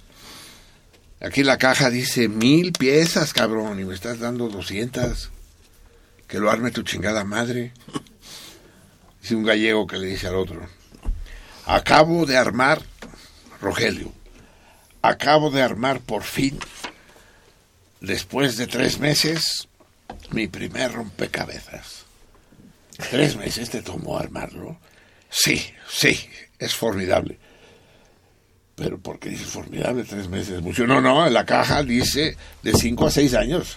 Aquí 1.20 1.44
la 1.44 1.56
caja 1.56 1.88
dice 1.88 2.26
mil 2.26 2.72
piezas, 2.72 3.32
cabrón, 3.32 3.78
y 3.78 3.84
me 3.84 3.94
estás 3.94 4.18
dando 4.18 4.48
doscientas. 4.48 5.30
Que 6.26 6.40
lo 6.40 6.50
arme 6.50 6.72
tu 6.72 6.82
chingada 6.82 7.22
madre. 7.22 7.72
Dice 9.20 9.34
un 9.34 9.44
gallego 9.44 9.86
que 9.86 9.98
le 9.98 10.06
dice 10.06 10.26
al 10.26 10.36
otro. 10.36 10.66
Acabo 11.66 12.26
de 12.26 12.36
armar, 12.36 12.82
Rogelio, 13.60 14.12
acabo 15.02 15.50
de 15.50 15.62
armar 15.62 16.00
por 16.00 16.22
fin, 16.22 16.58
después 18.00 18.56
de 18.56 18.66
tres 18.66 18.98
meses, 18.98 19.68
mi 20.30 20.48
primer 20.48 20.92
rompecabezas. 20.92 22.04
¿Tres 23.10 23.36
meses 23.36 23.70
te 23.70 23.82
tomó 23.82 24.18
armarlo? 24.18 24.78
Sí, 25.30 25.72
sí, 25.88 26.28
es 26.58 26.74
formidable. 26.74 27.38
Pero 28.74 28.98
¿por 28.98 29.18
qué 29.18 29.30
dice 29.30 29.44
formidable 29.44 30.04
tres 30.04 30.28
meses? 30.28 30.60
Mucho. 30.62 30.86
No, 30.86 31.00
no, 31.00 31.26
en 31.26 31.34
la 31.34 31.44
caja 31.44 31.82
dice 31.82 32.36
de 32.62 32.72
cinco 32.72 33.06
a 33.06 33.10
seis 33.10 33.34
años. 33.34 33.76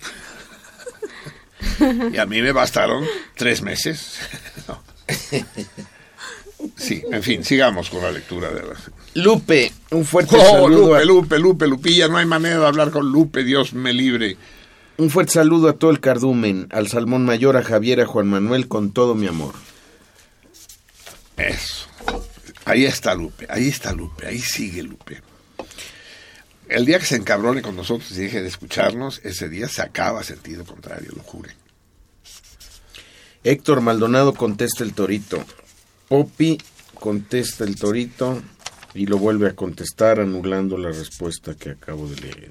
Y 2.12 2.16
a 2.18 2.26
mí 2.26 2.40
me 2.42 2.52
bastaron 2.52 3.04
tres 3.36 3.62
meses. 3.62 4.18
No. 4.68 4.82
Sí, 6.76 7.02
en 7.10 7.22
fin, 7.22 7.44
sigamos 7.44 7.88
con 7.90 8.02
la 8.02 8.12
lectura 8.12 8.50
de 8.50 8.62
las... 8.62 8.90
Lupe, 9.14 9.72
un 9.90 10.04
fuerte 10.04 10.36
Oh, 10.38 10.62
saludo. 10.68 10.94
a- 10.94 11.00
Lupe, 11.04 11.06
Lupe, 11.06 11.38
Lupe, 11.38 11.66
Lupilla, 11.66 12.08
no 12.08 12.18
hay 12.18 12.26
manera 12.26 12.58
de 12.60 12.66
hablar 12.66 12.90
con 12.90 13.10
Lupe, 13.10 13.42
Dios 13.44 13.72
me 13.72 13.92
libre. 13.92 14.36
Un 14.98 15.08
fuerte 15.10 15.32
saludo 15.32 15.68
a 15.70 15.72
todo 15.72 15.90
el 15.90 16.00
cardumen, 16.00 16.68
al 16.70 16.88
Salmón 16.88 17.24
Mayor, 17.24 17.56
a 17.56 17.62
Javier, 17.62 18.00
a 18.02 18.06
Juan 18.06 18.28
Manuel, 18.28 18.68
con 18.68 18.92
todo 18.92 19.14
mi 19.14 19.26
amor. 19.26 19.54
Eso. 21.38 21.86
Ahí 22.66 22.84
está 22.84 23.14
Lupe, 23.14 23.46
ahí 23.48 23.68
está 23.68 23.92
Lupe, 23.92 24.26
ahí 24.26 24.38
sigue 24.38 24.82
Lupe. 24.82 25.22
El 26.70 26.86
día 26.86 27.00
que 27.00 27.04
se 27.04 27.16
encabrone 27.16 27.62
con 27.62 27.74
nosotros 27.74 28.12
y 28.12 28.22
deje 28.22 28.42
de 28.42 28.48
escucharnos, 28.48 29.20
ese 29.24 29.48
día 29.48 29.66
se 29.66 29.82
acaba 29.82 30.22
sentido 30.22 30.64
contrario, 30.64 31.10
lo 31.16 31.22
jure. 31.24 31.50
Héctor 33.42 33.80
Maldonado 33.80 34.34
contesta 34.34 34.84
el 34.84 34.94
torito. 34.94 35.44
Popi 36.08 36.58
contesta 36.94 37.64
el 37.64 37.74
torito 37.74 38.40
y 38.94 39.06
lo 39.06 39.18
vuelve 39.18 39.48
a 39.48 39.56
contestar 39.56 40.20
anulando 40.20 40.78
la 40.78 40.90
respuesta 40.90 41.56
que 41.56 41.70
acabo 41.70 42.08
de 42.08 42.20
leer. 42.20 42.50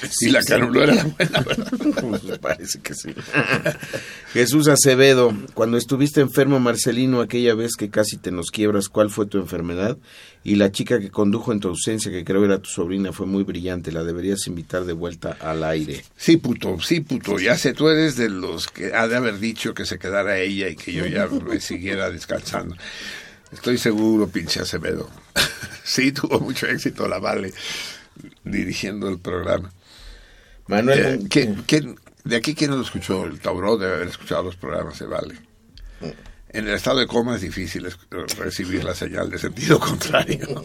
Y 0.20 0.30
la 0.30 0.40
anuló 0.54 0.82
era 0.82 0.94
la 0.94 1.04
buena, 1.04 1.40
¿verdad? 1.40 2.40
Parece 2.40 2.80
que 2.80 2.94
sí. 2.94 3.14
Jesús 4.32 4.68
Acevedo, 4.68 5.34
cuando 5.54 5.76
estuviste 5.76 6.20
enfermo 6.20 6.60
Marcelino 6.60 7.20
aquella 7.20 7.54
vez 7.54 7.76
que 7.76 7.90
casi 7.90 8.16
te 8.16 8.30
nos 8.30 8.50
quiebras, 8.50 8.88
¿cuál 8.88 9.10
fue 9.10 9.26
tu 9.26 9.38
enfermedad? 9.38 9.98
Y 10.42 10.54
la 10.56 10.72
chica 10.72 11.00
que 11.00 11.10
condujo 11.10 11.52
en 11.52 11.60
tu 11.60 11.68
ausencia, 11.68 12.10
que 12.10 12.24
creo 12.24 12.44
era 12.44 12.58
tu 12.58 12.70
sobrina, 12.70 13.12
fue 13.12 13.26
muy 13.26 13.44
brillante, 13.44 13.92
la 13.92 14.04
deberías 14.04 14.46
invitar 14.46 14.84
de 14.84 14.94
vuelta 14.94 15.36
al 15.40 15.62
aire. 15.64 16.02
Sí, 16.16 16.38
puto, 16.38 16.80
sí, 16.80 17.00
puto, 17.00 17.38
ya 17.38 17.56
sé, 17.58 17.74
tú 17.74 17.88
eres 17.88 18.16
de 18.16 18.30
los 18.30 18.68
que 18.68 18.94
ha 18.94 19.06
de 19.06 19.16
haber 19.16 19.38
dicho 19.38 19.74
que 19.74 19.84
se 19.84 19.98
quedara 19.98 20.38
ella 20.38 20.68
y 20.68 20.76
que 20.76 20.92
yo 20.92 21.06
ya 21.06 21.26
me 21.26 21.60
siguiera 21.60 22.10
descansando. 22.10 22.74
Estoy 23.52 23.78
seguro, 23.78 24.28
pinche 24.28 24.60
Acevedo. 24.60 25.08
Sí, 25.82 26.12
tuvo 26.12 26.38
mucho 26.38 26.66
éxito 26.66 27.08
la 27.08 27.18
Vale 27.18 27.52
dirigiendo 28.44 29.08
el 29.08 29.18
programa. 29.18 29.72
Manuel, 30.70 30.98
Eh, 30.98 31.26
¿quién- 31.28 31.54
quién- 31.66 31.96
de 32.24 32.36
aquí 32.36 32.54
quién 32.54 32.70
no 32.70 32.76
lo 32.76 32.82
escuchó? 32.82 33.24
El 33.26 33.40
Tauro 33.40 33.76
debe 33.76 33.94
haber 33.96 34.08
escuchado 34.08 34.44
los 34.44 34.56
programas 34.56 34.98
de 34.98 35.06
Vale. 35.06 35.34
En 36.52 36.66
el 36.66 36.74
estado 36.74 36.98
de 36.98 37.06
coma 37.06 37.36
es 37.36 37.42
difícil 37.42 37.86
es- 37.86 37.98
recibir 38.38 38.82
la 38.82 38.94
señal 38.94 39.30
de 39.30 39.38
sentido 39.38 39.78
contrario. 39.80 40.64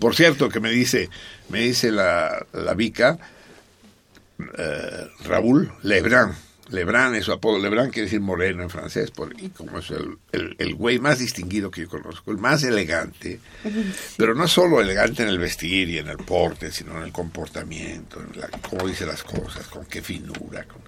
Por 0.00 0.14
cierto, 0.16 0.48
que 0.48 0.58
me 0.60 0.70
dice, 0.70 1.08
me 1.50 1.60
dice 1.60 1.92
la, 1.92 2.44
la 2.52 2.74
Vica, 2.74 3.18
eh, 4.58 5.06
Raúl 5.24 5.72
Lebrán. 5.82 6.34
Lebrán 6.74 7.14
es 7.14 7.24
su 7.24 7.32
apodo. 7.32 7.58
Lebrán 7.58 7.90
quiere 7.90 8.06
decir 8.06 8.20
moreno 8.20 8.62
en 8.62 8.70
francés, 8.70 9.10
por, 9.10 9.32
y 9.40 9.48
como 9.50 9.78
es 9.78 9.90
el, 9.90 10.18
el, 10.32 10.56
el 10.58 10.74
güey 10.74 10.98
más 10.98 11.18
distinguido 11.18 11.70
que 11.70 11.82
yo 11.82 11.88
conozco, 11.88 12.30
el 12.30 12.38
más 12.38 12.62
elegante, 12.64 13.40
pero 14.16 14.34
no 14.34 14.46
solo 14.48 14.80
elegante 14.80 15.22
en 15.22 15.28
el 15.28 15.38
vestir 15.38 15.88
y 15.88 15.98
en 15.98 16.08
el 16.08 16.18
porte, 16.18 16.70
sino 16.72 16.96
en 16.98 17.04
el 17.04 17.12
comportamiento, 17.12 18.20
en 18.20 18.40
la, 18.40 18.48
cómo 18.48 18.86
dice 18.86 19.06
las 19.06 19.22
cosas, 19.22 19.66
con 19.68 19.86
qué 19.86 20.02
finura. 20.02 20.64
con- 20.64 20.82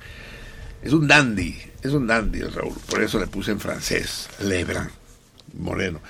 Es 0.83 0.93
un 0.93 1.07
dandy, 1.09 1.57
es 1.83 1.93
un 1.93 2.07
dandy 2.07 2.41
el 2.41 2.53
Raúl, 2.53 2.77
por 2.91 3.03
eso 3.03 3.19
le 3.19 3.27
puse 3.27 3.53
en 3.53 3.61
francés, 3.61 4.29
Lebrán, 4.41 4.91
moreno. 5.55 6.01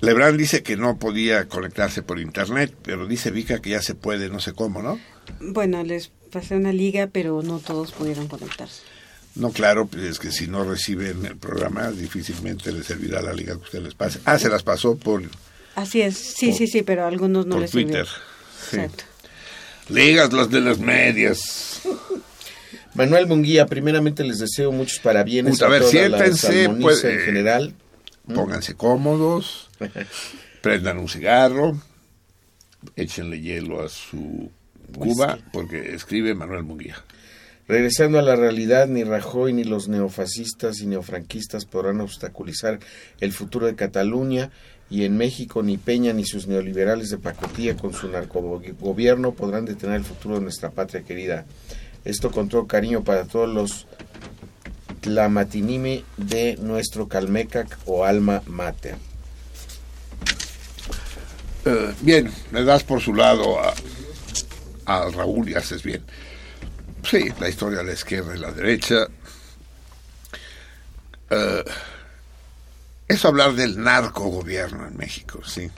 Lebrán 0.00 0.36
dice 0.36 0.64
que 0.64 0.76
no 0.76 0.98
podía 0.98 1.46
conectarse 1.46 2.02
por 2.02 2.18
internet, 2.18 2.74
pero 2.82 3.06
dice 3.06 3.30
Vika 3.30 3.60
que 3.62 3.70
ya 3.70 3.80
se 3.82 3.94
puede, 3.94 4.28
no 4.30 4.40
sé 4.40 4.52
cómo, 4.52 4.82
¿no? 4.82 4.98
Bueno, 5.40 5.84
les 5.84 6.10
pasé 6.32 6.56
una 6.56 6.72
liga, 6.72 7.08
pero 7.12 7.42
no 7.42 7.58
todos 7.58 7.92
pudieron 7.92 8.26
conectarse. 8.26 8.82
No, 9.34 9.50
claro, 9.50 9.86
pues 9.86 10.04
es 10.04 10.18
que 10.18 10.30
si 10.30 10.46
no 10.46 10.64
reciben 10.64 11.24
el 11.24 11.36
programa, 11.36 11.90
difícilmente 11.90 12.70
les 12.72 12.86
servirá 12.86 13.22
la 13.22 13.32
liga 13.32 13.54
que 13.54 13.62
usted 13.62 13.82
les 13.82 13.94
pase. 13.94 14.18
Ah, 14.24 14.38
se 14.38 14.48
las 14.48 14.62
pasó 14.62 14.96
por, 14.96 15.22
Así 15.74 16.02
es, 16.02 16.16
sí, 16.16 16.48
Por- 16.48 16.58
sí, 16.58 16.66
sí, 16.66 16.82
pero 16.82 17.04
a 17.04 17.08
algunos 17.08 17.46
no 17.46 17.54
por 17.54 17.62
les. 17.62 17.70
Twitter. 17.70 18.06
Sí. 18.70 18.76
Exacto. 18.76 19.04
Ligas 19.88 20.32
las 20.32 20.50
de 20.50 20.60
las 20.60 20.78
medias. 20.78 21.80
Manuel 22.94 23.26
Munguía, 23.26 23.66
primeramente 23.66 24.22
les 24.22 24.38
deseo 24.38 24.70
muchos 24.70 24.98
parabienes 24.98 25.54
Puta, 25.54 25.66
a 25.66 25.68
ver, 25.70 25.80
toda 25.80 25.90
siéntense, 25.90 26.68
pues, 26.80 27.04
en 27.04 27.18
eh, 27.18 27.22
general. 27.24 27.74
Pónganse 28.34 28.74
cómodos, 28.74 29.70
prendan 30.62 30.98
un 30.98 31.08
cigarro, 31.08 31.80
échenle 32.94 33.40
hielo 33.40 33.82
a 33.82 33.88
su 33.88 34.50
cuba, 34.92 35.38
porque 35.52 35.94
escribe 35.94 36.34
Manuel 36.34 36.62
Munguía. 36.62 36.96
Regresando 37.68 38.18
a 38.18 38.22
la 38.22 38.36
realidad, 38.36 38.88
ni 38.88 39.04
Rajoy 39.04 39.52
ni 39.52 39.64
los 39.64 39.88
neofascistas 39.88 40.80
y 40.80 40.86
neofranquistas 40.86 41.64
podrán 41.64 42.00
obstaculizar 42.00 42.80
el 43.20 43.32
futuro 43.32 43.66
de 43.66 43.76
Cataluña 43.76 44.50
y 44.90 45.04
en 45.04 45.16
México 45.16 45.62
ni 45.62 45.78
Peña 45.78 46.12
ni 46.12 46.24
sus 46.24 46.48
neoliberales 46.48 47.08
de 47.08 47.18
pacotilla 47.18 47.76
con 47.76 47.94
su 47.94 48.08
narcogobierno 48.08 49.32
podrán 49.32 49.64
detener 49.64 49.96
el 49.96 50.04
futuro 50.04 50.34
de 50.34 50.42
nuestra 50.42 50.70
patria 50.70 51.02
querida. 51.02 51.46
Esto 52.04 52.30
con 52.30 52.48
todo 52.48 52.66
cariño 52.66 53.04
para 53.04 53.24
todos 53.24 53.48
los 53.48 53.86
Tlamatinimi 55.00 56.04
de 56.16 56.56
nuestro 56.60 57.08
Calmecac 57.08 57.78
o 57.86 58.04
Alma 58.04 58.42
Mater. 58.46 58.96
Eh, 61.64 61.94
bien, 62.00 62.30
le 62.50 62.64
das 62.64 62.82
por 62.82 63.00
su 63.00 63.14
lado 63.14 63.60
a, 63.60 63.72
a 64.86 65.08
Raúl 65.10 65.48
y 65.48 65.54
haces 65.54 65.82
bien. 65.82 66.04
Sí, 67.04 67.32
la 67.40 67.48
historia 67.48 67.78
de 67.78 67.84
la 67.84 67.92
izquierda 67.92 68.34
y 68.34 68.38
la 68.38 68.52
derecha. 68.52 69.06
Eh, 71.30 71.64
es 73.08 73.24
hablar 73.24 73.54
del 73.54 73.82
narcogobierno 73.82 74.86
en 74.86 74.96
México, 74.96 75.40
sí. 75.44 75.70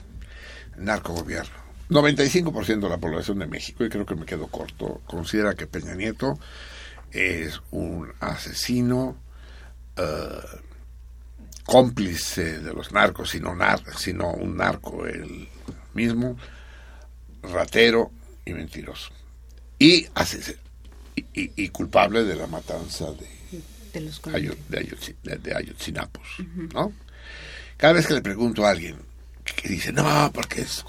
Narcogobierno. 0.77 1.65
95% 1.89 2.79
de 2.79 2.89
la 2.89 2.97
población 2.97 3.39
de 3.39 3.47
México, 3.47 3.83
y 3.83 3.89
creo 3.89 4.05
que 4.05 4.15
me 4.15 4.25
quedo 4.25 4.47
corto, 4.47 5.01
considera 5.05 5.53
que 5.53 5.67
Peña 5.67 5.93
Nieto 5.93 6.39
es 7.11 7.61
un 7.71 8.11
asesino 8.19 9.17
eh, 9.95 10.61
cómplice 11.65 12.59
de 12.59 12.73
los 12.73 12.91
narcos, 12.91 13.29
sino, 13.29 13.55
nar 13.55 13.81
sino 13.97 14.31
un 14.31 14.57
narco 14.57 15.05
él 15.05 15.47
mismo, 15.93 16.37
ratero 17.43 18.11
y 18.45 18.53
mentiroso. 18.53 19.11
Y, 19.79 20.07
y, 21.15 21.25
y- 21.33 21.51
y 21.55 21.69
culpable 21.69 22.23
de 22.23 22.35
la 22.35 22.47
matanza 22.47 23.11
de, 23.11 23.27
De 23.93 24.01
los 24.01 24.21
Ayo- 24.25 24.55
de, 24.69 24.79
Ayotzi- 24.79 25.15
de- 25.23 25.37
de 25.37 25.55
Ayotzinapos, 25.55 26.27
¿no? 26.73 26.93
Cada 27.77 27.93
vez 27.93 28.07
que 28.07 28.13
le 28.13 28.21
pregunto 28.21 28.65
a 28.65 28.69
alguien 28.71 28.97
que, 29.43 29.69
dice, 29.69 29.91
no, 29.91 30.31
porque 30.33 30.61
es 30.61 30.83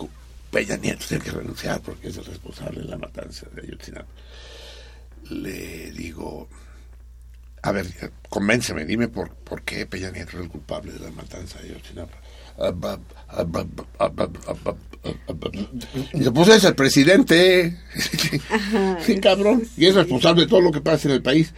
Peña 0.51 0.77
Nieto, 0.77 1.05
tiene 1.07 1.23
que 1.25 1.31
renunciar 1.31 1.81
porque 1.83 2.09
es 2.09 2.17
el 2.17 2.25
responsable 2.25 2.81
de 2.83 2.89
la 2.89 2.99
matanza 2.99 3.47
de 3.53 3.63
Ayotzinapos, 3.63 4.15
le 5.31 5.91
digo, 5.93 6.49
a 7.63 7.73
ver, 7.73 7.87
convénceme, 8.29 8.85
dime 8.85 9.09
por, 9.09 9.31
por 9.35 9.63
qué 9.63 9.87
Peña 9.87 10.11
Nieto 10.11 10.37
es 10.39 10.45
el 10.45 10.49
culpable 10.49 10.93
de 10.93 11.01
la 11.01 11.11
matanza 11.11 11.59
de 11.61 11.71
Ayotzinapa. 11.71 12.17
Dice, 16.13 16.31
pues 16.31 16.49
es 16.49 16.65
el 16.65 16.75
presidente. 16.75 17.77
sí, 19.01 19.21
cabrón. 19.21 19.63
Y 19.77 19.87
es 19.87 19.95
responsable 19.95 20.43
de 20.43 20.49
todo 20.49 20.61
lo 20.61 20.73
que 20.73 20.81
pasa 20.81 21.09
en 21.09 21.15
el 21.15 21.23
país. 21.23 21.53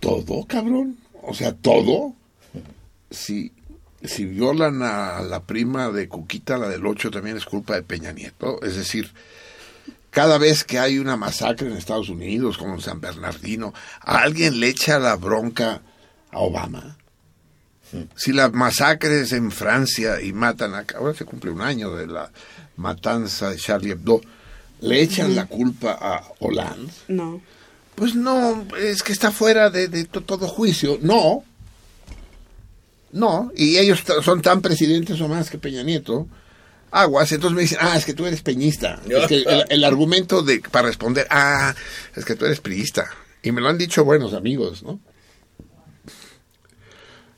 Todo, 0.00 0.44
cabrón. 0.46 0.96
O 1.22 1.34
sea, 1.34 1.52
todo. 1.52 2.14
Si, 3.10 3.52
si 4.02 4.24
violan 4.24 4.82
a 4.82 5.20
la 5.22 5.44
prima 5.44 5.90
de 5.90 6.08
Cuquita, 6.08 6.58
la 6.58 6.68
del 6.68 6.86
8, 6.86 7.10
también 7.10 7.36
es 7.36 7.44
culpa 7.44 7.74
de 7.74 7.82
Peña 7.82 8.12
Nieto. 8.12 8.62
Es 8.62 8.76
decir, 8.76 9.10
cada 10.10 10.38
vez 10.38 10.64
que 10.64 10.78
hay 10.78 10.98
una 10.98 11.16
masacre 11.16 11.68
en 11.68 11.76
Estados 11.76 12.08
Unidos, 12.08 12.58
como 12.58 12.74
en 12.74 12.80
San 12.80 13.00
Bernardino, 13.00 13.74
a 14.00 14.18
alguien 14.18 14.60
le 14.60 14.68
echa 14.68 14.98
la 14.98 15.16
bronca 15.16 15.82
a 16.30 16.38
Obama. 16.40 16.96
Si 18.16 18.32
la 18.32 18.50
masacre 18.50 19.22
es 19.22 19.32
en 19.32 19.50
Francia 19.50 20.20
y 20.20 20.32
matan 20.32 20.74
a... 20.74 20.84
Ahora 20.96 21.14
se 21.14 21.24
cumple 21.24 21.50
un 21.50 21.62
año 21.62 21.94
de 21.94 22.06
la 22.06 22.30
matanza 22.78 23.50
de 23.50 23.56
Charlie 23.58 23.90
Hebdo. 23.92 24.20
¿Le 24.80 25.02
echan 25.02 25.34
la 25.36 25.46
culpa 25.46 25.98
a 26.00 26.24
Hollande? 26.40 26.92
No. 27.08 27.40
Pues 27.94 28.14
no, 28.14 28.66
es 28.80 29.02
que 29.02 29.12
está 29.12 29.30
fuera 29.32 29.70
de, 29.70 29.88
de 29.88 30.04
to- 30.04 30.22
todo 30.22 30.46
juicio. 30.48 30.98
No. 31.02 31.44
No. 33.12 33.50
Y 33.56 33.76
ellos 33.78 34.02
son 34.22 34.40
tan 34.40 34.60
presidentes 34.62 35.20
o 35.20 35.28
más 35.28 35.50
que 35.50 35.58
Peña 35.58 35.82
Nieto. 35.82 36.28
Aguas. 36.92 37.32
Entonces 37.32 37.56
me 37.56 37.62
dicen, 37.62 37.78
ah, 37.80 37.96
es 37.96 38.04
que 38.06 38.14
tú 38.14 38.24
eres 38.24 38.40
peñista. 38.42 39.00
Es 39.08 39.26
que 39.26 39.36
el, 39.42 39.64
el 39.68 39.84
argumento 39.84 40.42
de 40.42 40.60
para 40.60 40.86
responder, 40.88 41.26
ah, 41.30 41.74
es 42.14 42.24
que 42.24 42.34
tú 42.36 42.44
eres 42.46 42.60
priista. 42.60 43.10
Y 43.42 43.50
me 43.52 43.60
lo 43.60 43.68
han 43.68 43.78
dicho 43.78 44.04
buenos 44.04 44.32
amigos, 44.32 44.82
¿no? 44.84 45.00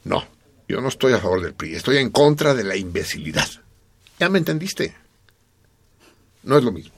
No, 0.05 0.25
yo 0.69 0.81
no 0.81 0.89
estoy 0.89 1.13
a 1.13 1.19
favor 1.19 1.43
del 1.43 1.55
PRI. 1.55 1.75
Estoy 1.75 1.99
en 1.99 2.11
contra 2.11 2.55
de 2.55 2.65
la 2.65 2.77
imbecilidad. 2.77 3.49
¿Ya 4.19 4.29
me 4.29 4.39
entendiste? 4.39 4.95
No 6.43 6.59
es 6.59 6.65
lo 6.65 6.73
mismo. 6.73 6.93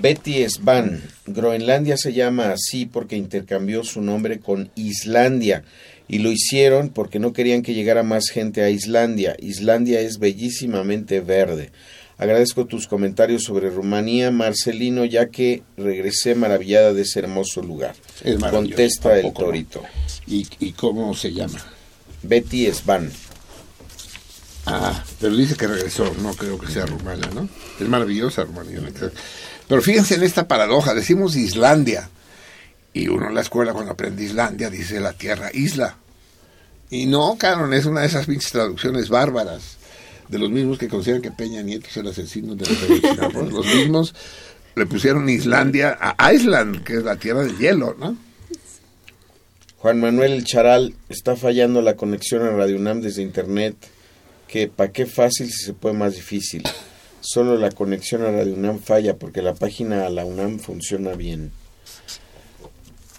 Betty 0.00 0.48
Svan, 0.48 1.02
Groenlandia 1.26 1.96
se 1.96 2.12
llama 2.12 2.50
así 2.52 2.86
porque 2.86 3.16
intercambió 3.16 3.84
su 3.84 4.00
nombre 4.00 4.40
con 4.40 4.70
Islandia 4.74 5.64
y 6.08 6.18
lo 6.18 6.30
hicieron 6.30 6.88
porque 6.88 7.18
no 7.18 7.32
querían 7.32 7.62
que 7.62 7.74
llegara 7.74 8.02
más 8.02 8.30
gente 8.30 8.62
a 8.62 8.70
Islandia. 8.70 9.36
Islandia 9.38 10.00
es 10.00 10.18
bellísimamente 10.18 11.20
verde. 11.20 11.70
Agradezco 12.18 12.66
tus 12.66 12.86
comentarios 12.86 13.42
sobre 13.42 13.70
Rumanía, 13.70 14.30
Marcelino, 14.30 15.04
ya 15.04 15.26
que 15.26 15.62
regresé 15.76 16.34
maravillada 16.34 16.92
de 16.92 17.02
ese 17.02 17.18
hermoso 17.18 17.62
lugar. 17.62 17.94
Es 18.22 18.38
maravilloso, 18.38 18.76
Contesta 18.76 19.18
el 19.18 19.32
torito. 19.32 19.82
¿Y, 20.26 20.46
¿Y 20.60 20.72
cómo 20.72 21.14
se 21.14 21.32
llama? 21.32 21.58
Betty 22.22 22.70
Svan. 22.72 23.10
Ah, 24.66 25.02
pero 25.20 25.34
dice 25.34 25.56
que 25.56 25.66
regresó, 25.66 26.14
no 26.22 26.34
creo 26.34 26.58
que 26.58 26.68
sea 26.68 26.86
rumana, 26.86 27.28
¿no? 27.34 27.48
Es 27.80 27.88
maravillosa 27.88 28.44
Rumanía. 28.44 28.80
¿no? 28.80 29.10
Pero 29.68 29.82
fíjense 29.82 30.14
en 30.14 30.22
esta 30.22 30.46
paradoja, 30.46 30.94
decimos 30.94 31.34
Islandia, 31.34 32.08
y 32.92 33.08
uno 33.08 33.28
en 33.28 33.34
la 33.34 33.40
escuela 33.40 33.72
cuando 33.72 33.92
aprende 33.92 34.22
Islandia 34.22 34.70
dice 34.70 35.00
la 35.00 35.14
tierra 35.14 35.50
isla. 35.52 35.96
Y 36.90 37.06
no, 37.06 37.36
cabrón, 37.38 37.72
es 37.72 37.86
una 37.86 38.02
de 38.02 38.06
esas 38.06 38.26
pinches 38.26 38.52
traducciones 38.52 39.08
bárbaras, 39.08 39.78
de 40.28 40.38
los 40.38 40.50
mismos 40.50 40.78
que 40.78 40.88
consideran 40.88 41.22
que 41.22 41.30
Peña 41.30 41.62
Nieto 41.62 41.88
es 41.88 41.96
el 41.96 42.08
asesino 42.08 42.54
de 42.54 42.68
Ayotzinapa. 42.68 43.42
Los 43.42 43.66
mismos 43.66 44.14
le 44.74 44.86
pusieron 44.86 45.28
Islandia 45.28 45.98
a 46.00 46.32
Island, 46.32 46.84
que 46.84 46.94
es 46.94 47.02
la 47.02 47.16
tierra 47.16 47.42
del 47.42 47.58
hielo, 47.58 47.96
¿no? 47.98 48.16
Juan 49.78 50.00
Manuel 50.00 50.32
El 50.32 50.44
Charal, 50.44 50.94
está 51.08 51.34
fallando 51.34 51.82
la 51.82 51.96
conexión 51.96 52.42
a 52.42 52.50
Radio 52.50 52.76
UNAM 52.76 53.00
desde 53.00 53.22
internet. 53.22 53.74
Que 54.52 54.68
pa' 54.68 54.92
qué 54.92 55.06
fácil 55.06 55.50
si 55.50 55.64
se 55.64 55.72
puede 55.72 55.94
más 55.94 56.14
difícil. 56.14 56.62
Solo 57.22 57.56
la 57.56 57.70
conexión 57.70 58.20
a 58.20 58.30
Radio 58.30 58.52
UNAM 58.52 58.80
falla 58.80 59.16
porque 59.16 59.40
la 59.40 59.54
página 59.54 60.04
a 60.04 60.10
la 60.10 60.26
UNAM 60.26 60.58
funciona 60.58 61.14
bien. 61.14 61.52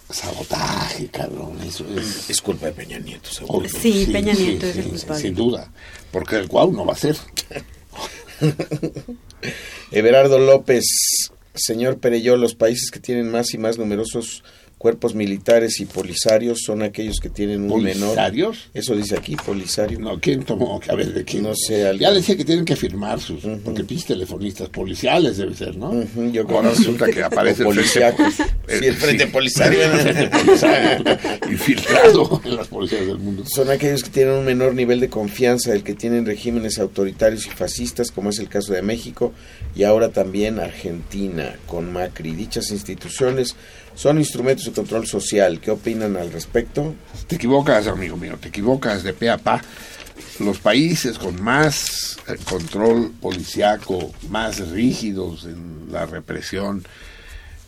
Sabotaje, 0.08 1.08
cabrón, 1.08 1.60
eso 1.66 1.84
es... 1.98 2.30
Es 2.30 2.40
culpa 2.40 2.66
de 2.66 2.72
Peña 2.72 3.00
Nieto, 3.00 3.30
seguro. 3.30 3.68
Sí, 3.68 4.08
Peña 4.12 4.32
Nieto 4.32 4.66
es 4.66 4.76
el 4.76 4.84
culpable. 4.84 5.20
Sin 5.20 5.34
duda, 5.34 5.72
porque 6.12 6.36
el 6.36 6.46
cual 6.46 6.70
no 6.70 6.86
va 6.86 6.92
a 6.92 6.96
ser. 6.96 7.16
Everardo 9.90 10.38
López, 10.38 10.84
señor 11.52 11.98
Pereyó, 11.98 12.36
los 12.36 12.54
países 12.54 12.92
que 12.92 13.00
tienen 13.00 13.28
más 13.28 13.52
y 13.54 13.58
más 13.58 13.76
numerosos 13.76 14.44
Cuerpos 14.84 15.14
militares 15.14 15.80
y 15.80 15.86
polisarios 15.86 16.58
son 16.62 16.82
aquellos 16.82 17.16
que 17.18 17.30
tienen 17.30 17.72
un 17.72 17.82
menor... 17.82 18.08
¿Polisarios? 18.08 18.68
Eso 18.74 18.94
dice 18.94 19.16
aquí, 19.16 19.34
polisario. 19.34 19.98
No, 19.98 20.20
¿quién 20.20 20.42
tomó? 20.44 20.78
A 20.86 20.94
ver, 20.94 21.14
¿de 21.14 21.24
quién? 21.24 21.44
No 21.44 21.54
sé, 21.54 21.88
alguien. 21.88 22.10
Ya 22.10 22.12
decía 22.14 22.36
que 22.36 22.44
tienen 22.44 22.66
que 22.66 22.76
firmar 22.76 23.18
sus... 23.18 23.44
Porque 23.64 23.82
pinches 23.82 24.08
telefonistas 24.08 24.68
policiales 24.68 25.38
debe 25.38 25.54
ser, 25.54 25.74
¿no? 25.78 26.04
Yo 26.30 26.46
Ahora 26.50 26.72
sí. 26.74 26.80
resulta 26.80 27.06
que 27.06 27.22
aparece 27.22 27.62
el 27.66 27.72
frente... 27.82 28.32
eh, 28.68 28.78
Sí, 28.78 28.84
el 28.86 28.94
frente 28.96 29.24
sí. 29.24 29.30
polisario. 29.30 29.78
Infiltrado 31.50 32.42
en 32.44 32.56
las 32.56 32.68
policías 32.68 33.06
del 33.06 33.16
mundo. 33.18 33.44
Son 33.46 33.70
aquellos 33.70 34.02
que 34.04 34.10
tienen 34.10 34.34
un 34.34 34.44
menor 34.44 34.74
nivel 34.74 35.00
de 35.00 35.08
confianza 35.08 35.72
del 35.72 35.82
que 35.82 35.94
tienen 35.94 36.26
regímenes 36.26 36.78
autoritarios 36.78 37.46
y 37.46 37.50
fascistas, 37.50 38.10
como 38.10 38.28
es 38.28 38.38
el 38.38 38.48
caso 38.50 38.74
de 38.74 38.82
México 38.82 39.32
y 39.74 39.84
ahora 39.84 40.10
también 40.10 40.58
Argentina 40.60 41.56
con 41.66 41.90
Macri. 41.90 42.32
Dichas 42.34 42.70
instituciones 42.70 43.56
son 43.94 44.18
instrumentos 44.18 44.66
de 44.66 44.72
control 44.72 45.06
social. 45.06 45.60
¿Qué 45.60 45.70
opinan 45.70 46.16
al 46.16 46.32
respecto? 46.32 46.94
Te 47.26 47.36
equivocas, 47.36 47.86
amigo 47.86 48.16
mío, 48.16 48.36
te 48.40 48.48
equivocas 48.48 49.02
de 49.02 49.12
pe 49.12 49.30
a 49.30 49.38
pa. 49.38 49.62
Los 50.40 50.58
países 50.58 51.18
con 51.18 51.40
más 51.42 52.18
eh, 52.28 52.36
control 52.48 53.12
policiaco, 53.20 54.12
más 54.28 54.68
rígidos 54.70 55.44
en 55.44 55.92
la 55.92 56.06
represión 56.06 56.84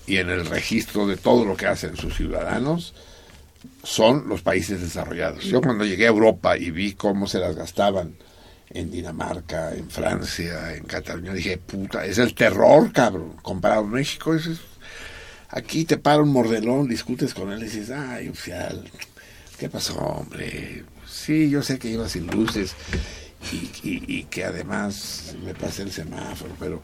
y 0.07 0.19
en 0.19 0.31
el 0.31 0.47
registro 0.47 1.07
de 1.07 1.17
todo 1.17 1.45
lo 1.45 1.57
que 1.57 1.67
hacen 1.67 1.97
sus 1.97 2.17
ciudadanos, 2.17 2.95
son 3.83 4.29
los 4.29 4.43
países 4.43 4.81
desarrollados. 4.81 5.45
Yo 5.45 5.61
cuando 5.61 5.85
llegué 5.85 6.07
a 6.07 6.11
Europa 6.11 6.57
y 6.57 6.71
vi 6.71 6.95
cómo 6.95 7.27
se 7.27 7.39
las 7.39 7.57
gastaban 7.57 8.17
en 8.71 8.91
Dinamarca, 8.91 9.75
en 9.75 9.89
Francia, 9.91 10.75
en 10.75 10.85
Cataluña, 10.85 11.33
dije, 11.33 11.59
puta, 11.59 12.05
es 12.05 12.19
el 12.19 12.35
terror, 12.35 12.93
cabrón, 12.93 13.35
comparado 13.43 13.83
a 13.83 13.89
México, 13.89 14.35
es 14.35 14.49
Aquí 15.49 15.85
te 15.85 15.97
para 15.97 16.23
un 16.23 16.33
mordelón, 16.33 16.89
discutes 16.89 17.35
con 17.35 17.53
él 17.53 17.61
y 17.61 17.65
dices, 17.67 17.91
ay, 17.91 18.29
oficial, 18.29 18.91
¿qué 19.59 19.69
pasó, 19.69 19.97
hombre? 19.99 20.85
Sí, 21.09 21.49
yo 21.51 21.63
sé 21.63 21.79
que 21.79 21.89
iba 21.89 22.09
sin 22.09 22.27
luces 22.27 22.75
y, 23.53 24.25
que 24.25 24.45
además 24.45 25.35
me 25.45 25.55
pasé 25.55 25.83
el 25.83 25.93
semáforo, 25.93 26.53
pero 26.59 26.83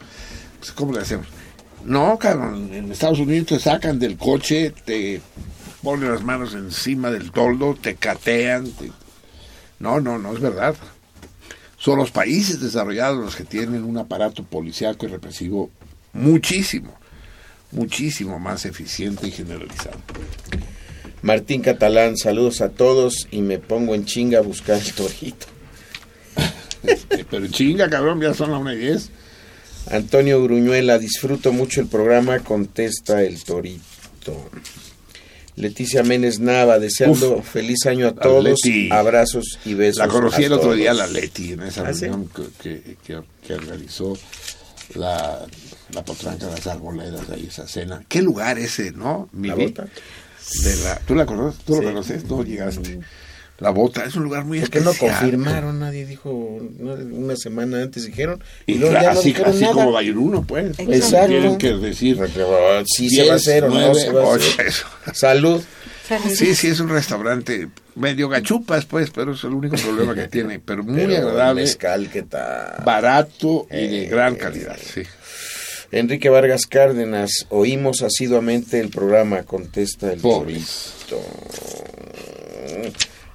pues, 0.58 0.70
¿cómo 0.72 0.92
le 0.92 1.00
hacemos? 1.00 1.26
No, 1.84 2.16
cabrón, 2.18 2.72
en 2.72 2.92
Estados 2.92 3.18
Unidos 3.18 3.48
te 3.48 3.58
sacan 3.58 3.98
del 3.98 4.16
coche, 4.16 4.72
te 4.84 5.20
ponen 5.82 6.12
las 6.12 6.22
manos 6.22 6.54
encima 6.54 7.10
del 7.10 7.32
toldo, 7.32 7.74
te 7.74 7.96
catean. 7.96 8.70
te- 8.70 8.92
No, 9.80 10.00
no, 10.00 10.18
no 10.18 10.32
es 10.32 10.40
verdad. 10.40 10.76
Son 11.76 11.98
los 11.98 12.12
países 12.12 12.60
desarrollados 12.60 13.18
los 13.18 13.34
que 13.34 13.42
tienen 13.42 13.82
un 13.82 13.98
aparato 13.98 14.44
policiaco 14.44 15.04
y 15.06 15.08
represivo 15.08 15.68
muchísimo, 16.12 16.94
muchísimo 17.72 18.38
más 18.38 18.64
eficiente 18.64 19.26
y 19.26 19.30
generalizado. 19.30 19.98
Martín 21.22 21.62
Catalán, 21.62 22.16
saludos 22.16 22.60
a 22.60 22.68
todos 22.70 23.28
y 23.30 23.42
me 23.42 23.58
pongo 23.58 23.94
en 23.94 24.04
chinga 24.04 24.38
a 24.38 24.42
buscar 24.42 24.80
el 24.80 24.92
torito. 24.92 25.46
Este, 26.82 27.24
Pero 27.24 27.46
chinga, 27.46 27.88
cabrón, 27.88 28.20
ya 28.20 28.34
son 28.34 28.50
las 28.50 28.60
1 28.60 28.72
y 28.72 28.76
10. 28.78 29.10
Antonio 29.90 30.42
Gruñuela, 30.42 30.98
disfruto 30.98 31.52
mucho 31.52 31.80
el 31.80 31.86
programa, 31.86 32.40
contesta 32.40 33.22
el 33.22 33.42
torito. 33.44 34.50
Leticia 35.54 36.02
Méndez 36.02 36.40
Nava, 36.40 36.78
deseando 36.78 37.36
Uf. 37.38 37.48
feliz 37.52 37.84
año 37.86 38.08
a 38.08 38.14
todos, 38.14 38.58
abrazos 38.90 39.58
y 39.64 39.74
besos. 39.74 39.98
La 39.98 40.08
conocí 40.08 40.42
el 40.44 40.52
otro 40.54 40.72
día, 40.74 40.94
la 40.94 41.06
Leti, 41.06 41.52
en 41.52 41.62
esa 41.62 41.82
¿Ah, 41.82 41.92
reunión 41.92 42.28
que, 42.34 42.42
que, 42.62 42.96
que- 43.04 43.22
que 43.46 43.54
organizó 43.54 44.16
la, 44.94 45.46
la 45.92 46.04
potranca 46.04 46.46
de 46.46 46.52
las 46.52 46.66
arboledas, 46.66 47.28
ahí 47.30 47.46
esa 47.48 47.66
cena. 47.68 48.02
¿Qué 48.08 48.22
lugar 48.22 48.58
ese, 48.58 48.92
no? 48.92 49.28
Mi 49.32 49.48
La 49.48 49.54
Bota. 49.54 49.84
de 50.64 50.76
la- 50.84 50.98
¿Tú, 51.06 51.14
la 51.14 51.26
conoces? 51.26 51.60
¿Tú 51.64 51.74
Sí. 51.74 51.80
lo 51.82 51.88
conoces? 51.88 52.24
No 52.24 52.42
llegaste. 52.44 53.00
La 53.58 53.70
bota 53.70 54.04
es 54.04 54.16
un 54.16 54.24
lugar 54.24 54.44
muy 54.44 54.58
¿Por 54.58 54.70
qué 54.70 54.80
no 54.80 54.92
confirmaron? 54.92 55.78
Nadie 55.78 56.04
dijo, 56.04 56.30
una 56.32 57.36
semana 57.36 57.82
antes 57.82 58.04
dijeron. 58.06 58.42
Y, 58.66 58.72
Y 58.72 58.78
luego 58.78 58.90
claro, 58.92 59.06
ya 59.06 59.12
no 59.14 59.20
así, 59.20 59.28
dijeron 59.28 59.50
así 59.52 59.60
nada. 59.60 59.72
como 59.74 59.92
Bayuruno, 59.92 60.42
pues. 60.42 60.76
pues, 60.76 60.88
Exacto. 60.88 61.28
Tienen 61.28 61.58
que 61.58 61.72
decir. 61.74 62.18
Si 62.86 63.08
se 63.08 63.24
va 63.28 63.34
a 63.34 63.36
hacer 63.36 63.62
o 63.64 63.68
no 63.68 63.78
10, 63.92 64.02
se 64.02 64.10
va 64.10 64.32
a 64.32 64.34
hacer. 64.34 64.72
Salud. 65.14 65.62
Sí, 66.34 66.56
sí, 66.56 66.66
es 66.68 66.80
un 66.80 66.88
restaurante 66.88 67.68
medio 67.94 68.28
gachupas, 68.28 68.84
pues, 68.84 69.10
pero 69.10 69.32
es 69.34 69.44
el 69.44 69.52
único 69.52 69.76
problema 69.76 70.14
que 70.14 70.26
tiene. 70.26 70.58
Pero 70.58 70.82
muy 70.82 70.96
Pero 70.96 71.16
agradable, 71.18 71.62
Mezcal, 71.62 72.10
¿qué 72.12 72.22
tal? 72.22 72.82
barato 72.84 73.68
y 73.70 73.74
de 73.86 74.04
Eh, 74.06 74.08
gran 74.08 74.34
calidad, 74.34 74.76
sí. 74.82 75.02
Enrique 75.92 76.30
Vargas 76.30 76.66
Cárdenas, 76.66 77.46
oímos 77.50 78.00
asiduamente 78.00 78.80
el 78.80 78.88
programa, 78.88 79.42
contesta 79.42 80.10
el 80.10 80.20
Pobres. 80.20 80.94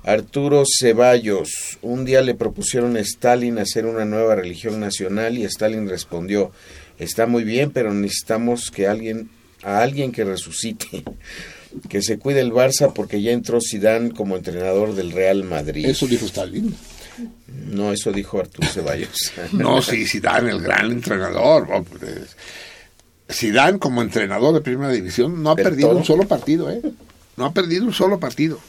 Arturo 0.03 0.63
Ceballos, 0.65 1.77
un 1.83 2.03
día 2.03 2.23
le 2.23 2.33
propusieron 2.33 2.97
a 2.97 3.01
Stalin 3.01 3.59
hacer 3.59 3.85
una 3.85 4.05
nueva 4.05 4.33
religión 4.33 4.79
nacional 4.79 5.37
y 5.37 5.43
Stalin 5.43 5.87
respondió, 5.87 6.51
está 6.97 7.27
muy 7.27 7.43
bien, 7.43 7.69
pero 7.69 7.93
necesitamos 7.93 8.71
que 8.71 8.87
alguien, 8.87 9.29
a 9.61 9.83
alguien 9.83 10.11
que 10.11 10.23
resucite, 10.23 11.03
que 11.89 12.01
se 12.01 12.17
cuide 12.17 12.39
el 12.39 12.51
Barça 12.51 12.91
porque 12.91 13.21
ya 13.21 13.33
entró 13.33 13.59
Zidane 13.61 14.09
como 14.09 14.35
entrenador 14.35 14.95
del 14.95 15.11
Real 15.11 15.43
Madrid. 15.43 15.85
Eso 15.85 16.07
dijo 16.07 16.25
Stalin. 16.25 16.73
No, 17.47 17.91
eso 17.91 18.11
dijo 18.11 18.39
Arturo 18.39 18.67
Ceballos. 18.67 19.31
No, 19.53 19.81
sí, 19.81 20.05
Zidane, 20.05 20.51
el 20.51 20.61
gran 20.61 20.91
entrenador. 20.91 21.67
pues, 21.99 22.35
Zidane 23.29 23.79
como 23.79 24.01
entrenador 24.01 24.53
de 24.53 24.61
primera 24.61 24.91
división 24.91 25.41
no 25.43 25.51
ha 25.51 25.55
¿Del 25.55 25.63
perdido 25.65 25.89
todo? 25.89 25.97
un 25.99 26.05
solo 26.05 26.27
partido, 26.27 26.71
¿eh? 26.71 26.81
No 27.35 27.45
ha 27.45 27.53
perdido 27.53 27.85
un 27.85 27.93
solo 27.93 28.19
partido. 28.19 28.59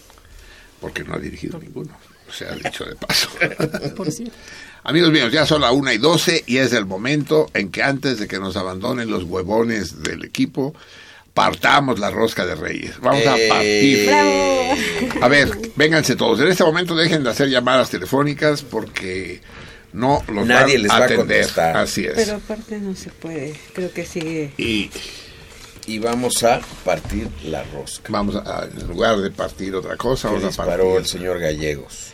Porque 0.81 1.05
no 1.05 1.15
ha 1.15 1.19
dirigido 1.19 1.59
ninguno. 1.59 1.91
Se 2.31 2.45
ha 2.47 2.53
dicho 2.55 2.85
de 2.85 2.95
paso. 2.97 3.29
Amigos 4.85 5.11
míos, 5.11 5.33
ya 5.33 5.45
son 5.47 5.61
las 5.62 5.73
1 5.73 5.93
y 5.93 5.99
12 5.99 6.45
y 6.47 6.59
es 6.59 6.73
el 6.73 6.87
momento 6.87 7.49
en 7.55 7.70
que 7.70 7.83
antes 7.83 8.19
de 8.19 8.29
que 8.29 8.39
nos 8.39 8.57
abandonen 8.57 9.11
los 9.11 9.25
huevones 9.25 10.03
del 10.03 10.25
equipo, 10.25 10.75
partamos 11.39 11.98
la 12.01 12.10
rosca 12.10 12.44
de 12.44 12.55
Reyes. 12.56 12.98
Vamos 13.01 13.24
a 13.27 13.36
Eh, 13.39 13.48
partir. 13.48 15.23
A 15.23 15.28
ver, 15.28 15.56
vénganse 15.77 16.16
todos. 16.16 16.40
En 16.40 16.48
este 16.48 16.65
momento 16.65 16.97
dejen 16.97 17.23
de 17.23 17.31
hacer 17.31 17.48
llamadas 17.48 17.90
telefónicas 17.90 18.62
porque 18.62 19.40
no 19.93 20.23
los 20.32 20.44
Nadie 20.47 20.74
van 20.74 20.82
les 20.82 20.90
va 20.90 20.94
a 20.97 21.05
atender. 21.05 21.19
contestar. 21.19 21.77
Así 21.77 22.05
es. 22.06 22.15
Pero 22.16 22.36
aparte 22.36 22.78
no 22.78 22.94
se 22.97 23.10
puede. 23.10 23.55
Creo 23.73 23.93
que 23.93 24.05
sigue. 24.05 24.52
Y 24.56 24.90
y 25.86 26.01
vamos 26.01 26.43
a 26.44 26.60
partir 26.85 27.28
la 27.44 27.62
rosca. 27.73 28.12
vamos 28.12 28.35
a, 28.36 28.66
en 28.78 28.89
lugar 28.89 29.16
de 29.19 29.31
partir 29.31 29.74
otra 29.74 29.97
cosa, 29.97 30.28
vamos 30.28 30.44
a 30.44 30.48
disparó 30.48 30.85
partir. 30.85 30.97
el 30.98 31.06
señor 31.06 31.39
Gallegos. 31.39 32.09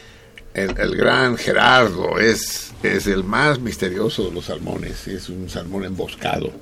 El, 0.52 0.78
el 0.78 0.94
gran 0.96 1.36
Gerardo 1.36 2.20
es, 2.20 2.70
es 2.84 3.06
el 3.08 3.24
más 3.24 3.58
misterioso 3.58 4.24
de 4.26 4.30
los 4.32 4.44
salmones. 4.44 5.08
Es 5.08 5.28
un 5.28 5.48
salmón 5.50 5.84
emboscado 5.84 6.52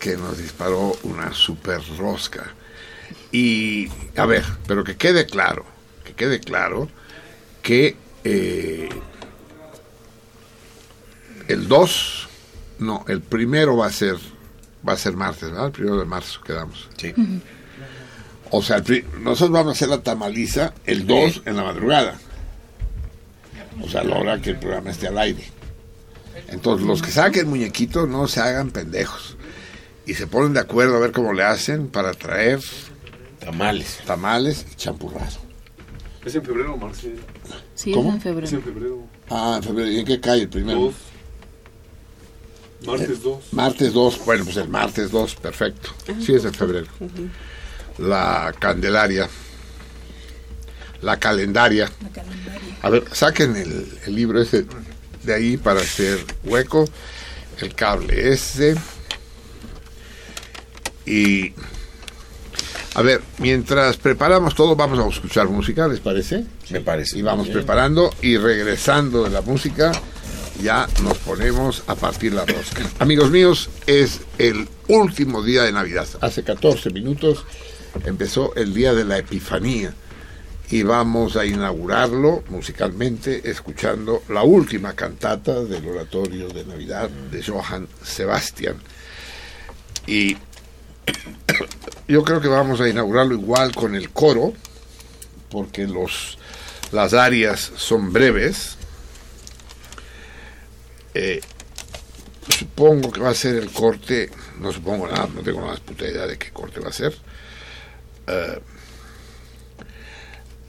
que 0.00 0.16
nos 0.16 0.38
disparó 0.38 0.96
una 1.04 1.32
super 1.32 1.80
rosca. 1.96 2.54
Y, 3.30 3.88
a 4.16 4.26
ver, 4.26 4.44
pero 4.66 4.82
que 4.82 4.96
quede 4.96 5.26
claro, 5.26 5.64
que 6.02 6.14
quede 6.14 6.40
claro 6.40 6.88
que 7.62 7.96
eh, 8.24 8.88
el 11.46 11.68
2, 11.68 12.28
no, 12.80 13.04
el 13.06 13.20
primero 13.20 13.76
va 13.76 13.86
a 13.86 13.92
ser, 13.92 14.16
va 14.86 14.94
a 14.94 14.96
ser 14.96 15.12
martes, 15.12 15.50
¿verdad? 15.50 15.66
El 15.66 15.72
primero 15.72 15.98
de 15.98 16.06
marzo 16.06 16.40
quedamos. 16.40 16.88
Sí. 16.96 17.14
O 18.50 18.62
sea, 18.62 18.82
nosotros 19.20 19.50
vamos 19.50 19.68
a 19.68 19.72
hacer 19.72 19.88
la 19.88 20.02
tamaliza 20.02 20.74
el 20.86 21.06
2 21.06 21.42
en 21.44 21.56
la 21.56 21.62
madrugada. 21.62 22.18
O 23.80 23.88
sea, 23.88 24.00
a 24.00 24.04
la 24.04 24.16
hora 24.16 24.40
que 24.40 24.50
el 24.50 24.58
programa 24.58 24.90
esté 24.90 25.06
al 25.06 25.18
aire. 25.18 25.44
Entonces, 26.48 26.86
los 26.86 27.02
que 27.02 27.10
saquen 27.10 27.48
muñequitos 27.48 28.08
no 28.08 28.26
se 28.26 28.40
hagan 28.40 28.70
pendejos. 28.70 29.36
Y 30.10 30.14
se 30.14 30.26
ponen 30.26 30.54
de 30.54 30.58
acuerdo 30.58 30.96
a 30.96 30.98
ver 30.98 31.12
cómo 31.12 31.32
le 31.32 31.44
hacen 31.44 31.86
para 31.86 32.12
traer 32.12 32.58
Tamales. 33.38 33.98
tamales 34.04 34.66
y 34.72 34.74
champurrado. 34.74 35.38
Es 36.24 36.34
en 36.34 36.42
febrero, 36.42 36.76
Marce. 36.76 37.14
Sí, 37.76 37.92
¿Cómo? 37.92 38.08
es 38.08 38.14
en 38.14 38.18
Es 38.18 38.50
febrero. 38.50 38.56
en 38.56 38.62
febrero. 38.64 38.98
Ah, 39.30 39.54
en 39.58 39.62
febrero. 39.62 39.88
¿Y 39.88 39.98
en 40.00 40.06
qué 40.06 40.20
cae 40.20 40.40
el 40.40 40.48
primero? 40.48 40.80
Dos. 40.80 40.94
Martes 42.84 43.22
2. 43.22 43.52
Martes 43.52 43.92
2. 43.92 44.24
Bueno, 44.24 44.44
pues 44.46 44.56
el 44.56 44.68
martes 44.68 45.10
2, 45.12 45.34
perfecto. 45.36 45.90
Sí, 46.20 46.34
es 46.34 46.44
en 46.44 46.54
febrero. 46.54 46.88
La 47.98 48.52
Candelaria. 48.58 49.28
La 51.02 51.20
Calendaria. 51.20 51.88
A 52.82 52.90
ver, 52.90 53.04
saquen 53.12 53.54
el, 53.54 53.86
el 54.06 54.14
libro 54.16 54.42
ese 54.42 54.66
de 55.22 55.34
ahí 55.34 55.56
para 55.56 55.78
hacer 55.80 56.18
hueco. 56.42 56.84
El 57.60 57.76
cable 57.76 58.32
ese. 58.32 58.74
Y. 61.06 61.52
A 62.94 63.02
ver, 63.02 63.22
mientras 63.38 63.96
preparamos 63.96 64.54
todo, 64.54 64.74
vamos 64.74 64.98
a 64.98 65.08
escuchar 65.08 65.48
música, 65.48 65.86
¿les 65.86 66.00
parece? 66.00 66.44
Me 66.70 66.80
parece. 66.80 67.18
Y 67.18 67.22
vamos 67.22 67.48
preparando 67.48 68.12
y 68.20 68.36
regresando 68.36 69.22
de 69.22 69.30
la 69.30 69.42
música, 69.42 69.92
ya 70.60 70.88
nos 71.02 71.16
ponemos 71.18 71.84
a 71.86 71.94
partir 71.94 72.34
la 72.34 72.44
rosca. 72.44 72.82
Amigos 72.98 73.30
míos, 73.30 73.70
es 73.86 74.20
el 74.38 74.68
último 74.88 75.42
día 75.42 75.62
de 75.62 75.72
Navidad. 75.72 76.08
Hace 76.20 76.42
14 76.42 76.90
minutos 76.90 77.44
empezó 78.04 78.54
el 78.56 78.74
día 78.74 78.92
de 78.92 79.04
la 79.04 79.18
Epifanía 79.18 79.94
y 80.70 80.82
vamos 80.84 81.36
a 81.36 81.44
inaugurarlo 81.44 82.44
musicalmente 82.48 83.50
escuchando 83.50 84.22
la 84.28 84.42
última 84.42 84.94
cantata 84.94 85.62
del 85.64 85.86
oratorio 85.86 86.48
de 86.48 86.64
Navidad 86.64 87.08
de 87.08 87.42
Johann 87.42 87.88
Sebastian. 88.02 88.76
Y 90.06 90.36
yo 92.08 92.24
creo 92.24 92.40
que 92.40 92.48
vamos 92.48 92.80
a 92.80 92.88
inaugurarlo 92.88 93.34
igual 93.34 93.74
con 93.74 93.94
el 93.94 94.10
coro, 94.10 94.52
porque 95.48 95.86
los, 95.86 96.38
las 96.92 97.14
arias 97.14 97.72
son 97.76 98.12
breves. 98.12 98.76
Eh, 101.14 101.40
supongo 102.48 103.12
que 103.12 103.20
va 103.20 103.30
a 103.30 103.34
ser 103.34 103.56
el 103.56 103.70
corte, 103.70 104.30
no 104.58 104.72
supongo 104.72 105.06
nada, 105.06 105.28
no 105.34 105.42
tengo 105.42 105.60
la 105.60 105.68
más 105.68 105.80
puta 105.80 106.04
idea 106.06 106.26
de 106.26 106.36
qué 106.36 106.50
corte 106.50 106.80
va 106.80 106.88
a 106.88 106.92
ser. 106.92 107.14
Eh, 108.26 108.60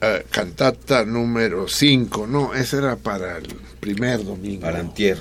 eh, 0.02 0.26
cantata 0.30 1.06
número 1.06 1.68
5, 1.68 2.28
no, 2.28 2.54
esa 2.54 2.78
era 2.78 2.96
para 2.96 3.38
el 3.38 3.48
primer 3.80 4.24
domingo. 4.24 4.62
Para 4.62 4.80
antier. 4.80 5.18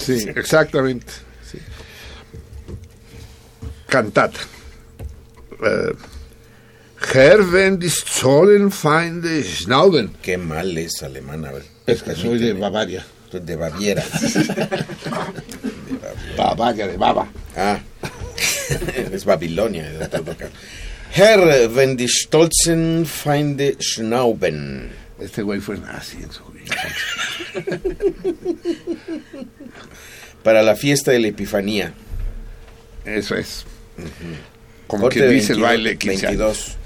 Sí, 0.00 0.26
exactamente. 0.34 1.12
sí. 1.50 1.58
Cantata. 3.86 4.38
Eh, 5.62 5.92
Herr, 7.12 7.52
wenn 7.52 7.78
die 7.78 7.88
Zollenfeinde 7.90 9.44
schnauben. 9.44 10.10
Qué 10.22 10.36
mal 10.36 10.76
es 10.78 11.02
alemán. 11.02 11.44
A 11.44 11.52
ver, 11.52 11.62
Es 11.86 12.02
que 12.02 12.14
soy 12.14 12.38
de. 12.38 12.52
Bavaria. 12.54 13.04
Soy 13.30 13.40
de 13.40 13.56
Baviera. 13.56 14.02
Bavaria, 16.36 16.86
de 16.88 16.96
Baba. 16.96 17.28
Ah, 17.56 17.78
es 19.12 19.24
Babilonia. 19.24 19.84
de. 19.90 20.08
Herr, 21.10 21.74
wenn 21.74 21.96
die 21.96 22.08
stolzen 22.08 23.06
Feinde 23.06 23.76
schnauben. 23.80 24.90
Este 25.20 25.42
güey 25.42 25.60
fue 25.60 25.78
nazi 25.78 26.18
en 26.22 26.30
su 26.30 26.44
vida. 26.52 26.76
Para 30.44 30.62
la 30.62 30.76
fiesta 30.76 31.10
de 31.10 31.18
la 31.18 31.28
Epifanía. 31.28 31.92
Eso 33.04 33.34
es. 33.34 33.64
Como 34.88 35.02
Corte 35.04 35.20
que 35.20 35.26
de 35.26 35.32
dice 35.32 35.52
el 35.52 35.60
22, 35.60 35.68
baile 35.68 35.98
15 35.98 36.26
años. 36.26 36.76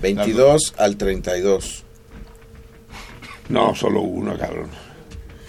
22. 0.00 0.26
22 0.26 0.74
al 0.76 0.96
32. 0.96 1.84
No, 3.48 3.74
solo 3.74 4.02
uno, 4.02 4.38
cabrón. 4.38 4.70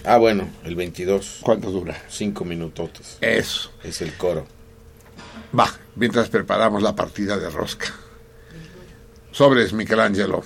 Ah, 0.04 0.16
bueno, 0.16 0.48
el 0.64 0.74
22. 0.74 1.40
¿Cuánto 1.42 1.70
dura? 1.70 2.02
Cinco 2.08 2.44
minutotes. 2.44 3.18
Eso. 3.20 3.70
Es 3.84 4.00
el 4.00 4.14
coro. 4.14 4.46
Va, 5.56 5.70
mientras 5.96 6.28
preparamos 6.28 6.82
la 6.82 6.96
partida 6.96 7.36
de 7.36 7.50
rosca. 7.50 7.94
Sobres, 9.30 9.72
Michelangelo. 9.72 10.42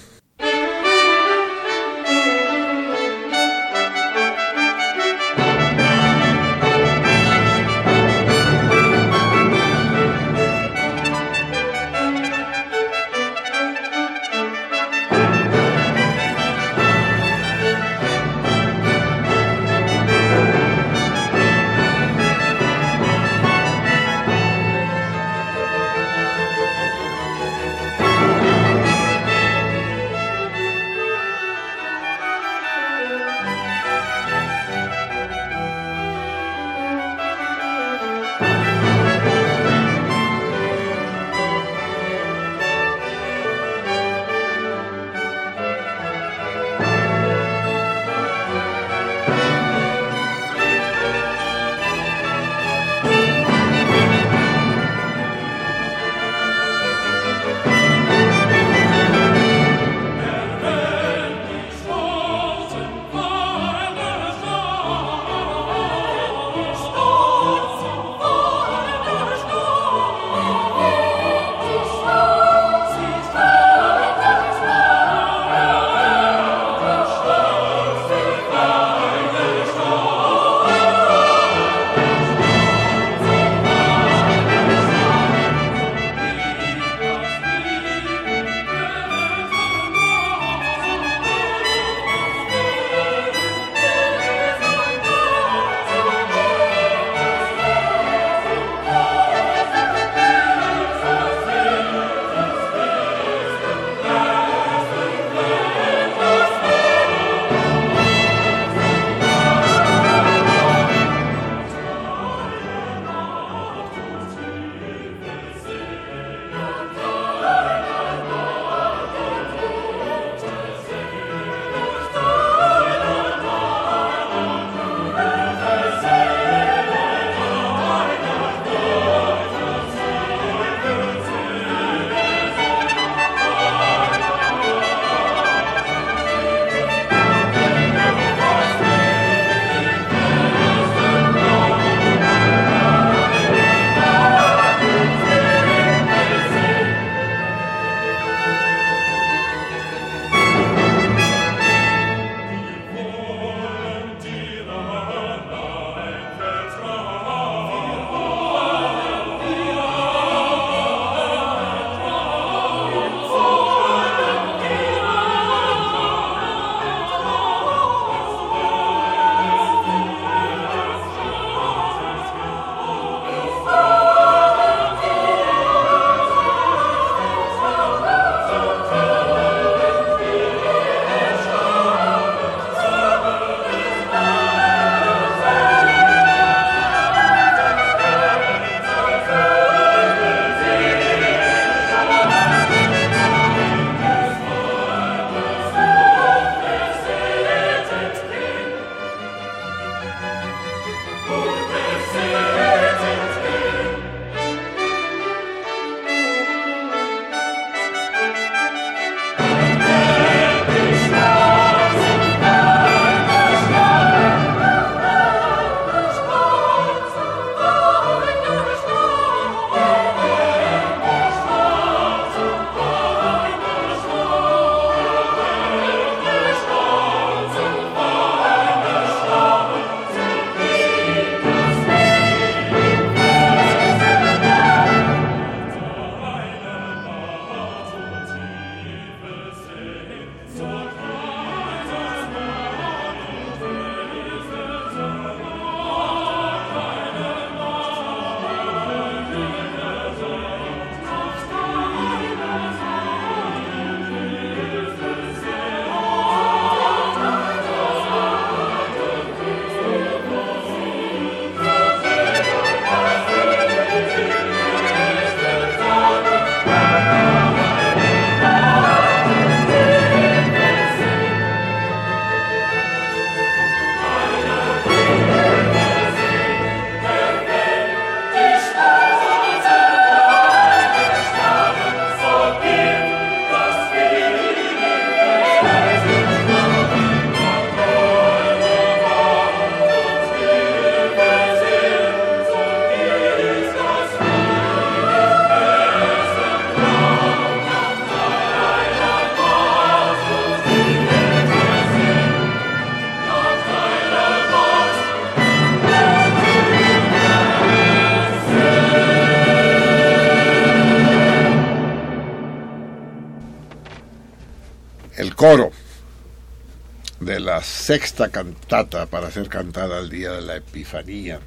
La 317.63 317.69
sexta 317.69 318.29
cantata 318.29 319.07
para 319.07 319.31
ser 319.31 319.49
cantada 319.49 320.01
el 320.01 320.11
día 320.11 320.33
de 320.33 320.43
la 320.43 320.57
Epifanía 320.57 321.39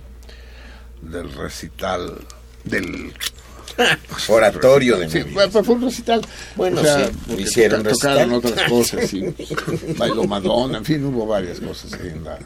del 1.02 1.30
recital 1.34 2.16
del 2.64 3.12
Oratorio 4.30 4.98
de 4.98 5.10
Sí, 5.10 5.24
fue, 5.24 5.46
un 5.76 5.82
recital. 5.82 6.22
Bueno, 6.56 6.80
O 6.80 6.84
sea, 6.86 7.08
sí, 7.08 7.34
hicieron 7.38 7.84
to- 7.84 7.90
tocaron 7.90 8.30
recital. 8.30 8.52
otras 8.52 8.70
cosas, 8.70 9.10
sí. 9.10 9.26
Bailó 9.98 10.24
Madonna, 10.24 10.78
en 10.78 10.86
fin, 10.86 11.04
hubo 11.04 11.26
varias 11.28 11.60
cosas 11.60 11.92
ahí 12.00 12.08
en 12.08 12.24
la, 12.24 12.40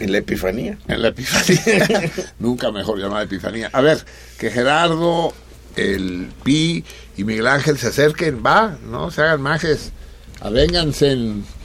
En 0.00 0.10
la 0.10 0.18
Epifanía. 0.18 0.76
en 0.88 1.00
la 1.02 1.08
Epifanía. 1.08 2.10
Nunca 2.40 2.72
mejor 2.72 2.98
llamada 2.98 3.22
Epifanía. 3.22 3.70
A 3.72 3.80
ver, 3.82 4.04
que 4.36 4.50
Gerardo, 4.50 5.32
el 5.76 6.28
Pi 6.42 6.84
y 7.16 7.22
Miguel 7.22 7.46
Ángel 7.46 7.78
se 7.78 7.86
acerquen, 7.86 8.42
va, 8.44 8.76
no 8.84 9.12
se 9.12 9.22
hagan 9.22 9.42
majes, 9.42 9.92
avénganse. 10.40 11.12
en- 11.12 11.57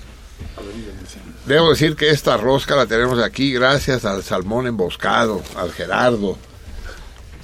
Debo 1.45 1.71
decir 1.71 1.95
que 1.95 2.09
esta 2.09 2.37
rosca 2.37 2.75
la 2.75 2.85
tenemos 2.85 3.19
aquí 3.19 3.51
gracias 3.53 4.05
al 4.05 4.23
salmón 4.23 4.65
emboscado, 4.65 5.43
al 5.57 5.73
Gerardo, 5.73 6.37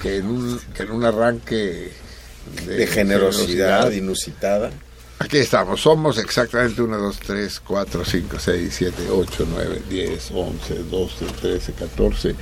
que 0.02 0.18
en 0.18 0.28
un, 0.28 0.60
que 0.74 0.84
en 0.84 0.92
un 0.92 1.04
arranque 1.04 1.92
de, 2.66 2.76
De 2.76 2.88
generosidad 2.88 3.82
generosidad 3.88 3.92
inusitada. 3.92 4.72
Aquí 5.20 5.38
estamos, 5.38 5.82
somos 5.82 6.18
exactamente 6.18 6.82
1, 6.82 6.98
2, 6.98 7.20
3, 7.20 7.60
4, 7.60 8.06
5, 8.06 8.40
6, 8.40 8.74
7, 8.74 9.04
8, 9.12 9.48
9, 9.50 9.82
10, 9.90 10.32
11, 10.34 10.76
12, 10.90 11.26
13, 11.42 11.74
14, 11.74 12.36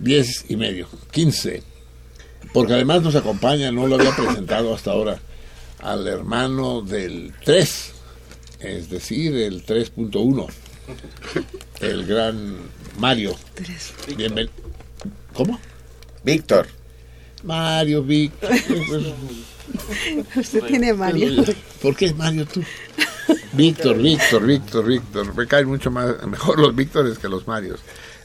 10 0.00 0.44
y 0.48 0.56
medio, 0.56 0.88
15. 1.12 1.62
Porque 2.52 2.72
además 2.72 3.02
nos 3.02 3.14
acompaña, 3.14 3.70
no 3.70 3.86
lo 3.86 3.94
había 3.94 4.14
presentado 4.16 4.74
hasta 4.74 4.90
ahora, 4.90 5.20
al 5.78 6.08
hermano 6.08 6.82
del 6.82 7.32
3, 7.44 7.92
es 8.60 8.90
decir, 8.90 9.34
el 9.36 9.64
3.1, 9.64 10.46
el 11.80 12.06
gran 12.06 12.56
Mario. 12.98 13.34
Bienvenido. 14.16 14.52
¿Cómo? 15.32 15.60
Víctor. 16.24 16.66
Mario, 17.44 18.02
Víctor. 18.02 18.50
Usted 20.36 20.64
tiene 20.64 20.92
Mario. 20.92 21.44
¿Por 21.80 21.94
qué 21.96 22.12
Mario 22.14 22.46
tú? 22.46 22.62
Víctor, 23.52 23.98
Víctor, 23.98 24.44
Víctor, 24.46 24.86
Víctor. 24.86 25.34
Me 25.36 25.46
caen 25.46 25.68
mucho 25.68 25.90
más, 25.90 26.26
mejor 26.26 26.58
los 26.58 26.74
Víctores 26.74 27.18
que 27.18 27.28
los 27.28 27.46
Marios. 27.46 27.80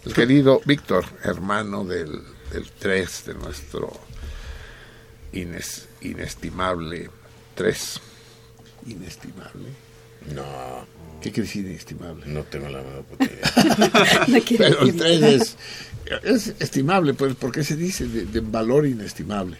El 0.06 0.14
querido 0.14 0.62
Víctor, 0.66 1.06
hermano 1.24 1.84
del, 1.86 2.22
del 2.52 2.70
3, 2.80 3.26
de 3.28 3.34
nuestro 3.36 3.92
ines- 5.34 5.86
inestimable 6.02 7.10
3. 7.56 8.00
Inestimable. 8.88 9.70
No, 10.34 10.92
¿Qué 11.22 11.32
quiere 11.32 11.48
decir 11.48 11.66
inestimable? 11.66 12.26
no 12.28 12.44
tengo 12.44 12.68
la 12.70 12.82
menor 12.82 13.04
puta 13.04 13.26
idea. 13.26 14.26
No 14.28 14.40
Pero 14.58 14.82
el 14.82 14.98
decir 14.98 15.02
3 15.02 15.22
es, 15.24 15.56
es 16.24 16.54
estimable, 16.60 17.14
pues, 17.14 17.36
¿por 17.36 17.52
qué 17.52 17.64
se 17.64 17.76
dice 17.76 18.06
de, 18.08 18.26
de 18.26 18.40
valor 18.42 18.86
inestimable? 18.86 19.58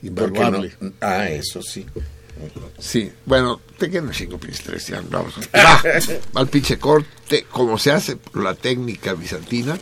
Porque 0.00 0.08
Invaluable. 0.08 0.74
no- 0.80 0.92
Ah, 1.00 1.28
eso 1.28 1.62
sí. 1.62 1.86
Sí, 2.78 3.10
bueno, 3.24 3.60
te 3.78 3.88
quedan 3.88 4.12
cinco 4.12 4.38
pinches 4.38 4.62
tres, 4.64 4.86
ya, 4.88 5.00
vamos. 5.08 5.34
Va, 5.54 5.80
va 6.36 6.40
al 6.40 6.48
pinche 6.48 6.78
corte, 6.78 7.46
como 7.50 7.78
se 7.78 7.92
hace 7.92 8.16
por 8.16 8.42
la 8.42 8.54
técnica 8.54 9.14
bizantina, 9.14 9.78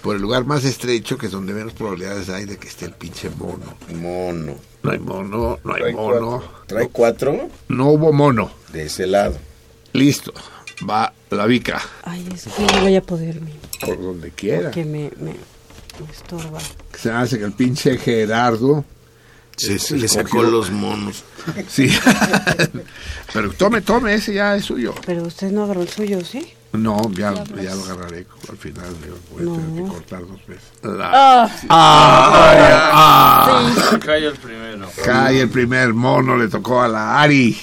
por 0.00 0.14
el 0.14 0.22
lugar 0.22 0.44
más 0.44 0.64
estrecho, 0.64 1.18
que 1.18 1.26
es 1.26 1.32
donde 1.32 1.52
menos 1.52 1.72
probabilidades 1.72 2.28
hay 2.28 2.44
de 2.44 2.56
que 2.56 2.68
esté 2.68 2.84
el 2.86 2.92
pinche 2.92 3.28
mono. 3.30 3.76
Mono. 4.00 4.56
No 4.82 4.90
hay 4.92 4.98
mono, 4.98 5.58
no 5.64 5.74
hay 5.74 5.80
Trae 5.82 5.92
mono. 5.94 6.18
cuatro. 6.40 6.64
Trae 6.66 6.88
cuatro 6.88 7.48
No 7.68 7.86
hubo 7.90 8.12
mono. 8.12 8.50
de 8.72 8.84
ese 8.86 9.06
lado. 9.06 9.36
Listo, 9.92 10.32
va 10.88 11.12
la 11.30 11.46
vica, 11.46 11.80
Ay, 12.04 12.26
es 12.34 12.44
que 12.44 12.62
no 12.74 12.80
voy 12.82 12.96
a 12.96 13.02
poder, 13.02 13.40
mi- 13.40 13.52
por 13.84 14.00
donde 14.00 14.30
quiera. 14.30 14.62
porque 14.64 14.84
me, 14.84 15.10
me, 15.18 15.32
me 15.32 16.12
estorba. 16.12 16.58
Se 16.96 17.10
hace 17.10 17.38
que 17.38 17.44
el 17.44 17.52
pinche 17.52 17.98
Gerardo, 17.98 18.84
Se, 19.56 19.78
se 19.78 19.96
le 19.96 20.06
sacó 20.08 20.42
los 20.42 20.70
monos. 20.70 21.24
sí. 21.68 21.88
Pero 23.32 23.52
tome, 23.52 23.80
tome, 23.80 24.14
ese 24.14 24.34
ya 24.34 24.54
es 24.56 24.64
suyo. 24.66 24.94
Pero 25.06 25.22
usted 25.24 25.50
no 25.50 25.64
agarró 25.64 25.82
el 25.82 25.88
suyo, 25.88 26.24
¿sí? 26.24 26.46
No, 26.72 27.10
ya, 27.12 27.32
ya 27.62 27.74
lo 27.74 27.82
agarraré 27.84 28.26
al 28.48 28.56
final. 28.58 28.84
Voy 29.32 29.42
a 29.42 29.58
tener 29.58 29.82
que 29.84 29.88
cortar 29.90 30.20
dos 30.26 30.46
veces. 30.46 30.64
La- 30.82 31.44
Ah, 31.70 31.70
ah, 31.70 33.98
Calla 34.04 34.28
el 34.28 34.36
primero. 34.36 34.88
Cae 35.04 35.40
el 35.40 35.48
primer 35.48 35.94
mono, 35.94 36.36
le 36.36 36.48
tocó 36.48 36.82
a 36.82 36.88
la 36.88 37.20
Ari. 37.22 37.58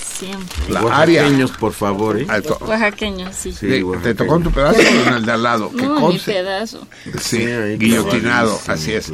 Siempre. 0.00 0.72
La. 0.72 0.82
Oaxaqueños, 0.82 1.50
por 1.52 1.72
favor, 1.72 2.18
¿eh? 2.18 2.26
Al 2.28 2.42
to- 2.42 2.58
Oaxaqueño, 2.60 3.30
sí. 3.32 3.52
Sí, 3.52 3.66
le- 3.66 3.76
¿Te 3.78 3.84
oaxaqueños. 3.84 4.16
tocó 4.16 4.36
en 4.36 4.42
tu 4.44 4.50
pedazo 4.52 4.78
o 4.80 5.08
en 5.08 5.14
el 5.14 5.26
de 5.26 5.32
al 5.32 5.42
lado? 5.42 5.70
Que 5.72 5.82
No, 5.82 6.08
mi 6.08 6.18
pedazo. 6.18 6.86
Sí, 7.20 7.46
guillotinado, 7.78 8.58
así 8.66 8.92
es. 8.94 9.12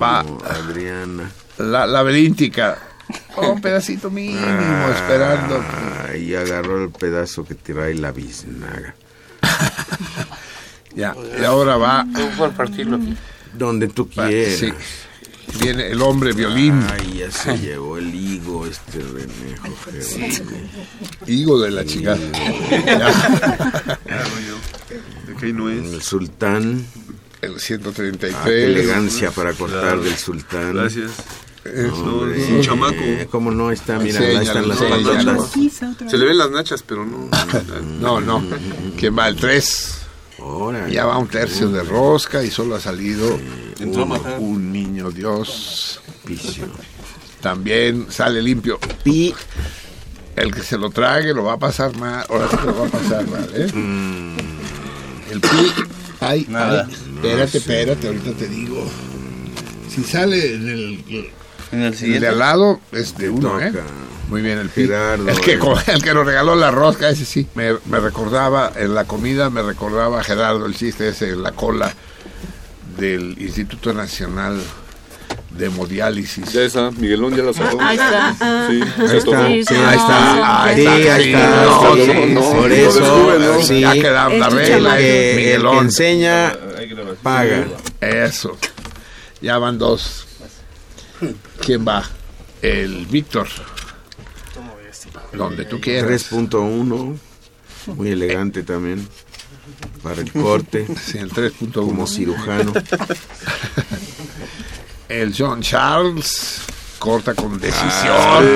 Va. 0.00 0.20
Adriana. 0.20 1.30
La 1.58 1.86
laberíntica. 1.86 2.78
Oh, 3.36 3.52
un 3.52 3.60
pedacito 3.60 4.10
mínimo, 4.10 4.40
Ah. 4.44 4.92
esperando. 4.94 5.64
Ahí 6.08 6.34
agarró 6.34 6.82
el 6.84 6.90
pedazo 6.90 7.44
que 7.44 7.54
trae 7.54 7.94
la 7.94 8.12
biznaga. 8.12 8.94
Ya, 10.94 11.14
y 11.40 11.44
ahora 11.44 11.76
va. 11.76 12.04
¿Cuál 12.36 12.50
partirlo 12.52 12.96
aquí? 12.96 13.16
Donde 13.56 13.86
tú 13.88 14.08
quieras. 14.08 14.58
sí. 14.58 14.72
Viene 15.60 15.88
el 15.88 16.02
hombre 16.02 16.32
violín, 16.32 16.80
Ay, 16.92 17.18
ya 17.18 17.30
se 17.30 17.56
llevó 17.58 17.96
el 17.98 18.12
higo 18.14 18.66
este 18.66 18.98
René 19.00 19.56
Jorge. 19.58 20.00
higo 21.26 21.60
de 21.60 21.70
la. 21.70 21.82
Ya. 21.84 22.14
¿De 25.26 25.34
qué 25.40 25.52
no 25.52 25.68
es? 25.70 25.78
El 25.92 26.02
sultán. 26.02 26.84
El 27.42 27.52
Ah, 27.52 27.54
qué 27.54 27.60
133. 27.60 28.64
elegancia 28.76 29.30
para 29.30 29.52
cortar 29.54 29.80
Claro. 29.80 30.02
del 30.02 30.16
sultán. 30.16 30.74
Gracias. 30.74 31.10
Es- 31.64 31.92
Hombre, 31.92 32.42
es 32.42 32.48
un 32.50 32.60
chamaco. 32.62 32.94
¿Cómo 33.30 33.50
no? 33.50 33.70
Está, 33.70 33.98
mira, 33.98 34.18
ahí 34.20 34.36
están 34.36 34.66
las. 34.68 34.78
Se 34.78 36.16
le 36.16 36.24
ven 36.26 36.38
las 36.38 36.50
nachas, 36.50 36.82
pero 36.82 37.04
no. 37.04 37.28
No, 38.00 38.20
no. 38.20 38.42
¿Quién 38.96 39.16
va? 39.18 39.28
El 39.28 39.36
3. 39.36 39.96
Ahora. 40.38 40.88
Ya 40.88 41.04
va 41.04 41.18
un 41.18 41.28
tercio 41.28 41.68
de 41.68 41.82
rosca 41.82 42.42
y 42.42 42.50
solo 42.50 42.76
ha 42.76 42.80
salido 42.80 43.38
uno, 43.80 44.20
un 44.38 44.72
niño 44.72 45.10
Dios. 45.10 46.00
Picio. 46.24 46.64
También 47.42 48.06
sale 48.10 48.40
limpio. 48.40 48.78
Pi. 49.04 49.34
El 50.36 50.54
que 50.54 50.62
se 50.62 50.78
lo 50.78 50.88
trague 50.90 51.34
lo 51.34 51.44
va 51.44 51.54
a 51.54 51.58
pasar 51.58 51.94
mal. 51.98 52.24
Ahora 52.30 52.48
sí 52.50 52.56
que 52.56 52.66
lo 52.66 52.78
va 52.80 52.86
a 52.86 52.90
pasar 52.90 53.26
mal, 53.28 53.50
¿eh? 53.54 53.70
Mm. 53.72 54.36
El 55.32 55.40
pi. 55.40 55.72
Ay, 56.20 56.46
Nada. 56.48 56.86
ay, 56.88 56.94
espérate, 56.94 57.58
espérate, 57.58 58.06
ahorita 58.06 58.32
te 58.32 58.48
digo. 58.48 58.86
Si 59.94 60.02
sale 60.04 60.54
en 60.54 60.68
el, 60.68 61.30
En 61.72 61.82
el 61.82 61.94
el 61.94 62.20
de 62.20 62.28
al 62.28 62.38
lado, 62.38 62.80
es 62.92 63.16
de 63.16 63.30
uno, 63.30 63.60
¿eh? 63.60 63.72
Muy 64.28 64.42
bien, 64.42 64.58
el. 64.58 64.70
Gerardo, 64.70 65.28
el, 65.28 65.40
que, 65.40 65.54
eh. 65.54 65.60
el 65.88 66.02
que 66.02 66.14
nos 66.14 66.24
regaló 66.26 66.54
la 66.54 66.70
rosca, 66.70 67.08
ese 67.10 67.24
sí. 67.24 67.46
Me, 67.54 67.74
me 67.86 68.00
recordaba, 68.00 68.72
en 68.76 68.94
la 68.94 69.04
comida 69.04 69.50
me 69.50 69.62
recordaba 69.62 70.20
a 70.20 70.24
Gerardo 70.24 70.66
el 70.66 70.74
chiste 70.74 71.08
ese, 71.08 71.34
la 71.36 71.52
cola 71.52 71.92
del 72.96 73.36
Instituto 73.40 73.92
Nacional 73.92 74.60
de 75.50 75.66
Hemodiálisis. 75.66 76.52
Ya 76.52 76.62
está, 76.62 76.90
Miguelón 76.92 77.36
ya 77.36 77.42
la 77.42 77.52
sacó. 77.52 77.80
Ahí 77.80 77.96
está. 77.96 78.34
Sí, 78.68 78.80
Ahí 78.98 79.16
está, 79.16 79.46
Sí, 79.46 79.52
sí, 79.52 79.64
sí, 79.64 79.74
ahí 79.74 79.96
está, 79.96 80.64
ahí 80.64 80.74
sí, 80.76 80.80
está, 80.80 81.14
ahí 81.14 81.22
sí, 81.24 81.32
está, 81.32 81.64
no, 81.64 81.94
sí, 81.94 82.02
sí, 82.02 82.34
no, 82.34 82.42
sí, 82.42 82.56
por 82.56 82.72
eso, 82.72 83.62
sí, 83.62 83.80
Ya 83.80 83.92
queda 83.94 84.28
la 84.28 84.34
Es 84.46 84.50
tu 84.50 84.56
regla, 84.56 84.94
Miguelón. 84.94 85.78
enseña 85.86 86.52
paga. 87.22 87.66
Eso. 88.00 88.56
Ya 89.40 89.58
van 89.58 89.78
dos. 89.78 90.26
¿Quién 91.64 91.86
va? 91.86 92.02
El 92.62 93.06
Víctor. 93.06 93.48
Donde 95.32 95.64
tú 95.64 95.80
quieras. 95.80 96.30
3.1, 96.32 97.16
muy 97.86 98.10
elegante 98.10 98.62
también, 98.62 99.06
para 100.02 100.20
el 100.20 100.32
corte, 100.32 100.86
Sí, 101.00 101.18
el 101.18 101.30
3.1. 101.30 101.72
como 101.72 102.06
cirujano. 102.06 102.72
El 105.08 105.34
John 105.36 105.60
Charles 105.62 106.60
corta 106.98 107.34
con 107.34 107.58
decisión. 107.58 107.90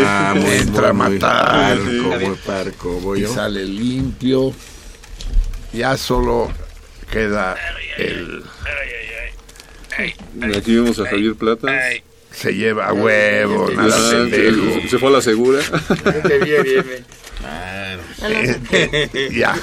Ah, 0.06 0.35
muy, 0.36 0.51
entra 0.52 0.93
muy, 0.93 1.06
a 1.06 1.09
muy 1.09 1.18
matar. 1.18 1.78
parco, 1.78 2.26
muy 2.26 2.36
parco, 2.47 3.01
voy 3.01 3.18
Y 3.20 3.22
yo. 3.22 3.35
sale 3.35 3.64
limpio. 3.64 4.52
Ya 5.72 5.97
solo 5.97 6.51
queda 7.10 7.56
el. 7.98 8.44
Aquí 10.56 10.74
vemos 10.76 10.98
a 11.01 11.06
Javier 11.06 11.35
Plata. 11.35 11.72
Se 12.36 12.52
lleva 12.52 12.89
a 12.89 12.93
huevo, 12.93 13.70
nada 13.70 14.11
pendejo. 14.11 14.81
se, 14.82 14.89
se 14.89 14.98
fue 14.98 15.09
a 15.09 15.12
la 15.12 15.23
segura. 15.23 15.62
Saqué. 18.19 19.31
ya. 19.36 19.55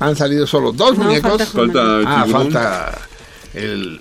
Han 0.00 0.16
salido 0.16 0.46
solo 0.46 0.72
dos 0.72 0.98
No, 0.98 1.04
muñecos. 1.04 1.48
falta 1.48 2.00
Ah, 2.04 2.26
falta 2.30 2.98
el, 3.54 4.00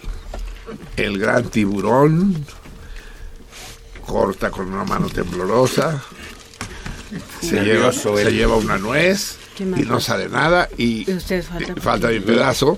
el 0.97 1.17
gran 1.19 1.45
tiburón. 1.49 2.45
Corta 4.05 4.51
con 4.51 4.67
una 4.73 4.83
mano 4.83 5.07
temblorosa. 5.09 6.03
se 7.41 7.51
lleva, 7.61 7.63
Nervioso 7.89 8.17
se 8.17 8.31
lleva 8.31 8.55
una 8.57 8.77
nuez 8.77 9.37
y 9.59 9.63
no 9.85 9.99
sale 9.99 10.29
nada 10.29 10.67
y, 10.77 11.05
falta 11.05 11.75
falta 11.81 12.07
mi 12.09 12.19
pedazo. 12.19 12.77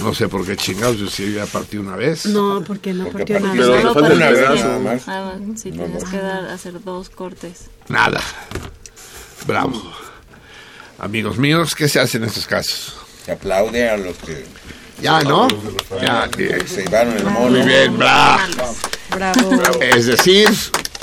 No 0.00 0.14
sé 0.14 0.26
por 0.26 0.46
qué 0.46 0.56
chingados, 0.56 0.96
yo 0.96 1.06
sí 1.08 1.32
ya 1.34 1.44
partí 1.44 1.76
una 1.76 1.96
vez. 1.96 2.24
No, 2.26 2.64
porque 2.66 2.94
no 2.94 3.04
Porque 3.08 3.34
partió 3.34 3.40
nada. 3.40 3.52
Pero 3.52 3.74
le 3.76 3.82
Solo 3.82 3.94
falta 3.94 4.12
el 4.12 4.18
para 4.18 4.30
vez 4.30 4.40
pedazo. 4.40 4.64
nada 4.68 4.78
más. 4.78 5.02
Ah, 5.06 5.32
sí, 5.56 5.70
tienes 5.70 6.04
que 6.04 6.16
dar, 6.16 6.44
hacer 6.46 6.82
dos 6.82 7.10
cortes. 7.10 7.66
Nada. 7.88 8.20
Bravo. 9.46 9.82
Amigos 10.98 11.36
míos, 11.36 11.74
¿qué 11.74 11.88
se 11.88 12.00
hace 12.00 12.16
en 12.18 12.24
estos 12.24 12.46
casos? 12.46 12.94
Se 13.24 13.32
aplaude 13.32 13.88
a 13.90 13.96
los 13.96 14.16
que, 14.18 14.44
Ya, 15.00 15.20
¿no? 15.22 15.48
Ya, 16.00 16.28
que 16.30 16.48
que- 16.48 16.66
se 16.68 16.84
llevaron 16.84 17.16
el 17.16 17.24
mono. 17.24 17.50
muy 17.50 17.62
bien, 17.62 17.98
bravo. 17.98 18.40
Bravo. 19.10 19.62
Es 19.80 20.06
decir, 20.06 20.48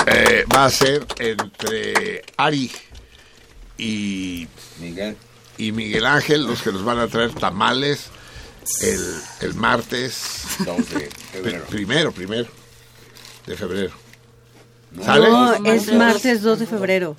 eh, 0.08 0.46
va 0.56 0.66
a 0.66 0.70
ser 0.72 1.06
entre 1.20 2.24
Ari 2.38 2.72
y, 3.80 4.47
Miguel. 4.80 5.18
y 5.57 5.72
Miguel 5.72 6.06
Ángel 6.06 6.45
los 6.45 6.61
que 6.61 6.72
nos 6.72 6.84
van 6.84 6.99
a 6.99 7.07
traer 7.07 7.34
tamales 7.34 8.06
el, 8.81 8.99
el 9.41 9.53
martes 9.56 10.43
2 10.65 10.77
de 10.77 10.84
pri- 10.84 11.10
febrero. 11.31 11.65
primero, 11.69 12.11
primero 12.11 12.47
de 13.47 13.56
febrero. 13.57 13.91
¿Sale? 15.03 15.30
No, 15.30 15.53
es 15.65 15.91
martes 15.93 16.41
2 16.41 16.60
de 16.60 16.65
febrero. 16.68 17.15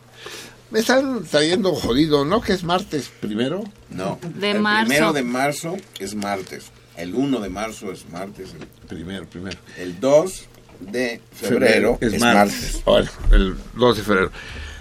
Me 0.70 0.80
están 0.80 1.24
trayendo 1.24 1.74
jodido, 1.74 2.24
¿no? 2.24 2.40
Que 2.40 2.52
es 2.52 2.62
martes 2.62 3.10
primero. 3.20 3.64
No. 3.88 4.18
De 4.36 4.52
el 4.52 4.60
marzo. 4.60 4.86
primero 4.88 5.12
de 5.12 5.22
marzo 5.22 5.76
es 5.98 6.14
martes. 6.14 6.66
El 6.96 7.14
1 7.14 7.40
de 7.40 7.48
marzo 7.48 7.90
es 7.90 8.08
martes. 8.10 8.50
El, 8.52 8.66
Primero, 8.86 9.26
primero. 9.26 9.58
el 9.78 9.98
2 9.98 10.42
de 10.80 11.20
febrero 11.32 11.98
Es 12.00 12.12
es, 12.14 12.20
martes. 12.20 12.52
martes. 12.52 12.84
Bueno, 12.84 13.10
el 13.32 13.56
2 13.74 13.96
de 13.96 14.02
febrero. 14.02 14.30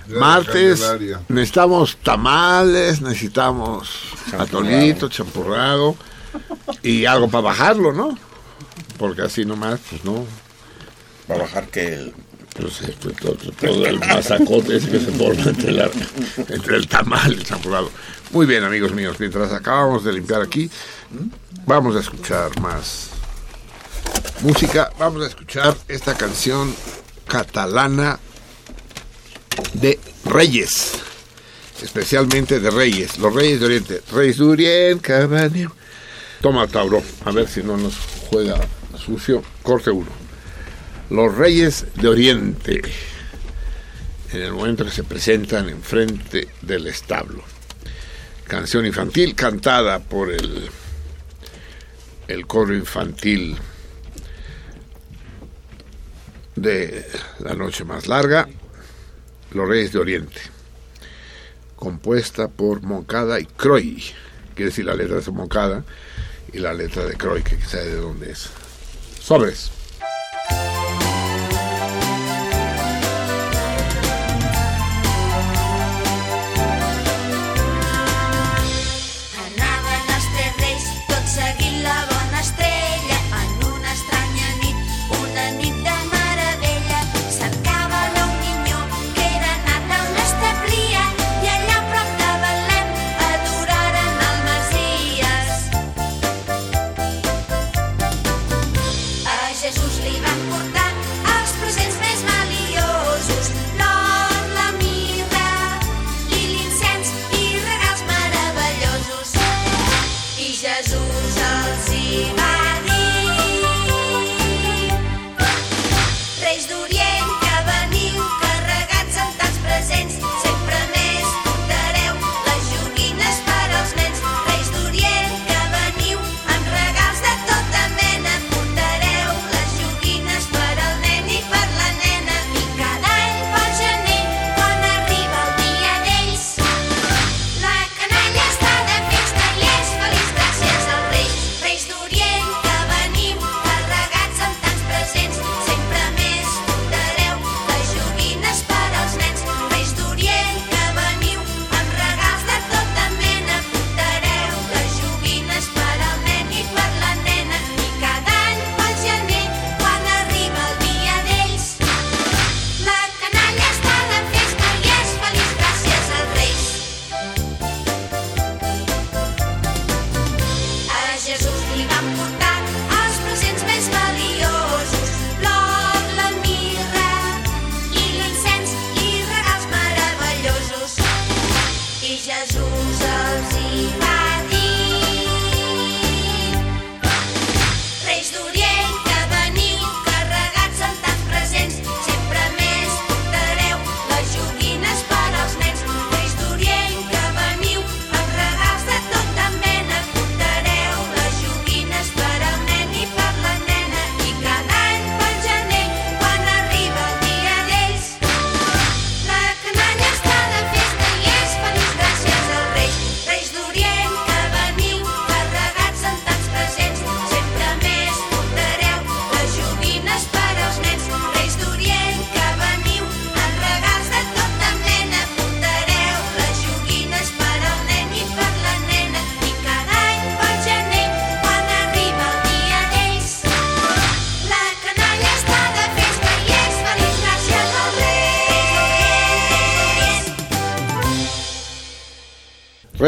Martes, 0.10 0.80
Candelaria. 0.82 1.22
necesitamos 1.30 1.98
tamales, 1.98 3.02
necesitamos 3.02 3.90
atolito, 4.38 5.10
champurrado 5.10 5.96
y 6.84 7.06
algo 7.06 7.28
para 7.30 7.42
bajarlo, 7.44 7.92
¿no? 7.94 8.18
Porque 8.98 9.22
así 9.24 9.46
nomás, 9.46 9.80
pues 9.90 10.04
no. 10.06 10.26
Va 11.30 11.36
a 11.36 11.38
bajar 11.40 11.68
que 11.68 11.94
el... 11.94 12.14
Pues, 12.60 12.82
este, 12.82 13.10
todo, 13.12 13.36
todo 13.36 13.86
el 13.86 14.00
masacote 14.00 14.76
ese 14.78 14.90
que 14.90 15.00
se 15.00 15.12
forma 15.12 15.44
entre, 15.44 15.72
la- 15.72 15.90
entre 16.50 16.76
el 16.76 16.88
tamal 16.88 17.32
y 17.32 17.36
el 17.38 17.44
champurrado. 17.46 17.90
Muy 18.32 18.46
bien, 18.46 18.64
amigos 18.66 18.92
míos, 18.92 19.16
mientras 19.20 19.54
acabamos 19.54 20.04
de 20.04 20.12
limpiar 20.14 20.42
aquí, 20.42 20.70
vamos 21.66 21.96
a 21.96 22.00
escuchar 22.02 22.60
más 22.60 23.12
música. 24.42 24.92
Vamos 25.00 25.24
a 25.24 25.28
escuchar 25.28 25.76
esta 25.88 26.16
canción 26.16 26.76
catalana 27.28 28.20
de 29.74 30.00
Reyes, 30.26 30.94
especialmente 31.82 32.60
de 32.60 32.70
Reyes, 32.70 33.18
los 33.18 33.34
Reyes 33.34 33.60
de 33.60 33.66
Oriente. 33.66 34.02
Reyes 34.12 34.38
de 34.38 34.46
Oriente. 34.46 35.68
Toma, 36.42 36.68
Tauro, 36.68 37.04
a 37.26 37.32
ver 37.32 37.48
si 37.48 37.62
no 37.64 37.78
nos 37.78 37.96
juega 38.30 38.60
sucio. 38.98 39.44
Corte 39.64 39.90
uno. 39.90 40.10
Los 41.10 41.36
Reyes 41.36 41.86
de 41.96 42.08
Oriente, 42.08 42.82
en 44.32 44.42
el 44.42 44.54
momento 44.54 44.86
que 44.86 44.92
se 44.92 45.04
presentan 45.04 45.70
enfrente 45.70 46.48
del 46.62 46.88
establo. 46.88 47.44
Canción 48.48 48.86
infantil 48.86 49.36
cantada 49.36 50.00
por 50.00 50.32
el, 50.32 50.70
el 52.28 52.48
coro 52.48 52.76
infantil 52.76 53.58
de 56.56 57.06
La 57.40 57.54
Noche 57.54 57.84
Más 57.84 58.08
Larga, 58.08 58.48
Los 59.52 59.68
Reyes 59.68 59.92
de 59.92 60.00
Oriente, 60.00 60.40
compuesta 61.76 62.48
por 62.48 62.82
Moncada 62.82 63.40
y 63.40 63.46
Croy, 63.46 64.04
quiere 64.56 64.70
decir 64.70 64.86
la 64.86 64.96
letra 64.96 65.20
de 65.20 65.32
Moncada 65.32 65.84
y 66.54 66.60
la 66.60 66.74
letra 66.74 67.06
de 67.06 67.16
Croy, 67.16 67.42
que 67.42 67.58
quizá 67.58 67.78
de 67.78 67.96
dónde 67.96 68.32
es. 68.32 68.50
Sobres. 69.22 69.79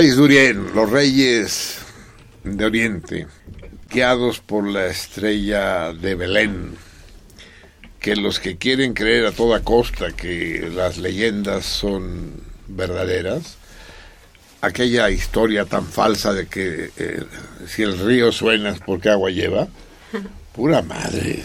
Reyes 0.02 0.56
los 0.74 0.90
reyes 0.90 1.78
de 2.44 2.66
Oriente, 2.66 3.28
guiados 3.88 4.40
por 4.40 4.68
la 4.68 4.88
estrella 4.88 5.94
de 5.94 6.16
Belén, 6.16 6.76
que 8.00 8.16
los 8.16 8.40
que 8.40 8.58
quieren 8.58 8.96
creer 8.96 9.28
a 9.28 9.32
toda 9.32 9.60
costa 9.60 10.12
que 10.12 10.72
las 10.74 10.98
leyendas 10.98 11.68
son 11.68 12.32
verdaderas, 12.68 13.58
aquella 14.62 15.12
historia 15.12 15.66
tan 15.66 15.86
falsa 15.86 16.34
de 16.34 16.48
que 16.48 16.90
eh, 16.98 17.24
si 17.68 17.84
el 17.84 18.00
río 18.00 18.32
suena 18.32 18.72
es 18.72 18.80
porque 18.80 19.12
agua 19.12 19.30
lleva, 19.30 19.68
pura 20.56 20.82
madre. 20.82 21.44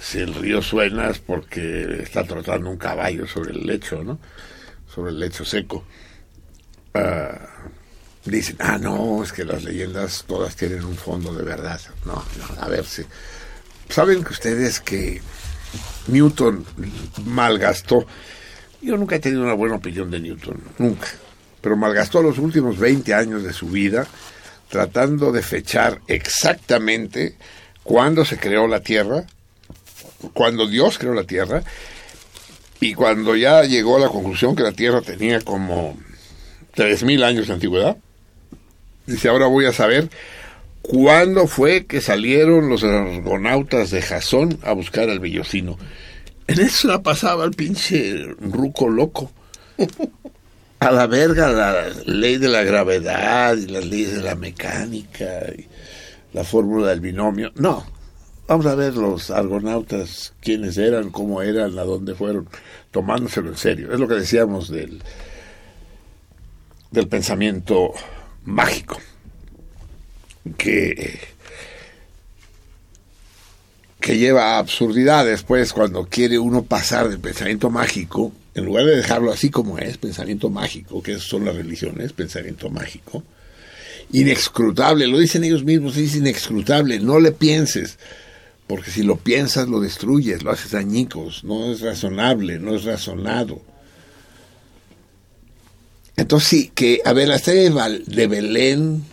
Si 0.00 0.18
el 0.20 0.34
río 0.34 0.62
suena 0.62 1.10
es 1.10 1.18
porque 1.18 2.00
está 2.00 2.22
trotando 2.22 2.70
un 2.70 2.76
caballo 2.76 3.26
sobre 3.26 3.50
el 3.50 3.66
lecho, 3.66 4.04
¿no? 4.04 4.20
Sobre 4.94 5.10
el 5.10 5.18
lecho 5.18 5.44
seco. 5.44 5.84
Ah, 6.98 7.38
dicen, 8.24 8.56
ah, 8.58 8.78
no, 8.78 9.22
es 9.22 9.32
que 9.32 9.44
las 9.44 9.64
leyendas 9.64 10.24
todas 10.26 10.56
tienen 10.56 10.84
un 10.84 10.96
fondo 10.96 11.32
de 11.32 11.44
verdad. 11.44 11.80
No, 12.04 12.14
no, 12.14 12.62
a 12.62 12.68
ver 12.68 12.84
si. 12.84 13.02
¿Saben 13.88 14.22
que 14.22 14.32
ustedes 14.32 14.80
que 14.80 15.22
Newton 16.08 16.64
malgastó? 17.24 18.06
Yo 18.80 18.96
nunca 18.96 19.16
he 19.16 19.20
tenido 19.20 19.42
una 19.42 19.54
buena 19.54 19.76
opinión 19.76 20.10
de 20.10 20.20
Newton, 20.20 20.60
nunca. 20.78 21.08
Pero 21.60 21.76
malgastó 21.76 22.22
los 22.22 22.38
últimos 22.38 22.78
20 22.78 23.14
años 23.14 23.42
de 23.42 23.52
su 23.52 23.68
vida 23.68 24.06
tratando 24.68 25.32
de 25.32 25.42
fechar 25.42 26.00
exactamente 26.06 27.36
cuándo 27.82 28.24
se 28.24 28.38
creó 28.38 28.68
la 28.68 28.80
Tierra, 28.80 29.24
cuando 30.34 30.66
Dios 30.66 30.98
creó 30.98 31.14
la 31.14 31.24
Tierra, 31.24 31.62
y 32.80 32.94
cuando 32.94 33.34
ya 33.34 33.62
llegó 33.62 33.96
a 33.96 34.00
la 34.00 34.08
conclusión 34.08 34.54
que 34.54 34.62
la 34.62 34.72
Tierra 34.72 35.00
tenía 35.00 35.40
como 35.40 35.96
3.000 36.78 37.24
años 37.24 37.48
de 37.48 37.54
antigüedad, 37.54 37.96
dice, 39.06 39.28
ahora 39.28 39.46
voy 39.46 39.64
a 39.66 39.72
saber 39.72 40.08
cuándo 40.80 41.48
fue 41.48 41.86
que 41.86 42.00
salieron 42.00 42.68
los 42.68 42.84
argonautas 42.84 43.90
de 43.90 44.00
Jasón 44.00 44.58
a 44.62 44.72
buscar 44.72 45.10
al 45.10 45.18
vellocino. 45.18 45.76
En 46.46 46.60
eso 46.60 46.88
la 46.88 47.02
pasaba 47.02 47.44
el 47.44 47.50
pinche 47.50 48.24
ruco 48.40 48.88
loco. 48.88 49.32
A 50.80 50.92
la 50.92 51.08
verga 51.08 51.50
la 51.50 51.88
ley 52.06 52.36
de 52.36 52.46
la 52.46 52.62
gravedad 52.62 53.56
y 53.56 53.66
las 53.66 53.84
leyes 53.84 54.14
de 54.14 54.22
la 54.22 54.36
mecánica 54.36 55.26
y 55.56 55.66
la 56.32 56.44
fórmula 56.44 56.90
del 56.90 57.00
binomio. 57.00 57.50
No, 57.56 57.84
vamos 58.46 58.64
a 58.66 58.76
ver 58.76 58.94
los 58.94 59.32
argonautas, 59.32 60.34
quiénes 60.40 60.78
eran, 60.78 61.10
cómo 61.10 61.42
eran, 61.42 61.76
a 61.80 61.82
dónde 61.82 62.14
fueron, 62.14 62.48
tomándoselo 62.92 63.48
en 63.48 63.56
serio. 63.56 63.92
Es 63.92 63.98
lo 63.98 64.06
que 64.06 64.14
decíamos 64.14 64.70
del, 64.70 65.02
del 66.90 67.08
pensamiento 67.08 67.92
mágico, 68.44 68.98
que, 70.56 71.20
que 74.00 74.16
lleva 74.16 74.54
a 74.54 74.58
absurdidades, 74.58 75.42
pues, 75.42 75.72
cuando 75.72 76.06
quiere 76.06 76.38
uno 76.38 76.62
pasar 76.62 77.08
del 77.08 77.20
pensamiento 77.20 77.70
mágico, 77.70 78.32
en 78.54 78.64
lugar 78.64 78.86
de 78.86 78.96
dejarlo 78.96 79.32
así 79.32 79.50
como 79.50 79.78
es, 79.78 79.98
pensamiento 79.98 80.50
mágico, 80.50 81.02
que 81.02 81.18
son 81.18 81.44
las 81.44 81.54
religiones, 81.54 82.12
pensamiento 82.12 82.70
mágico, 82.70 83.22
inescrutable, 84.12 85.06
lo 85.06 85.18
dicen 85.18 85.44
ellos 85.44 85.64
mismos, 85.64 85.96
es 85.96 86.16
inescrutable, 86.16 86.98
no 86.98 87.20
le 87.20 87.32
pienses, 87.32 87.98
porque 88.66 88.90
si 88.90 89.02
lo 89.02 89.16
piensas 89.16 89.68
lo 89.68 89.80
destruyes, 89.80 90.42
lo 90.42 90.50
haces 90.50 90.74
añicos, 90.74 91.44
no 91.44 91.70
es 91.72 91.80
razonable, 91.80 92.58
no 92.58 92.74
es 92.74 92.84
razonado. 92.84 93.60
Entonces 96.18 96.48
sí, 96.48 96.72
que, 96.74 97.00
a 97.04 97.12
ver, 97.14 97.28
la 97.28 97.36
estrella 97.36 97.88
de, 98.06 98.26
Belén, 98.26 99.04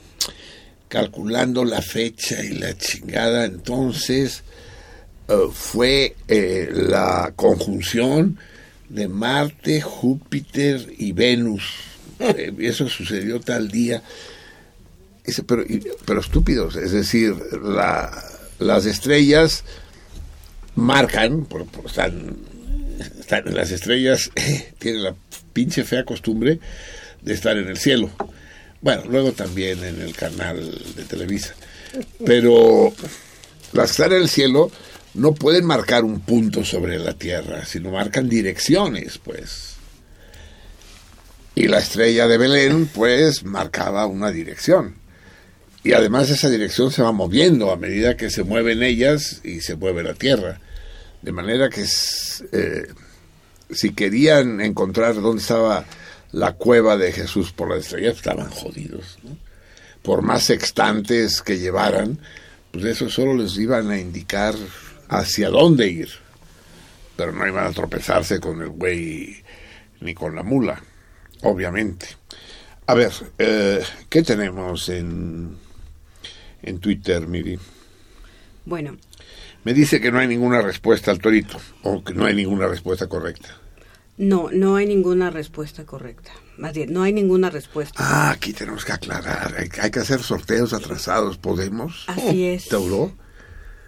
calculando 0.89 1.63
la 1.63 1.81
fecha 1.81 2.43
y 2.43 2.49
la 2.49 2.75
chingada, 2.77 3.45
entonces 3.45 4.43
eh, 5.29 5.35
fue 5.53 6.15
eh, 6.27 6.67
la 6.73 7.31
conjunción 7.35 8.37
de 8.89 9.07
Marte, 9.07 9.81
Júpiter 9.81 10.93
y 10.97 11.11
Venus. 11.13 11.63
Eh, 12.17 12.53
eso 12.59 12.87
sucedió 12.87 13.41
tal 13.41 13.69
día. 13.69 14.01
Pero, 15.45 15.65
pero 16.05 16.21
estúpidos, 16.21 16.77
es 16.77 16.91
decir, 16.93 17.35
la- 17.61 18.23
las 18.57 18.85
estrellas 18.85 19.65
marcan, 20.75 21.43
por, 21.43 21.65
por- 21.65 21.87
están, 21.87 22.37
están- 23.19 23.53
las 23.53 23.71
estrellas 23.71 24.31
tienen 24.79 25.03
la 25.03 25.15
pinche 25.51 25.83
fea 25.83 26.05
costumbre 26.05 26.59
de 27.25 27.33
estar 27.33 27.57
en 27.57 27.67
el 27.67 27.77
cielo. 27.77 28.09
Bueno, 28.81 29.03
luego 29.09 29.31
también 29.31 29.83
en 29.83 29.99
el 29.99 30.15
canal 30.15 30.79
de 30.95 31.03
Televisa. 31.03 31.55
Pero 32.23 32.93
las 33.73 33.87
que 33.87 33.91
están 33.91 34.13
en 34.13 34.21
el 34.21 34.29
cielo 34.29 34.71
no 35.15 35.33
pueden 35.33 35.65
marcar 35.65 36.03
un 36.03 36.19
punto 36.21 36.63
sobre 36.63 36.99
la 36.99 37.13
Tierra, 37.13 37.65
sino 37.65 37.91
marcan 37.91 38.29
direcciones, 38.29 39.17
pues. 39.17 39.75
Y 41.55 41.67
la 41.67 41.79
estrella 41.79 42.27
de 42.27 42.37
Belén, 42.37 42.87
pues, 42.87 43.43
marcaba 43.43 44.05
una 44.05 44.29
dirección. 44.29 44.95
Y 45.83 45.93
además 45.93 46.29
esa 46.29 46.49
dirección 46.49 46.91
se 46.91 47.01
va 47.01 47.11
moviendo 47.11 47.71
a 47.71 47.77
medida 47.77 48.17
que 48.17 48.29
se 48.29 48.43
mueven 48.43 48.83
ellas 48.83 49.41
y 49.43 49.61
se 49.61 49.75
mueve 49.75 50.03
la 50.03 50.13
Tierra. 50.13 50.59
De 51.21 51.31
manera 51.31 51.69
que 51.69 51.85
eh, 52.51 52.87
si 53.71 53.93
querían 53.93 54.61
encontrar 54.61 55.15
dónde 55.15 55.41
estaba 55.41 55.85
la 56.35 56.51
cueva 56.51 56.97
de 56.97 57.13
Jesús 57.13 57.53
por 57.53 57.69
la 57.69 57.77
estrella, 57.77 58.11
estaban 58.11 58.49
jodidos. 58.49 59.17
¿no? 59.23 59.37
Por 60.01 60.21
más 60.21 60.43
sextantes 60.43 61.41
que 61.41 61.57
llevaran, 61.57 62.19
pues 62.71 62.83
eso 62.83 63.09
solo 63.09 63.33
les 63.35 63.57
iban 63.57 63.89
a 63.89 63.97
indicar 63.97 64.53
hacia 65.07 65.49
dónde 65.49 65.87
ir. 65.87 66.09
Pero 67.15 67.31
no 67.31 67.47
iban 67.47 67.65
a 67.65 67.71
tropezarse 67.71 68.41
con 68.41 68.61
el 68.61 68.67
güey 68.67 69.43
ni 70.01 70.13
con 70.13 70.35
la 70.35 70.43
mula, 70.43 70.83
obviamente. 71.43 72.07
A 72.85 72.95
ver, 72.95 73.13
eh, 73.37 73.81
¿qué 74.09 74.21
tenemos 74.21 74.89
en, 74.89 75.55
en 76.63 76.79
Twitter, 76.79 77.25
Miri? 77.27 77.57
Bueno, 78.65 78.97
Me 79.63 79.73
dice 79.73 80.01
que 80.01 80.11
no 80.11 80.19
hay 80.19 80.27
ninguna 80.27 80.61
respuesta 80.61 81.11
al 81.11 81.19
torito, 81.19 81.59
o 81.81 82.03
que 82.03 82.13
no 82.13 82.25
hay 82.25 82.35
ninguna 82.35 82.67
respuesta 82.67 83.07
correcta. 83.07 83.57
No, 84.17 84.49
no 84.51 84.75
hay 84.75 84.85
ninguna 84.85 85.29
respuesta 85.29 85.85
correcta. 85.85 86.31
Más 86.57 86.73
bien, 86.73 86.93
no 86.93 87.03
hay 87.03 87.11
ninguna 87.11 87.49
respuesta. 87.49 87.95
Ah, 87.97 88.31
aquí 88.31 88.53
tenemos 88.53 88.85
que 88.85 88.93
aclarar, 88.93 89.55
hay, 89.57 89.69
hay 89.81 89.91
que 89.91 89.99
hacer 89.99 90.21
sorteos 90.21 90.73
atrasados, 90.73 91.37
¿podemos? 91.37 92.05
Así 92.07 92.45
es. 92.45 92.69
¿Tauro? 92.69 93.11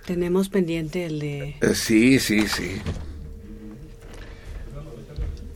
Tenemos 0.05 0.49
pendiente 0.49 1.05
el 1.05 1.19
de... 1.19 1.57
Eh, 1.61 1.75
sí, 1.75 2.19
sí, 2.19 2.47
sí. 2.47 2.81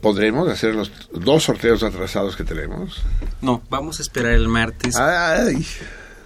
¿Podremos 0.00 0.48
hacer 0.48 0.74
los 0.74 0.90
dos 1.12 1.44
sorteos 1.44 1.82
atrasados 1.82 2.36
que 2.36 2.44
tenemos? 2.44 3.02
No, 3.40 3.62
vamos 3.70 3.98
a 3.98 4.02
esperar 4.02 4.32
el 4.32 4.48
martes 4.48 4.96
Ay, 4.96 5.64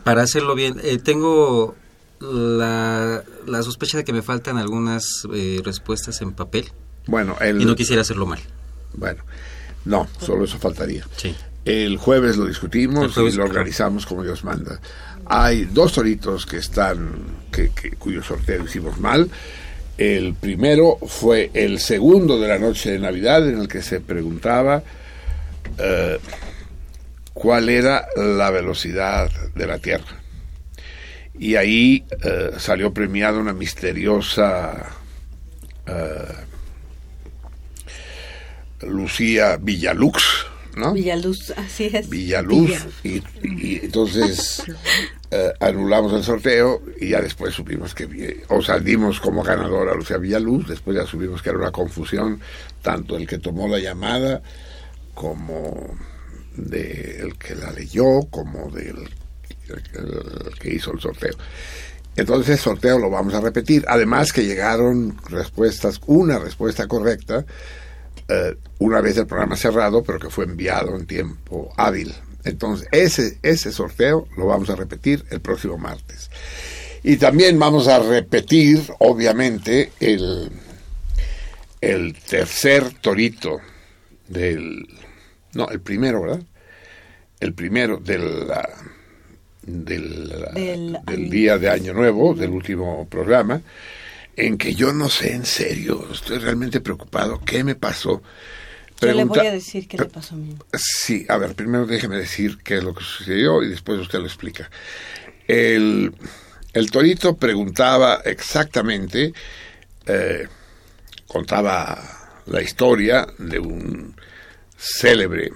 para 0.03 0.23
hacerlo 0.23 0.55
bien. 0.55 0.81
Eh, 0.83 0.99
tengo 0.99 1.77
la, 2.21 3.23
la 3.47 3.63
sospecha 3.63 3.99
de 3.99 4.05
que 4.05 4.13
me 4.13 4.23
faltan 4.23 4.57
algunas 4.57 5.27
eh, 5.35 5.61
respuestas 5.63 6.23
en 6.23 6.33
papel 6.33 6.73
bueno, 7.07 7.37
el, 7.41 7.61
y 7.61 7.65
no 7.65 7.75
quisiera 7.77 8.03
hacerlo 8.03 8.27
mal. 8.27 8.41
bueno, 8.95 9.23
no, 9.85 10.09
solo 10.21 10.45
eso 10.45 10.59
faltaría. 10.59 11.07
Sí. 11.17 11.35
El 11.65 11.97
jueves 11.97 12.37
lo 12.37 12.47
discutimos 12.47 13.13
jueves, 13.15 13.35
y 13.35 13.37
lo 13.39 13.45
organizamos 13.45 14.07
como 14.07 14.23
Dios 14.23 14.45
manda. 14.45 14.81
Hay 15.27 15.65
dos 15.65 15.93
toritos 15.95 16.47
que 16.47 16.59
están, 16.59 17.11
que, 17.51 17.71
que- 17.71 17.91
cuyo 17.93 18.23
sorteo 18.23 18.65
hicimos 18.65 18.99
mal. 19.01 19.29
El 19.99 20.35
primero 20.35 20.99
fue 21.07 21.51
el 21.55 21.81
segundo 21.81 22.39
de 22.39 22.49
la 22.49 22.59
noche 22.59 22.93
de 22.93 22.99
Navidad, 22.99 23.49
en 23.49 23.59
el 23.61 23.67
que 23.69 23.83
se 23.83 24.01
preguntaba 24.01 24.83
eh, 25.79 26.19
cuál 27.33 27.69
era 27.69 28.07
la 28.17 28.51
velocidad 28.51 29.31
de 29.55 29.67
la 29.67 29.79
Tierra. 29.79 30.21
Y 31.39 31.57
ahí 31.57 32.05
eh, 32.23 32.53
salió 32.59 32.93
premiada 32.95 33.39
una 33.39 33.53
misteriosa 33.53 34.87
eh, 35.87 36.35
Lucía 38.83 39.57
Villalux, 39.61 40.23
¿no? 40.77 40.93
Villaluz, 40.93 41.51
así 41.57 41.91
es. 41.93 42.09
Villaluz 42.09 42.71
Villa- 43.03 43.23
y, 43.43 43.47
y 43.73 43.81
entonces 43.85 44.63
eh, 45.31 45.53
anulamos 45.61 46.13
el 46.13 46.23
sorteo 46.23 46.83
y 47.01 47.09
ya 47.11 47.21
después 47.21 47.55
supimos 47.55 47.95
que 47.95 48.07
vi- 48.07 48.37
o 48.49 48.61
sea 48.63 48.79
dimos 48.79 49.19
como 49.21 49.43
ganadora 49.43 49.93
a 49.93 49.95
Lucía 49.95 50.19
Villaluz 50.19 50.69
después 50.69 50.97
ya 50.97 51.07
supimos 51.07 51.41
que 51.43 51.49
era 51.51 51.59
una 51.59 51.71
confusión 51.73 52.41
tanto 52.83 53.17
el 53.17 53.27
que 53.27 53.39
tomó 53.39 53.67
la 53.69 53.79
llamada 53.79 54.43
como 55.15 55.97
del 56.55 57.37
que 57.39 57.55
la 57.55 57.71
leyó 57.73 58.23
como 58.31 58.71
del 58.71 58.97
el 59.69 60.59
que 60.61 60.75
hizo 60.75 60.93
el 60.93 61.01
sorteo 61.01 61.35
entonces 62.17 62.51
el 62.51 62.59
sorteo 62.59 62.99
lo 62.99 63.11
vamos 63.11 63.35
a 63.35 63.41
repetir 63.41 63.85
además 63.89 64.33
que 64.33 64.45
llegaron 64.45 65.17
respuestas 65.29 66.01
una 66.07 66.39
respuesta 66.39 66.87
correcta 66.87 67.45
eh, 68.29 68.57
una 68.79 69.01
vez 69.01 69.17
el 69.17 69.27
programa 69.27 69.57
cerrado, 69.57 70.03
pero 70.03 70.19
que 70.19 70.31
fue 70.31 70.45
enviado 70.45 70.97
en 70.97 71.07
tiempo 71.07 71.73
hábil. 71.77 72.15
Entonces, 72.45 72.89
ese, 72.93 73.39
ese 73.43 73.73
sorteo 73.73 74.29
lo 74.37 74.47
vamos 74.47 74.71
a 74.71 74.77
repetir 74.77 75.25
el 75.31 75.41
próximo 75.41 75.79
martes. 75.79 76.31
Y 77.03 77.17
también 77.17 77.59
vamos 77.59 77.89
a 77.89 77.99
repetir, 77.99 78.83
obviamente, 78.99 79.93
el, 80.01 80.51
el 81.81 82.15
tercer 82.15 82.95
torito 83.01 83.59
del... 84.29 84.87
No, 85.53 85.69
el 85.69 85.81
primero, 85.81 86.23
¿verdad? 86.23 86.43
El 87.41 87.55
primero 87.55 87.99
del, 87.99 88.51
ah, 88.51 88.69
del, 89.63 90.45
ah, 90.47 90.53
Del 90.53 90.99
del 91.07 91.31
día 91.31 91.59
de 91.59 91.71
Año 91.71 91.93
Nuevo, 91.93 92.35
del 92.35 92.51
último 92.51 93.07
programa, 93.09 93.61
en 94.37 94.59
que 94.59 94.75
yo 94.75 94.93
no 94.93 95.09
sé 95.09 95.33
en 95.33 95.47
serio, 95.47 96.07
estoy 96.13 96.39
realmente 96.39 96.81
preocupado, 96.81 97.41
¿qué 97.45 97.65
me 97.65 97.75
pasó? 97.75 98.23
Yo 99.01 99.07
le 99.09 99.13
Pregunta- 99.15 99.41
voy 99.41 99.47
a 99.49 99.53
decir 99.53 99.89
qué 99.89 99.99
le 99.99 100.07
pasó 100.07 100.35
a 100.35 100.39
mí. 100.39 100.55
Sí, 100.75 101.27
a 101.29 101.37
ver, 101.37 101.55
primero 101.55 101.87
déjeme 101.87 102.17
decir 102.17 102.59
qué 102.63 102.79
es 102.79 102.85
lo 102.85 102.95
que 102.95 103.05
sucedió 103.05 103.63
y 103.63 103.69
después 103.69 103.99
usted 104.01 104.19
lo 104.21 104.27
explica. 104.27 104.71
El, 105.47 106.13
el 106.73 106.91
torito 106.91 107.37
preguntaba 107.37 108.23
exactamente, 108.25 109.33
eh, 110.07 110.47
contaba 111.27 111.99
la 112.47 112.63
historia 112.63 113.27
de 113.39 113.59
un 113.59 114.15
célebre 114.79 115.51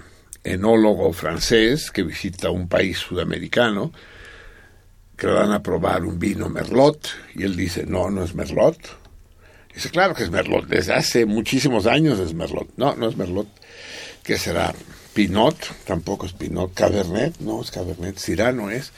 enólogo 0.44 1.12
francés 1.12 1.90
que 1.90 2.02
visita 2.02 2.50
un 2.50 2.68
país 2.68 2.98
sudamericano, 2.98 3.92
que 5.20 5.26
le 5.26 5.34
van 5.34 5.52
a 5.52 5.62
probar 5.62 6.02
un 6.06 6.18
vino 6.18 6.48
Merlot, 6.48 7.10
y 7.34 7.42
él 7.42 7.54
dice, 7.54 7.84
no, 7.84 8.10
no 8.10 8.24
es 8.24 8.34
Merlot. 8.34 8.78
Dice, 9.74 9.90
claro 9.90 10.14
que 10.14 10.22
es 10.22 10.30
Merlot, 10.30 10.66
desde 10.66 10.94
hace 10.94 11.26
muchísimos 11.26 11.86
años 11.86 12.18
es 12.18 12.32
Merlot. 12.32 12.70
No, 12.78 12.96
no 12.96 13.06
es 13.06 13.18
Merlot. 13.18 13.46
¿Qué 14.22 14.38
será? 14.38 14.74
Pinot, 15.12 15.84
tampoco 15.84 16.24
es 16.24 16.32
Pinot. 16.32 16.72
Cabernet, 16.72 17.38
no 17.40 17.60
es 17.60 17.70
Cabernet. 17.70 18.18
Cirano 18.18 18.70
es, 18.70 18.92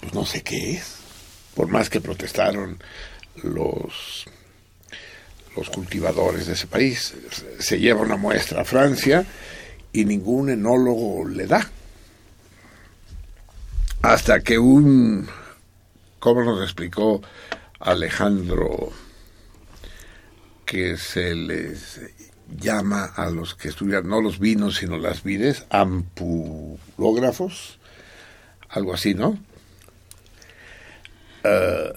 pues 0.00 0.12
no 0.12 0.26
sé 0.26 0.42
qué 0.42 0.72
es. 0.72 0.96
Por 1.54 1.68
más 1.68 1.88
que 1.88 2.00
protestaron 2.00 2.82
los, 3.36 4.26
los 5.56 5.70
cultivadores 5.70 6.48
de 6.48 6.54
ese 6.54 6.66
país, 6.66 7.14
se 7.60 7.78
lleva 7.78 8.00
una 8.00 8.16
muestra 8.16 8.62
a 8.62 8.64
Francia 8.64 9.24
y 9.92 10.04
ningún 10.04 10.50
enólogo 10.50 11.28
le 11.28 11.46
da. 11.46 11.70
Hasta 14.02 14.40
que 14.40 14.58
un, 14.58 15.26
¿cómo 16.18 16.44
nos 16.44 16.62
explicó 16.62 17.22
Alejandro? 17.80 18.92
que 20.68 20.96
se 20.98 21.34
les 21.34 22.00
llama 22.54 23.06
a 23.16 23.30
los 23.30 23.54
que 23.54 23.68
estudian 23.68 24.06
no 24.06 24.20
los 24.20 24.38
vinos 24.38 24.76
sino 24.76 24.98
las 24.98 25.22
vides 25.22 25.64
ampulógrafos 25.70 27.78
algo 28.68 28.92
así 28.92 29.14
no 29.14 29.38
eh, 31.42 31.94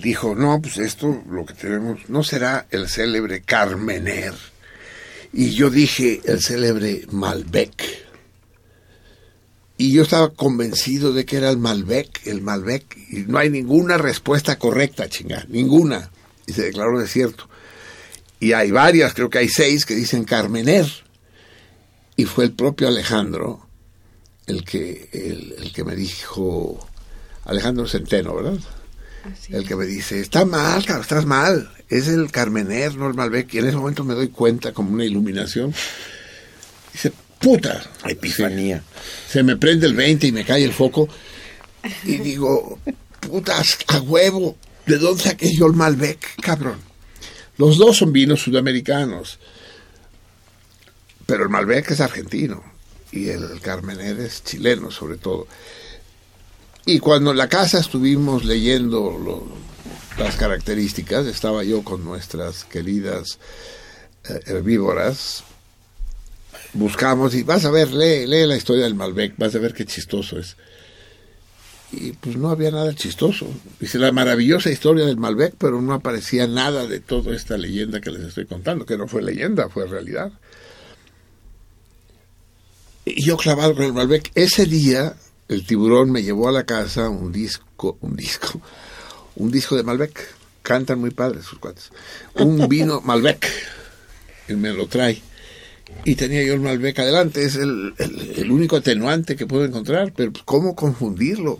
dijo 0.00 0.36
no 0.36 0.62
pues 0.62 0.78
esto 0.78 1.20
lo 1.28 1.44
que 1.44 1.54
tenemos 1.54 2.08
no 2.08 2.22
será 2.22 2.68
el 2.70 2.88
célebre 2.88 3.42
Carmener 3.42 4.34
y 5.32 5.50
yo 5.50 5.70
dije 5.70 6.20
el 6.26 6.40
célebre 6.40 7.06
Malbec 7.10 8.03
y 9.76 9.92
yo 9.92 10.02
estaba 10.02 10.30
convencido 10.30 11.12
de 11.12 11.24
que 11.24 11.36
era 11.36 11.50
el 11.50 11.58
Malbec, 11.58 12.26
el 12.26 12.42
Malbec, 12.42 12.96
y 13.10 13.24
no 13.26 13.38
hay 13.38 13.50
ninguna 13.50 13.98
respuesta 13.98 14.58
correcta, 14.58 15.08
chinga, 15.08 15.44
ninguna. 15.48 16.10
Y 16.46 16.52
se 16.52 16.62
declaró 16.62 16.98
desierto. 16.98 17.48
Y 18.38 18.52
hay 18.52 18.70
varias, 18.70 19.14
creo 19.14 19.30
que 19.30 19.38
hay 19.38 19.48
seis 19.48 19.84
que 19.84 19.94
dicen 19.94 20.24
Carmener. 20.24 20.86
Y 22.16 22.26
fue 22.26 22.44
el 22.44 22.52
propio 22.52 22.86
Alejandro 22.86 23.66
el 24.46 24.64
que, 24.64 25.08
el, 25.12 25.54
el 25.58 25.72
que 25.72 25.84
me 25.84 25.96
dijo, 25.96 26.86
Alejandro 27.44 27.88
Centeno, 27.88 28.34
¿verdad? 28.36 28.58
El 29.48 29.66
que 29.66 29.74
me 29.74 29.86
dice, 29.86 30.20
está 30.20 30.44
mal, 30.44 30.84
cabrón, 30.84 31.02
estás 31.02 31.24
mal. 31.24 31.70
Es 31.88 32.08
el 32.08 32.30
Carmener, 32.30 32.94
no 32.96 33.08
el 33.08 33.14
Malbec. 33.14 33.52
Y 33.54 33.58
en 33.58 33.68
ese 33.68 33.76
momento 33.76 34.04
me 34.04 34.14
doy 34.14 34.28
cuenta 34.28 34.72
como 34.72 34.90
una 34.92 35.04
iluminación. 35.04 35.74
Dice, 36.92 37.12
puta. 37.44 37.82
Epifanía. 38.06 38.82
Se 39.28 39.42
me 39.42 39.56
prende 39.56 39.86
el 39.86 39.94
20 39.94 40.26
y 40.26 40.32
me 40.32 40.44
cae 40.44 40.64
el 40.64 40.72
foco. 40.72 41.08
Y 42.04 42.16
digo, 42.16 42.78
putas, 43.20 43.78
a 43.88 44.00
huevo. 44.00 44.56
¿De 44.86 44.98
dónde 44.98 45.22
saqué 45.22 45.54
yo 45.54 45.66
el 45.66 45.74
Malbec, 45.74 46.40
cabrón? 46.40 46.78
Los 47.56 47.78
dos 47.78 47.98
son 47.98 48.12
vinos 48.12 48.40
sudamericanos. 48.42 49.38
Pero 51.26 51.44
el 51.44 51.48
Malbec 51.48 51.90
es 51.90 52.00
argentino. 52.00 52.62
Y 53.12 53.28
el 53.28 53.60
Carmener 53.60 54.18
es 54.20 54.42
chileno, 54.42 54.90
sobre 54.90 55.16
todo. 55.18 55.46
Y 56.84 56.98
cuando 56.98 57.30
en 57.30 57.36
la 57.38 57.48
casa 57.48 57.78
estuvimos 57.78 58.44
leyendo 58.44 59.16
lo- 59.18 59.46
las 60.18 60.36
características, 60.36 61.26
estaba 61.26 61.64
yo 61.64 61.82
con 61.82 62.04
nuestras 62.04 62.64
queridas 62.64 63.38
eh, 64.28 64.40
herbívoras, 64.46 65.44
buscamos 66.74 67.34
y 67.34 67.42
vas 67.42 67.64
a 67.64 67.70
ver, 67.70 67.92
lee, 67.92 68.26
lee 68.26 68.46
la 68.46 68.56
historia 68.56 68.84
del 68.84 68.94
Malbec, 68.94 69.36
vas 69.38 69.54
a 69.54 69.58
ver 69.58 69.72
qué 69.72 69.84
chistoso 69.86 70.38
es. 70.38 70.56
Y 71.92 72.12
pues 72.12 72.36
no 72.36 72.50
había 72.50 72.72
nada 72.72 72.94
chistoso. 72.94 73.46
Dice 73.78 73.98
la 73.98 74.10
maravillosa 74.10 74.70
historia 74.70 75.06
del 75.06 75.16
Malbec, 75.16 75.54
pero 75.56 75.80
no 75.80 75.94
aparecía 75.94 76.46
nada 76.46 76.86
de 76.86 76.98
toda 76.98 77.34
esta 77.34 77.56
leyenda 77.56 78.00
que 78.00 78.10
les 78.10 78.22
estoy 78.22 78.46
contando, 78.46 78.84
que 78.84 78.98
no 78.98 79.06
fue 79.06 79.22
leyenda, 79.22 79.68
fue 79.68 79.86
realidad. 79.86 80.32
Y 83.04 83.24
yo 83.24 83.36
clavado 83.36 83.74
con 83.74 83.84
el 83.84 83.92
Malbec, 83.92 84.32
ese 84.34 84.66
día 84.66 85.14
el 85.48 85.66
tiburón 85.66 86.10
me 86.10 86.22
llevó 86.22 86.48
a 86.48 86.52
la 86.52 86.64
casa 86.64 87.08
un 87.08 87.30
disco, 87.30 87.96
un 88.00 88.16
disco, 88.16 88.60
un 89.36 89.50
disco 89.50 89.76
de 89.76 89.82
Malbec. 89.82 90.34
Cantan 90.62 90.98
muy 90.98 91.10
padres 91.10 91.44
sus 91.44 91.58
cuates. 91.58 91.90
Un 92.36 92.66
vino 92.68 93.02
Malbec. 93.02 93.46
Y 94.48 94.54
me 94.54 94.72
lo 94.72 94.86
trae. 94.86 95.22
Y 96.04 96.14
tenía 96.16 96.42
yo 96.42 96.54
el 96.54 96.60
Malbec 96.60 96.98
adelante. 96.98 97.42
Es 97.44 97.56
el, 97.56 97.94
el- 97.98 98.50
único 98.50 98.76
atenuante 98.76 99.36
que 99.36 99.46
puedo 99.46 99.64
encontrar. 99.64 100.12
Pero 100.14 100.32
pues, 100.32 100.44
¿cómo 100.44 100.74
confundirlo? 100.74 101.58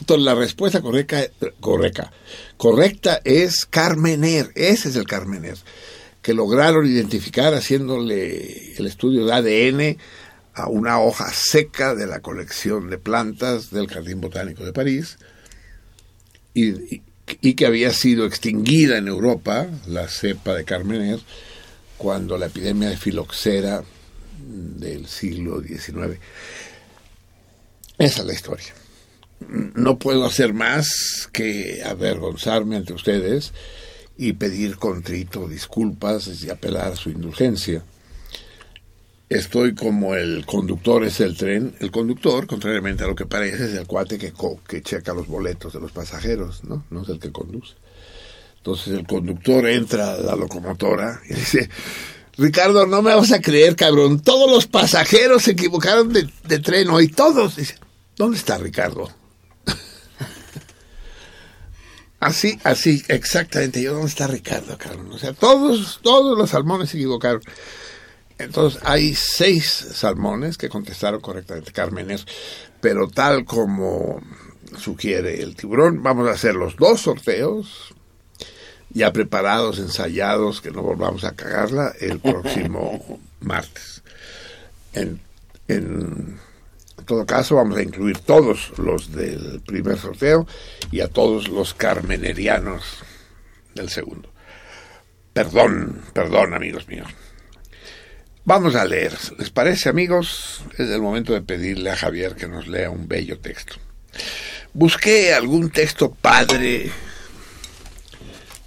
Entonces, 0.00 0.24
la 0.24 0.34
respuesta 0.34 0.80
correcta, 0.80 1.22
correcta, 1.60 2.12
correcta 2.56 3.20
es 3.24 3.66
Carmener. 3.66 4.50
Ese 4.54 4.88
es 4.90 4.96
el 4.96 5.04
Carmener. 5.06 5.56
Que 6.22 6.34
lograron 6.34 6.86
identificar 6.86 7.54
haciéndole 7.54 8.74
el 8.76 8.86
estudio 8.86 9.24
de 9.26 9.32
ADN 9.32 9.98
a 10.54 10.68
una 10.68 11.00
hoja 11.00 11.30
seca 11.32 11.94
de 11.94 12.06
la 12.06 12.20
colección 12.20 12.90
de 12.90 12.98
plantas 12.98 13.70
del 13.70 13.86
Jardín 13.88 14.20
Botánico 14.20 14.64
de 14.64 14.72
París 14.72 15.18
y, 16.54 16.70
y- 16.96 17.02
y 17.40 17.54
que 17.54 17.66
había 17.66 17.92
sido 17.92 18.24
extinguida 18.26 18.98
en 18.98 19.06
Europa, 19.06 19.68
la 19.86 20.08
cepa 20.08 20.54
de 20.54 20.64
Carmener, 20.64 21.20
cuando 21.98 22.38
la 22.38 22.46
epidemia 22.46 22.88
de 22.88 22.96
filoxera 22.96 23.82
del 24.38 25.06
siglo 25.06 25.60
XIX. 25.60 26.18
Esa 27.98 28.20
es 28.20 28.26
la 28.26 28.32
historia. 28.32 28.74
No 29.74 29.98
puedo 29.98 30.24
hacer 30.24 30.54
más 30.54 31.28
que 31.32 31.82
avergonzarme 31.84 32.76
ante 32.76 32.92
ustedes 32.92 33.52
y 34.16 34.32
pedir 34.32 34.76
contrito 34.76 35.48
disculpas 35.48 36.28
y 36.42 36.50
apelar 36.50 36.92
a 36.92 36.96
su 36.96 37.10
indulgencia. 37.10 37.82
Estoy 39.28 39.74
como 39.74 40.14
el 40.14 40.46
conductor 40.46 41.04
es 41.04 41.20
el 41.20 41.36
tren. 41.36 41.74
El 41.80 41.90
conductor, 41.90 42.46
contrariamente 42.46 43.04
a 43.04 43.08
lo 43.08 43.14
que 43.14 43.26
parece, 43.26 43.66
es 43.66 43.74
el 43.74 43.86
cuate 43.86 44.18
que, 44.18 44.32
que 44.66 44.82
checa 44.82 45.12
los 45.12 45.26
boletos 45.26 45.74
de 45.74 45.80
los 45.80 45.92
pasajeros, 45.92 46.64
¿no? 46.64 46.84
No 46.90 47.02
es 47.02 47.08
el 47.10 47.20
que 47.20 47.30
conduce. 47.30 47.74
Entonces 48.58 48.98
el 48.98 49.06
conductor 49.06 49.66
entra 49.66 50.12
a 50.12 50.18
la 50.18 50.36
locomotora 50.36 51.20
y 51.28 51.34
dice, 51.34 51.68
Ricardo, 52.36 52.86
no 52.86 53.02
me 53.02 53.14
vas 53.14 53.32
a 53.32 53.40
creer, 53.40 53.74
cabrón. 53.74 54.20
Todos 54.20 54.50
los 54.50 54.66
pasajeros 54.66 55.44
se 55.44 55.52
equivocaron 55.52 56.12
de, 56.12 56.28
de 56.44 56.58
tren 56.58 56.90
hoy, 56.90 57.08
todos. 57.08 57.56
Dice, 57.56 57.76
¿dónde 58.16 58.36
está 58.36 58.58
Ricardo? 58.58 59.10
Así, 62.20 62.58
así, 62.64 63.00
exactamente. 63.06 63.80
Yo, 63.80 63.92
¿dónde 63.92 64.08
está 64.08 64.26
Ricardo, 64.26 64.76
cabrón? 64.76 65.12
O 65.12 65.18
sea, 65.18 65.32
todos, 65.32 66.00
todos 66.02 66.36
los 66.36 66.50
salmones 66.50 66.90
se 66.90 66.96
equivocaron. 66.96 67.40
Entonces, 68.38 68.80
hay 68.84 69.14
seis 69.14 69.64
salmones 69.94 70.58
que 70.58 70.68
contestaron 70.68 71.20
correctamente, 71.20 71.72
Carmener, 71.72 72.20
pero 72.80 73.08
tal 73.08 73.44
como 73.44 74.20
sugiere 74.78 75.42
el 75.42 75.56
tiburón, 75.56 76.02
vamos 76.02 76.28
a 76.28 76.32
hacer 76.32 76.54
los 76.54 76.76
dos 76.76 77.00
sorteos, 77.00 77.94
ya 78.98 79.12
preparados, 79.12 79.78
ensayados, 79.78 80.60
que 80.60 80.70
no 80.70 80.82
volvamos 80.82 81.24
a 81.24 81.34
cagarla, 81.34 81.94
el 82.00 82.18
próximo 82.20 83.20
martes. 83.40 84.02
En, 84.92 85.20
en 85.68 86.38
todo 87.06 87.24
caso, 87.24 87.56
vamos 87.56 87.78
a 87.78 87.82
incluir 87.82 88.18
todos 88.18 88.72
los 88.78 89.12
del 89.12 89.62
primer 89.64 89.98
sorteo 89.98 90.46
y 90.90 91.00
a 91.00 91.08
todos 91.08 91.48
los 91.48 91.72
carmenerianos 91.74 92.98
del 93.74 93.88
segundo. 93.88 94.28
Perdón, 95.32 96.02
perdón, 96.12 96.52
amigos 96.52 96.88
míos. 96.88 97.08
Vamos 98.44 98.74
a 98.74 98.84
leer. 98.84 99.12
¿Les 99.38 99.50
parece, 99.50 99.88
amigos? 99.88 100.62
Es 100.78 100.88
el 100.88 101.02
momento 101.02 101.32
de 101.34 101.42
pedirle 101.42 101.90
a 101.90 101.96
Javier 101.96 102.34
que 102.34 102.48
nos 102.48 102.66
lea 102.66 102.90
un 102.90 103.06
bello 103.06 103.38
texto. 103.38 103.76
Busqué 104.72 105.34
algún 105.34 105.70
texto 105.70 106.10
padre, 106.10 106.90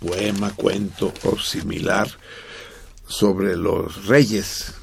poema, 0.02 0.52
cuento 0.56 1.14
o 1.24 1.38
similar 1.40 2.10
sobre 3.08 3.56
los 3.56 4.08
reyes. 4.08 4.74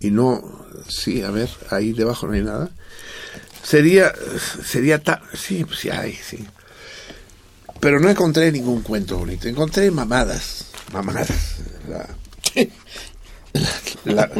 Y 0.00 0.10
no, 0.10 0.66
sí, 0.88 1.22
a 1.22 1.30
ver, 1.30 1.48
ahí 1.70 1.92
debajo 1.92 2.26
no 2.26 2.32
hay 2.32 2.42
nada. 2.42 2.70
Sería, 3.62 4.12
sería, 4.64 5.02
ta- 5.02 5.22
sí, 5.34 5.64
pues 5.64 5.78
sí 5.80 5.90
hay, 5.90 6.14
sí. 6.14 6.44
Pero 7.80 8.00
no 8.00 8.08
encontré 8.10 8.50
ningún 8.52 8.82
cuento 8.82 9.18
bonito. 9.18 9.48
Encontré 9.48 9.90
mamadas, 9.90 10.66
mamadas. 10.92 11.56
La, 11.88 12.08
la, 14.04 14.30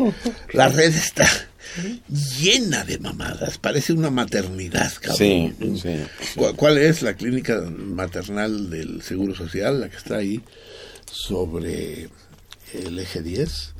la 0.52 0.68
red 0.68 0.94
está 0.94 1.26
llena 2.38 2.84
de 2.84 2.98
mamadas. 2.98 3.58
Parece 3.58 3.92
una 3.92 4.10
maternidad, 4.10 4.92
cabrón. 5.00 5.16
Sí, 5.16 5.54
sí. 5.82 5.96
¿Cuál, 6.36 6.54
cuál 6.56 6.78
es 6.78 7.02
la 7.02 7.14
clínica 7.14 7.60
maternal 7.60 8.70
del 8.70 9.02
Seguro 9.02 9.34
Social? 9.34 9.80
La 9.80 9.88
que 9.88 9.96
está 9.96 10.16
ahí 10.16 10.42
sobre 11.10 12.08
el 12.72 12.98
eje 12.98 13.22
10. 13.22 13.74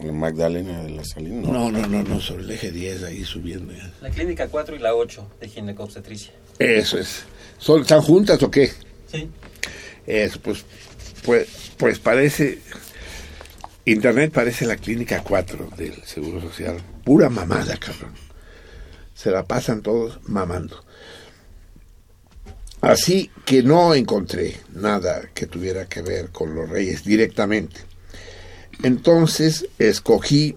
La 0.00 0.12
Magdalena 0.12 0.82
de 0.82 0.90
la 0.90 1.04
Salina. 1.04 1.42
No, 1.48 1.70
no, 1.70 1.86
no, 1.86 2.02
no, 2.02 2.20
sobre 2.20 2.44
el 2.44 2.50
eje 2.50 2.72
10, 2.72 3.04
ahí 3.04 3.24
subiendo. 3.24 3.72
ya. 3.72 3.92
La 4.00 4.10
clínica 4.10 4.48
4 4.48 4.76
y 4.76 4.78
la 4.78 4.94
8 4.94 5.36
de 5.40 5.48
ginecobstetricia. 5.48 6.32
Eso 6.58 6.98
es. 6.98 7.24
¿Son, 7.58 7.82
¿Están 7.82 8.00
juntas 8.00 8.42
o 8.42 8.50
qué? 8.50 8.72
Sí. 9.10 9.28
Eso, 10.06 10.40
pues, 10.40 10.64
pues, 11.24 11.48
pues 11.76 11.98
parece. 11.98 12.58
Internet 13.84 14.32
parece 14.32 14.64
la 14.64 14.76
clínica 14.76 15.22
4 15.22 15.70
del 15.76 16.04
Seguro 16.04 16.40
Social. 16.40 16.80
Pura 17.04 17.28
mamada, 17.28 17.76
cabrón. 17.76 18.14
Se 19.14 19.30
la 19.30 19.44
pasan 19.44 19.82
todos 19.82 20.20
mamando. 20.28 20.84
Así 22.80 23.30
que 23.44 23.62
no 23.62 23.94
encontré 23.94 24.56
nada 24.72 25.30
que 25.34 25.46
tuviera 25.46 25.86
que 25.86 26.02
ver 26.02 26.30
con 26.30 26.54
los 26.54 26.68
reyes 26.68 27.04
directamente. 27.04 27.80
Entonces 28.82 29.68
escogí 29.78 30.56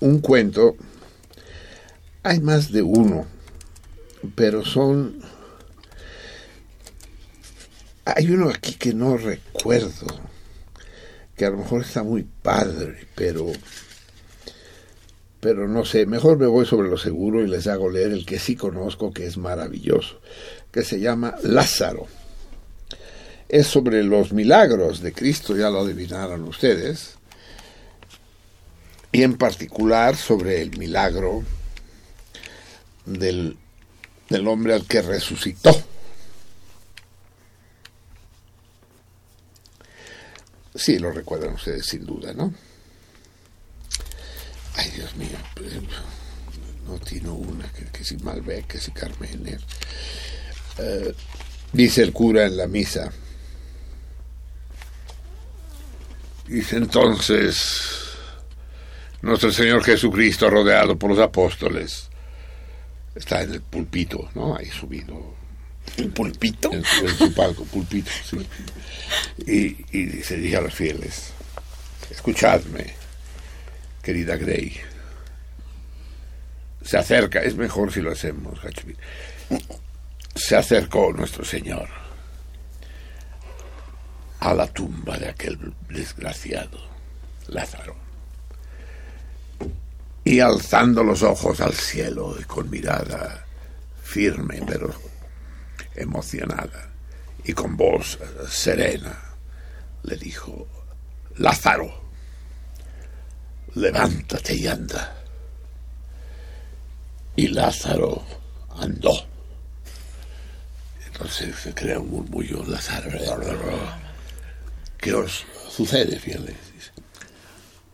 un 0.00 0.20
cuento. 0.20 0.76
Hay 2.22 2.40
más 2.40 2.70
de 2.70 2.82
uno, 2.82 3.26
pero 4.34 4.64
son 4.64 5.20
hay 8.04 8.30
uno 8.30 8.50
aquí 8.50 8.74
que 8.74 8.92
no 8.92 9.16
recuerdo, 9.16 10.06
que 11.40 11.46
a 11.46 11.50
lo 11.50 11.56
mejor 11.56 11.80
está 11.80 12.02
muy 12.02 12.22
padre, 12.42 13.06
pero 13.14 13.50
pero 15.40 15.66
no 15.66 15.86
sé, 15.86 16.04
mejor 16.04 16.36
me 16.36 16.44
voy 16.44 16.66
sobre 16.66 16.90
lo 16.90 16.98
seguro 16.98 17.42
y 17.42 17.48
les 17.48 17.66
hago 17.66 17.88
leer 17.88 18.12
el 18.12 18.26
que 18.26 18.38
sí 18.38 18.56
conozco, 18.56 19.10
que 19.10 19.24
es 19.24 19.38
maravilloso, 19.38 20.20
que 20.70 20.82
se 20.82 21.00
llama 21.00 21.36
Lázaro. 21.42 22.08
Es 23.48 23.68
sobre 23.68 24.04
los 24.04 24.34
milagros 24.34 25.00
de 25.00 25.14
Cristo, 25.14 25.56
ya 25.56 25.70
lo 25.70 25.80
adivinaron 25.80 26.44
ustedes, 26.44 27.14
y 29.10 29.22
en 29.22 29.38
particular 29.38 30.16
sobre 30.16 30.60
el 30.60 30.76
milagro 30.76 31.42
del, 33.06 33.56
del 34.28 34.46
hombre 34.46 34.74
al 34.74 34.84
que 34.84 35.00
resucitó. 35.00 35.89
Sí, 40.80 40.98
lo 40.98 41.12
recuerdan 41.12 41.52
ustedes 41.52 41.84
sin 41.84 42.06
duda, 42.06 42.32
¿no? 42.32 42.54
Ay, 44.76 44.90
Dios 44.96 45.14
mío, 45.14 45.36
pues, 45.54 45.74
no 46.86 46.98
tiene 47.00 47.28
una, 47.28 47.70
que, 47.92 48.02
si 48.02 48.16
Malbec, 48.16 48.66
que 48.66 48.78
si 48.78 48.90
Carmener. 48.90 49.60
Eh, 50.78 51.14
dice 51.74 52.02
el 52.02 52.14
cura 52.14 52.46
en 52.46 52.56
la 52.56 52.66
misa. 52.66 53.12
Dice 56.48 56.78
entonces, 56.78 58.14
nuestro 59.20 59.52
Señor 59.52 59.84
Jesucristo 59.84 60.48
rodeado 60.48 60.98
por 60.98 61.10
los 61.10 61.18
apóstoles, 61.18 62.08
está 63.14 63.42
en 63.42 63.52
el 63.52 63.60
pulpito, 63.60 64.30
¿no? 64.34 64.56
Ahí 64.56 64.70
subido. 64.70 65.39
¿El 65.96 66.10
pulpito? 66.10 66.70
Su 67.18 67.32
palco, 67.34 67.64
pulpito, 67.64 68.10
sí. 68.24 68.46
Y, 69.46 69.98
y 69.98 70.06
dice, 70.06 70.36
dije 70.36 70.56
a 70.56 70.60
los 70.62 70.74
fieles, 70.74 71.32
escuchadme, 72.10 72.94
querida 74.02 74.36
Grey. 74.36 74.80
Se 76.82 76.96
acerca, 76.96 77.40
es 77.40 77.56
mejor 77.56 77.92
si 77.92 78.00
lo 78.00 78.10
hacemos, 78.10 78.60
Gachupín. 78.62 78.96
Se 80.34 80.56
acercó 80.56 81.12
nuestro 81.12 81.44
Señor 81.44 81.88
a 84.40 84.54
la 84.54 84.66
tumba 84.66 85.18
de 85.18 85.28
aquel 85.28 85.74
desgraciado 85.88 86.78
Lázaro. 87.48 87.94
Y 90.24 90.40
alzando 90.40 91.02
los 91.02 91.22
ojos 91.22 91.60
al 91.60 91.74
cielo 91.74 92.36
y 92.40 92.44
con 92.44 92.70
mirada 92.70 93.44
firme 94.02 94.60
pero 94.66 94.92
emocionada 96.00 96.90
y 97.44 97.52
con 97.52 97.76
voz 97.76 98.18
eh, 98.20 98.26
serena 98.48 99.18
le 100.02 100.16
dijo, 100.16 100.66
Lázaro, 101.36 102.02
levántate 103.74 104.54
y 104.54 104.66
anda. 104.66 105.16
Y 107.36 107.48
Lázaro 107.48 108.24
andó. 108.76 109.12
Entonces 111.06 111.56
se 111.56 111.74
crea 111.74 111.98
un 111.98 112.10
murmullo, 112.10 112.64
Lázaro. 112.66 113.10
¿Qué 114.98 115.14
os 115.14 115.44
sucede, 115.70 116.18
fieles? 116.18 116.56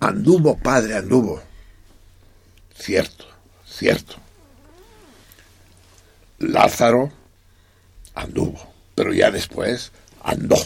Anduvo, 0.00 0.56
padre, 0.56 0.96
anduvo. 0.96 1.42
Cierto, 2.74 3.26
cierto. 3.64 4.16
Lázaro 6.38 7.10
anduvo, 8.16 8.59
pero 8.97 9.14
ya 9.14 9.30
después 9.30 9.93
andó. 10.24 10.56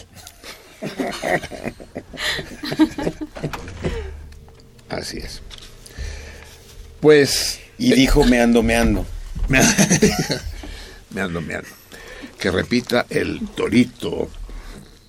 Así 4.89 5.19
es. 5.19 5.41
Pues 6.99 7.59
Y 7.77 7.93
dijo 7.93 8.23
me 8.25 8.41
ando, 8.41 8.63
me 8.63 8.75
ando. 8.75 9.05
me 11.11 11.21
ando, 11.21 11.41
me 11.41 11.55
ando. 11.55 11.69
Que 12.39 12.49
repita 12.49 13.05
el 13.09 13.47
torito. 13.55 14.29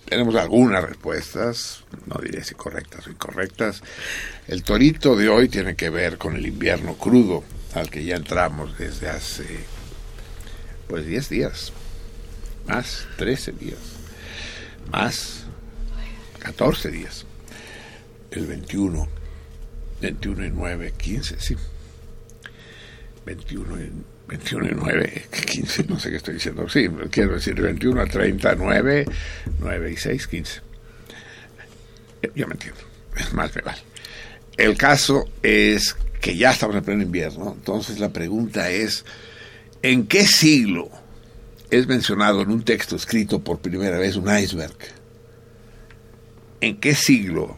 Tenemos 0.04 0.34
algunas 0.36 0.84
respuestas, 0.84 1.84
no 2.04 2.20
diré 2.20 2.44
si 2.44 2.54
correctas 2.54 3.06
o 3.06 3.10
incorrectas. 3.10 3.82
El 4.46 4.62
torito 4.62 5.16
de 5.16 5.30
hoy 5.30 5.48
tiene 5.48 5.74
que 5.74 5.88
ver 5.88 6.18
con 6.18 6.36
el 6.36 6.46
invierno 6.46 6.94
crudo 6.98 7.44
al 7.74 7.88
que 7.88 8.04
ya 8.04 8.16
entramos 8.16 8.76
desde 8.76 9.08
hace 9.08 9.64
pues 10.88 11.06
10 11.06 11.28
días, 11.30 11.72
más 12.66 13.06
13 13.16 13.52
días, 13.52 13.78
más 14.90 15.44
14 16.40 16.90
días. 16.90 17.26
El 18.30 18.46
21, 18.46 19.08
21 20.00 20.46
y 20.46 20.50
9, 20.50 20.94
15, 20.96 21.40
sí. 21.40 21.56
21 23.26 23.80
y, 23.80 23.90
21 24.28 24.66
y 24.66 24.70
9, 24.74 25.26
15, 25.46 25.84
no 25.84 25.98
sé 25.98 26.10
qué 26.10 26.16
estoy 26.16 26.34
diciendo. 26.34 26.68
Sí, 26.68 26.88
quiero 27.10 27.34
decir 27.34 27.60
21 27.60 28.00
a 28.00 28.06
39, 28.06 29.06
9 29.60 29.92
y 29.92 29.96
6, 29.96 30.26
15. 30.26 30.60
Eh, 32.22 32.30
Ya 32.34 32.46
me 32.46 32.54
entiendo. 32.54 32.80
Es 33.16 33.32
más, 33.32 33.54
me 33.54 33.62
vale. 33.62 33.78
El 34.56 34.76
caso 34.76 35.28
es 35.42 35.96
que 36.20 36.36
ya 36.36 36.52
estamos 36.52 36.76
en 36.76 36.84
pleno 36.84 37.02
invierno, 37.02 37.52
entonces 37.56 37.98
la 37.98 38.10
pregunta 38.10 38.70
es, 38.70 39.04
¿en 39.82 40.06
qué 40.06 40.26
siglo 40.26 40.90
es 41.72 41.86
mencionado 41.86 42.42
en 42.42 42.50
un 42.50 42.62
texto 42.62 42.96
escrito 42.96 43.40
por 43.42 43.58
primera 43.60 43.98
vez 43.98 44.16
un 44.16 44.28
iceberg? 44.36 44.76
¿En 46.60 46.78
qué 46.78 46.94
siglo? 46.94 47.56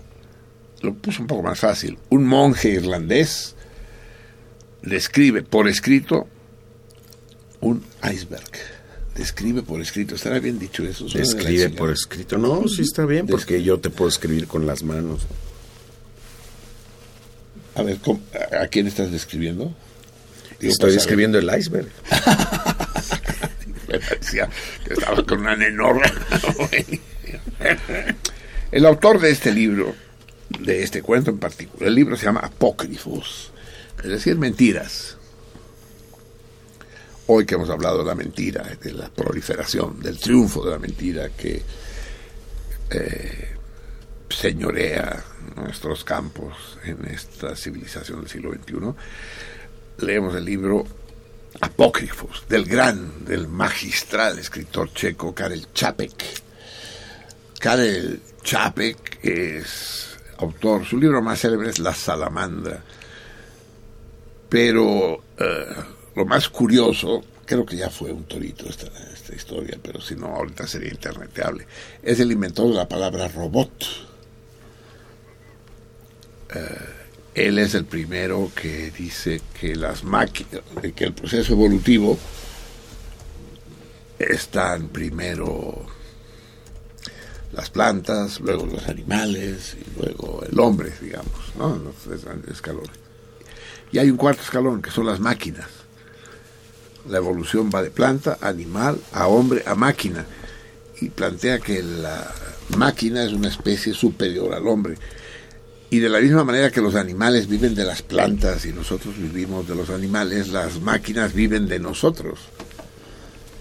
Lo 0.81 0.95
puse 0.95 1.21
un 1.21 1.27
poco 1.27 1.43
más 1.43 1.59
fácil. 1.61 1.99
Un 2.11 2.25
monje 2.27 2.71
irlandés 2.71 3.55
describe 4.83 5.43
por 5.43 5.69
escrito 5.69 6.29
un 7.61 7.83
iceberg. 8.11 8.51
Describe 9.15 9.63
por 9.63 9.81
escrito. 9.81 10.15
¿Estará 10.15 10.39
bien 10.41 10.59
dicho 10.59 10.83
eso? 10.85 11.09
Suena 11.09 11.27
de 11.27 11.33
la 11.33 11.39
Escribe 11.41 11.63
chingada. 11.65 11.77
por 11.79 11.91
escrito. 11.91 12.39
No, 12.39 12.67
sí 12.69 12.83
está 12.83 13.05
bien, 13.07 13.27
porque 13.27 13.63
yo 13.63 13.79
te 13.81 13.91
puedo 13.91 14.09
escribir 14.09 14.47
con 14.47 14.67
las 14.67 14.83
manos. 14.83 15.23
A 17.77 17.83
ver, 17.83 17.99
¿cómo- 17.99 18.21
¿a 18.61 18.67
quién 18.69 18.87
estás 18.87 19.11
describiendo? 19.11 19.75
Digo, 20.61 20.73
Estoy 20.73 20.91
pues, 20.91 20.97
a 20.97 21.01
escribiendo 21.01 21.39
el 21.39 21.51
iceberg. 21.59 21.89
Estaba 24.89 25.25
con 25.25 25.41
una 25.41 25.55
enorme. 25.55 26.05
El 28.73 28.87
autor 28.87 29.21
de 29.21 29.31
este 29.31 29.53
libro, 29.53 29.95
de 30.59 30.83
este 30.83 31.03
cuento 31.03 31.31
en 31.31 31.39
particular, 31.39 31.89
el 31.89 31.95
libro 31.95 32.17
se 32.17 32.25
llama 32.25 32.41
Apócrifos, 32.41 33.53
es 34.03 34.11
decir, 34.11 34.37
mentiras. 34.37 35.17
Hoy 37.29 37.47
que 37.47 37.55
hemos 37.55 37.71
hablado 37.71 37.99
de 37.99 38.05
la 38.05 38.17
mentira, 38.17 38.65
de 38.83 38.93
la 38.93 39.09
proliferación, 39.11 40.01
del 40.01 40.19
triunfo 40.19 40.65
de 40.65 40.73
la 40.73 40.79
mentira 40.79 41.31
que 41.31 41.63
eh, 42.91 43.57
señorea 44.29 45.23
nuestros 45.57 46.03
campos 46.03 46.79
en 46.85 47.07
esta 47.07 47.55
civilización 47.55 48.21
del 48.21 48.29
siglo 48.29 48.53
XXI, 48.53 50.05
leemos 50.05 50.35
el 50.35 50.45
libro 50.45 50.85
Apócrifos 51.61 52.45
del 52.49 52.65
gran, 52.65 53.25
del 53.25 53.49
magistral 53.49 54.39
escritor 54.39 54.93
checo 54.93 55.35
Karel 55.35 55.69
Čapek. 55.73 56.25
Karel 57.59 58.21
Čapek 58.43 59.25
es 59.25 60.17
autor, 60.39 60.85
su 60.85 60.99
libro 60.99 61.23
más 61.23 61.41
célebre 61.41 61.71
es 61.71 61.79
La 61.79 61.95
Salamandra, 61.95 62.83
pero 64.49 65.23
eh, 65.39 65.75
lo 66.17 66.27
más 66.27 66.49
curioso, 66.49 67.25
creo 67.47 67.65
que 67.65 67.77
ya 67.77 67.89
fue 67.89 68.13
un 68.13 68.25
torito 68.25 68.67
esta, 68.69 68.87
esta 69.13 69.35
historia, 69.35 69.79
pero 69.83 70.01
si 70.01 70.17
no, 70.17 70.27
ahorita 70.27 70.67
sería 70.67 70.91
interneteable, 70.91 71.67
es 72.03 72.21
el 72.21 72.33
inventor 72.33 72.69
de 72.69 72.75
la 72.75 72.89
palabra 72.89 73.29
robot. 73.29 73.85
Eh, 76.55 77.04
él 77.35 77.59
es 77.59 77.75
el 77.75 77.85
primero 77.85 78.51
que 78.55 78.91
dice 78.91 79.41
que 79.61 79.75
las 79.75 80.05
máquinas, 80.05 80.63
que 80.95 81.05
el 81.05 81.13
proceso 81.13 81.53
evolutivo 81.53 82.19
están 84.19 84.89
primero 84.89 85.87
las 87.53 87.71
plantas, 87.71 88.41
luego 88.41 88.67
los 88.67 88.89
animales 88.89 89.77
y 89.81 90.01
luego 90.01 90.43
el 90.49 90.59
hombre, 90.59 90.93
digamos, 91.01 91.53
¿no? 91.57 91.77
Los 91.77 91.97
tres 91.97 92.25
escalones. 92.51 92.91
Y 93.93 93.99
hay 93.99 94.11
un 94.11 94.17
cuarto 94.17 94.43
escalón 94.43 94.83
que 94.83 94.91
son 94.91 95.07
las 95.07 95.21
máquinas. 95.21 95.69
La 97.09 97.19
evolución 97.19 97.71
va 97.73 97.83
de 97.83 97.91
planta, 97.91 98.39
animal, 98.41 98.99
a 99.13 99.29
hombre, 99.29 99.63
a 99.67 99.75
máquina. 99.75 100.25
Y 101.01 101.11
plantea 101.11 101.59
que 101.59 101.83
la 101.83 102.33
máquina 102.77 103.25
es 103.25 103.33
una 103.33 103.49
especie 103.49 103.95
superior 103.95 104.53
al 104.55 104.67
hombre. 104.67 104.97
Y 105.91 106.01
de 106.01 106.09
la 106.09 106.21
misma 106.21 106.45
manera 106.45 106.71
que 106.71 106.81
los 106.81 106.95
animales 106.95 107.47
viven 107.47 107.75
de 107.75 107.85
las 107.85 108.03
plantas 108.03 108.65
y 108.65 108.73
nosotros 108.73 109.17
vivimos 109.17 109.69
de 109.69 109.77
los 109.77 109.91
animales, 109.91 110.49
las 110.49 110.81
máquinas 110.81 111.33
viven 111.35 111.69
de 111.69 111.79
nosotros. 111.79 112.41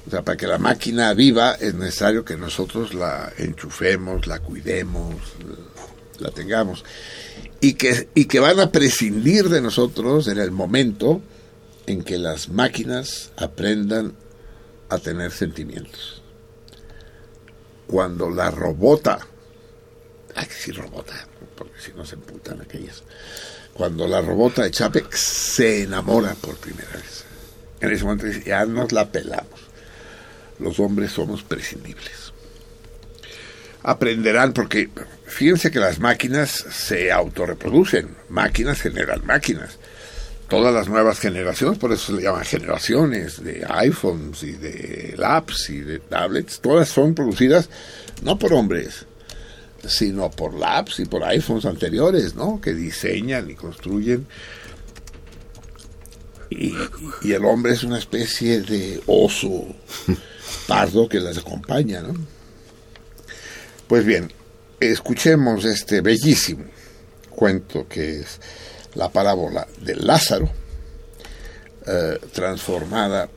O 0.08 0.10
sea, 0.10 0.24
para 0.24 0.36
que 0.36 0.48
la 0.48 0.58
máquina 0.58 1.14
viva 1.14 1.54
es 1.54 1.76
necesario 1.76 2.26
que 2.26 2.36
nosotros 2.36 2.94
la 2.94 3.32
enchufemos, 3.38 4.28
la 4.28 4.40
cuidemos, 4.40 5.16
la 6.20 6.32
tengamos. 6.32 6.84
Y 7.62 7.74
que, 7.76 8.10
y 8.14 8.26
que 8.26 8.40
van 8.40 8.60
a 8.60 8.72
prescindir 8.72 9.48
de 9.48 9.62
nosotros 9.62 10.28
en 10.28 10.40
el 10.40 10.52
momento 10.52 11.22
en 11.86 12.04
que 12.04 12.18
las 12.18 12.50
máquinas 12.50 13.32
aprendan 13.38 14.14
a 14.90 14.98
tener 15.00 15.32
sentimientos. 15.32 16.22
Cuando 17.88 18.30
la 18.30 18.52
robota, 18.52 19.20
que 20.34 20.42
decir 20.42 20.76
robota, 20.76 21.28
porque 21.64 21.82
si 21.82 21.94
no 21.94 22.06
se 22.06 22.16
emputan 22.16 22.62
aquellas. 22.62 23.04
Cuando 23.74 24.08
la 24.08 24.22
robota 24.22 24.64
de 24.64 24.72
Chapek 24.72 25.14
se 25.14 25.84
enamora 25.84 26.36
por 26.36 26.58
primera 26.58 26.92
vez. 26.92 27.24
En 27.80 27.92
ese 27.92 28.04
momento 28.04 28.28
ya 28.46 28.66
nos 28.66 28.92
la 28.92 29.10
pelamos. 29.10 29.62
Los 30.60 30.80
hombres 30.80 31.12
somos 31.12 31.42
prescindibles. 31.44 32.34
Aprenderán 33.82 34.54
porque 34.54 34.90
fíjense 35.26 35.72
que 35.72 35.80
las 35.80 36.00
máquinas 36.00 36.52
se 36.52 37.12
autorreproducen. 37.12 38.16
Máquinas 38.30 38.82
generan 38.82 39.26
máquinas. 39.26 39.80
Todas 40.50 40.74
las 40.74 40.88
nuevas 40.88 41.20
generaciones, 41.20 41.80
por 41.80 41.94
eso 41.94 42.08
se 42.08 42.14
le 42.14 42.24
llaman 42.24 42.44
generaciones 42.44 43.44
de 43.44 43.66
iPhones 43.68 44.44
y 44.44 44.52
de 44.52 45.16
laptops 45.18 45.70
y 45.70 45.80
de 45.80 46.00
tablets, 46.00 46.60
todas 46.60 46.90
son 46.90 47.16
producidas 47.16 47.70
no 48.22 48.38
por 48.38 48.54
hombres, 48.54 49.06
sino 49.88 50.30
por 50.32 50.54
labs 50.54 51.00
y 51.00 51.06
por 51.06 51.24
iPhones 51.24 51.66
anteriores, 51.66 52.36
¿no? 52.36 52.60
Que 52.62 52.74
diseñan 52.74 53.50
y 53.50 53.56
construyen. 53.56 54.28
Y, 56.50 56.74
y 57.24 57.32
el 57.32 57.46
hombre 57.46 57.74
es 57.74 57.84
una 57.84 57.98
especie 57.98 58.62
de 58.62 59.02
oso 59.08 59.66
pardo 60.68 61.10
que 61.10 61.20
las 61.20 61.38
acompaña, 61.38 62.02
¿no? 62.02 62.14
Pues 63.88 64.06
bien, 64.06 64.32
escuchemos 64.80 65.66
este 65.66 66.02
bellísimo 66.02 66.66
cuento 67.30 67.88
que 67.88 68.20
es 68.20 68.40
la 68.96 69.10
parábola 69.10 69.68
de 69.82 69.96
Lázaro, 69.96 70.50
eh, 71.86 72.20
transformada 72.32 73.30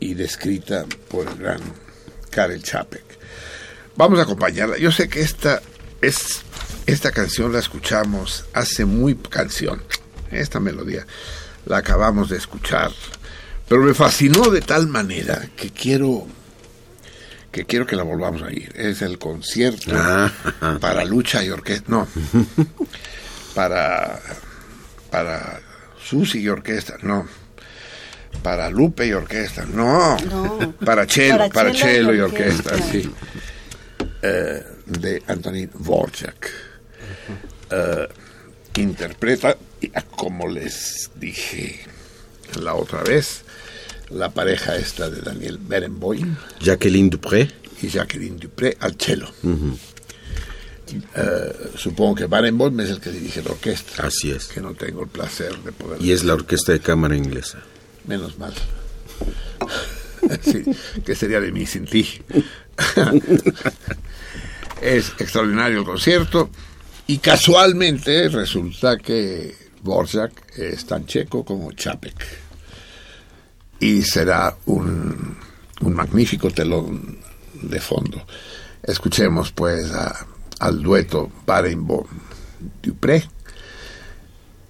y 0.00 0.14
descrita 0.14 0.86
por 1.08 1.28
el 1.28 1.36
gran 1.36 1.60
Karel 2.30 2.62
Čapek. 2.62 3.17
Vamos 3.98 4.20
a 4.20 4.22
acompañarla. 4.22 4.78
Yo 4.78 4.92
sé 4.92 5.08
que 5.08 5.20
esta 5.20 5.60
es 6.00 6.42
esta 6.86 7.10
canción 7.10 7.52
la 7.52 7.58
escuchamos 7.58 8.44
hace 8.54 8.84
muy 8.84 9.16
canción. 9.16 9.82
Esta 10.30 10.60
melodía 10.60 11.04
la 11.66 11.78
acabamos 11.78 12.28
de 12.30 12.36
escuchar, 12.36 12.92
pero 13.68 13.82
me 13.82 13.94
fascinó 13.94 14.50
de 14.50 14.60
tal 14.60 14.86
manera 14.86 15.48
que 15.56 15.70
quiero 15.70 16.28
que 17.50 17.64
quiero 17.64 17.86
que 17.86 17.96
la 17.96 18.04
volvamos 18.04 18.42
a 18.42 18.52
ir. 18.52 18.72
Es 18.76 19.02
el 19.02 19.18
concierto 19.18 19.90
Ah. 19.94 20.30
para 20.80 21.04
lucha 21.04 21.42
y 21.42 21.50
orquesta. 21.50 21.84
No. 21.88 22.06
para 23.56 24.20
para 25.10 25.60
Susi 26.08 26.38
y 26.40 26.48
orquesta. 26.48 26.94
No. 27.02 27.26
Para 28.44 28.70
Lupe 28.70 29.06
y 29.08 29.12
orquesta. 29.12 29.64
No. 29.66 30.16
No. 30.18 30.72
Para 30.84 31.04
Chelo, 31.06 31.36
para, 31.38 31.48
Para 31.50 31.72
Chelo 31.72 32.10
cello 32.12 32.14
y 32.14 32.18
y 32.18 32.20
orquesta, 32.20 32.74
orquesta. 32.74 32.92
sí. 32.92 33.10
Eh, 34.22 34.62
de 34.86 35.22
Antonín 35.28 35.70
Dvorak. 35.72 36.50
Eh, 37.70 38.08
interpreta, 38.76 39.56
ah, 39.94 40.02
como 40.16 40.48
les 40.48 41.10
dije 41.16 41.80
la 42.60 42.74
otra 42.74 43.02
vez, 43.04 43.42
la 44.10 44.30
pareja 44.30 44.76
esta 44.76 45.08
de 45.10 45.20
Daniel 45.20 45.58
Berenboim 45.60 46.34
Jacqueline 46.60 47.10
Dupré. 47.10 47.50
y 47.82 47.88
Jacqueline 47.88 48.38
Dupré 48.38 48.76
al 48.80 48.94
cello. 48.96 49.28
Eh, 51.14 51.70
supongo 51.76 52.14
que 52.14 52.26
Barenboim 52.26 52.80
es 52.80 52.90
el 52.90 53.00
que 53.00 53.10
dirige 53.10 53.42
la 53.42 53.50
orquesta, 53.50 54.06
Así 54.06 54.30
es. 54.30 54.46
que 54.46 54.60
no 54.60 54.72
tengo 54.74 55.02
el 55.02 55.08
placer 55.08 55.54
de 55.58 55.70
poder... 55.72 56.00
Y 56.02 56.12
es 56.12 56.24
la 56.24 56.32
orquesta 56.34 56.72
de 56.72 56.80
cámara 56.80 57.14
inglesa. 57.16 57.58
Menos 58.06 58.38
mal. 58.38 58.54
Sí, 60.42 60.62
que 61.06 61.14
sería 61.14 61.40
de 61.40 61.50
mí 61.52 61.64
sin 61.64 61.86
ti. 61.86 62.20
es 64.80 65.12
extraordinario 65.18 65.80
el 65.80 65.84
concierto 65.84 66.50
y 67.06 67.18
casualmente 67.18 68.28
resulta 68.28 68.96
que 68.98 69.54
Borzak 69.82 70.56
es 70.58 70.84
tan 70.86 71.06
checo 71.06 71.44
como 71.44 71.72
Chapek. 71.72 72.14
Y 73.80 74.02
será 74.02 74.56
un, 74.66 75.36
un 75.80 75.94
magnífico 75.94 76.50
telón 76.50 77.18
de 77.62 77.80
fondo. 77.80 78.24
Escuchemos 78.82 79.52
pues 79.52 79.90
a- 79.92 80.26
al 80.60 80.82
dueto 80.82 81.30
Barenboim 81.46 82.06
Dupré 82.82 83.24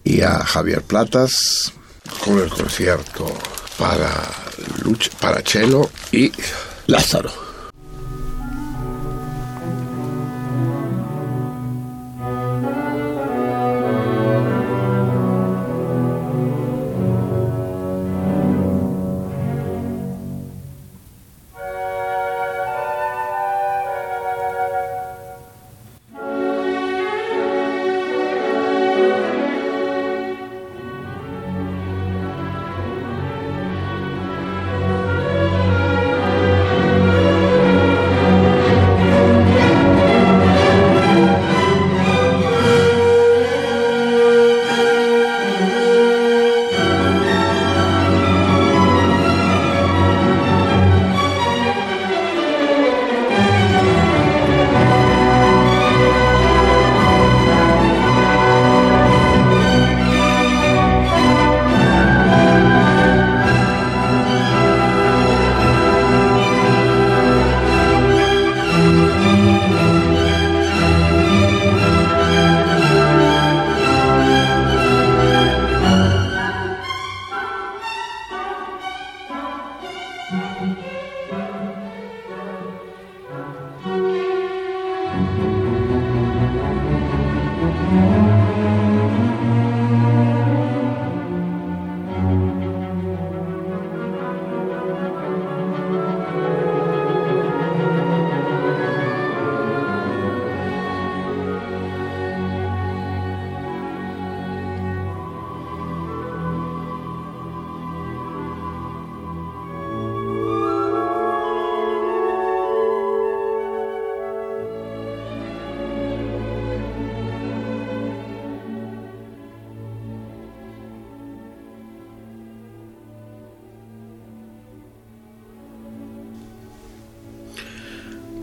y 0.04 0.20
a 0.20 0.44
Javier 0.44 0.82
Platas 0.82 1.72
con 2.24 2.38
el 2.38 2.50
concierto 2.50 3.26
para 3.78 4.12
lucha, 4.84 5.10
para 5.20 5.40
cello 5.40 5.90
y 6.12 6.30
Lázaro. 6.86 7.47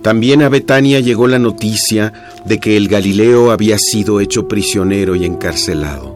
También 0.06 0.44
a 0.44 0.50
Betania 0.50 1.00
llegó 1.00 1.28
la 1.28 1.40
noticia 1.40 2.14
de 2.46 2.60
que 2.60 2.78
el 2.78 2.90
Galileo 2.90 3.50
había 3.50 3.80
sido 3.80 4.20
hecho 4.20 4.48
prisionero 4.48 5.16
y 5.16 5.26
encarcelado. 5.26 6.16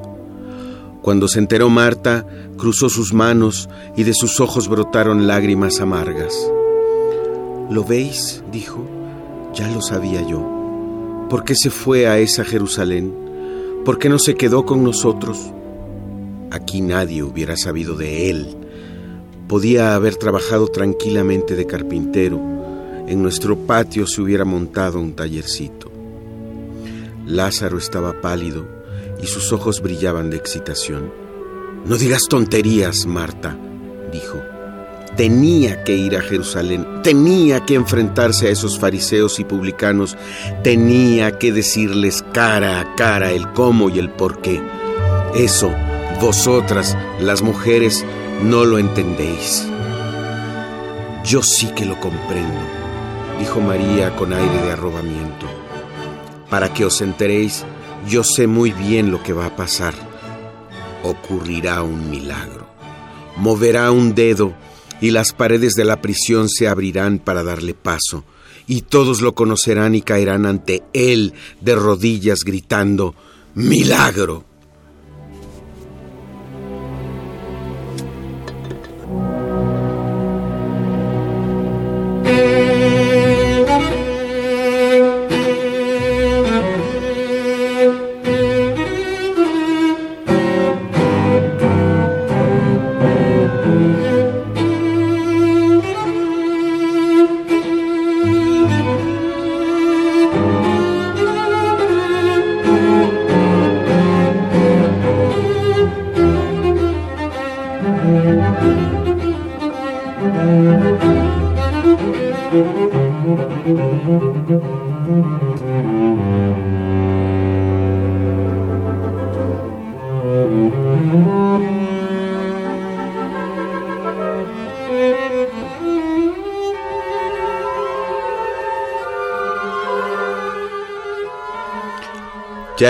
Cuando 1.01 1.27
se 1.27 1.39
enteró 1.39 1.69
Marta, 1.69 2.23
cruzó 2.55 2.89
sus 2.89 3.15
manos 3.15 3.67
y 3.97 4.03
de 4.03 4.13
sus 4.13 4.39
ojos 4.41 4.67
brotaron 4.67 5.25
lágrimas 5.25 5.79
amargas. 5.79 6.35
¿Lo 7.71 7.83
veis? 7.83 8.43
dijo. 8.51 8.85
Ya 9.55 9.67
lo 9.69 9.81
sabía 9.81 10.21
yo. 10.21 11.27
¿Por 11.27 11.43
qué 11.43 11.55
se 11.55 11.71
fue 11.71 12.05
a 12.05 12.19
esa 12.19 12.45
Jerusalén? 12.45 13.11
¿Por 13.85 13.97
qué 13.97 14.07
no 14.07 14.19
se 14.19 14.35
quedó 14.35 14.67
con 14.67 14.83
nosotros? 14.83 15.51
Aquí 16.51 16.81
nadie 16.81 17.23
hubiera 17.23 17.57
sabido 17.57 17.95
de 17.95 18.29
él. 18.29 18.55
Podía 19.47 19.95
haber 19.95 20.15
trabajado 20.15 20.67
tranquilamente 20.67 21.55
de 21.55 21.65
carpintero. 21.65 22.58
En 23.09 23.23
nuestro 23.23 23.57
patio 23.57 24.05
se 24.05 24.21
hubiera 24.21 24.45
montado 24.45 24.99
un 24.99 25.13
tallercito. 25.13 25.91
Lázaro 27.25 27.79
estaba 27.79 28.21
pálido 28.21 28.67
y 29.19 29.25
sus 29.25 29.51
ojos 29.51 29.81
brillaban 29.81 30.29
de 30.29 30.37
excitación. 30.37 31.11
No 31.87 31.97
digas 31.97 32.27
tonterías, 32.29 33.07
Marta, 33.07 33.57
dijo. 34.11 34.39
Tenía 35.17 35.83
que 35.83 35.95
ir 35.95 36.15
a 36.15 36.21
Jerusalén, 36.21 37.01
tenía 37.01 37.65
que 37.65 37.73
enfrentarse 37.73 38.47
a 38.47 38.51
esos 38.51 38.77
fariseos 38.77 39.39
y 39.39 39.43
publicanos, 39.43 40.15
tenía 40.63 41.39
que 41.39 41.51
decirles 41.51 42.23
cara 42.31 42.79
a 42.79 42.93
cara 42.93 43.31
el 43.31 43.51
cómo 43.53 43.89
y 43.89 43.97
el 43.97 44.11
por 44.11 44.39
qué. 44.39 44.61
Eso, 45.33 45.71
vosotras, 46.21 46.95
las 47.19 47.41
mujeres, 47.41 48.05
no 48.43 48.65
lo 48.65 48.77
entendéis. 48.77 49.67
Yo 51.25 51.41
sí 51.41 51.71
que 51.75 51.85
lo 51.85 51.99
comprendo, 51.99 52.78
dijo 53.39 53.61
María 53.61 54.15
con 54.15 54.33
aire 54.33 54.61
de 54.61 54.71
arrobamiento. 54.71 55.47
Para 56.49 56.73
que 56.73 56.85
os 56.85 57.01
enteréis, 57.01 57.65
yo 58.07 58.23
sé 58.23 58.47
muy 58.47 58.71
bien 58.71 59.11
lo 59.11 59.23
que 59.23 59.33
va 59.33 59.45
a 59.45 59.55
pasar. 59.55 59.93
Ocurrirá 61.03 61.81
un 61.81 62.09
milagro. 62.09 62.67
Moverá 63.37 63.91
un 63.91 64.13
dedo 64.13 64.53
y 65.01 65.11
las 65.11 65.31
paredes 65.31 65.75
de 65.75 65.85
la 65.85 66.01
prisión 66.01 66.49
se 66.49 66.67
abrirán 66.67 67.19
para 67.19 67.43
darle 67.43 67.73
paso, 67.73 68.25
y 68.67 68.81
todos 68.81 69.21
lo 69.21 69.33
conocerán 69.33 69.95
y 69.95 70.01
caerán 70.01 70.45
ante 70.45 70.83
él 70.91 71.33
de 71.61 71.75
rodillas 71.75 72.39
gritando, 72.43 73.15
¡Milagro! 73.55 74.48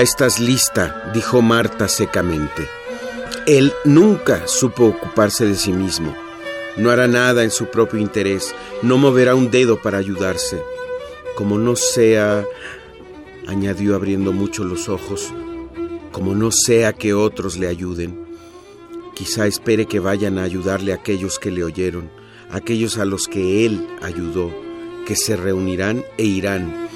Estás 0.02 0.40
lista, 0.40 1.12
dijo 1.14 1.42
Marta 1.42 1.90
secamente. 1.90 2.70
Él 3.46 3.74
nunca 3.84 4.48
supo 4.48 4.86
ocuparse 4.86 5.46
de 5.46 5.56
sí 5.56 5.74
mismo. 5.74 6.16
No 6.78 6.90
hará 6.90 7.10
nada 7.10 7.44
en 7.44 7.52
su 7.52 7.66
propio 7.66 8.00
interés, 8.00 8.56
no 8.82 8.98
moverá 8.98 9.36
un 9.36 9.52
dedo 9.52 9.82
para 9.82 9.98
ayudarse. 9.98 10.64
Como 11.36 11.58
no 11.58 11.76
sea, 11.76 12.46
añadió 13.46 13.94
abriendo 13.94 14.32
mucho 14.32 14.64
los 14.64 14.88
ojos, 14.88 15.34
como 16.14 16.34
no 16.34 16.50
sea 16.52 16.94
que 16.94 17.14
otros 17.14 17.58
le 17.58 17.68
ayuden. 17.68 18.26
Quizá 19.16 19.48
espere 19.48 19.86
que 19.86 20.00
vayan 20.00 20.38
a 20.38 20.44
ayudarle 20.44 20.94
a 20.94 20.96
aquellos 20.96 21.40
que 21.40 21.52
le 21.52 21.66
oyeron, 21.66 22.10
aquellos 22.52 22.98
a 23.00 23.04
los 23.04 23.28
que 23.28 23.66
él 23.66 23.86
ayudó, 24.02 24.50
que 25.06 25.18
se 25.18 25.36
reunirán 25.36 26.06
e 26.18 26.24
irán. 26.24 26.88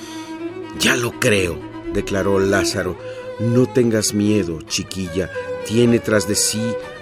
Ya 0.79 0.95
lo 0.95 1.11
creo, 1.19 1.72
declaró 1.93 2.39
Lázaro. 2.39 2.97
No 3.39 3.65
tengas 3.65 4.13
miedo, 4.13 4.61
chiquilla, 4.61 5.29
tiene 5.65 5.99
tras 5.99 6.27
de 6.27 6.35
sí 6.35 6.61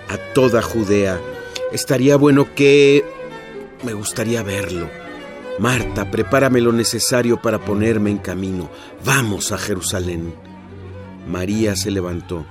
a 0.10 0.18
toda 0.34 0.62
Judea. 0.62 1.20
Estaría 1.72 2.16
bueno 2.18 2.54
que... 2.56 3.04
Me 3.84 3.94
gustaría 3.94 4.44
verlo. 4.44 4.90
Marta, 5.60 6.10
prepárame 6.10 6.62
lo 6.62 6.72
necesario 6.72 7.42
para 7.42 7.60
ponerme 7.60 8.12
en 8.12 8.18
camino. 8.18 8.70
Vamos 9.04 9.52
a 9.52 9.58
Jerusalén. 9.58 10.34
María 11.28 11.76
se 11.76 11.92
levantó. 11.92 12.46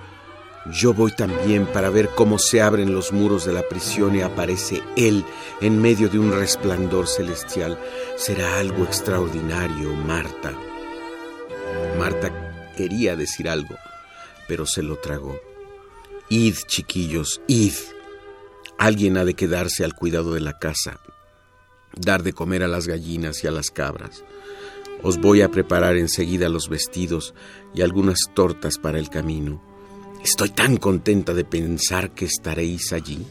Yo 0.73 0.93
voy 0.93 1.13
también 1.13 1.67
para 1.67 1.89
ver 1.89 2.11
cómo 2.15 2.39
se 2.39 2.61
abren 2.61 2.95
los 2.95 3.13
muros 3.13 3.47
de 3.47 3.53
la 3.53 3.67
prisión 3.69 4.15
y 4.15 4.21
aparece 4.21 4.83
Él 4.97 5.25
en 5.61 5.81
medio 5.81 6.09
de 6.09 6.19
un 6.19 6.33
resplandor 6.33 7.09
celestial. 7.09 7.79
Será 8.17 8.59
algo 8.59 8.85
extraordinario, 8.85 9.93
Marta. 9.95 10.53
Marta 12.01 12.33
quería 12.79 13.15
decir 13.15 13.47
algo, 13.47 13.77
pero 14.49 14.65
se 14.65 14.83
lo 14.83 14.97
tragó. 14.97 15.39
Id, 16.31 16.55
chiquillos, 16.67 17.43
id. 17.47 17.75
Alguien 18.79 19.19
ha 19.19 19.27
de 19.27 19.35
quedarse 19.35 19.85
al 19.85 19.95
cuidado 19.95 20.33
de 20.33 20.41
la 20.41 20.59
casa, 20.59 20.99
dar 21.95 22.23
de 22.23 22.33
comer 22.33 22.63
a 22.63 22.69
las 22.69 22.87
gallinas 22.87 23.45
y 23.45 23.49
a 23.49 23.51
las 23.51 23.71
cabras. 23.71 24.25
Os 25.03 25.21
voy 25.21 25.43
a 25.43 25.51
preparar 25.51 25.99
enseguida 25.99 26.49
los 26.49 26.71
vestidos 26.71 27.35
y 27.75 27.83
algunas 27.83 28.21
tortas 28.33 28.79
para 28.79 28.99
el 28.99 29.11
camino. 29.11 29.63
Estoy 30.25 30.49
tan 30.49 30.79
contenta 30.79 31.35
de 31.35 31.45
pensar 31.45 32.15
que 32.15 32.25
estaréis 32.25 32.95
allí. 32.95 33.27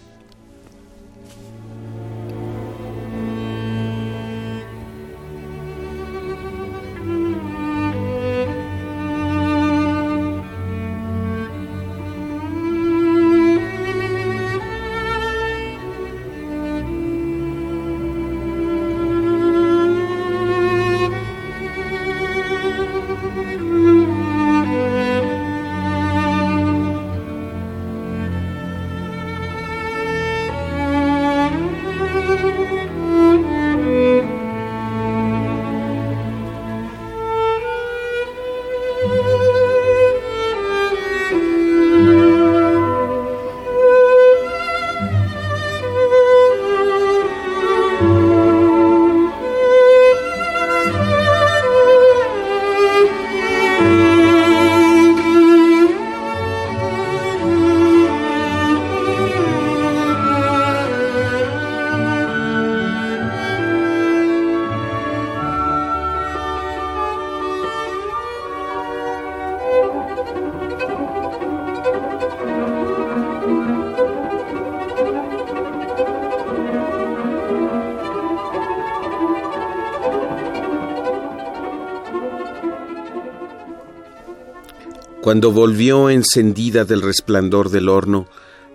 Cuando 85.29 85.51
volvió 85.51 86.09
encendida 86.09 86.85
del 86.85 87.03
resplandor 87.03 87.69
del 87.69 87.87
horno, 87.87 88.25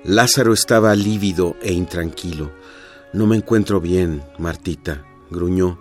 Lázaro 0.05 0.53
estaba 0.53 0.95
lívido 0.95 1.57
e 1.61 1.73
intranquilo. 1.73 2.53
No 3.13 3.27
me 3.27 3.35
encuentro 3.35 3.81
bien, 3.81 4.23
Martita, 4.39 5.05
gruñó. 5.31 5.81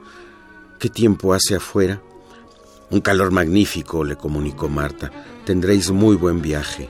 ¿Qué 0.80 0.90
tiempo 0.90 1.36
hace 1.36 1.54
afuera? 1.54 2.02
Un 2.90 3.02
calor 3.02 3.30
magnífico, 3.30 4.04
le 4.04 4.16
comunicó 4.16 4.68
Marta. 4.68 5.12
Tendréis 5.46 5.92
muy 5.92 6.16
buen 6.16 6.42
viaje. 6.42 6.90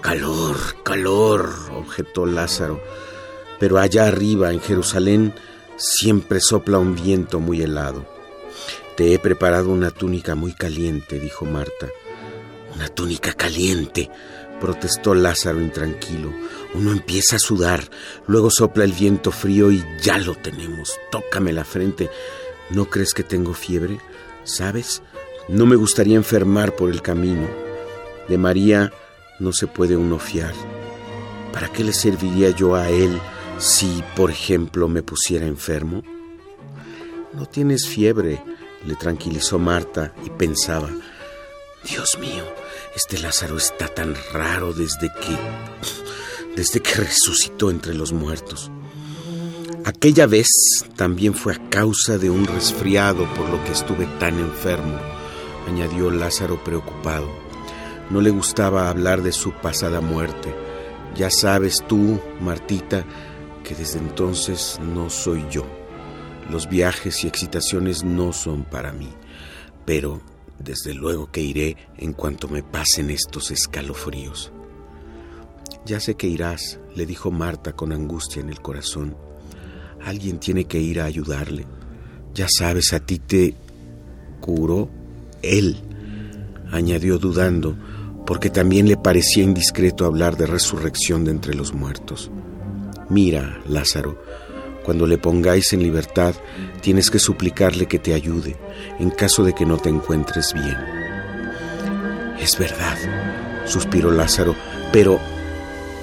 Calor, 0.00 0.56
calor, 0.82 1.50
objetó 1.72 2.26
Lázaro. 2.26 2.82
Pero 3.60 3.78
allá 3.78 4.08
arriba, 4.08 4.52
en 4.52 4.60
Jerusalén, 4.60 5.34
siempre 5.76 6.40
sopla 6.40 6.80
un 6.80 6.96
viento 6.96 7.38
muy 7.38 7.62
helado. 7.62 8.04
Te 8.96 9.14
he 9.14 9.20
preparado 9.20 9.68
una 9.68 9.92
túnica 9.92 10.34
muy 10.34 10.52
caliente, 10.52 11.20
dijo 11.20 11.44
Marta. 11.44 11.86
Una 12.74 12.88
túnica 12.88 13.32
caliente, 13.32 14.10
protestó 14.60 15.14
Lázaro 15.14 15.60
intranquilo. 15.60 16.32
Uno 16.74 16.92
empieza 16.92 17.36
a 17.36 17.40
sudar, 17.40 17.90
luego 18.26 18.50
sopla 18.50 18.84
el 18.84 18.92
viento 18.92 19.32
frío 19.32 19.72
y 19.72 19.84
ya 20.00 20.18
lo 20.18 20.34
tenemos. 20.34 20.98
Tócame 21.10 21.52
la 21.52 21.64
frente. 21.64 22.10
¿No 22.70 22.84
crees 22.84 23.14
que 23.14 23.24
tengo 23.24 23.54
fiebre? 23.54 23.98
¿Sabes? 24.44 25.02
No 25.48 25.66
me 25.66 25.76
gustaría 25.76 26.16
enfermar 26.16 26.76
por 26.76 26.90
el 26.90 27.02
camino. 27.02 27.48
De 28.28 28.38
María 28.38 28.92
no 29.40 29.52
se 29.52 29.66
puede 29.66 29.96
uno 29.96 30.18
fiar. 30.18 30.54
¿Para 31.52 31.68
qué 31.72 31.82
le 31.82 31.92
serviría 31.92 32.50
yo 32.50 32.76
a 32.76 32.88
él 32.88 33.18
si, 33.58 34.04
por 34.14 34.30
ejemplo, 34.30 34.86
me 34.86 35.02
pusiera 35.02 35.46
enfermo? 35.46 36.04
No 37.32 37.46
tienes 37.46 37.88
fiebre, 37.88 38.42
le 38.86 38.94
tranquilizó 38.94 39.58
Marta 39.58 40.12
y 40.24 40.30
pensaba, 40.30 40.88
Dios 41.88 42.18
mío, 42.20 42.44
este 42.94 43.18
Lázaro 43.18 43.56
está 43.56 43.88
tan 43.88 44.14
raro 44.32 44.72
desde 44.72 45.08
que 45.08 45.36
desde 46.56 46.80
que 46.80 46.94
resucitó 46.94 47.70
entre 47.70 47.94
los 47.94 48.12
muertos. 48.12 48.70
Aquella 49.84 50.26
vez 50.26 50.48
también 50.96 51.34
fue 51.34 51.54
a 51.54 51.68
causa 51.70 52.18
de 52.18 52.28
un 52.28 52.46
resfriado 52.46 53.24
por 53.34 53.48
lo 53.48 53.62
que 53.64 53.72
estuve 53.72 54.06
tan 54.18 54.38
enfermo, 54.38 54.98
añadió 55.68 56.10
Lázaro 56.10 56.62
preocupado. 56.62 57.28
No 58.10 58.20
le 58.20 58.30
gustaba 58.30 58.90
hablar 58.90 59.22
de 59.22 59.32
su 59.32 59.52
pasada 59.52 60.00
muerte. 60.00 60.54
Ya 61.14 61.30
sabes 61.30 61.84
tú, 61.86 62.20
Martita, 62.40 63.04
que 63.64 63.74
desde 63.74 64.00
entonces 64.00 64.78
no 64.82 65.08
soy 65.08 65.46
yo. 65.50 65.64
Los 66.50 66.68
viajes 66.68 67.22
y 67.24 67.28
excitaciones 67.28 68.02
no 68.02 68.32
son 68.32 68.64
para 68.64 68.92
mí, 68.92 69.08
pero 69.86 70.20
desde 70.62 70.94
luego 70.94 71.30
que 71.30 71.40
iré 71.40 71.76
en 71.96 72.12
cuanto 72.12 72.48
me 72.48 72.62
pasen 72.62 73.10
estos 73.10 73.50
escalofríos. 73.50 74.52
Ya 75.86 75.98
sé 75.98 76.14
que 76.14 76.26
irás, 76.26 76.78
le 76.94 77.06
dijo 77.06 77.30
Marta 77.30 77.72
con 77.72 77.92
angustia 77.92 78.40
en 78.40 78.50
el 78.50 78.60
corazón. 78.60 79.16
Alguien 80.04 80.38
tiene 80.38 80.64
que 80.64 80.78
ir 80.78 81.00
a 81.00 81.06
ayudarle. 81.06 81.66
Ya 82.34 82.46
sabes, 82.48 82.92
a 82.92 83.00
ti 83.00 83.18
te 83.18 83.54
curó 84.40 84.88
él, 85.42 85.76
añadió 86.70 87.18
dudando, 87.18 87.76
porque 88.26 88.50
también 88.50 88.88
le 88.88 88.96
parecía 88.96 89.42
indiscreto 89.42 90.04
hablar 90.04 90.36
de 90.36 90.46
resurrección 90.46 91.24
de 91.24 91.32
entre 91.32 91.54
los 91.54 91.74
muertos. 91.74 92.30
Mira, 93.08 93.60
Lázaro, 93.66 94.22
cuando 94.84 95.06
le 95.06 95.18
pongáis 95.18 95.72
en 95.72 95.82
libertad, 95.82 96.34
tienes 96.80 97.10
que 97.10 97.18
suplicarle 97.18 97.86
que 97.86 97.98
te 97.98 98.14
ayude, 98.14 98.56
en 98.98 99.10
caso 99.10 99.44
de 99.44 99.54
que 99.54 99.66
no 99.66 99.78
te 99.78 99.88
encuentres 99.88 100.52
bien. 100.54 100.76
Es 102.40 102.58
verdad, 102.58 102.96
suspiró 103.66 104.10
Lázaro, 104.10 104.54
pero 104.92 105.18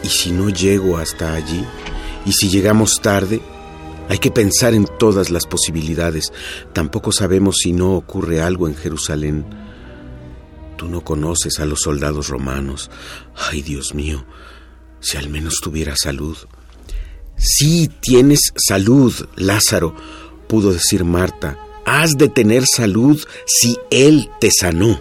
¿y 0.04 0.08
si 0.08 0.32
no 0.32 0.50
llego 0.50 0.98
hasta 0.98 1.34
allí? 1.34 1.66
¿Y 2.26 2.34
si 2.34 2.50
llegamos 2.50 3.02
tarde? 3.02 3.42
Hay 4.10 4.20
que 4.20 4.32
pensar 4.32 4.74
en 4.74 4.88
todas 5.00 5.32
las 5.32 5.46
posibilidades. 5.46 6.32
Tampoco 6.74 7.12
sabemos 7.12 7.58
si 7.62 7.74
no 7.74 7.94
ocurre 7.94 8.42
algo 8.42 8.68
en 8.68 8.76
Jerusalén. 8.76 9.46
Tú 10.78 10.88
no 10.88 11.04
conoces 11.04 11.60
a 11.60 11.66
los 11.66 11.82
soldados 11.82 12.30
romanos. 12.30 12.90
Ay, 13.36 13.62
Dios 13.64 13.94
mío, 13.94 14.26
si 15.00 15.18
al 15.18 15.30
menos 15.30 15.60
tuviera 15.62 15.96
salud. 15.96 16.38
Sí, 17.38 17.90
tienes 18.02 18.52
salud, 18.56 19.14
Lázaro, 19.36 19.96
pudo 20.48 20.74
decir 20.74 21.04
Marta. 21.04 21.58
Has 21.86 22.18
de 22.18 22.28
tener 22.28 22.64
salud 22.66 23.24
si 23.46 23.78
Él 23.92 24.30
te 24.40 24.50
sanó. 24.52 25.00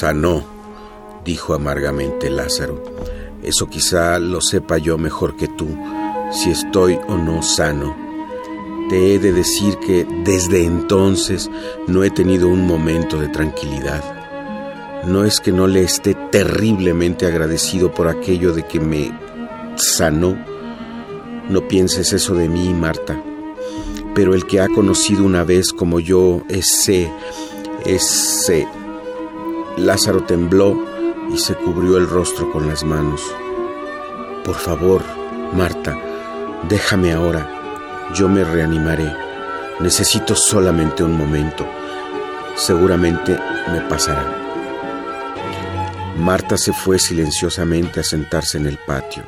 Sanó, 0.00 0.42
dijo 1.26 1.52
amargamente 1.52 2.30
Lázaro. 2.30 2.82
Eso 3.42 3.68
quizá 3.68 4.18
lo 4.18 4.40
sepa 4.40 4.78
yo 4.78 4.96
mejor 4.96 5.36
que 5.36 5.46
tú, 5.46 5.76
si 6.32 6.52
estoy 6.52 6.98
o 7.06 7.18
no 7.18 7.42
sano. 7.42 7.94
Te 8.88 9.12
he 9.12 9.18
de 9.18 9.34
decir 9.34 9.76
que 9.76 10.06
desde 10.24 10.64
entonces 10.64 11.50
no 11.86 12.02
he 12.02 12.08
tenido 12.08 12.48
un 12.48 12.66
momento 12.66 13.20
de 13.20 13.28
tranquilidad. 13.28 15.04
No 15.06 15.26
es 15.26 15.38
que 15.38 15.52
no 15.52 15.66
le 15.66 15.82
esté 15.82 16.14
terriblemente 16.32 17.26
agradecido 17.26 17.92
por 17.92 18.08
aquello 18.08 18.54
de 18.54 18.62
que 18.62 18.80
me 18.80 19.12
sanó. 19.76 20.34
No 21.50 21.68
pienses 21.68 22.14
eso 22.14 22.34
de 22.34 22.48
mí, 22.48 22.72
Marta. 22.72 23.22
Pero 24.14 24.32
el 24.32 24.46
que 24.46 24.62
ha 24.62 24.68
conocido 24.68 25.24
una 25.24 25.44
vez 25.44 25.74
como 25.74 26.00
yo 26.00 26.40
ese, 26.48 27.12
ese... 27.84 28.66
Lázaro 29.80 30.22
tembló 30.24 30.76
y 31.32 31.38
se 31.38 31.54
cubrió 31.54 31.96
el 31.96 32.06
rostro 32.06 32.52
con 32.52 32.68
las 32.68 32.84
manos. 32.84 33.22
Por 34.44 34.54
favor, 34.54 35.02
Marta, 35.54 35.98
déjame 36.68 37.12
ahora. 37.12 38.10
Yo 38.14 38.28
me 38.28 38.44
reanimaré. 38.44 39.10
Necesito 39.80 40.34
solamente 40.34 41.02
un 41.02 41.16
momento. 41.16 41.66
Seguramente 42.56 43.38
me 43.72 43.80
pasará. 43.82 44.24
Marta 46.18 46.58
se 46.58 46.74
fue 46.74 46.98
silenciosamente 46.98 48.00
a 48.00 48.02
sentarse 48.02 48.58
en 48.58 48.66
el 48.66 48.78
patio. 48.86 49.22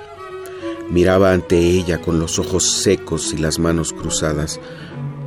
Miraba 0.90 1.32
ante 1.32 1.56
ella 1.56 1.98
con 1.98 2.18
los 2.18 2.38
ojos 2.38 2.82
secos 2.82 3.32
y 3.32 3.38
las 3.38 3.58
manos 3.58 3.94
cruzadas, 3.94 4.60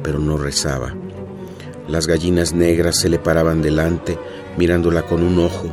pero 0.04 0.20
no 0.20 0.38
rezaba. 0.38 0.94
Las 1.88 2.06
gallinas 2.06 2.54
negras 2.54 3.00
se 3.00 3.10
le 3.10 3.18
paraban 3.18 3.62
delante, 3.64 4.20
mirándola 4.58 5.04
con 5.04 5.24
un 5.24 5.40
ojo, 5.40 5.70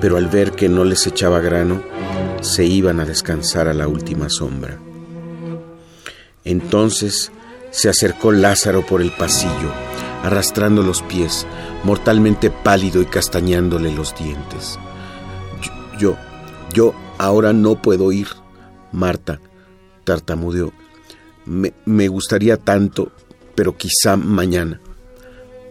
pero 0.00 0.16
al 0.16 0.28
ver 0.28 0.52
que 0.52 0.68
no 0.68 0.84
les 0.84 1.06
echaba 1.06 1.40
grano, 1.40 1.82
se 2.40 2.64
iban 2.64 3.00
a 3.00 3.04
descansar 3.04 3.68
a 3.68 3.74
la 3.74 3.86
última 3.88 4.28
sombra. 4.28 4.78
Entonces 6.44 7.30
se 7.70 7.88
acercó 7.88 8.32
Lázaro 8.32 8.84
por 8.84 9.00
el 9.00 9.12
pasillo, 9.12 9.72
arrastrando 10.22 10.82
los 10.82 11.02
pies, 11.02 11.46
mortalmente 11.84 12.50
pálido 12.50 13.00
y 13.00 13.06
castañándole 13.06 13.92
los 13.92 14.14
dientes. 14.16 14.78
Yo, 15.98 16.16
yo, 16.72 16.94
ahora 17.18 17.52
no 17.52 17.80
puedo 17.80 18.12
ir. 18.12 18.28
Marta 18.90 19.40
tartamudeó. 20.04 20.72
Me, 21.46 21.72
me 21.86 22.08
gustaría 22.08 22.56
tanto, 22.56 23.12
pero 23.54 23.76
quizá 23.76 24.16
mañana. 24.16 24.80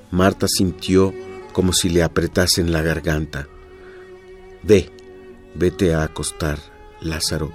Marta 0.09 0.47
sintió 0.47 1.13
como 1.51 1.73
si 1.73 1.89
le 1.89 2.03
apretasen 2.03 2.71
la 2.71 2.81
garganta. 2.81 3.47
Ve, 4.63 4.89
vete 5.55 5.93
a 5.93 6.03
acostar, 6.03 6.59
Lázaro, 7.01 7.51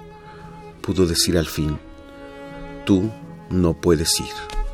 pudo 0.81 1.05
decir 1.05 1.37
al 1.37 1.47
fin. 1.47 1.79
tú 2.85 3.11
no 3.49 3.73
puedes 3.73 4.19
ir. 4.21 4.66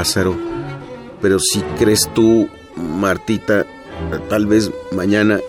Lázaro, 0.00 0.34
pero 1.20 1.38
si 1.38 1.60
crees 1.78 2.08
tú, 2.14 2.48
Martita, 2.74 3.66
tal 4.30 4.46
vez 4.46 4.70
mañana 4.92 5.40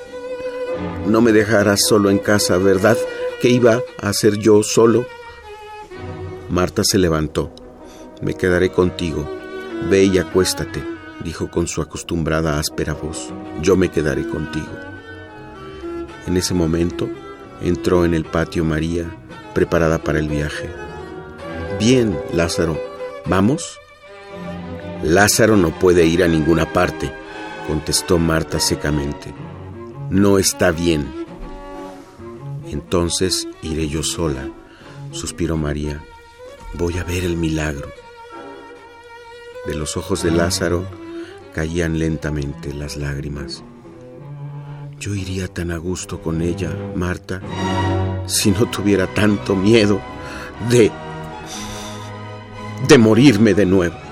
no 1.07 1.21
me 1.21 1.31
dejarás 1.31 1.79
solo 1.87 2.09
en 2.09 2.17
casa, 2.17 2.57
¿verdad? 2.57 2.97
¿Qué 3.41 3.47
iba 3.47 3.79
a 4.01 4.09
hacer 4.09 4.39
yo 4.39 4.61
solo? 4.61 5.05
Marta 6.49 6.83
se 6.83 6.97
levantó. 6.97 7.55
Me 8.21 8.33
quedaré 8.33 8.73
contigo. 8.73 9.25
Ve 9.89 10.03
y 10.03 10.17
acuéstate, 10.17 10.83
dijo 11.23 11.49
con 11.49 11.67
su 11.67 11.81
acostumbrada 11.81 12.59
áspera 12.59 12.93
voz. 12.93 13.29
Yo 13.61 13.77
me 13.77 13.87
quedaré 13.87 14.27
contigo. 14.27 14.67
En 16.27 16.35
ese 16.35 16.53
momento 16.53 17.07
entró 17.61 18.03
en 18.03 18.13
el 18.13 18.25
patio 18.25 18.65
María, 18.65 19.05
preparada 19.53 19.97
para 19.99 20.19
el 20.19 20.27
viaje. 20.27 20.69
Bien, 21.79 22.19
Lázaro, 22.33 22.77
¿vamos? 23.27 23.80
Lázaro 25.03 25.57
no 25.57 25.71
puede 25.71 26.05
ir 26.05 26.23
a 26.23 26.27
ninguna 26.27 26.71
parte, 26.71 27.11
contestó 27.67 28.19
Marta 28.19 28.59
secamente. 28.59 29.33
No 30.09 30.37
está 30.37 30.71
bien. 30.71 31.11
Entonces 32.67 33.47
iré 33.63 33.89
yo 33.89 34.03
sola, 34.03 34.49
suspiró 35.11 35.57
María. 35.57 36.03
Voy 36.75 36.97
a 36.99 37.03
ver 37.03 37.23
el 37.23 37.35
milagro. 37.35 37.89
De 39.65 39.75
los 39.75 39.97
ojos 39.97 40.21
de 40.21 40.31
Lázaro 40.31 40.85
caían 41.53 41.97
lentamente 41.97 42.73
las 42.73 42.95
lágrimas. 42.95 43.63
Yo 44.99 45.15
iría 45.15 45.47
tan 45.47 45.71
a 45.71 45.77
gusto 45.77 46.21
con 46.21 46.43
ella, 46.43 46.69
Marta, 46.95 47.41
si 48.27 48.51
no 48.51 48.67
tuviera 48.67 49.07
tanto 49.07 49.55
miedo 49.55 49.99
de... 50.69 50.91
de 52.87 52.97
morirme 52.99 53.55
de 53.55 53.65
nuevo. 53.65 54.10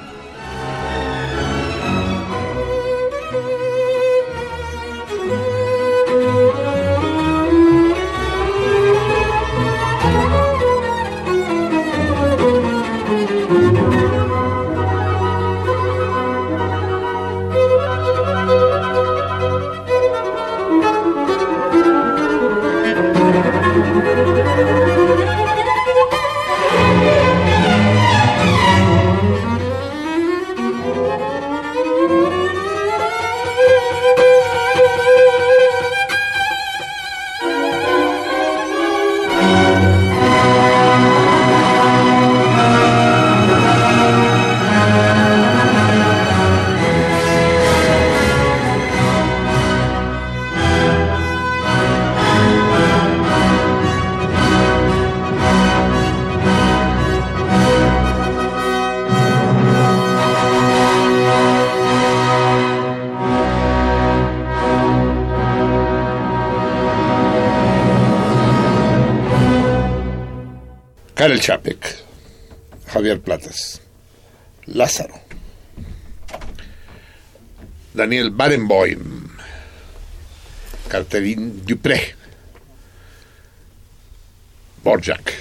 Karel 71.40 71.42
Čapek, 71.42 71.95
Javier 72.88 73.19
Platas, 73.22 73.82
Lázaro, 74.66 75.16
Daniel 77.93 78.32
Barenboim, 78.32 79.30
Catherine 80.90 81.64
Dupré, 81.66 82.16
Borjak, 84.84 85.34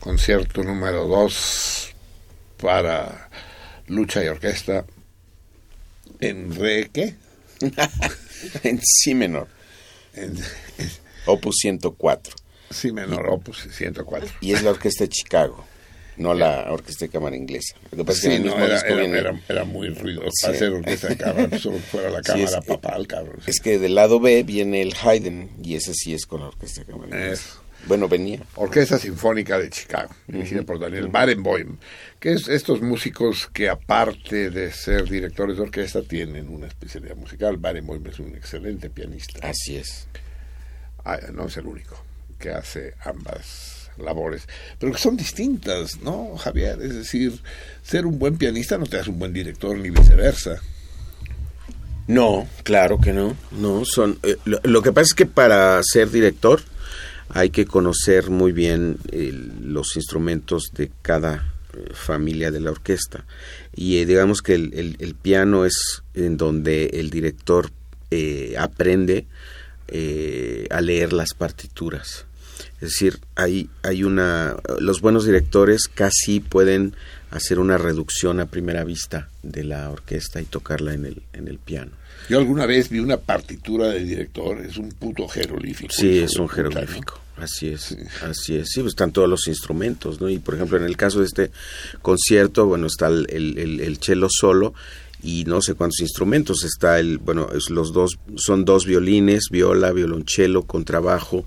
concierto 0.00 0.62
número 0.62 1.06
2 1.06 1.94
para 2.56 3.28
lucha 3.88 4.24
y 4.24 4.28
orquesta 4.28 4.86
en 6.20 6.54
re, 6.54 6.90
¿qué? 6.92 7.14
en 8.62 8.80
si 8.82 9.14
menor. 9.14 9.48
En, 10.14 10.38
Opus 11.26 11.56
104. 11.60 12.31
Si 12.82 12.92
menor, 12.92 13.28
opus 13.30 13.66
104. 13.70 14.28
Y 14.40 14.52
es 14.52 14.62
la 14.62 14.70
orquesta 14.70 15.04
de 15.04 15.08
Chicago, 15.08 15.64
no 16.16 16.34
la 16.34 16.70
orquesta 16.70 17.06
de 17.06 17.10
cámara 17.10 17.34
inglesa. 17.36 17.76
Lo 17.90 17.98
que 17.98 18.04
pasa 18.04 18.18
es 18.18 18.24
que 18.24 18.28
Sí, 18.30 18.34
en 18.36 18.42
el 18.42 18.46
no, 18.48 18.52
mismo 18.54 18.64
era, 18.66 18.74
disco 18.74 18.88
era, 18.92 19.00
viene- 19.02 19.18
era- 19.18 19.40
era 19.48 19.64
muy 19.64 19.88
ruidoso. 19.88 20.30
Sí. 20.32 20.46
Hacer 20.48 20.72
orquesta 20.72 21.08
de 21.08 21.16
cámara, 21.16 21.58
solo 21.58 21.78
fuera 21.78 22.10
la 22.10 22.18
Sí, 22.18 22.24
cámara 22.32 22.58
es- 22.58 22.64
papal, 22.66 23.06
cabrón. 23.06 23.36
sí. 23.44 23.50
Es 23.50 23.60
que 23.60 23.78
del 23.78 23.94
lado 23.94 24.20
B 24.20 24.42
viene 24.42 24.82
el 24.82 24.94
Haydn 25.02 25.50
y 25.62 25.74
ese 25.76 25.94
sí 25.94 26.12
es 26.14 26.26
con 26.26 26.40
la 26.40 26.48
orquesta 26.48 26.80
de 26.82 26.86
cámara 26.86 27.06
inglesa. 27.08 27.32
Eso. 27.32 27.62
Bueno, 27.84 28.06
venía. 28.06 28.38
Orquesta 28.54 28.96
Sinfónica 28.96 29.58
de 29.58 29.68
Chicago, 29.68 30.14
dirigida 30.28 30.62
por 30.62 30.78
Daniel 30.78 31.08
Barenboim, 31.08 31.78
que 32.20 32.32
es 32.34 32.46
estos 32.46 32.80
músicos 32.80 33.48
que 33.52 33.68
aparte 33.68 34.50
de 34.50 34.70
ser 34.70 35.08
directores 35.08 35.56
de 35.56 35.62
orquesta 35.64 36.00
tienen 36.00 36.48
una 36.48 36.68
especialidad 36.68 37.16
musical. 37.16 37.56
Barenboim 37.56 38.06
es 38.06 38.20
un 38.20 38.36
excelente 38.36 38.88
pianista, 38.88 39.48
Así 39.48 39.74
es. 39.78 40.06
Ah, 41.04 41.18
no 41.32 41.46
es 41.48 41.56
el 41.56 41.66
único 41.66 41.96
que 42.42 42.50
hace 42.50 42.94
ambas 43.04 43.88
labores, 43.98 44.48
pero 44.78 44.90
que 44.92 44.98
son 44.98 45.16
distintas, 45.16 46.00
¿no, 46.02 46.36
Javier? 46.36 46.80
Es 46.82 46.94
decir, 46.94 47.40
ser 47.82 48.04
un 48.04 48.18
buen 48.18 48.36
pianista 48.36 48.76
no 48.78 48.86
te 48.86 48.98
hace 48.98 49.10
un 49.10 49.18
buen 49.20 49.32
director 49.32 49.78
ni 49.78 49.90
viceversa. 49.90 50.60
No, 52.08 52.48
claro 52.64 52.98
que 52.98 53.12
no. 53.12 53.36
No, 53.52 53.84
son. 53.84 54.18
eh, 54.24 54.36
lo, 54.44 54.82
que 54.82 54.92
pasa 54.92 55.04
es 55.04 55.14
que 55.14 55.26
para 55.26 55.80
ser 55.84 56.10
director 56.10 56.60
hay 57.28 57.50
que 57.50 57.64
conocer 57.64 58.28
muy 58.28 58.50
bien 58.52 58.98
los 59.60 59.94
instrumentos 59.96 60.72
de 60.74 60.90
cada 61.02 61.52
eh, 61.74 61.90
familia 61.94 62.50
de 62.50 62.60
la 62.60 62.72
orquesta. 62.72 63.24
Y 63.74 63.98
eh, 63.98 64.06
digamos 64.06 64.42
que 64.42 64.54
el, 64.54 64.96
el- 64.98 65.14
piano 65.14 65.64
es 65.64 66.02
en 66.14 66.36
donde 66.36 66.86
el 66.94 67.10
director 67.10 67.70
aprende 68.58 69.26
a 70.70 70.80
leer 70.82 71.12
las 71.14 71.32
partituras. 71.34 72.26
Es 72.82 72.88
decir, 72.90 73.20
hay, 73.36 73.70
hay 73.82 74.02
una. 74.04 74.56
Los 74.80 75.00
buenos 75.00 75.24
directores 75.24 75.82
casi 75.86 76.40
pueden 76.40 76.94
hacer 77.30 77.58
una 77.60 77.78
reducción 77.78 78.40
a 78.40 78.46
primera 78.46 78.82
vista 78.84 79.30
de 79.42 79.64
la 79.64 79.88
orquesta 79.88 80.40
y 80.40 80.44
tocarla 80.44 80.92
en 80.92 81.06
el, 81.06 81.22
en 81.32 81.46
el 81.48 81.58
piano. 81.58 81.92
Yo 82.28 82.38
alguna 82.38 82.66
vez 82.66 82.88
vi 82.90 82.98
una 82.98 83.16
partitura 83.18 83.86
de 83.88 84.04
director, 84.04 84.58
es 84.60 84.76
un 84.78 84.90
puto 84.90 85.28
jeroglífico. 85.28 85.92
Sí, 85.96 86.18
es 86.18 86.36
un 86.36 86.46
puta, 86.48 86.56
jeroglífico. 86.56 87.20
Así 87.36 87.68
es, 87.68 87.96
así 88.22 88.56
es. 88.56 88.68
Sí, 88.70 88.80
pues 88.80 88.92
están 88.92 89.12
todos 89.12 89.28
los 89.28 89.46
instrumentos, 89.48 90.20
¿no? 90.20 90.28
Y 90.28 90.38
por 90.38 90.54
ejemplo, 90.56 90.76
en 90.76 90.84
el 90.84 90.96
caso 90.96 91.20
de 91.20 91.26
este 91.26 91.50
concierto, 92.02 92.66
bueno, 92.66 92.86
está 92.88 93.06
el, 93.06 93.26
el, 93.30 93.58
el- 93.58 93.80
el 93.80 93.96
cello 93.98 94.26
solo 94.30 94.74
y 95.22 95.44
no 95.44 95.62
sé 95.62 95.74
cuántos 95.74 96.00
instrumentos. 96.00 96.64
Está 96.64 96.98
el, 97.00 97.18
bueno, 97.18 97.48
es 97.54 97.70
los 97.70 97.92
dos, 97.92 98.18
son 98.36 98.64
dos 98.64 98.84
violines, 98.86 99.44
viola, 99.50 99.92
violonchelo, 99.92 100.64
contrabajo, 100.64 101.44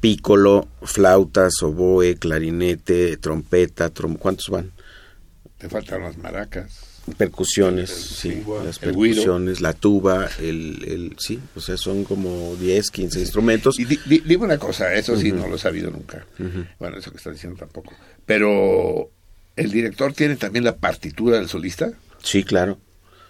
pícolo, 0.00 0.68
flautas, 0.82 1.54
oboe, 1.62 2.16
clarinete, 2.16 3.16
trompeta, 3.16 3.92
trom- 3.92 4.18
¿cuántos 4.18 4.48
van? 4.48 4.70
Te 5.58 5.68
faltan 5.68 6.02
las 6.02 6.16
maracas. 6.18 6.84
Percusiones, 7.16 7.88
sí, 7.90 8.42
las 8.64 8.78
percusiones, 8.78 9.62
la 9.62 9.72
tuba, 9.72 10.28
el, 10.40 10.84
el, 10.86 11.16
sí, 11.18 11.40
o 11.56 11.60
sea, 11.60 11.78
son 11.78 12.04
como 12.04 12.54
10, 12.56 12.90
15 12.90 13.20
instrumentos. 13.20 13.78
Y 13.78 13.86
di- 13.86 13.98
di- 14.04 14.22
dime 14.26 14.44
una 14.44 14.58
cosa, 14.58 14.92
eso 14.94 15.16
sí 15.16 15.32
no 15.32 15.48
lo 15.48 15.56
he 15.56 15.58
sabido 15.58 15.90
nunca. 15.90 16.26
Bueno, 16.78 16.98
eso 16.98 17.10
que 17.10 17.16
estás 17.16 17.32
diciendo 17.32 17.58
tampoco. 17.58 17.94
Pero, 18.26 19.10
¿el 19.56 19.70
director 19.70 20.12
tiene 20.12 20.36
también 20.36 20.64
la 20.64 20.76
partitura 20.76 21.38
del 21.38 21.48
solista? 21.48 21.90
Sí, 22.22 22.44
claro. 22.44 22.78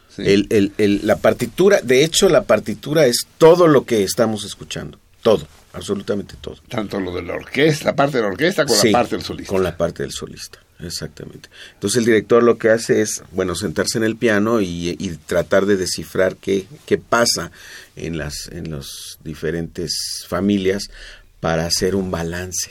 Sí. 0.08 0.22
El, 0.26 0.48
el, 0.50 0.72
el- 0.78 1.06
la 1.06 1.16
partitura, 1.18 1.80
de 1.80 2.02
hecho, 2.02 2.28
la 2.28 2.42
partitura 2.44 3.06
es 3.06 3.26
todo 3.38 3.68
lo 3.68 3.84
que 3.84 4.02
estamos 4.02 4.44
escuchando. 4.44 4.98
Todo, 5.22 5.46
absolutamente 5.78 6.34
todo. 6.40 6.56
Tanto 6.68 7.00
lo 7.00 7.14
de 7.14 7.22
la 7.22 7.34
orquesta, 7.34 7.86
la 7.86 7.96
parte 7.96 8.18
de 8.18 8.22
la 8.22 8.28
orquesta 8.28 8.66
con 8.66 8.76
Sí, 8.76 8.88
la 8.90 8.98
parte 8.98 9.16
del 9.16 9.24
solista. 9.24 9.52
Con 9.52 9.62
la 9.62 9.76
parte 9.76 10.02
del 10.02 10.12
solista, 10.12 10.58
exactamente. 10.80 11.48
Entonces 11.74 11.98
el 11.98 12.04
director 12.04 12.42
lo 12.42 12.58
que 12.58 12.70
hace 12.70 13.00
es, 13.00 13.22
bueno, 13.32 13.54
sentarse 13.54 13.98
en 13.98 14.04
el 14.04 14.16
piano 14.16 14.60
y, 14.60 14.96
y 14.98 15.16
tratar 15.26 15.66
de 15.66 15.76
descifrar 15.76 16.36
qué, 16.36 16.66
qué 16.86 16.98
pasa 16.98 17.50
en 17.96 18.18
las 18.18 18.48
en 18.52 18.70
las 18.70 19.18
diferentes 19.24 20.24
familias 20.28 20.84
para 21.40 21.66
hacer 21.66 21.94
un 21.94 22.10
balance, 22.10 22.70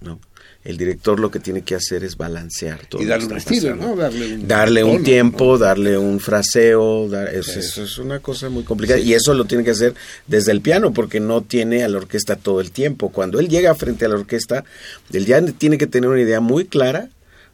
¿no? 0.00 0.18
El 0.66 0.76
director 0.76 1.20
lo 1.20 1.30
que 1.30 1.38
tiene 1.38 1.62
que 1.62 1.74
hacer 1.76 2.02
es 2.02 2.16
balancear 2.16 2.84
todo. 2.86 3.00
Y 3.00 3.06
darle 3.06 3.26
un 3.26 3.36
estilo. 3.36 3.76
¿no? 3.76 3.94
Darle 3.94 4.34
un, 4.34 4.48
darle 4.48 4.82
un 4.84 4.92
tono, 4.94 5.04
tiempo, 5.04 5.44
¿no? 5.52 5.58
darle 5.58 5.96
un 5.96 6.18
fraseo, 6.20 7.08
dar- 7.08 7.32
es, 7.34 7.46
Sí. 7.46 7.58
eso 7.60 7.84
es 7.84 7.98
una 7.98 8.18
cosa 8.18 8.48
muy 8.48 8.64
complicada 8.64 8.98
y 8.98 9.14
eso 9.14 9.32
lo 9.34 9.44
tiene 9.44 9.62
que 9.62 9.70
hacer 9.70 9.94
desde 10.26 10.50
el 10.52 10.60
piano 10.60 10.92
porque 10.92 11.20
no 11.20 11.42
tiene 11.42 11.84
a 11.84 11.88
la 11.88 11.98
orquesta 11.98 12.34
todo 12.36 12.60
el 12.60 12.72
tiempo. 12.72 13.10
Cuando 13.12 13.38
él 13.38 13.48
llega 13.48 13.74
frente 13.76 14.04
a 14.04 14.08
la 14.08 14.16
orquesta, 14.16 14.64
él 15.12 15.24
ya 15.24 15.40
tiene 15.42 15.78
que 15.78 15.86
tener 15.86 16.10
una 16.10 16.20
idea 16.20 16.40
muy 16.40 16.64
clara 16.66 17.10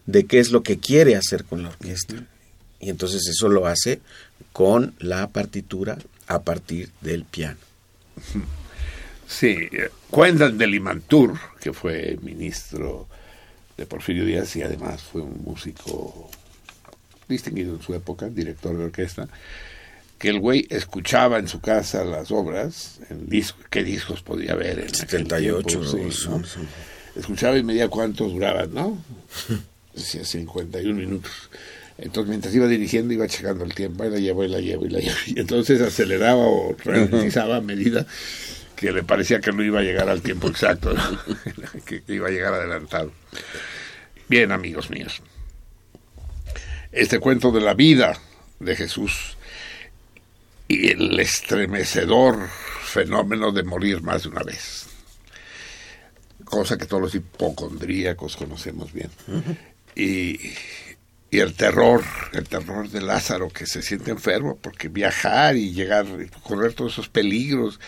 de 0.06 0.24
qué 0.24 0.38
es 0.40 0.50
lo 0.50 0.62
que 0.62 0.78
quiere 0.78 1.14
hacer 1.14 1.44
con 1.44 1.62
la 1.62 1.68
orquesta. 1.68 2.14
Y 2.80 2.88
entonces 2.90 3.26
eso 3.28 3.48
lo 3.48 3.66
hace 3.66 4.00
con 4.52 4.94
la 4.98 5.28
partitura 5.28 5.98
a 6.26 6.40
partir 6.42 6.88
del 7.02 7.24
piano. 7.24 7.58
Sí, 9.28 9.56
eh, 9.72 9.88
cuentan 10.10 10.58
de 10.58 10.66
Limantur, 10.66 11.34
que 11.62 11.72
fue 11.72 12.18
ministro 12.22 13.06
de 13.76 13.86
Porfirio 13.86 14.24
Díaz 14.24 14.56
y 14.56 14.62
además 14.62 15.00
fue 15.00 15.22
un 15.22 15.42
músico 15.44 16.28
distinguido 17.28 17.76
en 17.76 17.82
su 17.82 17.94
época, 17.94 18.28
director 18.28 18.76
de 18.76 18.84
orquesta, 18.84 19.28
que 20.18 20.28
el 20.28 20.40
güey 20.40 20.66
escuchaba 20.70 21.38
en 21.38 21.46
su 21.46 21.60
casa 21.60 22.04
las 22.04 22.32
obras, 22.32 22.98
en 23.10 23.28
disco, 23.28 23.58
qué 23.70 23.84
discos 23.84 24.22
podía 24.22 24.52
haber 24.52 24.80
en 24.80 24.86
aquel 24.86 24.96
78, 24.96 25.66
tiempo, 25.66 26.12
sí, 26.12 26.28
¿no? 26.28 26.38
¿no? 26.38 26.44
Escuchaba 27.14 27.56
y 27.56 27.62
medía 27.62 27.88
cuántos 27.88 28.32
duraban, 28.32 28.74
¿no? 28.74 28.98
Decía 29.94 30.24
51 30.24 30.94
minutos. 30.94 31.32
Entonces, 31.98 32.28
mientras 32.28 32.54
iba 32.54 32.66
dirigiendo, 32.66 33.14
iba 33.14 33.28
checando 33.28 33.64
el 33.64 33.74
tiempo, 33.74 34.04
y 34.04 34.10
la 34.10 34.18
llevo, 34.18 34.44
y 34.44 34.48
la 34.48 34.60
llevo, 34.60 34.86
y 34.86 34.90
la 34.90 34.98
llevo. 34.98 35.16
Y 35.26 35.38
entonces 35.38 35.80
aceleraba 35.80 36.44
o 36.44 36.74
ralentizaba 36.84 37.56
a 37.56 37.60
medida 37.60 38.06
le 38.90 39.02
parecía 39.02 39.40
que 39.40 39.52
no 39.52 39.62
iba 39.62 39.80
a 39.80 39.82
llegar 39.82 40.08
al 40.08 40.22
tiempo 40.22 40.48
exacto, 40.48 40.94
que, 41.84 42.02
iba 42.08 42.28
a 42.28 42.30
llegar 42.30 42.54
adelantado. 42.54 43.12
Bien, 44.28 44.50
amigos 44.50 44.90
míos. 44.90 45.22
Este 46.90 47.20
cuento 47.20 47.52
de 47.52 47.60
la 47.60 47.74
vida 47.74 48.18
de 48.58 48.74
Jesús 48.74 49.36
y 50.68 50.90
el 50.90 51.20
estremecedor 51.20 52.48
fenómeno 52.84 53.52
de 53.52 53.62
morir 53.62 54.02
más 54.02 54.24
de 54.24 54.30
una 54.30 54.42
vez. 54.42 54.86
Cosa 56.44 56.76
que 56.76 56.86
todos 56.86 57.02
los 57.02 57.14
hipocondríacos 57.14 58.36
conocemos 58.36 58.92
bien. 58.92 59.10
Y, 59.94 60.38
y 61.32 61.40
el 61.40 61.54
terror, 61.54 62.04
el 62.34 62.46
terror 62.46 62.90
de 62.90 63.00
Lázaro 63.00 63.48
que 63.48 63.66
se 63.66 63.80
siente 63.80 64.10
enfermo 64.10 64.58
porque 64.60 64.88
viajar 64.88 65.56
y 65.56 65.72
llegar, 65.72 66.06
correr 66.42 66.74
todos 66.74 66.92
esos 66.92 67.08
peligros. 67.08 67.80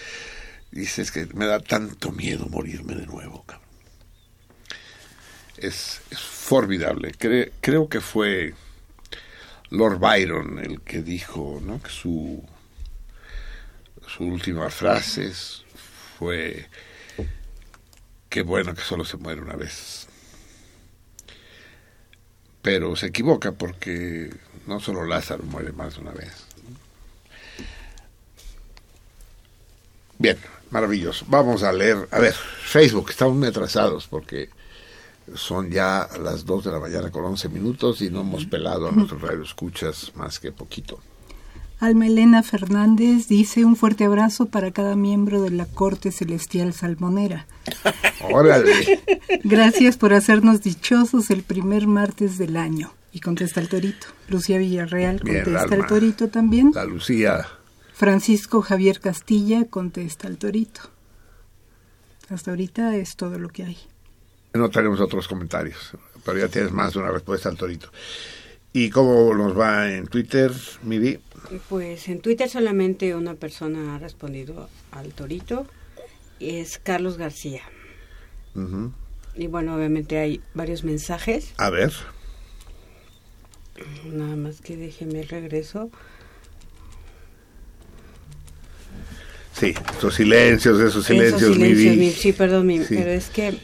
Dices 0.75 1.13
que 1.13 1.27
me 1.35 1.47
da 1.47 1.61
tanto 1.61 2.11
miedo 2.11 2.47
morirme 2.49 2.97
de 2.97 3.07
nuevo, 3.07 3.45
cabrón. 3.45 3.69
Es, 5.57 6.01
es 6.11 6.19
formidable. 6.19 7.13
Cre- 7.13 7.53
creo 7.61 7.89
que 7.89 8.01
fue 8.01 8.55
Lord 9.71 10.01
Byron 10.01 10.59
el 10.59 10.81
que 10.81 11.01
dijo 11.01 11.61
¿no? 11.63 11.81
que 11.81 11.91
su, 11.91 12.45
su 14.09 14.25
última 14.25 14.69
frase 14.69 15.33
fue 16.19 16.67
qué 18.29 18.43
bueno 18.43 18.75
que 18.75 18.83
solo 18.83 19.05
se 19.05 19.17
muere 19.17 19.43
una 19.43 19.55
vez. 19.55 20.09
Pero 22.63 22.97
se 22.97 23.07
equivoca 23.07 23.53
porque 23.53 24.35
no 24.67 24.81
solo 24.81 25.05
Lázaro 25.07 25.45
muere 25.45 25.71
más 25.71 25.95
de 25.95 26.01
una 26.01 26.11
vez. 26.13 26.33
Bien, 30.19 30.39
maravilloso. 30.75 31.25
Vamos 31.29 31.63
a 31.63 31.73
leer, 31.73 32.09
a 32.11 32.19
ver, 32.19 32.35
Facebook, 32.35 33.07
estamos 33.11 33.37
muy 33.37 33.49
atrasados 33.49 34.07
porque 34.09 34.51
son 35.35 35.71
ya 35.71 36.09
las 36.23 36.45
2 36.45 36.65
de 36.65 36.73
la 36.73 36.81
mañana 36.81 37.11
con 37.11 37.25
11 37.25 37.49
minutos 37.49 38.03
y 38.03 38.11
no 38.11 38.21
hemos 38.21 38.45
pelado 38.45 38.89
a 38.89 38.93
nuestros 38.93 39.23
radioescuchas 39.23 40.13
más 40.17 40.39
que 40.39 40.53
poquito. 40.53 40.99
Alma 41.81 42.07
Elena 42.07 42.43
Fernández 42.43 43.29
dice 43.29 43.65
un 43.65 43.77
fuerte 43.77 44.05
abrazo 44.05 44.47
para 44.47 44.73
cada 44.73 44.97
miembro 44.97 45.43
de 45.43 45.51
la 45.51 45.67
Corte 45.67 46.11
Celestial 46.13 46.73
Salmonera. 46.73 47.47
Órale. 48.33 49.01
Gracias 49.45 49.97
por 49.97 50.13
hacernos 50.13 50.63
dichosos 50.63 51.31
el 51.31 51.43
primer 51.43 51.87
martes 51.87 52.37
del 52.37 52.57
año. 52.57 52.93
Y 53.13 53.21
contesta 53.21 53.61
el 53.61 53.69
torito. 53.69 54.09
Lucía 54.29 54.59
Villarreal 54.59 55.21
Bien, 55.23 55.45
contesta 55.45 55.67
el 55.75 55.83
Alma. 55.83 55.87
torito 55.87 56.29
también. 56.29 56.73
La 56.75 56.85
Lucía, 56.85 57.47
Francisco 57.95 58.61
Javier 58.61 58.99
Castilla 58.99 59.67
contesta 59.71 60.27
el 60.27 60.37
torito. 60.37 60.81
Hasta 62.29 62.51
ahorita 62.51 62.97
es 62.97 63.15
todo 63.15 63.39
lo 63.39 63.49
que 63.51 63.63
hay. 63.63 63.79
no 64.53 64.69
tenemos 64.69 64.99
otros 65.01 65.29
comentarios, 65.29 65.93
pero 66.25 66.39
ya 66.41 66.49
tienes 66.49 66.73
más 66.73 66.95
de 66.95 66.99
una 66.99 67.13
respuesta 67.13 67.49
al 67.49 67.57
torito. 67.57 67.91
¿Y 68.73 68.91
cómo 68.91 69.33
nos 69.35 69.57
va 69.57 69.93
en 69.93 70.09
Twitter, 70.09 70.51
Miri? 70.83 71.21
Pues 71.69 72.09
en 72.09 72.21
Twitter 72.21 72.49
solamente 72.49 73.15
una 73.15 73.35
persona 73.35 73.95
ha 73.95 73.99
respondido 74.01 74.69
al 74.91 75.13
torito, 75.13 75.69
y 76.41 76.57
es 76.57 76.81
Carlos 76.83 77.17
García. 77.17 77.63
Y 79.37 79.47
bueno, 79.47 79.77
obviamente 79.77 80.19
hay 80.19 80.41
varios 80.55 80.83
mensajes, 80.83 81.55
A 81.59 81.71
ver, 81.71 81.93
nada 84.05 84.35
más 84.35 84.61
que 84.61 84.77
déjeme 84.77 85.21
el 85.21 85.29
regreso. 85.29 85.91
Sí, 89.59 89.75
esos 89.99 90.15
silencios, 90.15 90.81
esos 90.81 91.05
silencios, 91.05 91.43
Esos 91.43 91.55
silencios, 91.57 91.97
mi- 91.97 92.11
sí, 92.13 92.33
perdón, 92.33 92.67
mi- 92.67 92.79
Sí. 92.85 92.95
pero 92.97 93.11
es 93.11 93.27
que 93.27 93.55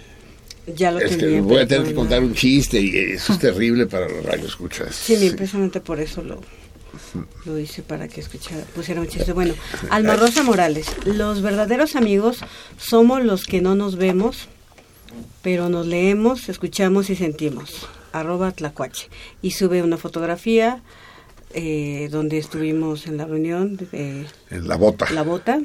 ya 0.77 0.91
lo 0.93 1.01
Es 1.01 1.11
que 1.13 1.17
tenía. 1.17 1.41
voy 1.43 1.59
a 1.59 1.67
tener 1.67 1.87
que 1.89 1.95
contar 1.95 2.23
un 2.23 2.35
chiste 2.35 2.81
y 2.81 2.97
eso 2.97 3.33
es 3.33 3.39
terrible 3.39 3.87
para 3.87 4.09
los 4.09 4.25
radioescuchas. 4.25 4.95
Sí, 4.95 5.17
mi- 5.17 5.31
precisamente 5.31 5.81
por 5.81 6.01
eso 6.01 6.23
lo, 6.23 6.41
lo 7.45 7.59
hice 7.59 7.83
para 7.83 8.07
que 8.09 8.21
escuchara, 8.21 8.63
pusiera 8.75 9.01
un 9.01 9.09
chiste. 9.09 9.33
Bueno, 9.33 9.55
Alma 9.91 10.17
Rosa 10.17 10.43
Morales, 10.43 10.87
los 11.07 11.43
verdaderos 11.43 11.97
amigos 11.97 12.39
somos 12.79 13.25
los 13.25 13.45
que 13.45 13.61
no 13.61 13.75
nos 13.75 13.97
vemos, 13.97 14.49
pero 15.43 15.69
nos 15.69 15.87
leemos, 15.87 16.49
escuchamos 16.49 17.11
y 17.11 17.17
sentimos. 17.17 17.89
Arroba 18.13 18.51
Tlacuache. 18.53 19.09
Y 19.41 19.53
sube 19.53 19.83
una 19.83 19.97
fotografía 19.97 20.83
eh, 21.53 22.09
donde 22.13 22.39
estuvimos 22.39 23.07
en 23.09 23.17
la 23.17 23.25
reunión 23.25 23.77
de 23.77 24.27
En 24.51 24.69
la 24.69 24.77
bota. 24.77 25.11
La 25.11 25.23
Bota. 25.23 25.61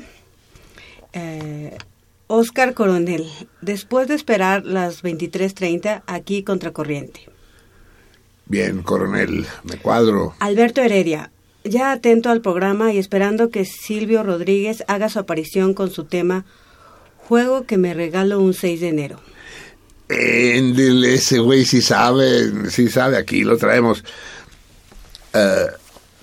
Eh, 1.15 1.75
Oscar 2.27 2.73
Coronel, 2.73 3.25
después 3.61 4.07
de 4.07 4.15
esperar 4.15 4.65
las 4.65 5.01
23.30 5.01 6.03
aquí 6.05 6.43
contracorriente. 6.43 7.21
Bien, 8.47 8.83
coronel, 8.83 9.45
me 9.63 9.77
cuadro. 9.77 10.35
Alberto 10.39 10.81
Heredia, 10.81 11.31
ya 11.63 11.91
atento 11.91 12.29
al 12.29 12.41
programa 12.41 12.93
y 12.93 12.97
esperando 12.97 13.49
que 13.49 13.65
Silvio 13.65 14.21
Rodríguez 14.23 14.83
haga 14.87 15.09
su 15.09 15.17
aparición 15.19 15.73
con 15.73 15.89
su 15.89 16.03
tema 16.05 16.45
Juego 17.27 17.65
que 17.65 17.77
me 17.77 17.93
regalo 17.93 18.39
un 18.39 18.53
6 18.53 18.81
de 18.81 18.87
enero. 18.87 19.19
Ese 20.09 21.39
güey 21.39 21.65
sí 21.65 21.81
sabe, 21.81 22.69
sí 22.69 22.87
sabe, 22.89 23.17
aquí 23.17 23.43
lo 23.43 23.57
traemos. 23.57 24.03
Eh, 25.33 25.67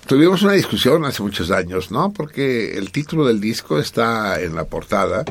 tuvimos 0.07 0.41
una 0.43 0.53
discusión 0.53 1.05
hace 1.05 1.23
muchos 1.23 1.51
años, 1.51 1.91
¿no? 1.91 2.11
Porque 2.11 2.77
el 2.77 2.91
título 2.91 3.25
del 3.25 3.39
disco 3.39 3.79
está 3.79 4.41
en 4.41 4.55
la 4.55 4.65
portada, 4.65 5.25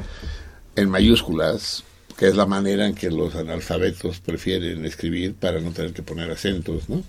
en 0.76 0.90
mayúsculas, 0.90 1.84
que 2.16 2.28
es 2.28 2.36
la 2.36 2.46
manera 2.46 2.86
en 2.86 2.94
que 2.94 3.10
los 3.10 3.34
analfabetos 3.34 4.20
prefieren 4.20 4.84
escribir 4.84 5.34
para 5.34 5.60
no 5.60 5.72
tener 5.72 5.92
que 5.92 6.02
poner 6.02 6.30
acentos, 6.30 6.88
¿no? 6.88 7.02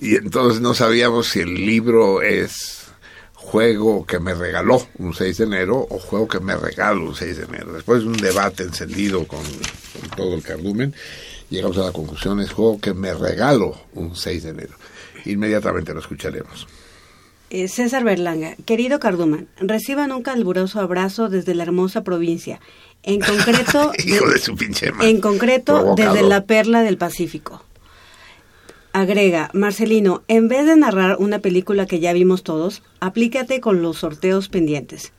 Y 0.00 0.16
entonces 0.16 0.60
no 0.60 0.74
sabíamos 0.74 1.28
si 1.28 1.40
el 1.40 1.54
libro 1.54 2.22
es 2.22 2.84
juego 3.34 4.06
que 4.06 4.18
me 4.18 4.34
regaló 4.34 4.86
un 4.98 5.14
6 5.14 5.38
de 5.38 5.44
enero 5.44 5.86
o 5.90 5.98
juego 5.98 6.26
que 6.26 6.40
me 6.40 6.56
regalo 6.56 7.04
un 7.04 7.14
6 7.14 7.36
de 7.36 7.44
enero. 7.44 7.72
Después 7.74 8.02
de 8.02 8.08
un 8.08 8.16
debate 8.16 8.62
encendido 8.62 9.26
con, 9.26 9.42
todo 10.16 10.34
el 10.34 10.42
cardumen, 10.42 10.94
llegamos 11.50 11.76
a 11.78 11.82
la 11.82 11.92
conclusión, 11.92 12.40
es 12.40 12.50
juego 12.50 12.80
que 12.80 12.94
me 12.94 13.12
regalo 13.12 13.76
un 13.94 14.16
6 14.16 14.42
de 14.44 14.50
enero. 14.50 14.74
Inmediatamente 15.24 15.92
lo 15.94 16.00
escucharemos. 16.00 16.66
Eh, 17.50 17.68
César 17.68 18.04
Berlanga, 18.04 18.56
querido 18.64 18.98
Carduman, 18.98 19.46
reciban 19.58 20.10
un 20.12 20.22
caluroso 20.22 20.80
abrazo 20.80 21.28
desde 21.28 21.54
la 21.54 21.62
hermosa 21.62 22.02
provincia. 22.02 22.60
En 23.02 23.20
concreto, 23.20 23.92
Hijo 24.04 24.28
de 24.28 24.38
su 24.38 24.56
pinche 24.56 24.90
en 25.02 25.20
concreto 25.20 25.94
desde 25.96 26.22
la 26.22 26.44
perla 26.46 26.82
del 26.82 26.96
Pacífico. 26.96 27.62
Agrega, 28.92 29.50
Marcelino, 29.52 30.22
en 30.28 30.48
vez 30.48 30.66
de 30.66 30.76
narrar 30.76 31.16
una 31.18 31.40
película 31.40 31.86
que 31.86 31.98
ya 31.98 32.12
vimos 32.12 32.44
todos, 32.44 32.82
aplícate 33.00 33.60
con 33.60 33.82
los 33.82 33.98
sorteos 33.98 34.48
pendientes. 34.48 35.12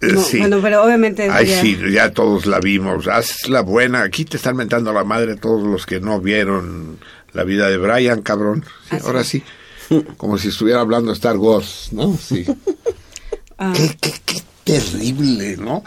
Eh, 0.00 0.12
No, 0.12 0.22
sí. 0.22 0.38
Bueno, 0.38 0.60
pero 0.62 0.82
obviamente 0.84 1.28
Ay, 1.30 1.46
ya- 1.46 1.60
sí, 1.60 1.76
ya 1.92 2.12
todos 2.12 2.46
la 2.46 2.60
vimos. 2.60 3.08
Haz 3.08 3.48
la 3.48 3.62
buena. 3.62 4.02
Aquí 4.02 4.24
te 4.24 4.36
están 4.36 4.56
mentando 4.56 4.92
la 4.92 5.02
madre 5.04 5.34
todos 5.36 5.62
los 5.66 5.86
que 5.86 6.00
no 6.00 6.20
vieron 6.20 6.98
la 7.32 7.44
vida 7.44 7.68
de 7.68 7.78
Brian, 7.78 8.22
cabrón. 8.22 8.64
Sí, 8.90 8.96
ahora 9.04 9.24
sí. 9.24 9.42
Como 10.16 10.38
si 10.38 10.48
estuviera 10.48 10.80
hablando 10.80 11.12
Star 11.12 11.36
Wars, 11.36 11.88
¿no? 11.92 12.16
Sí. 12.16 12.44
Ah, 13.58 13.72
qué, 13.76 13.96
qué, 14.00 14.12
qué 14.24 14.42
terrible, 14.64 15.56
¿no? 15.56 15.84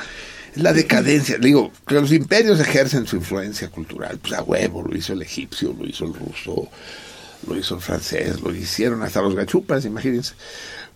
Es 0.56 0.62
la 0.62 0.74
decadencia. 0.74 1.38
Digo, 1.38 1.72
que 1.88 1.96
los 1.96 2.12
imperios 2.12 2.60
ejercen 2.60 3.08
su 3.08 3.18
influencia 3.18 3.70
cultural. 3.70 4.20
Pues 4.20 4.34
a 4.34 4.44
huevo, 4.44 4.84
lo 4.84 4.96
hizo 4.96 5.14
el 5.14 5.22
egipcio, 5.22 5.76
lo 5.78 5.86
hizo 5.86 6.06
el 6.06 6.14
ruso, 6.14 6.70
lo 7.48 7.58
hizo 7.58 7.76
el 7.76 7.82
francés, 7.82 8.42
lo 8.42 8.54
hicieron 8.54 9.04
hasta 9.04 9.22
los 9.22 9.36
gachupas, 9.36 9.86
imagínense. 9.86 10.36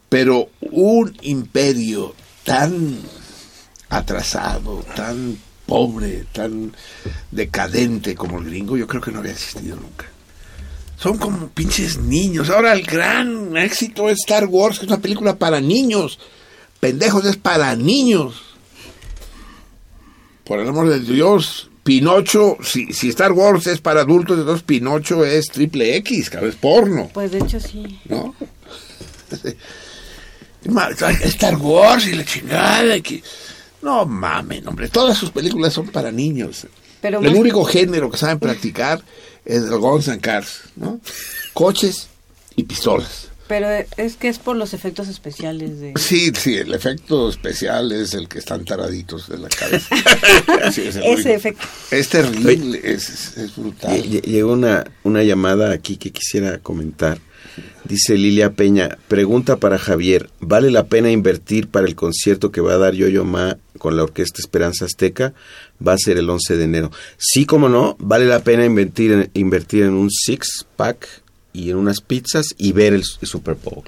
Pero 0.08 0.50
un 0.61 1.16
imperio 1.22 2.16
tan 2.44 3.00
atrasado, 3.90 4.84
tan 4.95 5.38
pobre, 5.66 6.26
tan 6.32 6.74
decadente 7.32 8.16
como 8.16 8.40
el 8.40 8.45
gringo, 8.45 8.78
yo 8.78 8.88
creo 8.88 9.02
que 9.02 9.11
no 9.11 9.19
había 9.19 9.34
existido 9.34 9.76
nunca. 9.76 10.06
Son 11.02 11.18
como 11.18 11.48
pinches 11.50 11.98
niños. 11.98 12.50
Ahora 12.50 12.74
el 12.74 12.84
gran 12.84 13.56
éxito 13.58 14.10
es 14.10 14.18
Star 14.19 14.45
Wars, 14.48 14.80
que 14.80 14.86
es 14.86 14.92
una 14.92 15.02
película 15.02 15.38
para 15.38 15.61
niños. 15.61 16.19
Pendejos 16.80 17.26
es 17.26 17.38
para 17.38 17.76
niños. 17.76 18.42
Por 20.44 20.60
el 20.60 20.68
amor 20.68 20.90
de 20.90 21.00
Dios, 21.00 21.69
Pinocho, 21.84 22.58
si, 22.64 22.92
si 22.92 23.10
Star 23.10 23.32
Wars 23.32 23.68
es 23.68 23.80
para 23.80 24.02
adultos, 24.02 24.40
entonces 24.40 24.64
Pinocho 24.64 25.24
es 25.24 25.48
triple 25.48 25.95
X, 25.98 26.30
cabrón, 26.30 26.50
es 26.50 26.56
porno, 26.56 27.10
Pues 27.14 27.32
de 27.32 27.38
hecho 27.40 27.60
sí. 27.60 28.00
¿no? 28.06 28.36
Star 31.24 31.56
Wars 31.58 32.08
y 32.08 32.14
la 32.16 32.26
chingada. 32.26 33.00
que- 33.00 33.24
No 33.82 34.06
mamen, 34.06 34.68
hombre, 34.68 34.90
todas 34.90 35.18
sus 35.18 35.32
películas 35.32 35.72
son 35.74 35.88
para 35.88 36.11
niños. 36.11 36.68
Pero 37.02 37.19
el 37.19 37.30
más- 37.32 37.36
único 37.40 37.64
género 37.64 38.10
que 38.10 38.18
saben 38.18 38.40
practicar 38.40 39.02
es 39.45 39.64
el 39.64 39.78
Guns 39.78 40.08
and 40.10 40.22
Cars, 40.22 40.61
¿no? 40.76 41.00
Coches 41.53 42.08
y 42.56 42.64
pistolas. 42.64 43.28
Pero 43.48 43.68
es 43.98 44.16
que 44.16 44.28
es 44.28 44.38
por 44.38 44.56
los 44.56 44.76
efectos 44.76 45.08
especiales 45.08 45.80
de... 45.80 45.94
Sí, 45.98 46.32
sí, 46.40 46.56
el 46.58 46.72
efecto 46.72 47.30
especial 47.30 47.92
es 47.92 48.14
el 48.14 48.28
que 48.28 48.38
están 48.38 48.64
taraditos 48.64 49.28
de 49.28 49.40
la 49.40 49.50
cabeza. 49.50 49.88
Sí, 50.72 50.82
es 50.84 50.98
el 50.98 51.03
Ese 51.03 51.34
efecto. 51.34 51.66
Es 51.90 52.10
terrible, 52.10 52.80
es, 52.84 53.36
es- 53.38 53.56
brutal. 53.56 53.92
Lle- 53.92 54.03
lle- 54.08 54.22
Llegó 54.22 54.53
una, 54.53 54.84
una 55.03 55.24
llamada 55.24 55.72
aquí 55.72 55.98
que 55.98 56.11
quisiera 56.11 56.60
comentar. 56.60 57.18
Dice 57.85 58.16
Lilia 58.16 58.51
Peña, 58.53 58.98
pregunta 59.08 59.58
para 59.58 59.80
Javier, 59.80 60.30
¿vale 60.40 60.69
la 60.69 60.85
pena 60.85 61.09
invertir 61.11 61.68
para 61.68 61.88
el 61.88 61.95
concierto 61.95 62.51
que 62.51 62.61
va 62.61 62.74
a 62.74 62.77
dar 62.77 62.93
Yo-Yo 62.93 63.26
Ma 63.26 63.58
con 63.77 63.98
la 63.98 64.03
Orquesta 64.03 64.42
Esperanza 64.42 64.85
Azteca? 64.85 65.34
Va 65.85 65.93
a 65.93 65.98
ser 65.98 66.18
el 66.18 66.30
11 66.30 66.58
de 66.58 66.64
enero. 66.64 66.92
Sí, 67.18 67.45
como 67.45 67.68
no, 67.68 67.95
vale 68.00 68.26
la 68.26 68.43
pena 68.43 68.66
invertir 68.66 69.11
en, 69.11 69.32
invertir 69.34 69.84
en 69.84 69.93
un 69.93 70.11
six-pack 70.11 71.08
y 71.53 71.72
en 71.72 71.77
unas 71.77 72.01
pizzas 72.01 72.53
y 72.58 72.74
ver 72.74 72.93
el, 72.93 73.03
el 73.22 73.27
Super 73.27 73.56
Bowl. 73.56 73.84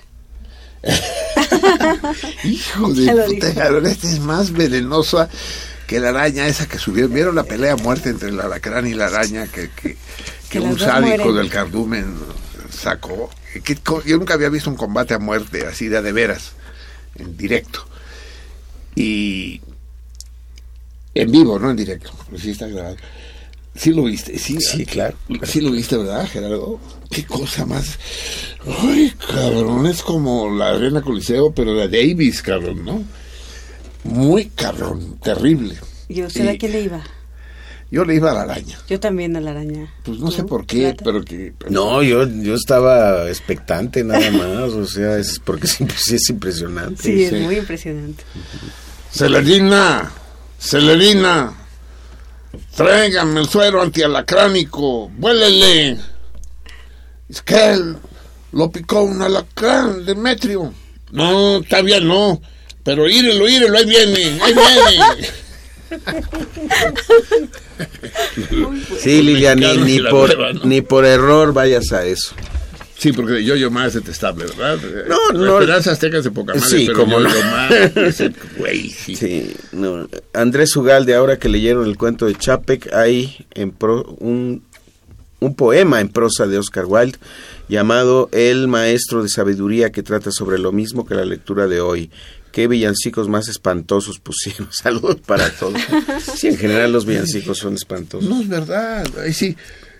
Hijo 2.44 2.94
de 2.94 3.14
puta, 3.14 3.70
este 3.88 4.08
es 4.08 4.20
más 4.20 4.52
venenosa 4.52 5.30
que 5.86 6.00
la 6.00 6.10
araña 6.10 6.48
esa 6.48 6.68
que 6.68 6.80
subieron. 6.80 7.14
¿Vieron 7.14 7.36
la 7.36 7.44
pelea 7.44 7.74
a 7.74 7.78
muerte 7.78 8.10
entre 8.10 8.30
el 8.30 8.40
alacrán 8.40 8.88
y 8.88 8.94
la 8.94 9.08
araña 9.08 9.46
que, 9.48 9.70
que, 9.70 9.90
que 9.90 9.98
Que 10.50 10.60
las 10.60 10.72
un 10.72 10.80
sádico 10.80 11.18
mueren. 11.18 11.36
del 11.36 11.50
cardumen 11.50 12.16
sacó? 12.82 13.30
¿Qué 13.64 13.78
Yo 14.06 14.18
nunca 14.18 14.34
había 14.34 14.50
visto 14.50 14.70
un 14.70 14.76
combate 14.76 15.14
a 15.14 15.20
muerte 15.20 15.66
así 15.66 15.88
de 15.88 15.98
a 15.98 16.02
de 16.02 16.12
veras, 16.12 16.54
en 17.16 17.38
directo. 17.38 17.86
Y 18.96 19.62
en 21.14 21.32
vivo, 21.32 21.60
no 21.60 21.72
en 21.72 21.78
directo, 21.78 22.12
sí 22.38 22.52
está 22.52 22.68
grabado. 22.68 22.98
Sí 23.74 23.94
lo 23.94 24.04
viste, 24.04 24.38
sí, 24.38 24.60
Sí, 24.60 24.86
claro. 24.86 25.18
Sí 25.44 25.62
lo 25.62 25.72
viste, 25.72 25.96
¿verdad, 25.96 26.28
Gerardo? 26.28 26.80
Qué 27.10 27.26
cosa 27.26 27.66
más. 27.66 27.98
Ay, 28.66 29.14
cabrón, 29.30 29.88
es 29.88 30.02
como 30.02 30.50
la 30.54 30.72
Arena 30.72 31.02
Coliseo, 31.02 31.54
pero 31.54 31.74
de 31.76 31.88
Davis, 31.88 32.42
cabrón, 32.42 32.84
¿no? 32.84 33.04
Muy 34.04 34.46
cabrón, 34.48 35.20
terrible. 35.24 35.76
Yo 36.10 36.30
sé 36.30 36.48
a 36.48 36.54
Y 36.54 36.58
quién 36.58 36.72
le 36.74 36.82
iba. 36.82 37.04
Yo 37.92 38.06
le 38.06 38.16
iba 38.16 38.32
a 38.32 38.34
la 38.34 38.42
araña. 38.44 38.80
Yo 38.88 39.02
también 39.02 39.36
a 39.36 39.42
la 39.42 39.52
araña. 39.52 39.94
Pues 40.04 40.18
no 40.20 40.32
sé 40.32 40.46
por 40.46 40.66
qué, 40.66 40.94
Plata. 40.94 41.04
pero 41.04 41.26
que. 41.26 41.54
No, 41.70 42.02
yo, 42.02 42.26
yo 42.26 42.56
estaba 42.56 43.28
expectante 43.28 44.02
nada 44.06 44.32
más, 44.32 44.72
o 44.72 44.86
sea, 44.88 45.18
es 45.18 45.40
porque 45.44 45.68
sí, 45.68 45.86
sí 45.98 46.16
es 46.16 46.30
impresionante. 46.30 47.04
Sí, 47.04 47.24
es 47.26 47.32
sí. 47.32 47.36
muy 47.36 47.58
impresionante. 47.58 48.24
Celerina, 49.12 50.10
Celerina, 50.58 51.54
tráigame 52.78 53.42
el 53.42 53.50
suero 53.50 53.82
antialacránico, 53.82 55.10
vuélele. 55.10 55.98
Es 57.28 57.42
que 57.42 57.74
él 57.74 57.98
lo 58.54 58.72
picó 58.72 59.02
un 59.04 59.22
alacrán, 59.22 60.06
Demetrio. 60.06 60.74
No, 61.12 61.62
todavía 61.64 62.00
no, 62.00 62.42
pero 62.84 63.10
írelo, 63.10 63.50
írelo, 63.50 63.78
ahí 63.78 63.86
viene, 63.86 64.40
ahí 64.42 64.54
viene. 64.54 65.28
Sí, 69.00 69.22
Lilia, 69.22 69.56
ni, 69.56 69.78
ni 69.78 70.00
por, 70.00 70.66
ni 70.66 70.82
por 70.82 71.06
error 71.06 71.54
vayas 71.54 71.92
a 71.92 72.06
eso. 72.06 72.34
Sí, 72.98 73.12
porque 73.14 73.44
yo 73.44 73.56
yo 73.56 73.72
más 73.72 73.88
es 73.88 73.94
detestable, 73.96 74.46
¿verdad? 74.46 74.78
No, 75.08 75.18
La 75.34 75.46
no. 75.46 75.60
Esperanza 75.60 75.92
Azteca 75.92 76.20
es 76.20 76.24
de 76.24 76.30
poca 76.32 76.54
madre, 76.54 76.68
Sí, 76.70 76.84
pero 76.86 77.08
no. 77.08 77.20
Ma 77.20 77.68
es 77.70 78.20
el- 78.22 78.36
güey, 78.58 78.90
sí. 78.92 79.16
Sí, 79.16 79.56
no. 79.72 80.08
Andrés 80.34 80.76
Ugalde, 80.76 81.16
ahora 81.16 81.40
que 81.40 81.50
leyeron 81.50 81.88
el 81.88 81.98
cuento 81.98 82.28
de 82.28 82.36
Chapek, 82.36 82.94
hay 82.94 83.48
en 83.56 83.72
pro- 83.72 84.04
un, 84.20 84.64
un 85.40 85.56
poema 85.56 86.00
en 86.00 86.10
prosa 86.10 86.46
de 86.46 86.60
Oscar 86.60 86.86
Wilde 86.86 87.18
llamado 87.68 88.30
El 88.34 88.68
Maestro 88.68 89.24
de 89.24 89.30
Sabiduría 89.30 89.92
que 89.92 90.04
trata 90.04 90.30
sobre 90.32 90.60
lo 90.60 90.72
mismo 90.72 91.04
que 91.08 91.16
la 91.16 91.26
lectura 91.26 91.66
de 91.66 91.82
hoy. 91.82 92.12
Qué 92.52 92.68
villancicos 92.68 93.30
más 93.30 93.48
espantosos 93.48 94.20
pusieron. 94.20 94.68
Saludos 94.72 95.18
para 95.26 95.50
todos. 95.52 95.80
Sí, 96.36 96.48
en 96.48 96.58
general 96.58 96.92
los 96.92 97.06
villancicos 97.06 97.58
son 97.58 97.76
espantosos. 97.76 98.30
No 98.30 98.42
es 98.42 98.48
verdad, 98.48 99.08
ahí 99.20 99.34
sí. 99.34 99.56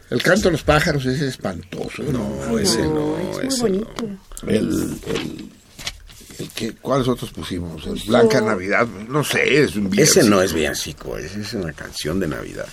El 0.10 0.22
canto 0.22 0.50
de 0.50 0.52
los 0.52 0.64
pájaros 0.64 1.06
es 1.06 1.22
espantoso. 1.22 2.04
No, 2.04 2.60
ese 2.60 2.82
no, 2.82 3.18
es 3.18 3.38
muy 3.38 3.48
ese 3.48 3.62
bonito. 3.62 3.94
no. 4.44 4.50
El, 4.50 4.58
el, 4.58 5.50
el 6.40 6.50
que, 6.50 6.74
¿Cuáles 6.74 7.08
otros 7.08 7.32
pusimos? 7.32 7.86
El 7.88 8.02
Blanca 8.08 8.42
Navidad, 8.42 8.86
no 9.08 9.24
sé, 9.24 9.64
es 9.64 9.76
un 9.78 9.86
Ese 9.86 9.92
villancico. 10.22 10.26
no 10.30 10.42
es 10.42 10.54
villancico, 10.54 11.18
ese 11.18 11.40
es 11.42 11.54
una 11.54 11.72
canción 11.72 12.20
de 12.20 12.28
Navidad. 12.28 12.68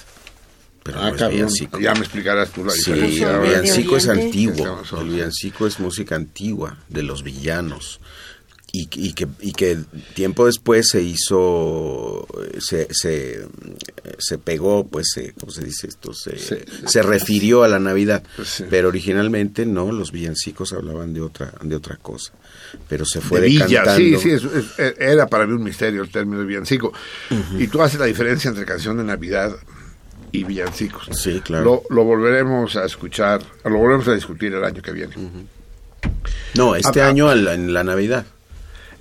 Pero 0.83 1.01
Ah, 1.01 1.11
no 1.11 1.17
es 1.17 1.29
villancico. 1.31 1.79
ya 1.79 1.93
me 1.95 2.01
explicarás 2.01 2.51
tú 2.51 2.65
la 2.65 2.73
Sí, 2.73 2.79
diferencia. 2.93 3.29
el 3.31 3.35
ahora. 3.37 3.49
villancico 3.61 3.97
es 3.99 4.09
antiguo. 4.09 4.83
El 5.01 5.09
villancico 5.09 5.67
es 5.67 5.79
música 5.79 6.17
antigua 6.17 6.79
de 6.89 7.03
los 7.05 7.23
villanos. 7.23 8.01
Y, 8.71 8.87
y 8.93 9.15
que, 9.15 9.27
y 9.41 9.53
que 9.55 9.79
tiempo 10.15 10.45
después 10.45 10.91
se 10.91 11.01
hizo, 11.01 12.27
se, 12.61 12.87
se, 12.91 13.47
se 14.19 14.37
pegó, 14.39 14.87
pues, 14.87 15.07
se, 15.15 15.33
¿cómo 15.33 15.51
se 15.51 15.65
dice 15.65 15.87
esto? 15.87 16.13
Se, 16.13 16.39
Sí. 16.39 16.57
se 16.87 17.03
refirió 17.03 17.65
a 17.65 17.69
la 17.69 17.79
Navidad. 17.79 18.23
Sí. 18.45 18.65
Pero 18.69 18.89
originalmente 18.89 19.65
no, 19.65 19.91
los 19.91 20.13
villancicos 20.13 20.75
hablaban 20.75 21.15
de 21.15 21.23
otra, 21.23 21.55
de 21.63 21.75
otra 21.77 21.97
cosa. 21.97 22.33
Pero 22.91 23.07
se 23.07 23.23
fue 23.23 23.41
de 23.41 23.47
Villa, 23.49 23.97
sí, 23.97 24.17
sí, 24.19 24.31
es- 24.33 24.45
es- 24.45 24.95
era 24.99 25.27
para 25.29 25.47
mí 25.47 25.55
un 25.55 25.63
misterio 25.65 26.03
el 26.03 26.11
término 26.11 26.41
de 26.41 26.45
villancico. 26.47 26.93
Y 27.59 27.69
tú 27.69 27.81
haces 27.81 27.99
la 27.99 28.05
diferencia 28.07 28.51
entre 28.51 28.67
canción 28.67 28.99
de 28.99 29.05
Navidad 29.05 29.57
y 30.31 30.45
villancicos. 30.45 31.09
Sí, 31.19 31.41
claro. 31.41 31.83
Lo, 31.89 31.97
lo 31.97 32.05
volveremos 32.05 32.77
a 32.77 32.85
escuchar, 32.85 33.41
lo 33.65 33.79
volveremos 33.79 34.09
a 34.09 34.15
discutir 34.15 34.53
el 34.53 34.63
año 34.63 34.83
que 34.83 34.93
viene. 34.93 35.15
No, 36.55 36.75
este 36.77 37.01
Ah, 37.01 37.07
ah. 37.07 37.09
año 37.09 37.33
en 37.33 37.45
la, 37.47 37.55
en 37.55 37.73
la 37.73 37.83
Navidad. 37.83 38.27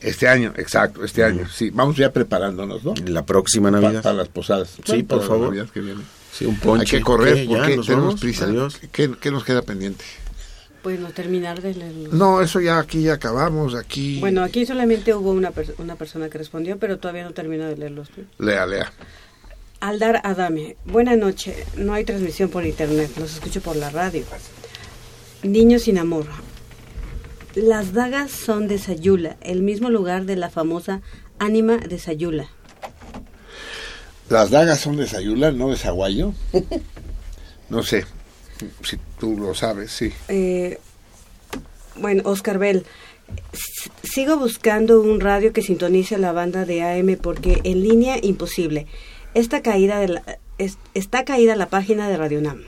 Este 0.01 0.27
año, 0.27 0.53
exacto, 0.57 1.03
este 1.03 1.23
año, 1.23 1.47
sí. 1.49 1.71
Vamos 1.71 1.97
ya 1.97 2.11
preparándonos, 2.13 2.83
¿no? 2.83 2.93
La 3.07 3.25
próxima 3.25 3.71
Pa- 3.71 3.79
Navidad. 3.81 4.03
para 4.03 4.15
las 4.15 4.27
posadas. 4.29 4.69
Sí, 4.69 4.81
Bueno, 4.87 5.07
por 5.07 5.17
para 5.17 5.21
la 5.21 5.27
favor. 5.27 5.47
Navidad 5.49 5.69
que 5.73 5.79
viene. 5.81 6.01
Sí, 6.31 6.45
un 6.45 6.55
ponche. 6.59 6.95
Hay 6.95 6.99
que 7.01 7.03
correr 7.05 7.33
¿Qué? 7.35 7.45
Porque 7.47 7.75
¿Nos 7.77 7.85
tenemos 7.87 8.05
vamos? 8.07 8.21
prisa. 8.21 8.45
Adiós. 8.45 8.79
¿Qué, 8.91 9.11
qué 9.19 9.31
nos 9.31 9.43
queda 9.43 9.63
pendiente? 9.63 10.03
Bueno, 10.83 11.09
terminar 11.09 11.61
de 11.61 11.73
leerlo. 11.73 12.09
No, 12.13 12.41
eso 12.41 12.61
ya 12.61 12.77
aquí 12.77 13.01
ya 13.01 13.13
acabamos, 13.13 13.73
aquí. 13.75 14.19
Bueno, 14.19 14.43
aquí 14.43 14.65
solamente 14.65 15.13
hubo 15.15 15.31
una, 15.31 15.51
pers- 15.51 15.73
una 15.79 15.95
persona 15.95 16.29
que 16.29 16.37
respondió, 16.37 16.77
pero 16.77 16.99
todavía 16.99 17.23
no 17.23 17.31
termino 17.31 17.65
de 17.65 17.75
leerlos. 17.75 18.09
Lea, 18.37 18.65
lea. 18.67 18.91
Aldar 19.79 20.21
Adame, 20.23 20.77
buena 20.85 21.15
noche. 21.15 21.65
No 21.75 21.93
hay 21.93 22.03
transmisión 22.05 22.49
por 22.49 22.65
internet, 22.65 23.11
los 23.17 23.33
escucho 23.33 23.61
por 23.61 23.75
la 23.75 23.89
radio. 23.89 24.23
Niños 25.43 25.83
sin 25.83 25.97
amor. 25.97 26.25
Las 27.57 27.93
dagas 27.93 28.29
son 28.29 28.67
de 28.67 28.77
Sayula, 28.77 29.35
el 29.41 29.63
mismo 29.63 29.89
lugar 29.89 30.25
de 30.25 30.35
la 30.35 30.49
famosa 30.51 31.01
ánima 31.39 31.77
de 31.77 31.97
Sayula. 31.97 32.49
Las 34.29 34.51
dagas 34.51 34.79
son 34.79 34.97
de 34.97 35.07
Sayula, 35.07 35.51
no 35.51 35.69
de 35.69 35.77
Zaguayo. 35.77 36.33
No 37.69 37.83
sé, 37.83 38.05
si 38.81 38.95
tú 39.19 39.37
lo 39.37 39.53
sabes, 39.53 39.91
sí. 39.91 40.13
Eh, 40.29 40.77
bueno, 41.97 42.21
Oscar 42.23 42.57
Bell. 42.59 42.85
Sigo 44.03 44.37
buscando 44.37 45.01
un 45.01 45.19
radio 45.19 45.51
que 45.51 45.61
sintonice 45.61 46.17
la 46.17 46.31
banda 46.31 46.63
de 46.63 46.81
AM 46.81 47.17
porque 47.21 47.59
en 47.65 47.81
línea 47.83 48.19
imposible. 48.23 48.87
Está 49.33 49.61
caída, 49.61 49.99
de 49.99 50.07
la, 50.07 50.39
es- 50.59 50.77
está 50.93 51.25
caída 51.25 51.57
la 51.57 51.67
página 51.67 52.07
de 52.07 52.15
Radio 52.15 52.39
Nam. 52.39 52.61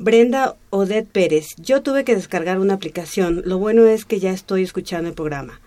Brenda 0.00 0.56
Odette 0.70 1.08
Pérez. 1.10 1.46
Yo 1.58 1.82
tuve 1.82 2.04
que 2.04 2.14
descargar 2.16 2.58
una 2.58 2.74
aplicación. 2.74 3.42
Lo 3.44 3.58
bueno 3.58 3.86
es 3.86 4.04
que 4.04 4.18
ya 4.18 4.30
estoy 4.32 4.62
escuchando 4.64 5.08
el 5.08 5.14
programa. 5.14 5.60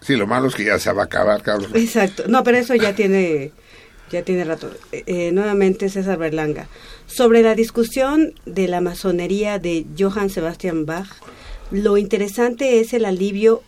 Sí, 0.00 0.16
lo 0.16 0.26
malo 0.26 0.48
es 0.48 0.54
que 0.54 0.64
ya 0.64 0.78
se 0.78 0.92
va 0.92 1.02
a 1.02 1.04
acabar, 1.06 1.42
cabrón. 1.42 1.70
Exacto. 1.74 2.24
No, 2.28 2.44
pero 2.44 2.58
eso 2.58 2.74
ya 2.74 2.94
tiene 2.94 3.52
ya 4.10 4.22
tiene 4.22 4.44
rato. 4.44 4.70
Eh, 4.92 5.02
eh, 5.06 5.32
nuevamente 5.32 5.88
César 5.88 6.18
Berlanga. 6.18 6.68
Sobre 7.06 7.42
la 7.42 7.54
discusión 7.54 8.34
de 8.44 8.68
la 8.68 8.80
masonería 8.80 9.58
de 9.58 9.86
Johann 9.98 10.30
Sebastian 10.30 10.86
Bach, 10.86 11.08
lo 11.70 11.96
interesante 11.96 12.80
es 12.80 12.92
el 12.92 13.04
alivio 13.04 13.62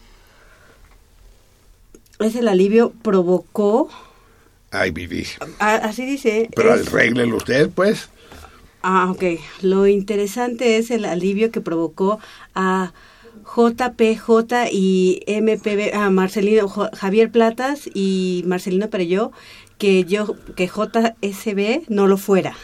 es 2.21 2.35
el 2.37 2.49
alivio 2.49 2.93
provocó 3.03 3.89
Ay, 4.71 4.91
viví. 4.91 5.25
ah, 5.61 5.77
así 5.77 6.05
dice 6.05 6.51
Pero 6.55 6.75
es- 6.75 6.89
usted, 7.35 7.71
pues. 7.71 8.09
Ah, 8.83 9.11
ok. 9.11 9.25
Lo 9.63 9.87
interesante 9.87 10.77
es 10.79 10.91
el 10.91 11.05
alivio 11.05 11.51
que 11.51 11.61
provocó 11.61 12.21
a 12.55 12.93
JPJ 13.45 14.69
y 14.71 15.23
MPB, 15.27 15.95
a 15.95 16.11
Marcelino, 16.11 16.69
Javier 16.69 17.31
Platas 17.31 17.89
y 17.93 18.43
Marcelino 18.47 18.89
Perelló, 18.91 19.33
que 19.79 20.05
yo, 20.05 20.37
que 20.55 20.69
JSB 20.69 21.85
no 21.89 22.07
lo 22.07 22.17
fuera. 22.19 22.55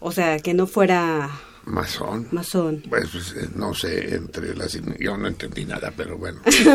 O 0.00 0.12
sea, 0.12 0.38
que 0.38 0.54
no 0.54 0.66
fuera 0.66 1.30
Masón. 1.64 2.28
masón. 2.30 2.82
Pues, 2.88 3.08
pues, 3.10 3.34
eh, 3.36 3.48
no 3.56 3.74
sé, 3.74 4.14
entre 4.14 4.54
las... 4.54 4.78
Yo 5.00 5.16
no 5.16 5.26
entendí 5.28 5.64
nada, 5.64 5.92
pero 5.96 6.18
bueno. 6.18 6.40
Si 6.46 6.68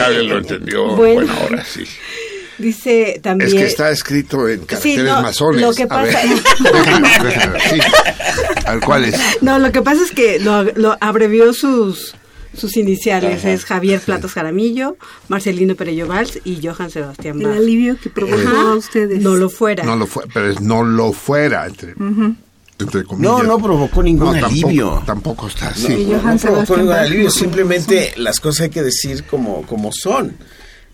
alguien 0.00 0.28
lo 0.28 0.38
entendió, 0.38 0.96
Bueno. 0.96 1.14
bueno, 1.26 1.32
ahora 1.42 1.64
sí. 1.64 1.84
Dice 2.58 3.20
también... 3.22 3.48
Es 3.50 3.54
que 3.54 3.66
está 3.66 3.90
escrito 3.90 4.48
en 4.48 4.60
caracteres 4.66 5.04
no, 5.04 5.22
masones. 5.22 5.60
lo 5.62 5.72
que 5.72 5.86
A 5.88 6.02
ver, 6.02 6.12
pasa- 6.12 7.60
sí. 7.70 7.78
A 8.66 8.74
ver, 8.74 8.84
¿cuál 8.84 9.04
es? 9.04 9.14
No, 9.40 9.58
lo 9.58 9.70
que 9.72 9.82
pasa 9.82 10.02
es 10.02 10.10
que 10.10 10.38
lo, 10.40 10.64
lo 10.64 10.96
abrevió 11.00 11.52
sus 11.52 12.14
sus 12.56 12.76
iniciales. 12.76 13.40
Ajá, 13.40 13.52
es 13.52 13.64
Javier 13.64 14.00
Platas 14.00 14.32
Jaramillo, 14.32 14.96
Marcelino 15.28 15.76
Perello 15.76 16.08
Valls 16.08 16.40
y 16.44 16.58
Johann 16.66 16.90
Sebastián 16.90 17.40
El 17.40 17.46
Bach. 17.46 17.56
alivio 17.58 17.96
que 18.02 18.10
provocó 18.10 18.40
Ajá. 18.48 18.72
a 18.72 18.74
ustedes. 18.74 19.22
No 19.22 19.36
lo 19.36 19.48
fuera. 19.48 19.84
No 19.84 19.94
lo 19.94 20.06
fue, 20.06 20.24
pero 20.32 20.50
es 20.50 20.60
no 20.60 20.82
lo 20.82 21.12
fuera, 21.12 21.66
entre, 21.66 21.92
Ujú. 21.92 22.34
entre 22.80 23.04
comillas. 23.04 23.32
No, 23.32 23.42
no 23.44 23.58
provocó 23.62 24.02
ningún 24.02 24.26
No, 24.34 24.40
tampoco- 24.40 24.66
alivio. 24.66 25.02
Tampoco 25.06 25.46
está 25.46 25.66
No, 25.66 25.70
así. 25.70 26.06
no, 26.06 26.22
no 26.32 26.36
provocó 26.38 26.76
ningún 26.78 26.92
alivio, 26.94 27.24
no 27.26 27.30
simplemente 27.30 28.14
las 28.16 28.40
cosas 28.40 28.62
hay 28.62 28.70
que 28.70 28.82
decir 28.82 29.22
como, 29.24 29.62
como 29.64 29.90
son. 29.92 30.36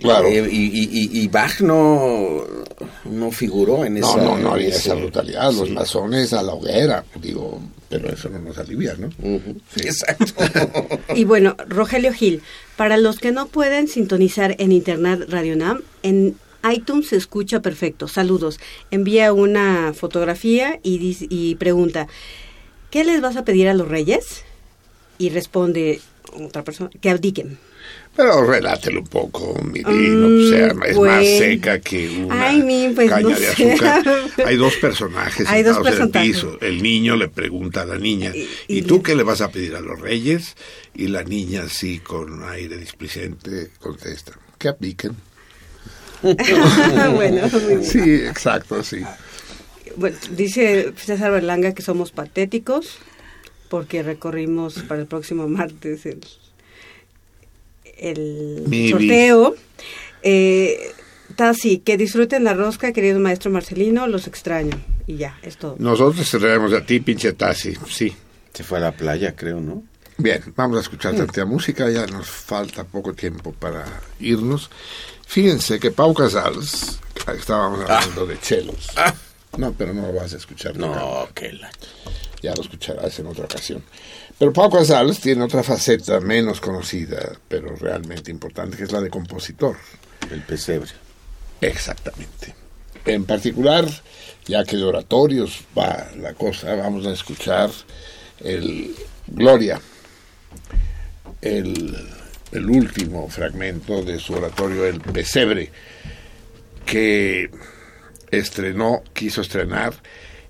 Claro. 0.04 0.28
Eh, 0.28 0.48
y, 0.50 0.64
y, 0.66 0.88
y- 0.92 1.20
y 1.22 1.28
Bach 1.28 1.60
no, 1.60 2.44
no 3.04 3.30
figuró 3.30 3.84
en 3.84 4.00
No, 4.00 4.08
esa... 4.10 4.22
no, 4.22 4.36
no 4.38 4.50
había 4.52 4.68
ese- 4.68 4.78
esa 4.78 4.94
brutalidad. 4.94 5.52
Los 5.52 5.68
sí. 5.68 5.74
masones 5.74 6.32
a 6.32 6.42
la 6.42 6.52
hoguera, 6.54 7.04
digo, 7.20 7.60
pero 7.88 8.10
eso 8.10 8.28
no 8.28 8.38
nos 8.38 8.58
alivia, 8.58 8.94
¿no? 8.98 9.08
Sí. 9.74 9.82
Exacto. 9.86 10.34
Y 11.14 11.24
bueno, 11.24 11.56
Rogelio 11.68 12.12
Gil, 12.12 12.42
para 12.76 12.96
los 12.98 13.18
que 13.18 13.32
no 13.32 13.46
pueden 13.46 13.88
sintonizar 13.88 14.54
en 14.58 14.72
Internet 14.72 15.24
Radio 15.28 15.56
Nam, 15.56 15.80
en 16.02 16.36
iTunes 16.70 17.08
se 17.08 17.16
escucha 17.16 17.60
perfecto. 17.60 18.08
Saludos. 18.08 18.58
Envía 18.90 19.32
una 19.32 19.92
fotografía 19.94 20.80
y, 20.82 20.98
dice- 20.98 21.26
y 21.30 21.54
pregunta, 21.56 22.08
¿qué 22.90 23.04
les 23.04 23.20
vas 23.20 23.36
a 23.36 23.44
pedir 23.44 23.68
a 23.68 23.74
los 23.74 23.88
reyes? 23.88 24.42
Y 25.18 25.30
responde 25.30 26.00
otra 26.34 26.64
persona, 26.64 26.90
que 27.00 27.10
abdiquen. 27.10 27.58
Pero 28.16 28.44
relátelo 28.46 29.00
un 29.00 29.06
poco, 29.08 29.60
mi 29.64 29.80
Mm, 29.80 29.88
Dino, 29.90 30.26
o 30.26 30.48
sea, 30.48 30.66
es 30.68 30.74
más 30.74 30.94
bueno. 30.94 31.22
seca 31.38 31.80
que 31.80 32.08
una 32.10 32.48
Ay, 32.48 32.62
mi, 32.62 32.88
pues, 32.94 33.10
caña 33.10 33.22
no 33.22 33.28
de 33.30 33.36
sé. 33.36 33.72
azúcar. 33.72 34.04
Hay 34.46 34.56
dos 34.56 34.76
personajes 34.76 35.48
Hay 35.48 35.62
dos 35.64 35.84
en 35.86 36.02
el 36.02 36.10
piso. 36.10 36.56
El 36.60 36.80
niño 36.82 37.16
le 37.16 37.28
pregunta 37.28 37.82
a 37.82 37.86
la 37.86 37.98
niña, 37.98 38.32
¿y, 38.34 38.48
y 38.68 38.82
tú 38.82 39.02
qué 39.02 39.16
le 39.16 39.24
vas 39.24 39.40
a 39.40 39.50
pedir 39.50 39.74
a 39.74 39.80
los 39.80 40.00
reyes? 40.00 40.54
Y 40.94 41.08
la 41.08 41.24
niña, 41.24 41.64
así, 41.64 41.98
con 41.98 42.44
aire 42.48 42.76
displicente, 42.76 43.70
contesta, 43.80 44.32
que 44.58 44.68
apliquen. 44.68 45.16
bueno. 47.14 47.48
Sí, 47.82 47.98
exacto, 48.14 48.82
sí. 48.82 49.00
Bueno, 49.96 50.16
dice 50.30 50.92
César 50.96 51.30
Berlanga 51.32 51.74
que 51.74 51.82
somos 51.82 52.12
patéticos 52.12 52.98
porque 53.68 54.02
recorrimos 54.02 54.82
para 54.84 55.00
el 55.00 55.06
próximo 55.06 55.48
martes 55.48 56.06
el, 56.06 56.20
el 57.98 58.90
sorteo. 58.90 59.54
Eh, 60.22 60.92
Tasi, 61.36 61.78
que 61.78 61.96
disfruten 61.96 62.44
la 62.44 62.54
rosca, 62.54 62.92
querido 62.92 63.18
maestro 63.18 63.50
Marcelino, 63.50 64.06
los 64.06 64.26
extraño. 64.26 64.80
Y 65.06 65.16
ya, 65.16 65.38
es 65.42 65.56
todo. 65.56 65.76
Nosotros 65.78 66.30
te 66.30 66.38
traemos 66.38 66.72
a 66.72 66.84
ti, 66.84 67.00
pinche 67.00 67.32
Tassi, 67.32 67.74
sí. 67.88 68.14
Se 68.52 68.62
fue 68.62 68.78
a 68.78 68.82
la 68.82 68.92
playa, 68.92 69.34
creo, 69.34 69.60
¿no? 69.60 69.82
Bien, 70.16 70.40
vamos 70.54 70.78
a 70.78 70.80
escuchar 70.80 71.16
tanta 71.16 71.44
música, 71.44 71.90
ya 71.90 72.06
nos 72.06 72.28
falta 72.28 72.84
poco 72.84 73.14
tiempo 73.14 73.52
para 73.52 73.84
irnos. 74.20 74.70
Fíjense 75.26 75.80
que 75.80 75.90
Pau 75.90 76.14
Casals, 76.14 77.00
estábamos 77.36 77.80
hablando 77.80 78.24
de 78.26 78.38
chelos. 78.38 78.90
No, 79.56 79.72
pero 79.72 79.92
no 79.92 80.02
lo 80.02 80.12
vas 80.12 80.32
a 80.34 80.36
escuchar. 80.36 80.76
No, 80.76 80.86
tocando. 80.86 81.28
que 81.34 81.52
la... 81.52 81.70
Ya 82.42 82.54
lo 82.54 82.62
escucharás 82.62 83.18
en 83.18 83.26
otra 83.26 83.44
ocasión. 83.44 83.82
Pero 84.38 84.52
Pau 84.52 84.70
Casals 84.70 85.20
tiene 85.20 85.44
otra 85.44 85.62
faceta 85.62 86.20
menos 86.20 86.60
conocida, 86.60 87.32
pero 87.48 87.76
realmente 87.76 88.30
importante, 88.30 88.76
que 88.76 88.84
es 88.84 88.92
la 88.92 89.00
de 89.00 89.10
compositor. 89.10 89.76
El 90.30 90.42
pesebre. 90.42 90.90
Exactamente. 91.60 92.54
En 93.06 93.24
particular, 93.24 93.86
ya 94.46 94.64
que 94.64 94.76
de 94.76 94.82
oratorios 94.84 95.60
va 95.76 96.08
la 96.18 96.34
cosa, 96.34 96.74
vamos 96.74 97.06
a 97.06 97.12
escuchar 97.12 97.70
el 98.40 98.94
Gloria, 99.26 99.80
el, 101.40 101.96
el 102.52 102.70
último 102.70 103.28
fragmento 103.28 104.02
de 104.02 104.18
su 104.18 104.34
oratorio 104.34 104.86
El 104.86 105.00
Pesebre, 105.00 105.70
que 106.84 107.50
estrenó, 108.30 109.02
quiso 109.12 109.40
estrenar 109.40 109.94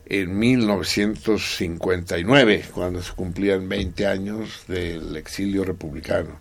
en 0.06 0.38
1959, 0.38 2.64
cuando 2.72 3.02
se 3.02 3.12
cumplían 3.12 3.68
20 3.68 4.06
años 4.06 4.64
del 4.68 5.16
exilio 5.16 5.64
republicano. 5.64 6.38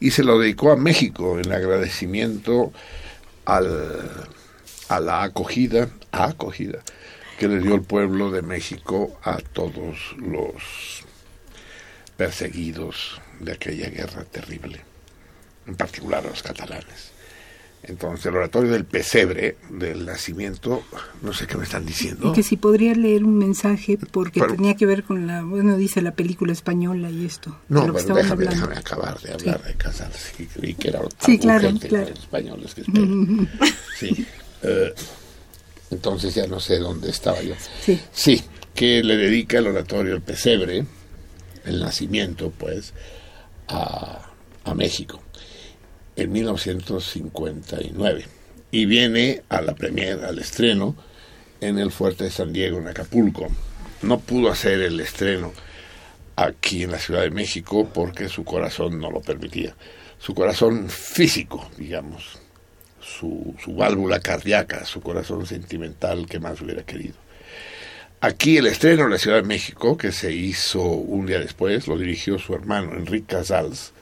Y 0.00 0.10
se 0.12 0.24
lo 0.24 0.38
dedicó 0.38 0.72
a 0.72 0.76
México 0.76 1.38
en 1.38 1.52
agradecimiento 1.52 2.72
al, 3.44 4.28
a 4.88 5.00
la 5.00 5.22
acogida, 5.22 5.90
acogida 6.10 6.78
que 7.38 7.48
le 7.48 7.60
dio 7.60 7.74
el 7.74 7.82
pueblo 7.82 8.30
de 8.30 8.40
México 8.42 9.18
a 9.22 9.38
todos 9.38 10.14
los 10.16 11.04
perseguidos 12.16 13.20
de 13.40 13.52
aquella 13.52 13.90
guerra 13.90 14.24
terrible, 14.24 14.80
en 15.66 15.74
particular 15.74 16.24
a 16.24 16.30
los 16.30 16.42
catalanes. 16.42 17.11
Entonces, 17.84 18.26
el 18.26 18.36
oratorio 18.36 18.70
del 18.70 18.84
pesebre, 18.84 19.56
del 19.68 20.06
nacimiento, 20.06 20.84
no 21.20 21.32
sé 21.32 21.48
qué 21.48 21.56
me 21.56 21.64
están 21.64 21.84
diciendo. 21.84 22.30
Y 22.30 22.32
que 22.32 22.44
si 22.44 22.56
podría 22.56 22.94
leer 22.94 23.24
un 23.24 23.36
mensaje 23.38 23.98
porque 24.12 24.38
Pero- 24.40 24.54
tenía 24.54 24.76
que 24.76 24.86
ver 24.86 25.02
con 25.02 25.26
la, 25.26 25.42
bueno, 25.42 25.76
dice 25.76 26.00
la 26.00 26.12
película 26.12 26.52
española 26.52 27.10
y 27.10 27.24
esto. 27.26 27.58
No, 27.68 27.86
lo 27.88 27.92
pero 27.94 28.14
déjame, 28.14 28.44
déjame 28.46 28.76
acabar 28.76 29.18
de 29.20 29.32
hablar 29.32 29.64
de 29.64 29.74
Casals, 29.74 30.32
que 30.36 30.46
creí 30.46 30.74
que 30.74 30.88
era 30.88 31.00
Sí, 31.24 31.38
claro, 31.38 31.66
gente 31.68 31.88
claro. 31.88 32.10
los 32.10 32.18
españoles 32.20 32.74
que 32.74 32.80
espero. 32.82 33.06
Sí. 33.98 34.26
eh, 34.62 34.94
entonces 35.90 36.34
ya 36.34 36.46
no 36.46 36.60
sé 36.60 36.78
dónde 36.78 37.10
estaba 37.10 37.42
yo. 37.42 37.54
Sí. 37.84 38.00
Sí, 38.12 38.42
que 38.74 39.02
le 39.02 39.16
dedica 39.16 39.58
el 39.58 39.66
oratorio 39.66 40.14
El 40.14 40.22
Pesebre, 40.22 40.86
el 41.64 41.80
nacimiento, 41.80 42.52
pues, 42.56 42.92
a, 43.68 44.30
a 44.64 44.74
México. 44.74 45.20
En 46.16 46.32
1959 46.32 48.24
y 48.70 48.86
viene 48.86 49.42
a 49.48 49.60
la 49.60 49.74
premier, 49.74 50.24
al 50.24 50.38
estreno, 50.38 50.96
en 51.60 51.78
el 51.78 51.92
Fuerte 51.92 52.24
de 52.24 52.30
San 52.30 52.52
Diego, 52.52 52.78
en 52.78 52.88
Acapulco. 52.88 53.48
No 54.02 54.18
pudo 54.20 54.50
hacer 54.50 54.80
el 54.80 54.98
estreno 55.00 55.52
aquí 56.36 56.82
en 56.82 56.90
la 56.90 56.98
Ciudad 56.98 57.22
de 57.22 57.30
México 57.30 57.88
porque 57.92 58.28
su 58.28 58.44
corazón 58.44 58.98
no 58.98 59.10
lo 59.10 59.20
permitía. 59.20 59.76
Su 60.18 60.34
corazón 60.34 60.88
físico, 60.88 61.70
digamos, 61.76 62.40
su, 63.00 63.54
su 63.62 63.74
válvula 63.74 64.20
cardíaca, 64.20 64.84
su 64.84 65.00
corazón 65.00 65.46
sentimental 65.46 66.26
que 66.26 66.40
más 66.40 66.60
hubiera 66.60 66.82
querido. 66.84 67.14
Aquí 68.20 68.56
el 68.56 68.68
estreno 68.68 69.04
en 69.04 69.10
la 69.10 69.18
Ciudad 69.18 69.38
de 69.38 69.48
México, 69.48 69.96
que 69.96 70.12
se 70.12 70.32
hizo 70.32 70.80
un 70.80 71.26
día 71.26 71.40
después, 71.40 71.88
lo 71.88 71.98
dirigió 71.98 72.38
su 72.38 72.54
hermano 72.54 72.94
Enrique 72.94 73.34
Casals. 73.34 73.92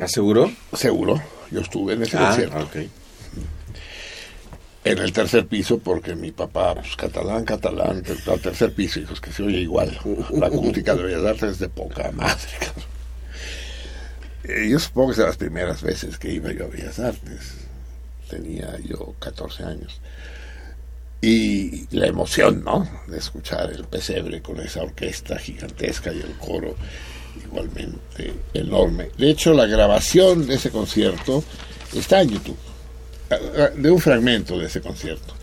¿Aseguró? 0.00 0.50
Seguro, 0.74 1.20
yo 1.50 1.60
estuve 1.60 1.94
en 1.94 2.02
ese 2.02 2.16
Ah, 2.18 2.26
concierto. 2.28 2.58
ok. 2.58 2.76
En 4.84 4.98
el 4.98 5.12
tercer 5.12 5.46
piso, 5.46 5.78
porque 5.80 6.14
mi 6.14 6.30
papá, 6.30 6.74
pues 6.74 6.94
catalán, 6.94 7.44
catalán, 7.44 8.04
al 8.26 8.40
tercer 8.40 8.72
piso, 8.72 9.00
hijos, 9.00 9.20
que 9.20 9.32
se 9.32 9.42
oye 9.42 9.58
igual. 9.58 9.98
La 10.30 10.46
acústica 10.46 10.94
de 10.94 11.02
Bellas 11.02 11.24
Artes 11.24 11.50
es 11.52 11.58
de 11.58 11.68
poca 11.68 12.12
madre, 12.12 12.36
cabrón. 12.60 12.84
Eh, 14.44 14.68
Yo 14.70 14.78
supongo 14.78 15.08
que 15.08 15.12
es 15.12 15.18
de 15.18 15.24
las 15.24 15.36
primeras 15.36 15.82
veces 15.82 16.18
que 16.18 16.30
iba 16.30 16.52
yo 16.52 16.66
a 16.66 16.68
Bellas 16.68 17.00
Artes. 17.00 17.54
Tenía 18.30 18.76
yo 18.84 19.14
14 19.18 19.64
años. 19.64 20.00
Y 21.20 21.88
la 21.96 22.06
emoción, 22.06 22.62
¿no? 22.62 22.88
De 23.08 23.18
escuchar 23.18 23.72
el 23.72 23.84
pesebre 23.86 24.40
con 24.42 24.60
esa 24.60 24.82
orquesta 24.82 25.36
gigantesca 25.38 26.12
y 26.12 26.20
el 26.20 26.34
coro 26.38 26.76
igualmente 27.44 28.34
enorme. 28.54 29.10
De 29.18 29.30
hecho, 29.30 29.54
la 29.54 29.66
grabación 29.66 30.46
de 30.46 30.54
ese 30.54 30.70
concierto 30.70 31.42
está 31.94 32.22
en 32.22 32.30
YouTube, 32.30 32.58
eh, 33.30 33.70
de 33.76 33.90
un 33.90 34.00
fragmento 34.00 34.58
de 34.58 34.66
ese 34.66 34.80
concierto. 34.80 35.34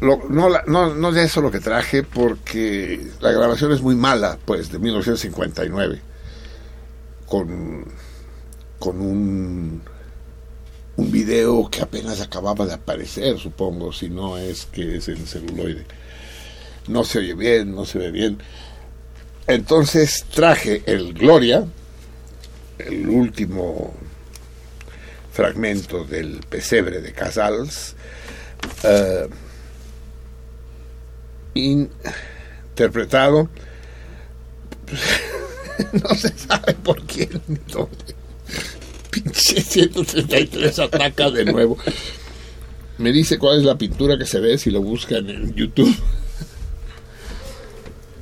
No, 0.00 0.18
no, 0.30 0.94
no 0.94 1.12
de 1.12 1.24
eso 1.24 1.42
lo 1.42 1.50
que 1.50 1.60
traje, 1.60 2.02
porque 2.02 3.10
la 3.20 3.32
grabación 3.32 3.72
es 3.72 3.82
muy 3.82 3.94
mala, 3.94 4.38
pues, 4.46 4.72
de 4.72 4.78
1959, 4.78 6.00
con, 7.26 7.84
con 8.78 9.00
un, 9.00 9.82
un 10.96 11.10
video 11.10 11.68
que 11.70 11.82
apenas 11.82 12.20
acababa 12.20 12.66
de 12.66 12.74
aparecer, 12.74 13.38
supongo, 13.38 13.92
si 13.92 14.08
no 14.08 14.38
es 14.38 14.66
que 14.66 14.96
es 14.96 15.08
en 15.08 15.26
celuloide. 15.26 15.84
No 16.88 17.04
se 17.04 17.20
oye 17.20 17.34
bien, 17.34 17.74
no 17.74 17.84
se 17.84 17.98
ve 17.98 18.10
bien. 18.10 18.38
Entonces 19.50 20.26
traje 20.32 20.84
el 20.86 21.12
Gloria, 21.12 21.66
el 22.78 23.08
último 23.08 23.92
fragmento 25.32 26.04
del 26.04 26.38
pesebre 26.48 27.00
de 27.00 27.12
Casals, 27.12 27.96
eh, 28.84 29.28
interpretado, 31.54 33.50
no 35.94 36.14
se 36.14 36.28
sabe 36.38 36.74
por 36.74 37.04
quién 37.06 37.42
ni 37.48 37.58
dónde. 37.72 38.14
Pinche 39.10 39.62
133 39.62 40.78
ataca 40.78 41.28
de 41.28 41.46
nuevo. 41.46 41.76
Me 42.98 43.10
dice 43.10 43.36
cuál 43.36 43.58
es 43.58 43.64
la 43.64 43.76
pintura 43.76 44.16
que 44.16 44.26
se 44.26 44.38
ve 44.38 44.58
si 44.58 44.70
lo 44.70 44.80
buscan 44.80 45.28
en 45.28 45.52
YouTube. 45.56 45.92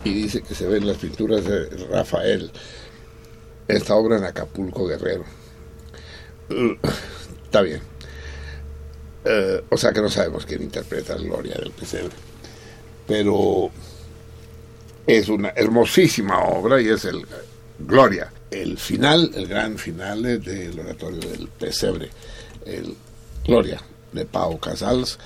Y 0.08 0.14
dice 0.14 0.40
que 0.42 0.54
se 0.54 0.66
ven 0.66 0.86
las 0.86 0.96
pinturas 0.96 1.44
de 1.44 1.68
Rafael. 1.90 2.50
Esta 3.66 3.94
obra 3.94 4.16
en 4.16 4.24
Acapulco 4.24 4.86
Guerrero. 4.86 5.24
Está 7.44 7.60
bien. 7.60 7.82
Eh, 9.22 9.62
o 9.68 9.76
sea 9.76 9.92
que 9.92 10.00
no 10.00 10.08
sabemos 10.08 10.46
quién 10.46 10.62
interpreta 10.62 11.14
Gloria 11.16 11.56
del 11.56 11.72
Pesebre. 11.72 12.14
Pero 13.06 13.70
es 15.06 15.28
una 15.28 15.50
hermosísima 15.50 16.42
obra 16.44 16.80
y 16.80 16.88
es 16.88 17.04
el 17.04 17.26
Gloria, 17.78 18.32
el 18.50 18.78
final, 18.78 19.30
el 19.34 19.46
gran 19.46 19.76
final 19.76 20.22
del 20.22 20.80
oratorio 20.80 21.20
del 21.20 21.48
Pesebre, 21.48 22.08
el 22.64 22.96
Gloria 23.44 23.82
de 24.12 24.24
Pau 24.24 24.58
Casals, 24.58 25.18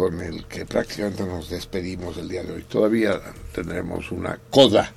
con 0.00 0.18
el 0.22 0.46
que 0.46 0.64
prácticamente 0.64 1.24
nos 1.24 1.50
despedimos 1.50 2.16
el 2.16 2.26
día 2.26 2.42
de 2.42 2.52
hoy. 2.54 2.62
Todavía 2.62 3.20
tendremos 3.54 4.10
una 4.10 4.38
coda, 4.48 4.90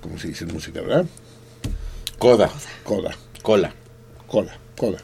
como 0.00 0.16
se 0.18 0.28
dice 0.28 0.44
en 0.44 0.54
música, 0.54 0.80
¿verdad? 0.80 1.04
Coda. 2.18 2.50
Coda. 2.82 3.14
Cola. 3.42 3.70
Cola. 4.26 4.56
Cola. 4.74 4.98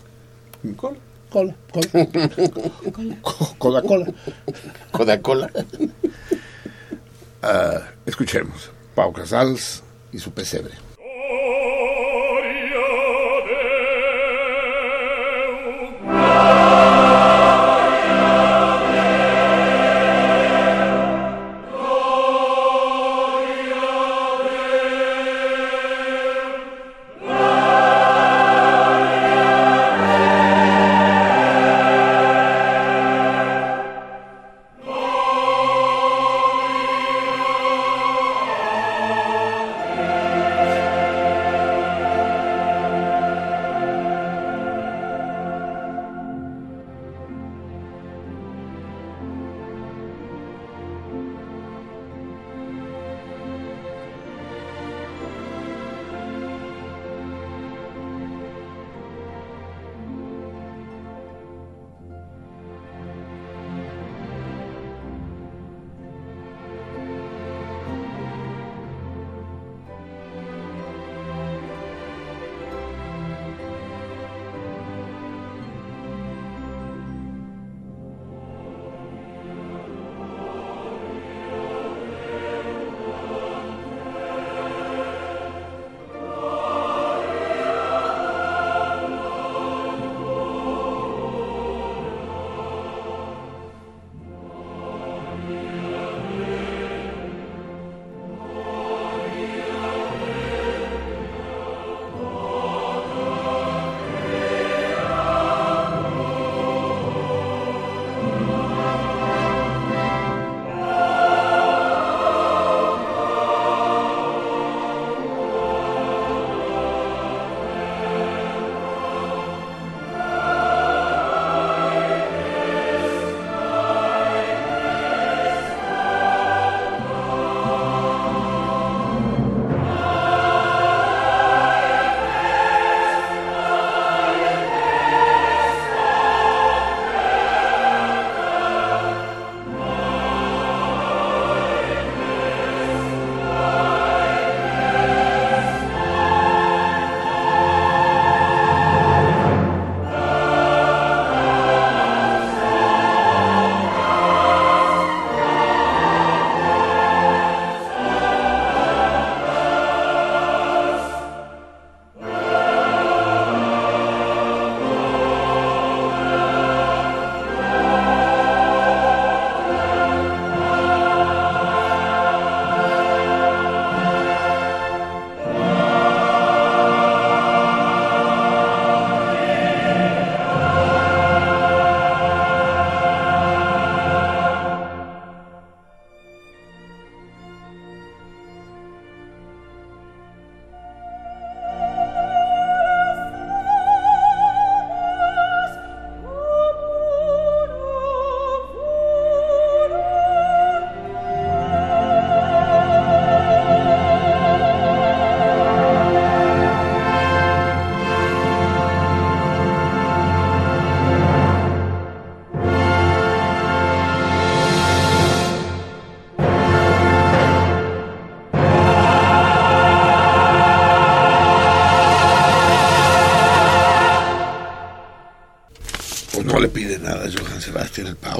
Cola. 0.76 0.96
Cola. 1.28 1.54
Cola. 1.68 3.16
Co- 3.20 3.54
Cola. 3.58 3.82
Cola. 3.82 4.06
Coda 4.90 5.20
cola. 5.20 5.50
Ah, 7.42 7.82
escuchemos. 8.06 8.70
Pau 8.94 9.12
Casals 9.12 9.82
y 10.10 10.18
su 10.20 10.30
pesebre. 10.30 10.72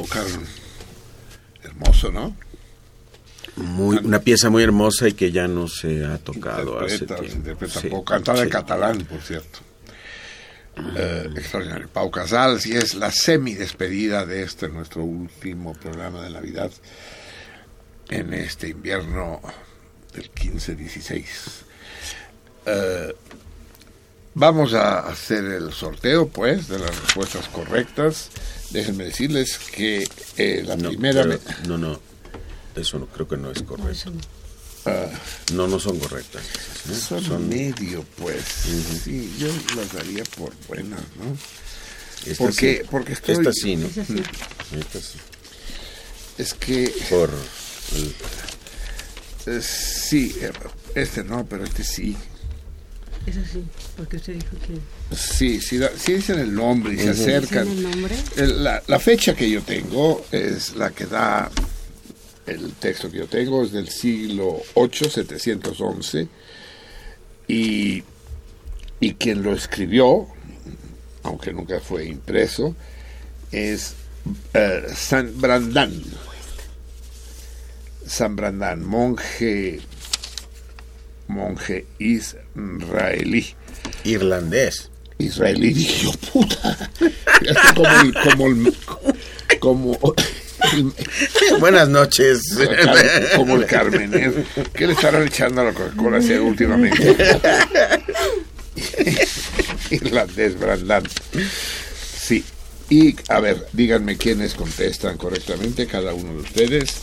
Cabrón. 0.03 0.45
Hermoso, 1.63 2.11
¿no? 2.11 2.37
Muy, 3.57 3.99
una 3.99 4.19
pieza 4.19 4.51
muy 4.51 4.63
hermosa 4.65 5.09
y 5.09 5.13
que 5.13 5.31
ya 5.31 5.47
no 5.47 5.69
se 5.69 6.05
ha 6.05 6.19
tocado 6.19 6.81
hace 6.81 6.95
Interpreta, 6.95 7.17
se 7.17 7.23
tiempo. 7.23 7.37
interpreta 7.39 7.81
Sí, 7.81 7.89
poco. 7.89 8.05
Cantada 8.05 8.43
en 8.43 8.49
catalán, 8.49 9.05
por 9.05 9.21
cierto. 9.21 9.61
Eh, 10.97 11.31
extraordinario. 11.37 11.89
Pau 11.89 12.11
Casals 12.11 12.67
y 12.67 12.77
es 12.77 12.95
la 12.95 13.13
semi-despedida 13.13 14.27
de 14.27 14.43
este 14.43 14.69
nuestro 14.69 15.05
último 15.05 15.73
programa 15.75 16.23
de 16.23 16.31
Navidad 16.31 16.73
en 18.09 18.35
este 18.35 18.69
invierno 18.69 19.41
del 20.13 20.33
15-16. 20.33 21.25
Eh, 22.67 23.15
vamos 24.35 24.75
a 24.75 25.01
hacer 25.01 25.45
el 25.45 25.73
sorteo, 25.73 26.29
pues, 26.29 26.67
de 26.67 26.81
las 26.81 27.01
respuestas 27.01 27.49
correctas. 27.49 28.31
Déjenme 28.75 29.05
decirles 29.05 29.59
que 29.73 30.07
eh, 30.37 30.63
la 30.67 30.77
No, 30.77 30.89
primera... 30.91 31.23
pero- 31.23 31.41
no, 31.69 31.79
no, 31.79 32.01
eso 32.77 32.99
no, 32.99 33.07
creo 33.07 33.27
que 33.29 33.37
no 33.37 33.51
es 33.51 33.63
correcto. 33.63 34.13
Ah, 34.85 35.07
No, 35.55 35.67
no 35.69 35.79
son 35.81 35.99
correctas. 35.99 36.43
¿no? 36.87 36.95
son, 36.95 37.25
Son- 37.25 37.49
medio, 37.49 38.05
pues. 38.19 38.45
Sí, 39.05 39.33
yo 39.39 39.47
las 39.77 39.93
daría 39.93 40.25
por 40.37 40.53
buenas, 40.69 41.01
¿no? 41.17 41.37
Esta 42.31 42.45
porque, 42.45 42.79
sí. 42.83 42.89
porque 42.91 43.13
estoy... 43.15 43.37
Esta 43.37 43.53
sí, 43.53 43.77
¿no? 43.77 43.89
Sí. 43.89 44.23
Esta 44.79 45.01
sí. 45.01 45.19
Es 46.37 46.53
que... 46.55 46.93
Por 47.09 47.31
el- 47.95 48.15
eh, 49.47 49.61
sí, 49.63 50.35
eh, 50.41 50.51
este 50.97 51.23
no, 51.23 51.47
pero 51.47 51.65
este 51.65 51.85
sí. 51.85 52.17
Eso 53.27 53.41
sí, 53.51 53.65
porque 53.97 54.17
usted 54.17 54.35
dijo 54.35 54.57
que... 54.67 55.17
Sí, 55.17 55.61
sí, 55.61 55.79
da- 55.79 55.91
sí 55.97 56.15
dicen 56.15 56.39
el 56.41 56.55
nombre 56.55 56.93
y 56.95 56.99
se 56.99 57.11
acercan. 57.11 57.65
¿Dicen 57.69 57.87
el 57.87 57.91
nombre? 57.93 58.15
El- 58.37 58.65
La, 58.65 58.83
la 58.87 58.99
fecha 59.01 59.35
que 59.35 59.49
yo 59.51 59.63
tengo 59.63 60.27
es 60.31 60.77
la 60.77 60.91
que 60.91 61.07
da 61.07 61.51
el 62.47 62.73
texto 62.75 63.11
que 63.11 63.19
yo 63.19 63.27
tengo, 63.27 63.65
es 63.65 63.73
del 63.73 63.89
siglo 63.89 64.61
8, 64.75 65.09
711, 65.09 66.29
y, 67.49 68.03
y 69.01 69.15
quien 69.15 69.43
lo 69.43 69.55
escribió, 69.55 70.27
aunque 71.23 71.53
nunca 71.55 71.81
fue 71.81 72.05
impreso, 72.05 72.77
es 73.51 73.95
eh, 74.53 74.83
San 74.95 75.41
Brandán. 75.41 76.03
San 78.07 78.37
Brandán, 78.37 78.85
monje, 78.85 79.81
monje 81.29 81.87
israelí. 81.99 83.55
irlandés. 84.05 84.91
Israelí, 85.19 85.73
dije 85.73 86.05
yo, 86.07 86.13
puta. 86.33 86.91
Como 87.75 88.01
el, 88.01 88.15
como 88.15 88.47
el, 88.49 88.75
como 89.61 89.93
el- 90.17 90.25
Buenas 91.61 91.89
noches. 91.89 92.41
como 93.37 93.57
el 93.57 93.67
Carmen. 93.67 94.45
¿Qué 94.75 94.87
le 94.87 94.93
estarán 94.95 95.27
echando 95.27 95.61
a 95.61 95.65
la 95.65 95.73
Coca-Cola 95.73 96.19
últimamente? 96.43 97.17
Irlandés, 99.91 100.59
Brandán. 100.59 101.05
Sí. 102.19 102.45
Y, 102.91 103.17
a 103.29 103.41
ver, 103.41 103.67
díganme 103.73 104.17
quiénes 104.17 104.55
contestan 104.55 105.17
correctamente, 105.17 105.87
cada 105.87 106.13
uno 106.15 106.33
de 106.35 106.41
ustedes. 106.41 106.95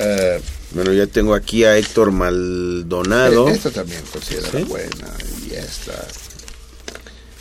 Eh, 0.00 0.40
Bueno, 0.72 0.92
ya 0.92 1.06
tengo 1.06 1.34
aquí 1.34 1.64
a 1.64 1.76
Héctor 1.76 2.12
Maldonado. 2.12 3.48
Eh, 3.48 3.52
Esta 3.52 3.70
también 3.70 4.02
considera 4.12 4.48
¿Sí? 4.50 4.62
buena. 4.64 5.08
Y 5.48 5.54
esta. 5.54 6.06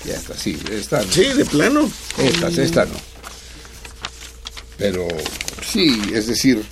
Y 0.05 0.09
esta, 0.09 0.35
sí. 0.35 0.57
Esta, 0.71 1.03
Sí, 1.03 1.25
de 1.25 1.45
plano. 1.45 1.89
Estas, 2.17 2.57
esta 2.57 2.85
no. 2.85 2.95
Pero 4.77 5.07
sí, 5.69 6.01
es 6.13 6.27
decir, 6.27 6.63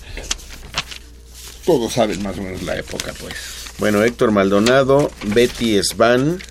todos 1.65 1.93
saben 1.93 2.23
más 2.23 2.37
o 2.37 2.41
menos 2.41 2.63
la 2.63 2.77
época, 2.77 3.13
pues. 3.19 3.33
Bueno, 3.79 4.01
Héctor 4.03 4.31
Maldonado, 4.31 5.11
Betty 5.25 5.77
Svan, 5.83 6.41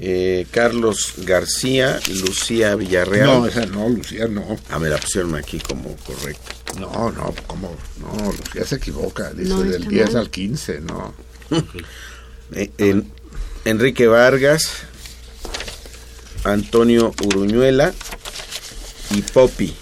eh, 0.00 0.46
Carlos 0.50 1.14
García, 1.18 2.00
Lucía 2.08 2.74
Villarreal. 2.74 3.26
No, 3.26 3.46
esa 3.46 3.64
no, 3.66 3.88
Lucía 3.88 4.26
no. 4.26 4.58
Ah, 4.68 4.78
me 4.78 4.88
la 4.88 4.98
pusieron 4.98 5.34
aquí 5.36 5.60
como 5.60 5.96
correcta. 5.98 6.52
No, 6.78 7.10
no, 7.10 7.34
como, 7.46 7.74
no, 7.98 8.32
Lucía 8.32 8.64
se 8.64 8.76
equivoca. 8.76 9.32
Dice 9.32 9.48
No, 9.50 9.60
del 9.62 9.74
está 9.82 9.88
10 9.88 10.12
mal. 10.12 10.16
al 10.22 10.30
15, 10.30 10.80
no. 10.80 11.14
Eh, 12.52 12.68
en- 12.78 13.12
Enrique 13.64 14.08
Vargas, 14.08 14.70
Antonio 16.42 17.14
Uruñuela 17.24 17.92
y 19.10 19.22
Poppy. 19.22 19.72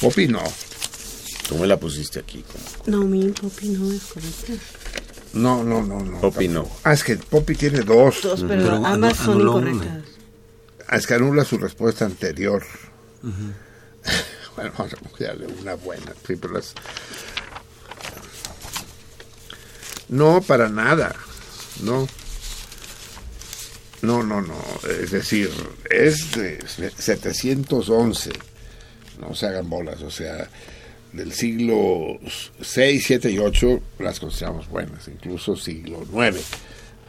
Popi 0.00 0.28
no. 0.28 0.42
¿Cómo 1.48 1.62
me 1.62 1.66
la 1.66 1.76
pusiste 1.78 2.20
aquí? 2.20 2.44
como- 2.44 2.98
No, 2.98 3.04
mi 3.06 3.28
Poppy 3.30 3.68
no 3.70 3.90
es 3.92 4.02
correcta. 4.04 4.52
No, 5.32 5.64
no, 5.64 5.82
no, 5.82 6.00
no. 6.04 6.20
Poppy 6.20 6.46
no. 6.48 6.68
Ah, 6.84 6.92
es 6.92 7.02
que 7.02 7.16
Poppy 7.16 7.54
tiene 7.56 7.80
dos. 7.80 8.20
Dos, 8.22 8.44
pero, 8.46 8.62
Pero 8.62 8.86
ambas 8.86 9.16
son 9.16 9.40
incorrectas. 9.40 10.04
Ah, 10.86 10.96
es 10.96 11.06
que 11.06 11.14
anula 11.14 11.44
su 11.44 11.58
respuesta 11.58 12.04
anterior. 12.04 12.62
bueno, 14.56 14.72
vamos 14.76 14.92
a 15.20 15.24
darle 15.24 15.46
una 15.46 15.74
buena. 15.74 16.12
Las- 16.52 16.74
No, 20.08 20.40
para 20.42 20.68
nada. 20.68 21.14
No. 21.82 22.06
No, 24.02 24.22
no, 24.22 24.40
no. 24.42 24.60
Es 25.00 25.10
decir, 25.12 25.50
es 25.88 26.32
de 26.32 26.58
711. 26.98 28.30
No 29.20 29.34
se 29.34 29.46
hagan 29.46 29.70
bolas. 29.70 30.02
O 30.02 30.10
sea, 30.10 30.48
del 31.12 31.32
siglo 31.32 32.18
6, 32.60 33.04
7 33.06 33.30
y 33.30 33.38
8 33.38 33.80
las 34.00 34.20
consideramos 34.20 34.68
buenas. 34.68 35.08
Incluso 35.08 35.56
siglo 35.56 36.04
9. 36.10 36.40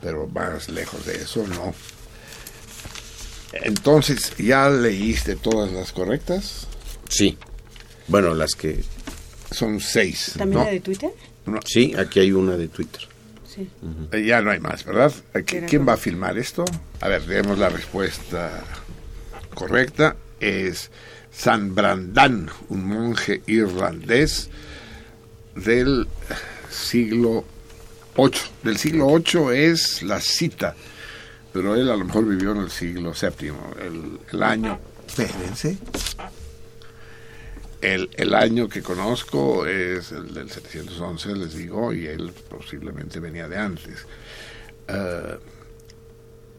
Pero 0.01 0.27
más 0.27 0.69
lejos 0.69 1.05
de 1.05 1.15
eso, 1.15 1.45
no. 1.47 1.73
Entonces, 3.53 4.33
¿ya 4.37 4.69
leíste 4.69 5.35
todas 5.35 5.71
las 5.71 5.91
correctas? 5.91 6.67
Sí. 7.13 7.37
Bueno, 8.07 8.33
las 8.33 8.53
que... 8.55 8.83
Son 9.51 9.79
seis. 9.79 10.33
¿También 10.37 10.59
¿no? 10.59 10.65
la 10.65 10.71
de 10.71 10.79
Twitter? 10.79 11.11
No, 11.45 11.59
Sí, 11.65 11.93
aquí 11.97 12.19
hay 12.19 12.31
una 12.31 12.57
de 12.57 12.67
Twitter. 12.69 13.01
Sí. 13.47 13.69
eh, 14.11 14.25
ya 14.25 14.41
no 14.41 14.49
hay 14.49 14.59
más, 14.59 14.83
¿verdad? 14.83 15.13
Aquí- 15.35 15.59
¿Quién 15.69 15.87
va 15.87 15.93
a 15.93 15.97
filmar 15.97 16.37
esto? 16.39 16.65
A 17.01 17.07
ver, 17.07 17.27
leemos 17.27 17.59
la 17.59 17.69
respuesta 17.69 18.63
correcta. 19.53 20.15
Es 20.39 20.89
San 21.31 21.75
Brandán, 21.75 22.49
un 22.69 22.85
monje 22.85 23.43
irlandés 23.45 24.49
del 25.55 26.07
siglo 26.71 27.45
8. 28.15 28.43
Del 28.63 28.77
siglo 28.79 29.07
8 29.07 29.51
es 29.51 30.01
la 30.01 30.19
cita, 30.19 30.75
pero 31.53 31.75
él 31.75 31.91
a 31.91 31.95
lo 31.95 32.05
mejor 32.05 32.25
vivió 32.27 32.51
en 32.53 32.57
el 32.57 32.71
siglo 32.71 33.13
séptimo. 33.13 33.71
El, 33.79 34.19
el 34.31 34.43
año... 34.43 34.79
Espérense. 35.07 35.77
El, 37.83 38.09
el 38.13 38.33
año 38.33 38.69
que 38.69 38.81
conozco 38.81 39.65
es 39.67 40.13
el 40.13 40.33
del 40.33 40.49
711, 40.49 41.35
les 41.35 41.53
digo, 41.53 41.91
y 41.91 42.07
él 42.07 42.31
posiblemente 42.47 43.19
venía 43.19 43.49
de 43.49 43.57
antes. 43.57 44.05
Eh, 44.87 45.37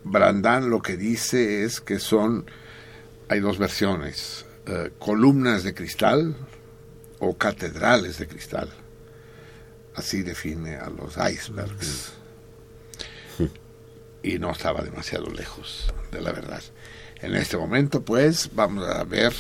Brandán 0.02 0.68
lo 0.68 0.82
que 0.82 0.98
dice 0.98 1.64
es 1.64 1.80
que 1.80 1.98
son, 1.98 2.44
hay 3.26 3.40
dos 3.40 3.56
versiones, 3.56 4.44
eh, 4.66 4.90
columnas 4.98 5.62
de 5.62 5.72
cristal 5.72 6.36
o 7.20 7.38
catedrales 7.38 8.18
de 8.18 8.26
cristal. 8.26 8.68
Así 9.94 10.22
define 10.22 10.76
a 10.76 10.90
los 10.90 11.16
icebergs. 11.16 12.12
Y 14.22 14.38
no 14.38 14.50
estaba 14.50 14.82
demasiado 14.82 15.30
lejos 15.30 15.90
de 16.12 16.20
la 16.20 16.32
verdad. 16.32 16.62
En 17.22 17.34
este 17.34 17.56
momento, 17.56 18.02
pues, 18.04 18.50
vamos 18.52 18.86
a 18.86 19.04
ver 19.04 19.32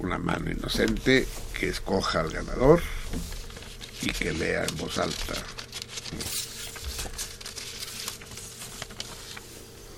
una 0.00 0.18
mano 0.18 0.50
inocente 0.50 1.26
que 1.58 1.68
escoja 1.68 2.20
al 2.20 2.30
ganador 2.30 2.80
y 4.02 4.10
que 4.10 4.32
lea 4.32 4.64
en 4.64 4.76
voz 4.76 4.98
alta. 4.98 5.34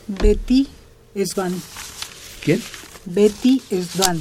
Betty 0.06 0.68
Svan. 1.24 1.60
¿Quién? 2.42 2.62
Betty 3.04 3.62
Svan. 3.70 4.20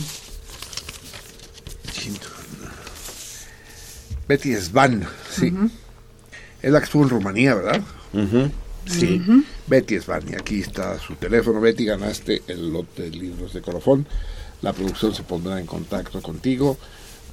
Betty 4.27 4.55
Svan, 4.57 5.07
sí. 5.35 5.51
Es 6.61 6.71
la 6.71 6.79
que 6.79 6.85
estuvo 6.85 7.01
en 7.01 7.09
Rumanía, 7.09 7.55
¿verdad? 7.55 7.81
Ujú. 8.13 8.51
Sí. 8.85 9.19
Betty 9.65 9.99
Svan, 9.99 10.23
y 10.29 10.35
aquí 10.35 10.61
está 10.61 10.99
su 10.99 11.15
teléfono. 11.15 11.59
Betty, 11.59 11.85
ganaste 11.85 12.43
el 12.47 12.71
lote 12.71 13.03
de 13.03 13.09
libros 13.09 13.53
de 13.53 13.61
colofón. 13.61 14.07
La 14.61 14.73
producción 14.73 15.13
se 15.13 15.23
pondrá 15.23 15.59
en 15.59 15.65
contacto 15.65 16.21
contigo 16.21 16.77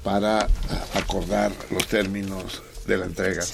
para 0.02 0.40
ah, 0.40 0.48
acordar 0.94 1.52
los 1.70 1.86
términos 1.86 2.62
de 2.86 2.96
la 2.96 3.06
entrega. 3.06 3.44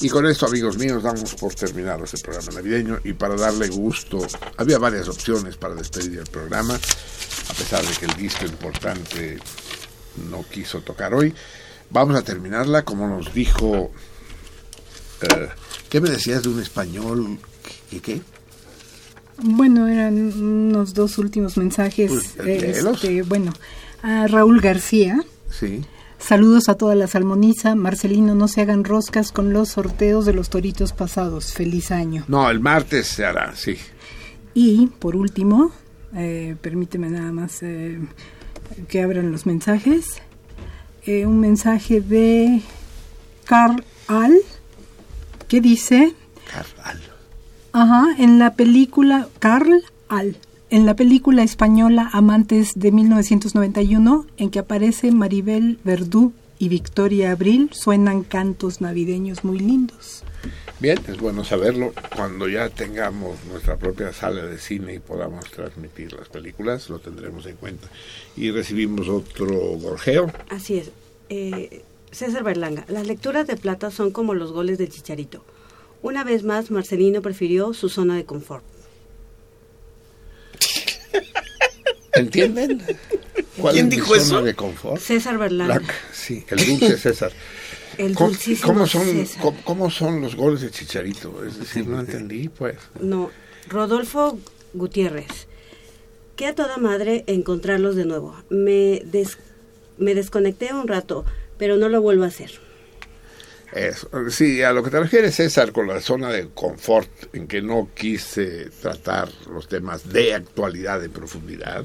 Y 0.00 0.08
con 0.08 0.26
esto, 0.26 0.46
amigos 0.46 0.76
míos, 0.76 1.02
damos 1.02 1.34
por 1.34 1.54
terminado 1.54 2.04
este 2.04 2.18
programa 2.18 2.52
navideño 2.52 3.00
y 3.04 3.12
para 3.14 3.36
darle 3.36 3.68
gusto, 3.68 4.26
había 4.56 4.78
varias 4.78 5.08
opciones 5.08 5.56
para 5.56 5.74
despedir 5.74 6.18
el 6.18 6.26
programa, 6.26 6.74
a 6.74 7.54
pesar 7.54 7.84
de 7.84 7.94
que 7.94 8.06
el 8.06 8.14
disco 8.14 8.44
importante 8.44 9.38
no 10.30 10.44
quiso 10.48 10.80
tocar 10.80 11.14
hoy. 11.14 11.34
Vamos 11.90 12.16
a 12.16 12.22
terminarla 12.22 12.84
como 12.84 13.08
nos 13.08 13.32
dijo... 13.32 13.90
eh, 15.22 15.48
¿Qué 15.88 16.00
me 16.00 16.10
decías 16.10 16.42
de 16.42 16.50
un 16.50 16.60
español? 16.60 17.38
¿Qué? 17.90 18.00
qué? 18.00 18.22
Bueno, 19.42 19.88
eran 19.88 20.16
unos 20.16 20.94
dos 20.94 21.18
últimos 21.18 21.56
mensajes. 21.56 22.10
Pues, 22.10 22.36
este, 22.46 23.22
bueno, 23.22 23.52
a 24.02 24.26
Raúl 24.26 24.60
García. 24.60 25.22
Sí. 25.50 25.84
Saludos 26.18 26.68
a 26.68 26.74
toda 26.74 26.94
la 26.94 27.06
salmoniza. 27.06 27.74
Marcelino, 27.74 28.34
no 28.34 28.46
se 28.46 28.60
hagan 28.60 28.84
roscas 28.84 29.32
con 29.32 29.52
los 29.52 29.70
sorteos 29.70 30.26
de 30.26 30.34
los 30.34 30.50
toritos 30.50 30.92
pasados. 30.92 31.52
Feliz 31.52 31.90
año. 31.90 32.24
No, 32.28 32.50
el 32.50 32.60
martes 32.60 33.08
se 33.08 33.24
hará, 33.24 33.54
sí. 33.56 33.76
Y 34.52 34.88
por 34.98 35.16
último, 35.16 35.72
eh, 36.14 36.56
permíteme 36.60 37.08
nada 37.08 37.32
más 37.32 37.62
eh, 37.62 37.98
que 38.88 39.02
abran 39.02 39.32
los 39.32 39.46
mensajes. 39.46 40.20
Eh, 41.06 41.24
un 41.24 41.40
mensaje 41.40 42.00
de 42.00 42.60
Carl 43.44 43.82
Al 44.06 44.36
que 45.48 45.60
dice, 45.60 46.14
Carl. 46.52 47.00
Ajá, 47.72 48.14
en 48.18 48.38
la 48.38 48.54
película 48.54 49.28
Carl 49.38 49.84
Al, 50.08 50.36
en 50.70 50.86
la 50.86 50.94
película 50.94 51.42
española 51.42 52.08
Amantes 52.12 52.72
de 52.74 52.92
1991, 52.92 54.26
en 54.36 54.50
que 54.50 54.58
aparece 54.58 55.10
Maribel 55.10 55.78
Verdú 55.84 56.32
y 56.58 56.68
Victoria 56.68 57.32
Abril, 57.32 57.70
suenan 57.72 58.22
cantos 58.22 58.80
navideños 58.80 59.44
muy 59.44 59.58
lindos. 59.58 60.22
Bien, 60.78 60.98
es 61.08 61.18
bueno 61.18 61.44
saberlo. 61.44 61.92
Cuando 62.16 62.48
ya 62.48 62.70
tengamos 62.70 63.36
nuestra 63.44 63.76
propia 63.76 64.12
sala 64.12 64.44
de 64.46 64.58
cine 64.58 64.94
y 64.94 64.98
podamos 64.98 65.44
transmitir 65.50 66.12
las 66.14 66.28
películas, 66.28 66.88
lo 66.88 66.98
tendremos 66.98 67.44
en 67.46 67.56
cuenta. 67.56 67.88
Y 68.36 68.50
recibimos 68.50 69.08
otro 69.08 69.48
gorjeo. 69.78 70.32
Así 70.48 70.78
es. 70.78 70.90
Eh, 71.28 71.82
César 72.12 72.44
Berlanga, 72.44 72.84
las 72.88 73.06
lecturas 73.06 73.46
de 73.46 73.56
plata 73.56 73.90
son 73.90 74.10
como 74.10 74.34
los 74.34 74.52
goles 74.52 74.78
del 74.78 74.88
chicharito. 74.88 75.44
Una 76.02 76.24
vez 76.24 76.42
más, 76.44 76.70
Marcelino 76.70 77.20
prefirió 77.22 77.74
su 77.74 77.88
zona 77.88 78.16
de 78.16 78.24
confort. 78.24 78.64
¿Entienden? 82.12 82.82
¿Cuál 83.56 83.74
¿Quién 83.74 83.86
es 83.86 83.90
mi 83.90 83.96
dijo 83.96 84.14
zona 84.14 84.22
eso? 84.24 84.42
de 84.42 84.54
confort? 84.54 85.00
César 85.00 85.38
Berlanga. 85.38 85.76
La- 85.80 85.82
sí, 86.12 86.44
el 86.48 86.66
dulce 86.66 86.96
César. 86.96 87.32
El 87.98 88.14
¿Cómo, 88.14 88.30
dulcísimo 88.30 88.72
cómo 88.72 88.86
son, 88.86 89.04
César. 89.04 89.42
cómo, 89.42 89.58
cómo 89.64 89.90
son 89.90 90.20
los 90.22 90.34
goles 90.36 90.62
de 90.62 90.70
Chicharito? 90.70 91.44
Es 91.44 91.58
decir, 91.58 91.86
no 91.86 92.00
entendí, 92.00 92.48
pues. 92.48 92.76
No, 93.00 93.30
Rodolfo 93.68 94.38
Gutiérrez. 94.72 95.48
Que 96.36 96.46
a 96.46 96.54
toda 96.54 96.78
madre 96.78 97.24
encontrarlos 97.26 97.96
de 97.96 98.06
nuevo. 98.06 98.34
Me, 98.48 99.02
des- 99.04 99.36
me 99.98 100.14
desconecté 100.14 100.72
un 100.72 100.88
rato, 100.88 101.26
pero 101.58 101.76
no 101.76 101.88
lo 101.90 102.00
vuelvo 102.00 102.24
a 102.24 102.28
hacer. 102.28 102.52
Eso. 103.72 104.08
Sí, 104.30 104.62
a 104.62 104.72
lo 104.72 104.82
que 104.82 104.90
te 104.90 104.98
refieres, 104.98 105.36
César, 105.36 105.72
con 105.72 105.86
la 105.86 106.00
zona 106.00 106.30
de 106.30 106.48
confort, 106.48 107.08
en 107.34 107.46
que 107.46 107.62
no 107.62 107.90
quise 107.94 108.70
tratar 108.82 109.28
los 109.48 109.68
temas 109.68 110.08
de 110.08 110.34
actualidad 110.34 111.04
en 111.04 111.12
profundidad, 111.12 111.84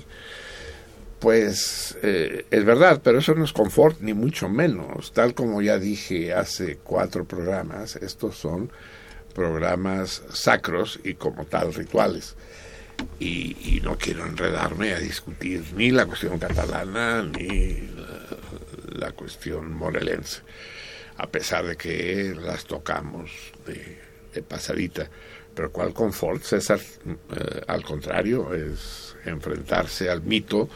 pues 1.19 1.97
eh, 2.01 2.45
es 2.49 2.65
verdad, 2.65 3.01
pero 3.03 3.19
eso 3.19 3.35
no 3.35 3.45
es 3.45 3.53
confort, 3.53 4.01
ni 4.01 4.13
mucho 4.13 4.49
menos. 4.49 5.13
Tal 5.13 5.35
como 5.35 5.61
ya 5.61 5.77
dije 5.77 6.33
hace 6.33 6.77
cuatro 6.83 7.25
programas, 7.25 7.95
estos 7.97 8.35
son 8.35 8.71
programas 9.33 10.23
sacros 10.33 10.99
y 11.03 11.13
como 11.15 11.45
tal 11.45 11.73
rituales. 11.73 12.35
Y, 13.19 13.81
no 13.83 13.97
quiero 13.97 14.25
enredarme 14.25 14.93
a 14.93 14.99
discutir 14.99 15.63
ni 15.75 15.91
la 15.91 16.05
cuestión 16.05 16.39
catalana 16.39 17.21
ni 17.21 17.89
la 18.93 19.11
cuestión 19.11 19.73
morelense 19.73 20.41
a 21.17 21.27
pesar 21.27 21.65
de 21.65 21.75
que 21.77 22.35
las 22.39 22.65
tocamos 22.65 23.31
de, 23.65 24.03
pasadita. 24.43 25.09
Pero 25.53 25.71
cuál 25.71 25.93
confort, 25.93 26.43
César, 26.43 26.79
eh, 26.79 27.61
al 27.67 27.83
contrario, 27.83 28.53
es 28.53 29.15
enfrentarse 29.23 30.09
al 30.09 30.21
mito, 30.21 30.67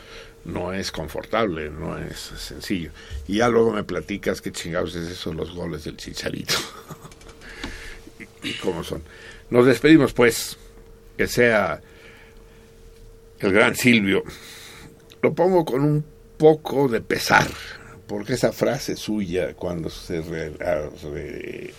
no 0.45 0.71
es 0.71 0.91
confortable, 0.91 1.69
no 1.69 1.97
es 1.97 2.17
sencillo. 2.17 2.91
Y 3.27 3.37
ya 3.37 3.49
luego 3.49 3.73
me 3.73 3.83
platicas 3.83 4.39
qué 4.39 4.53
chingados 4.53 4.95
es 4.95 5.09
eso, 5.09 5.33
los 5.33 5.53
goles 5.53 5.83
del 5.83 5.97
chicharito. 5.97 6.53
y, 8.43 8.47
y 8.49 8.53
cómo 8.53 8.83
son. 8.83 9.03
Nos 9.49 9.65
despedimos, 9.65 10.13
pues, 10.13 10.57
que 11.17 11.27
sea 11.27 11.81
el 13.39 13.51
gran 13.51 13.75
Silvio. 13.75 14.23
Lo 15.21 15.33
pongo 15.33 15.65
con 15.65 15.83
un 15.83 16.05
poco 16.37 16.87
de 16.87 17.01
pesar, 17.01 17.47
porque 18.09 18.33
esa 18.33 18.51
frase 18.51 18.95
suya 18.95 19.53
cuando 19.53 19.87
se 19.91 20.21
re- 20.21 21.73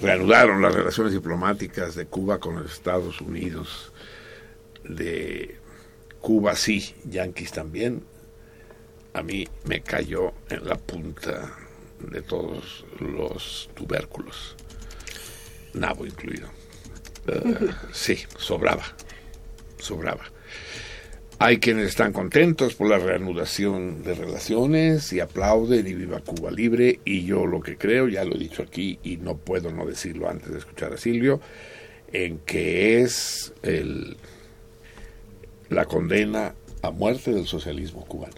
reanudaron 0.00 0.62
las 0.62 0.74
relaciones 0.74 1.12
diplomáticas 1.12 1.94
de 1.94 2.06
Cuba 2.06 2.40
con 2.40 2.62
los 2.62 2.72
Estados 2.72 3.20
Unidos, 3.20 3.92
de 4.84 5.56
Cuba 6.22 6.56
sí, 6.56 6.94
Yankees 7.04 7.52
también, 7.52 8.02
a 9.12 9.22
mí 9.22 9.46
me 9.64 9.82
cayó 9.82 10.32
en 10.48 10.66
la 10.66 10.76
punta 10.76 11.52
de 11.98 12.22
todos 12.22 12.86
los 13.00 13.68
tubérculos, 13.74 14.56
nabo 15.74 16.06
incluido. 16.06 16.48
Eh, 17.26 17.70
sí, 17.92 18.18
sobraba, 18.38 18.84
sobraba. 19.78 20.24
Hay 21.42 21.58
quienes 21.58 21.86
están 21.88 22.12
contentos 22.12 22.74
por 22.74 22.86
la 22.90 22.98
reanudación 22.98 24.02
de 24.02 24.14
relaciones 24.14 25.10
y 25.14 25.20
aplauden 25.20 25.86
y 25.86 25.94
viva 25.94 26.20
Cuba 26.20 26.50
libre 26.50 27.00
y 27.06 27.24
yo 27.24 27.46
lo 27.46 27.62
que 27.62 27.78
creo, 27.78 28.08
ya 28.08 28.24
lo 28.26 28.34
he 28.34 28.38
dicho 28.38 28.62
aquí 28.62 28.98
y 29.02 29.16
no 29.16 29.38
puedo 29.38 29.72
no 29.72 29.86
decirlo 29.86 30.28
antes 30.28 30.52
de 30.52 30.58
escuchar 30.58 30.92
a 30.92 30.98
Silvio, 30.98 31.40
en 32.12 32.40
que 32.40 33.00
es 33.00 33.54
el, 33.62 34.18
la 35.70 35.86
condena 35.86 36.54
a 36.82 36.90
muerte 36.90 37.32
del 37.32 37.46
socialismo 37.46 38.04
cubano. 38.04 38.36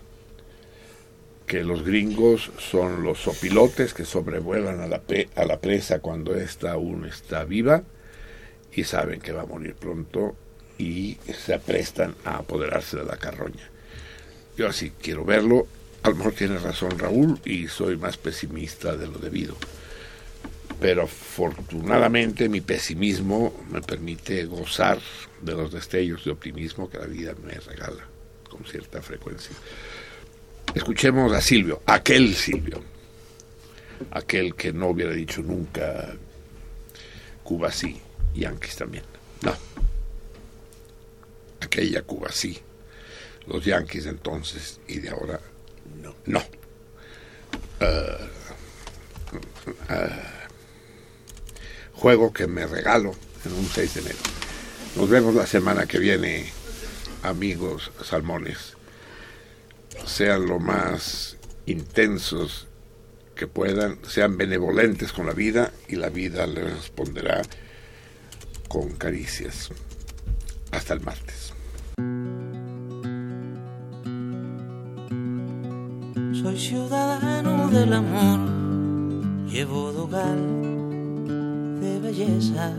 Que 1.45 1.65
los 1.65 1.83
gringos 1.85 2.53
son 2.59 3.03
los 3.03 3.19
sopilotes 3.19 3.95
que 3.95 4.05
sobrevuelan 4.05 4.81
a 4.81 4.87
la, 4.87 5.01
pe- 5.01 5.29
a 5.35 5.45
la 5.45 5.61
presa 5.61 5.99
cuando 5.99 6.37
ésta 6.37 6.71
aún 6.71 7.05
está 7.07 7.43
viva 7.43 7.83
y 8.73 8.85
saben 8.85 9.21
que 9.21 9.33
va 9.33 9.43
a 9.43 9.47
morir 9.47 9.75
pronto 9.75 10.37
y 10.83 11.19
se 11.33 11.55
aprestan 11.55 12.15
a 12.25 12.39
apoderarse 12.39 12.97
de 12.97 13.05
la 13.05 13.17
carroña. 13.17 13.71
Yo 14.57 14.69
así 14.69 14.93
quiero 15.01 15.25
verlo. 15.25 15.67
A 16.03 16.11
lo 16.11 16.17
mejor 16.17 16.33
tiene 16.33 16.59
razón 16.59 16.99
Raúl 16.99 17.39
y 17.45 17.69
soy 17.69 17.97
más 17.97 18.17
pesimista 18.17 18.97
de 18.97 19.07
lo 19.07 19.19
debido. 19.19 19.57
Pero 20.81 21.05
afortunadamente 21.05 22.49
mi 22.49 22.61
pesimismo 22.61 23.65
me 23.71 23.81
permite 23.81 24.45
gozar 24.47 24.99
de 25.41 25.53
los 25.53 25.73
destellos 25.73 26.25
de 26.25 26.33
optimismo 26.33 26.91
que 26.91 26.99
la 26.99 27.07
vida 27.07 27.35
me 27.45 27.53
regala 27.53 28.05
con 28.51 28.65
cierta 28.65 29.01
frecuencia. 29.01 29.55
Escuchemos 30.75 31.33
a 31.33 31.41
Silvio, 31.41 31.83
aquel 31.87 32.35
Silvio, 32.35 32.83
aquel 34.11 34.57
que 34.57 34.73
no 34.73 34.89
hubiera 34.89 35.13
dicho 35.13 35.43
nunca 35.43 36.17
Cuba 37.45 37.71
sí, 37.71 38.01
Yankees 38.35 38.77
también. 38.77 39.05
No. 39.43 39.55
Aquella 41.63 42.03
Cuba 42.03 42.31
sí. 42.33 42.59
Los 43.47 43.65
Yankees 43.65 44.07
entonces 44.07 44.81
y 44.89 44.99
de 44.99 45.11
ahora 45.11 45.41
no. 46.01 46.15
No. 46.27 46.41
Eh, 47.81 48.19
eh, 49.91 50.09
juego 51.93 52.33
que 52.33 52.47
me 52.47 52.67
regalo 52.67 53.15
en 53.45 53.53
un 53.53 53.67
6 53.67 53.95
de 53.95 54.01
enero. 54.01 54.19
Nos 54.97 55.09
vemos 55.09 55.35
la 55.35 55.47
semana 55.47 55.87
que 55.87 55.99
viene, 55.99 56.53
amigos 57.23 57.93
salmones. 58.05 58.77
Sean 60.05 60.47
lo 60.47 60.59
más 60.59 61.37
intensos 61.67 62.67
que 63.35 63.47
puedan, 63.47 63.99
sean 64.07 64.37
benevolentes 64.37 65.13
con 65.13 65.27
la 65.27 65.33
vida 65.33 65.73
y 65.89 65.97
la 65.97 66.09
vida 66.09 66.47
les 66.47 66.65
responderá 66.65 67.43
con 68.69 68.91
caricias. 68.97 69.71
Hasta 70.71 70.95
el 70.95 71.01
martes. 71.01 71.42
Soy 76.43 76.59
ciudadano 76.59 77.69
del 77.69 77.93
amor, 77.93 79.47
llevo 79.49 79.93
dogal 79.93 81.81
de 81.81 82.01
belleza. 82.01 82.73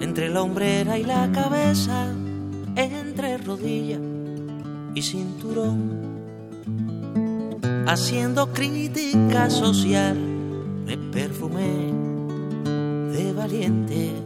Entre 0.00 0.28
la 0.28 0.42
hombrera 0.42 0.98
y 0.98 1.04
la 1.04 1.30
cabeza, 1.32 2.12
entre 2.76 3.38
rodilla 3.38 3.98
y 4.94 5.02
cinturón. 5.02 6.14
haciendo 7.86 8.52
crítica 8.52 9.50
social, 9.50 10.16
me 10.86 10.96
perfumé 10.96 11.92
de 13.12 13.32
valiente. 13.32 14.23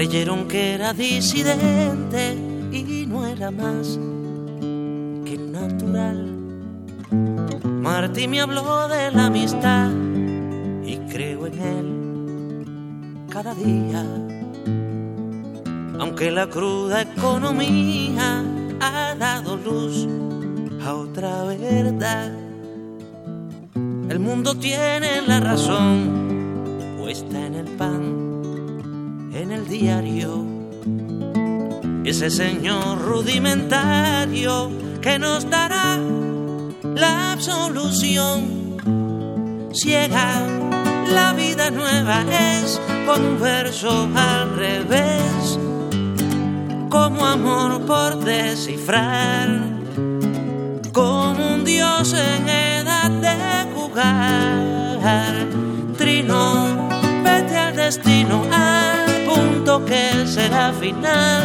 Creyeron 0.00 0.48
que 0.48 0.72
era 0.72 0.94
disidente 0.94 2.34
y 2.72 3.04
no 3.06 3.26
era 3.26 3.50
más 3.50 3.98
que 5.26 5.36
natural. 5.36 6.26
Martí 7.82 8.26
me 8.26 8.40
habló 8.40 8.88
de 8.88 9.10
la 9.10 9.26
amistad 9.26 9.90
y 10.86 10.96
creo 11.12 11.46
en 11.48 11.58
él 11.60 13.26
cada 13.28 13.54
día. 13.54 14.06
Aunque 15.98 16.30
la 16.30 16.46
cruda 16.46 17.02
economía 17.02 18.42
ha 18.80 19.14
dado 19.16 19.58
luz 19.58 20.08
a 20.82 20.94
otra 20.94 21.44
verdad. 21.44 22.32
El 24.08 24.18
mundo 24.18 24.54
tiene 24.54 25.20
la 25.26 25.40
razón 25.40 26.19
diario. 29.70 30.44
Ese 32.04 32.28
señor 32.28 33.00
rudimentario 33.00 34.70
que 35.00 35.18
nos 35.18 35.48
dará 35.48 35.98
la 36.82 37.32
absolución 37.32 38.76
ciega. 39.72 40.42
La 41.14 41.32
vida 41.32 41.70
nueva 41.70 42.24
es 42.28 42.80
con 43.06 43.24
un 43.24 43.40
verso 43.40 44.08
al 44.14 44.56
revés, 44.56 45.58
como 46.88 47.24
amor 47.24 47.86
por 47.86 48.18
descifrar, 48.24 49.48
como 50.92 51.54
un 51.54 51.64
dios 51.64 52.12
en 52.12 52.48
edad 52.48 53.10
de 53.10 53.72
jugar. 53.74 55.46
Trino, 55.96 56.88
vete 57.24 57.56
al 57.56 57.76
destino, 57.76 58.44
al 58.52 58.99
punto 59.30 59.84
que 59.84 60.26
será 60.26 60.72
final. 60.72 61.44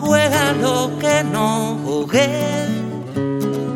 Juega 0.00 0.52
lo 0.52 0.98
que 0.98 1.24
no 1.24 1.78
jugué 1.84 2.66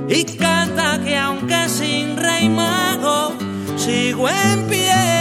y 0.08 0.24
canta 0.24 1.00
que 1.04 1.16
aunque 1.16 1.68
sin 1.68 2.16
rey 2.16 2.48
mago 2.48 3.32
sigo 3.76 4.28
en 4.28 4.66
pie. 4.68 5.13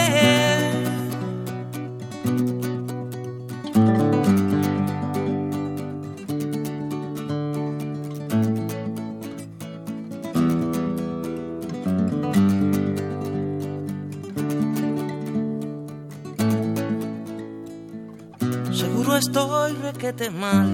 Estoy 19.23 19.71
requete 19.81 20.29
mal, 20.29 20.69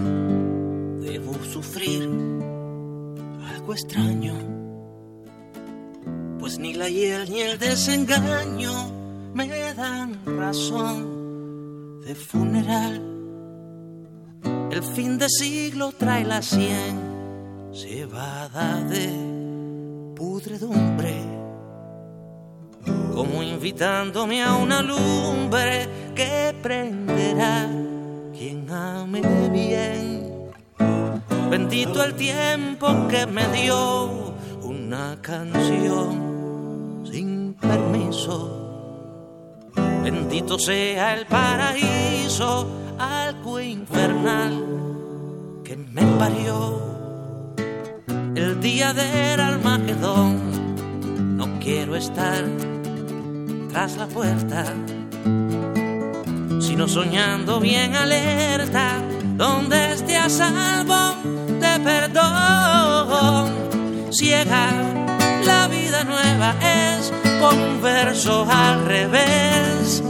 debo 1.01 1.33
sufrir 1.53 2.09
algo 3.53 3.73
extraño, 3.73 4.33
pues 6.39 6.57
ni 6.57 6.73
la 6.73 6.89
hiel 6.89 7.29
ni 7.29 7.41
el 7.41 7.59
desengaño 7.59 8.73
me 9.35 9.73
dan 9.75 10.19
razón 10.25 12.01
de 12.01 12.15
funeral. 12.15 12.95
El 14.71 14.83
fin 14.83 15.19
de 15.19 15.29
siglo 15.29 15.91
trae 15.91 16.25
la 16.25 16.41
sien 16.41 16.97
cebada 17.71 18.81
de 18.83 19.09
pudredumbre, 20.15 21.21
como 23.13 23.43
invitándome 23.43 24.41
a 24.43 24.55
una 24.55 24.81
lumbre 24.81 25.87
que 26.15 26.55
prenderá 26.63 27.88
quien 28.39 28.71
ame 28.71 29.21
bien. 29.51 30.49
Bendito 31.49 32.01
el 32.01 32.13
tiempo 32.15 32.87
que 33.09 33.27
me 33.27 33.45
dio 33.49 34.33
una 34.63 35.17
canción 35.21 37.03
sin 37.11 37.53
permiso. 37.55 38.55
Bendito 40.03 40.57
sea 40.57 41.15
el 41.15 41.25
paraíso, 41.25 42.65
algo 42.97 43.59
infernal 43.59 44.63
que 45.65 45.75
me 45.75 46.03
parió. 46.17 46.79
El 48.35 48.61
día 48.61 48.93
del 48.93 49.41
Armagedón, 49.41 51.35
no 51.35 51.59
quiero 51.59 51.97
estar 51.97 52.45
tras 53.69 53.97
la 53.97 54.07
puerta, 54.07 54.63
sino 56.59 56.87
soñando 56.87 57.59
bien 57.59 57.95
alerta, 57.95 59.01
donde 59.35 59.93
esté 59.93 60.17
a 60.17 60.29
salvo 60.29 61.15
de 61.59 61.79
perdón. 61.83 63.53
Ciega, 64.11 64.71
la 65.45 65.67
vida 65.67 66.03
nueva 66.03 66.55
es 66.61 67.13
como 67.39 67.63
un 67.63 67.81
verso 67.81 68.45
al 68.49 68.85
revés, 68.85 70.03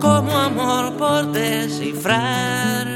como 0.00 0.38
amor 0.38 0.96
por 0.96 1.32
descifrar, 1.32 2.86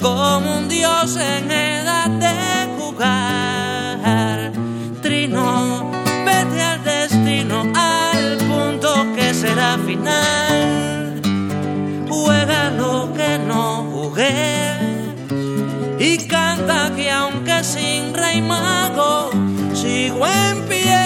como 0.00 0.58
un 0.58 0.68
dios 0.68 1.16
en 1.16 1.50
edad 1.50 2.10
de 2.10 2.68
jugar. 2.78 4.52
Trino, 5.02 5.90
vete 6.24 6.62
al 6.62 6.84
destino, 6.84 7.62
al 7.74 8.36
punto 8.38 9.06
que 9.16 9.34
será 9.34 9.78
final. 9.78 10.75
Juega 12.18 12.70
lo 12.70 13.12
que 13.12 13.38
no 13.38 13.84
jugué 13.92 14.72
y 15.98 16.16
canta 16.26 16.90
que 16.96 17.10
aunque 17.10 17.62
sin 17.62 18.14
rey 18.14 18.40
mago 18.40 19.30
sigo 19.74 20.26
en 20.26 20.62
pie. 20.66 21.05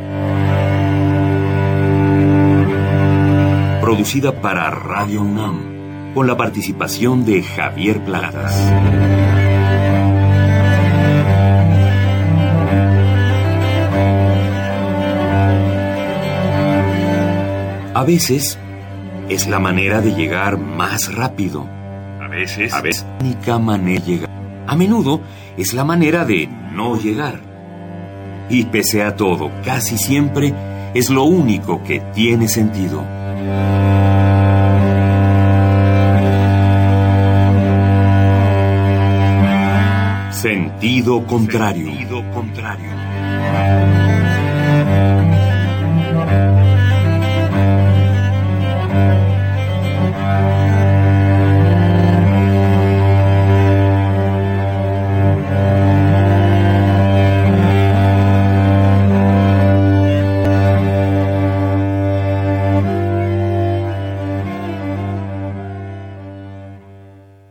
Producida 3.91 4.41
para 4.41 4.69
Radio 4.69 5.21
UNAM, 5.21 6.13
con 6.13 6.25
la 6.25 6.37
participación 6.37 7.25
de 7.25 7.43
Javier 7.43 8.01
Platas. 8.05 8.55
A 17.93 18.03
veces 18.05 18.57
es 19.27 19.47
la 19.47 19.59
manera 19.59 19.99
de 19.99 20.13
llegar 20.13 20.57
más 20.57 21.13
rápido. 21.13 21.67
A 22.21 22.29
veces, 22.29 22.73
a 22.73 22.79
veces, 22.79 23.05
única 23.19 23.59
manera 23.59 24.05
de 24.05 24.09
llegar. 24.09 24.29
A 24.67 24.75
menudo 24.77 25.19
es 25.57 25.73
la 25.73 25.83
manera 25.83 26.23
de 26.23 26.47
no 26.47 26.97
llegar. 26.97 27.41
Y 28.49 28.63
pese 28.63 29.03
a 29.03 29.17
todo, 29.17 29.51
casi 29.65 29.97
siempre 29.97 30.53
es 30.93 31.09
lo 31.09 31.25
único 31.25 31.83
que 31.83 31.99
tiene 32.13 32.47
sentido. 32.47 33.20
Sentido 40.41 41.21
contrario. 41.27 41.91
contrario. 42.33 42.89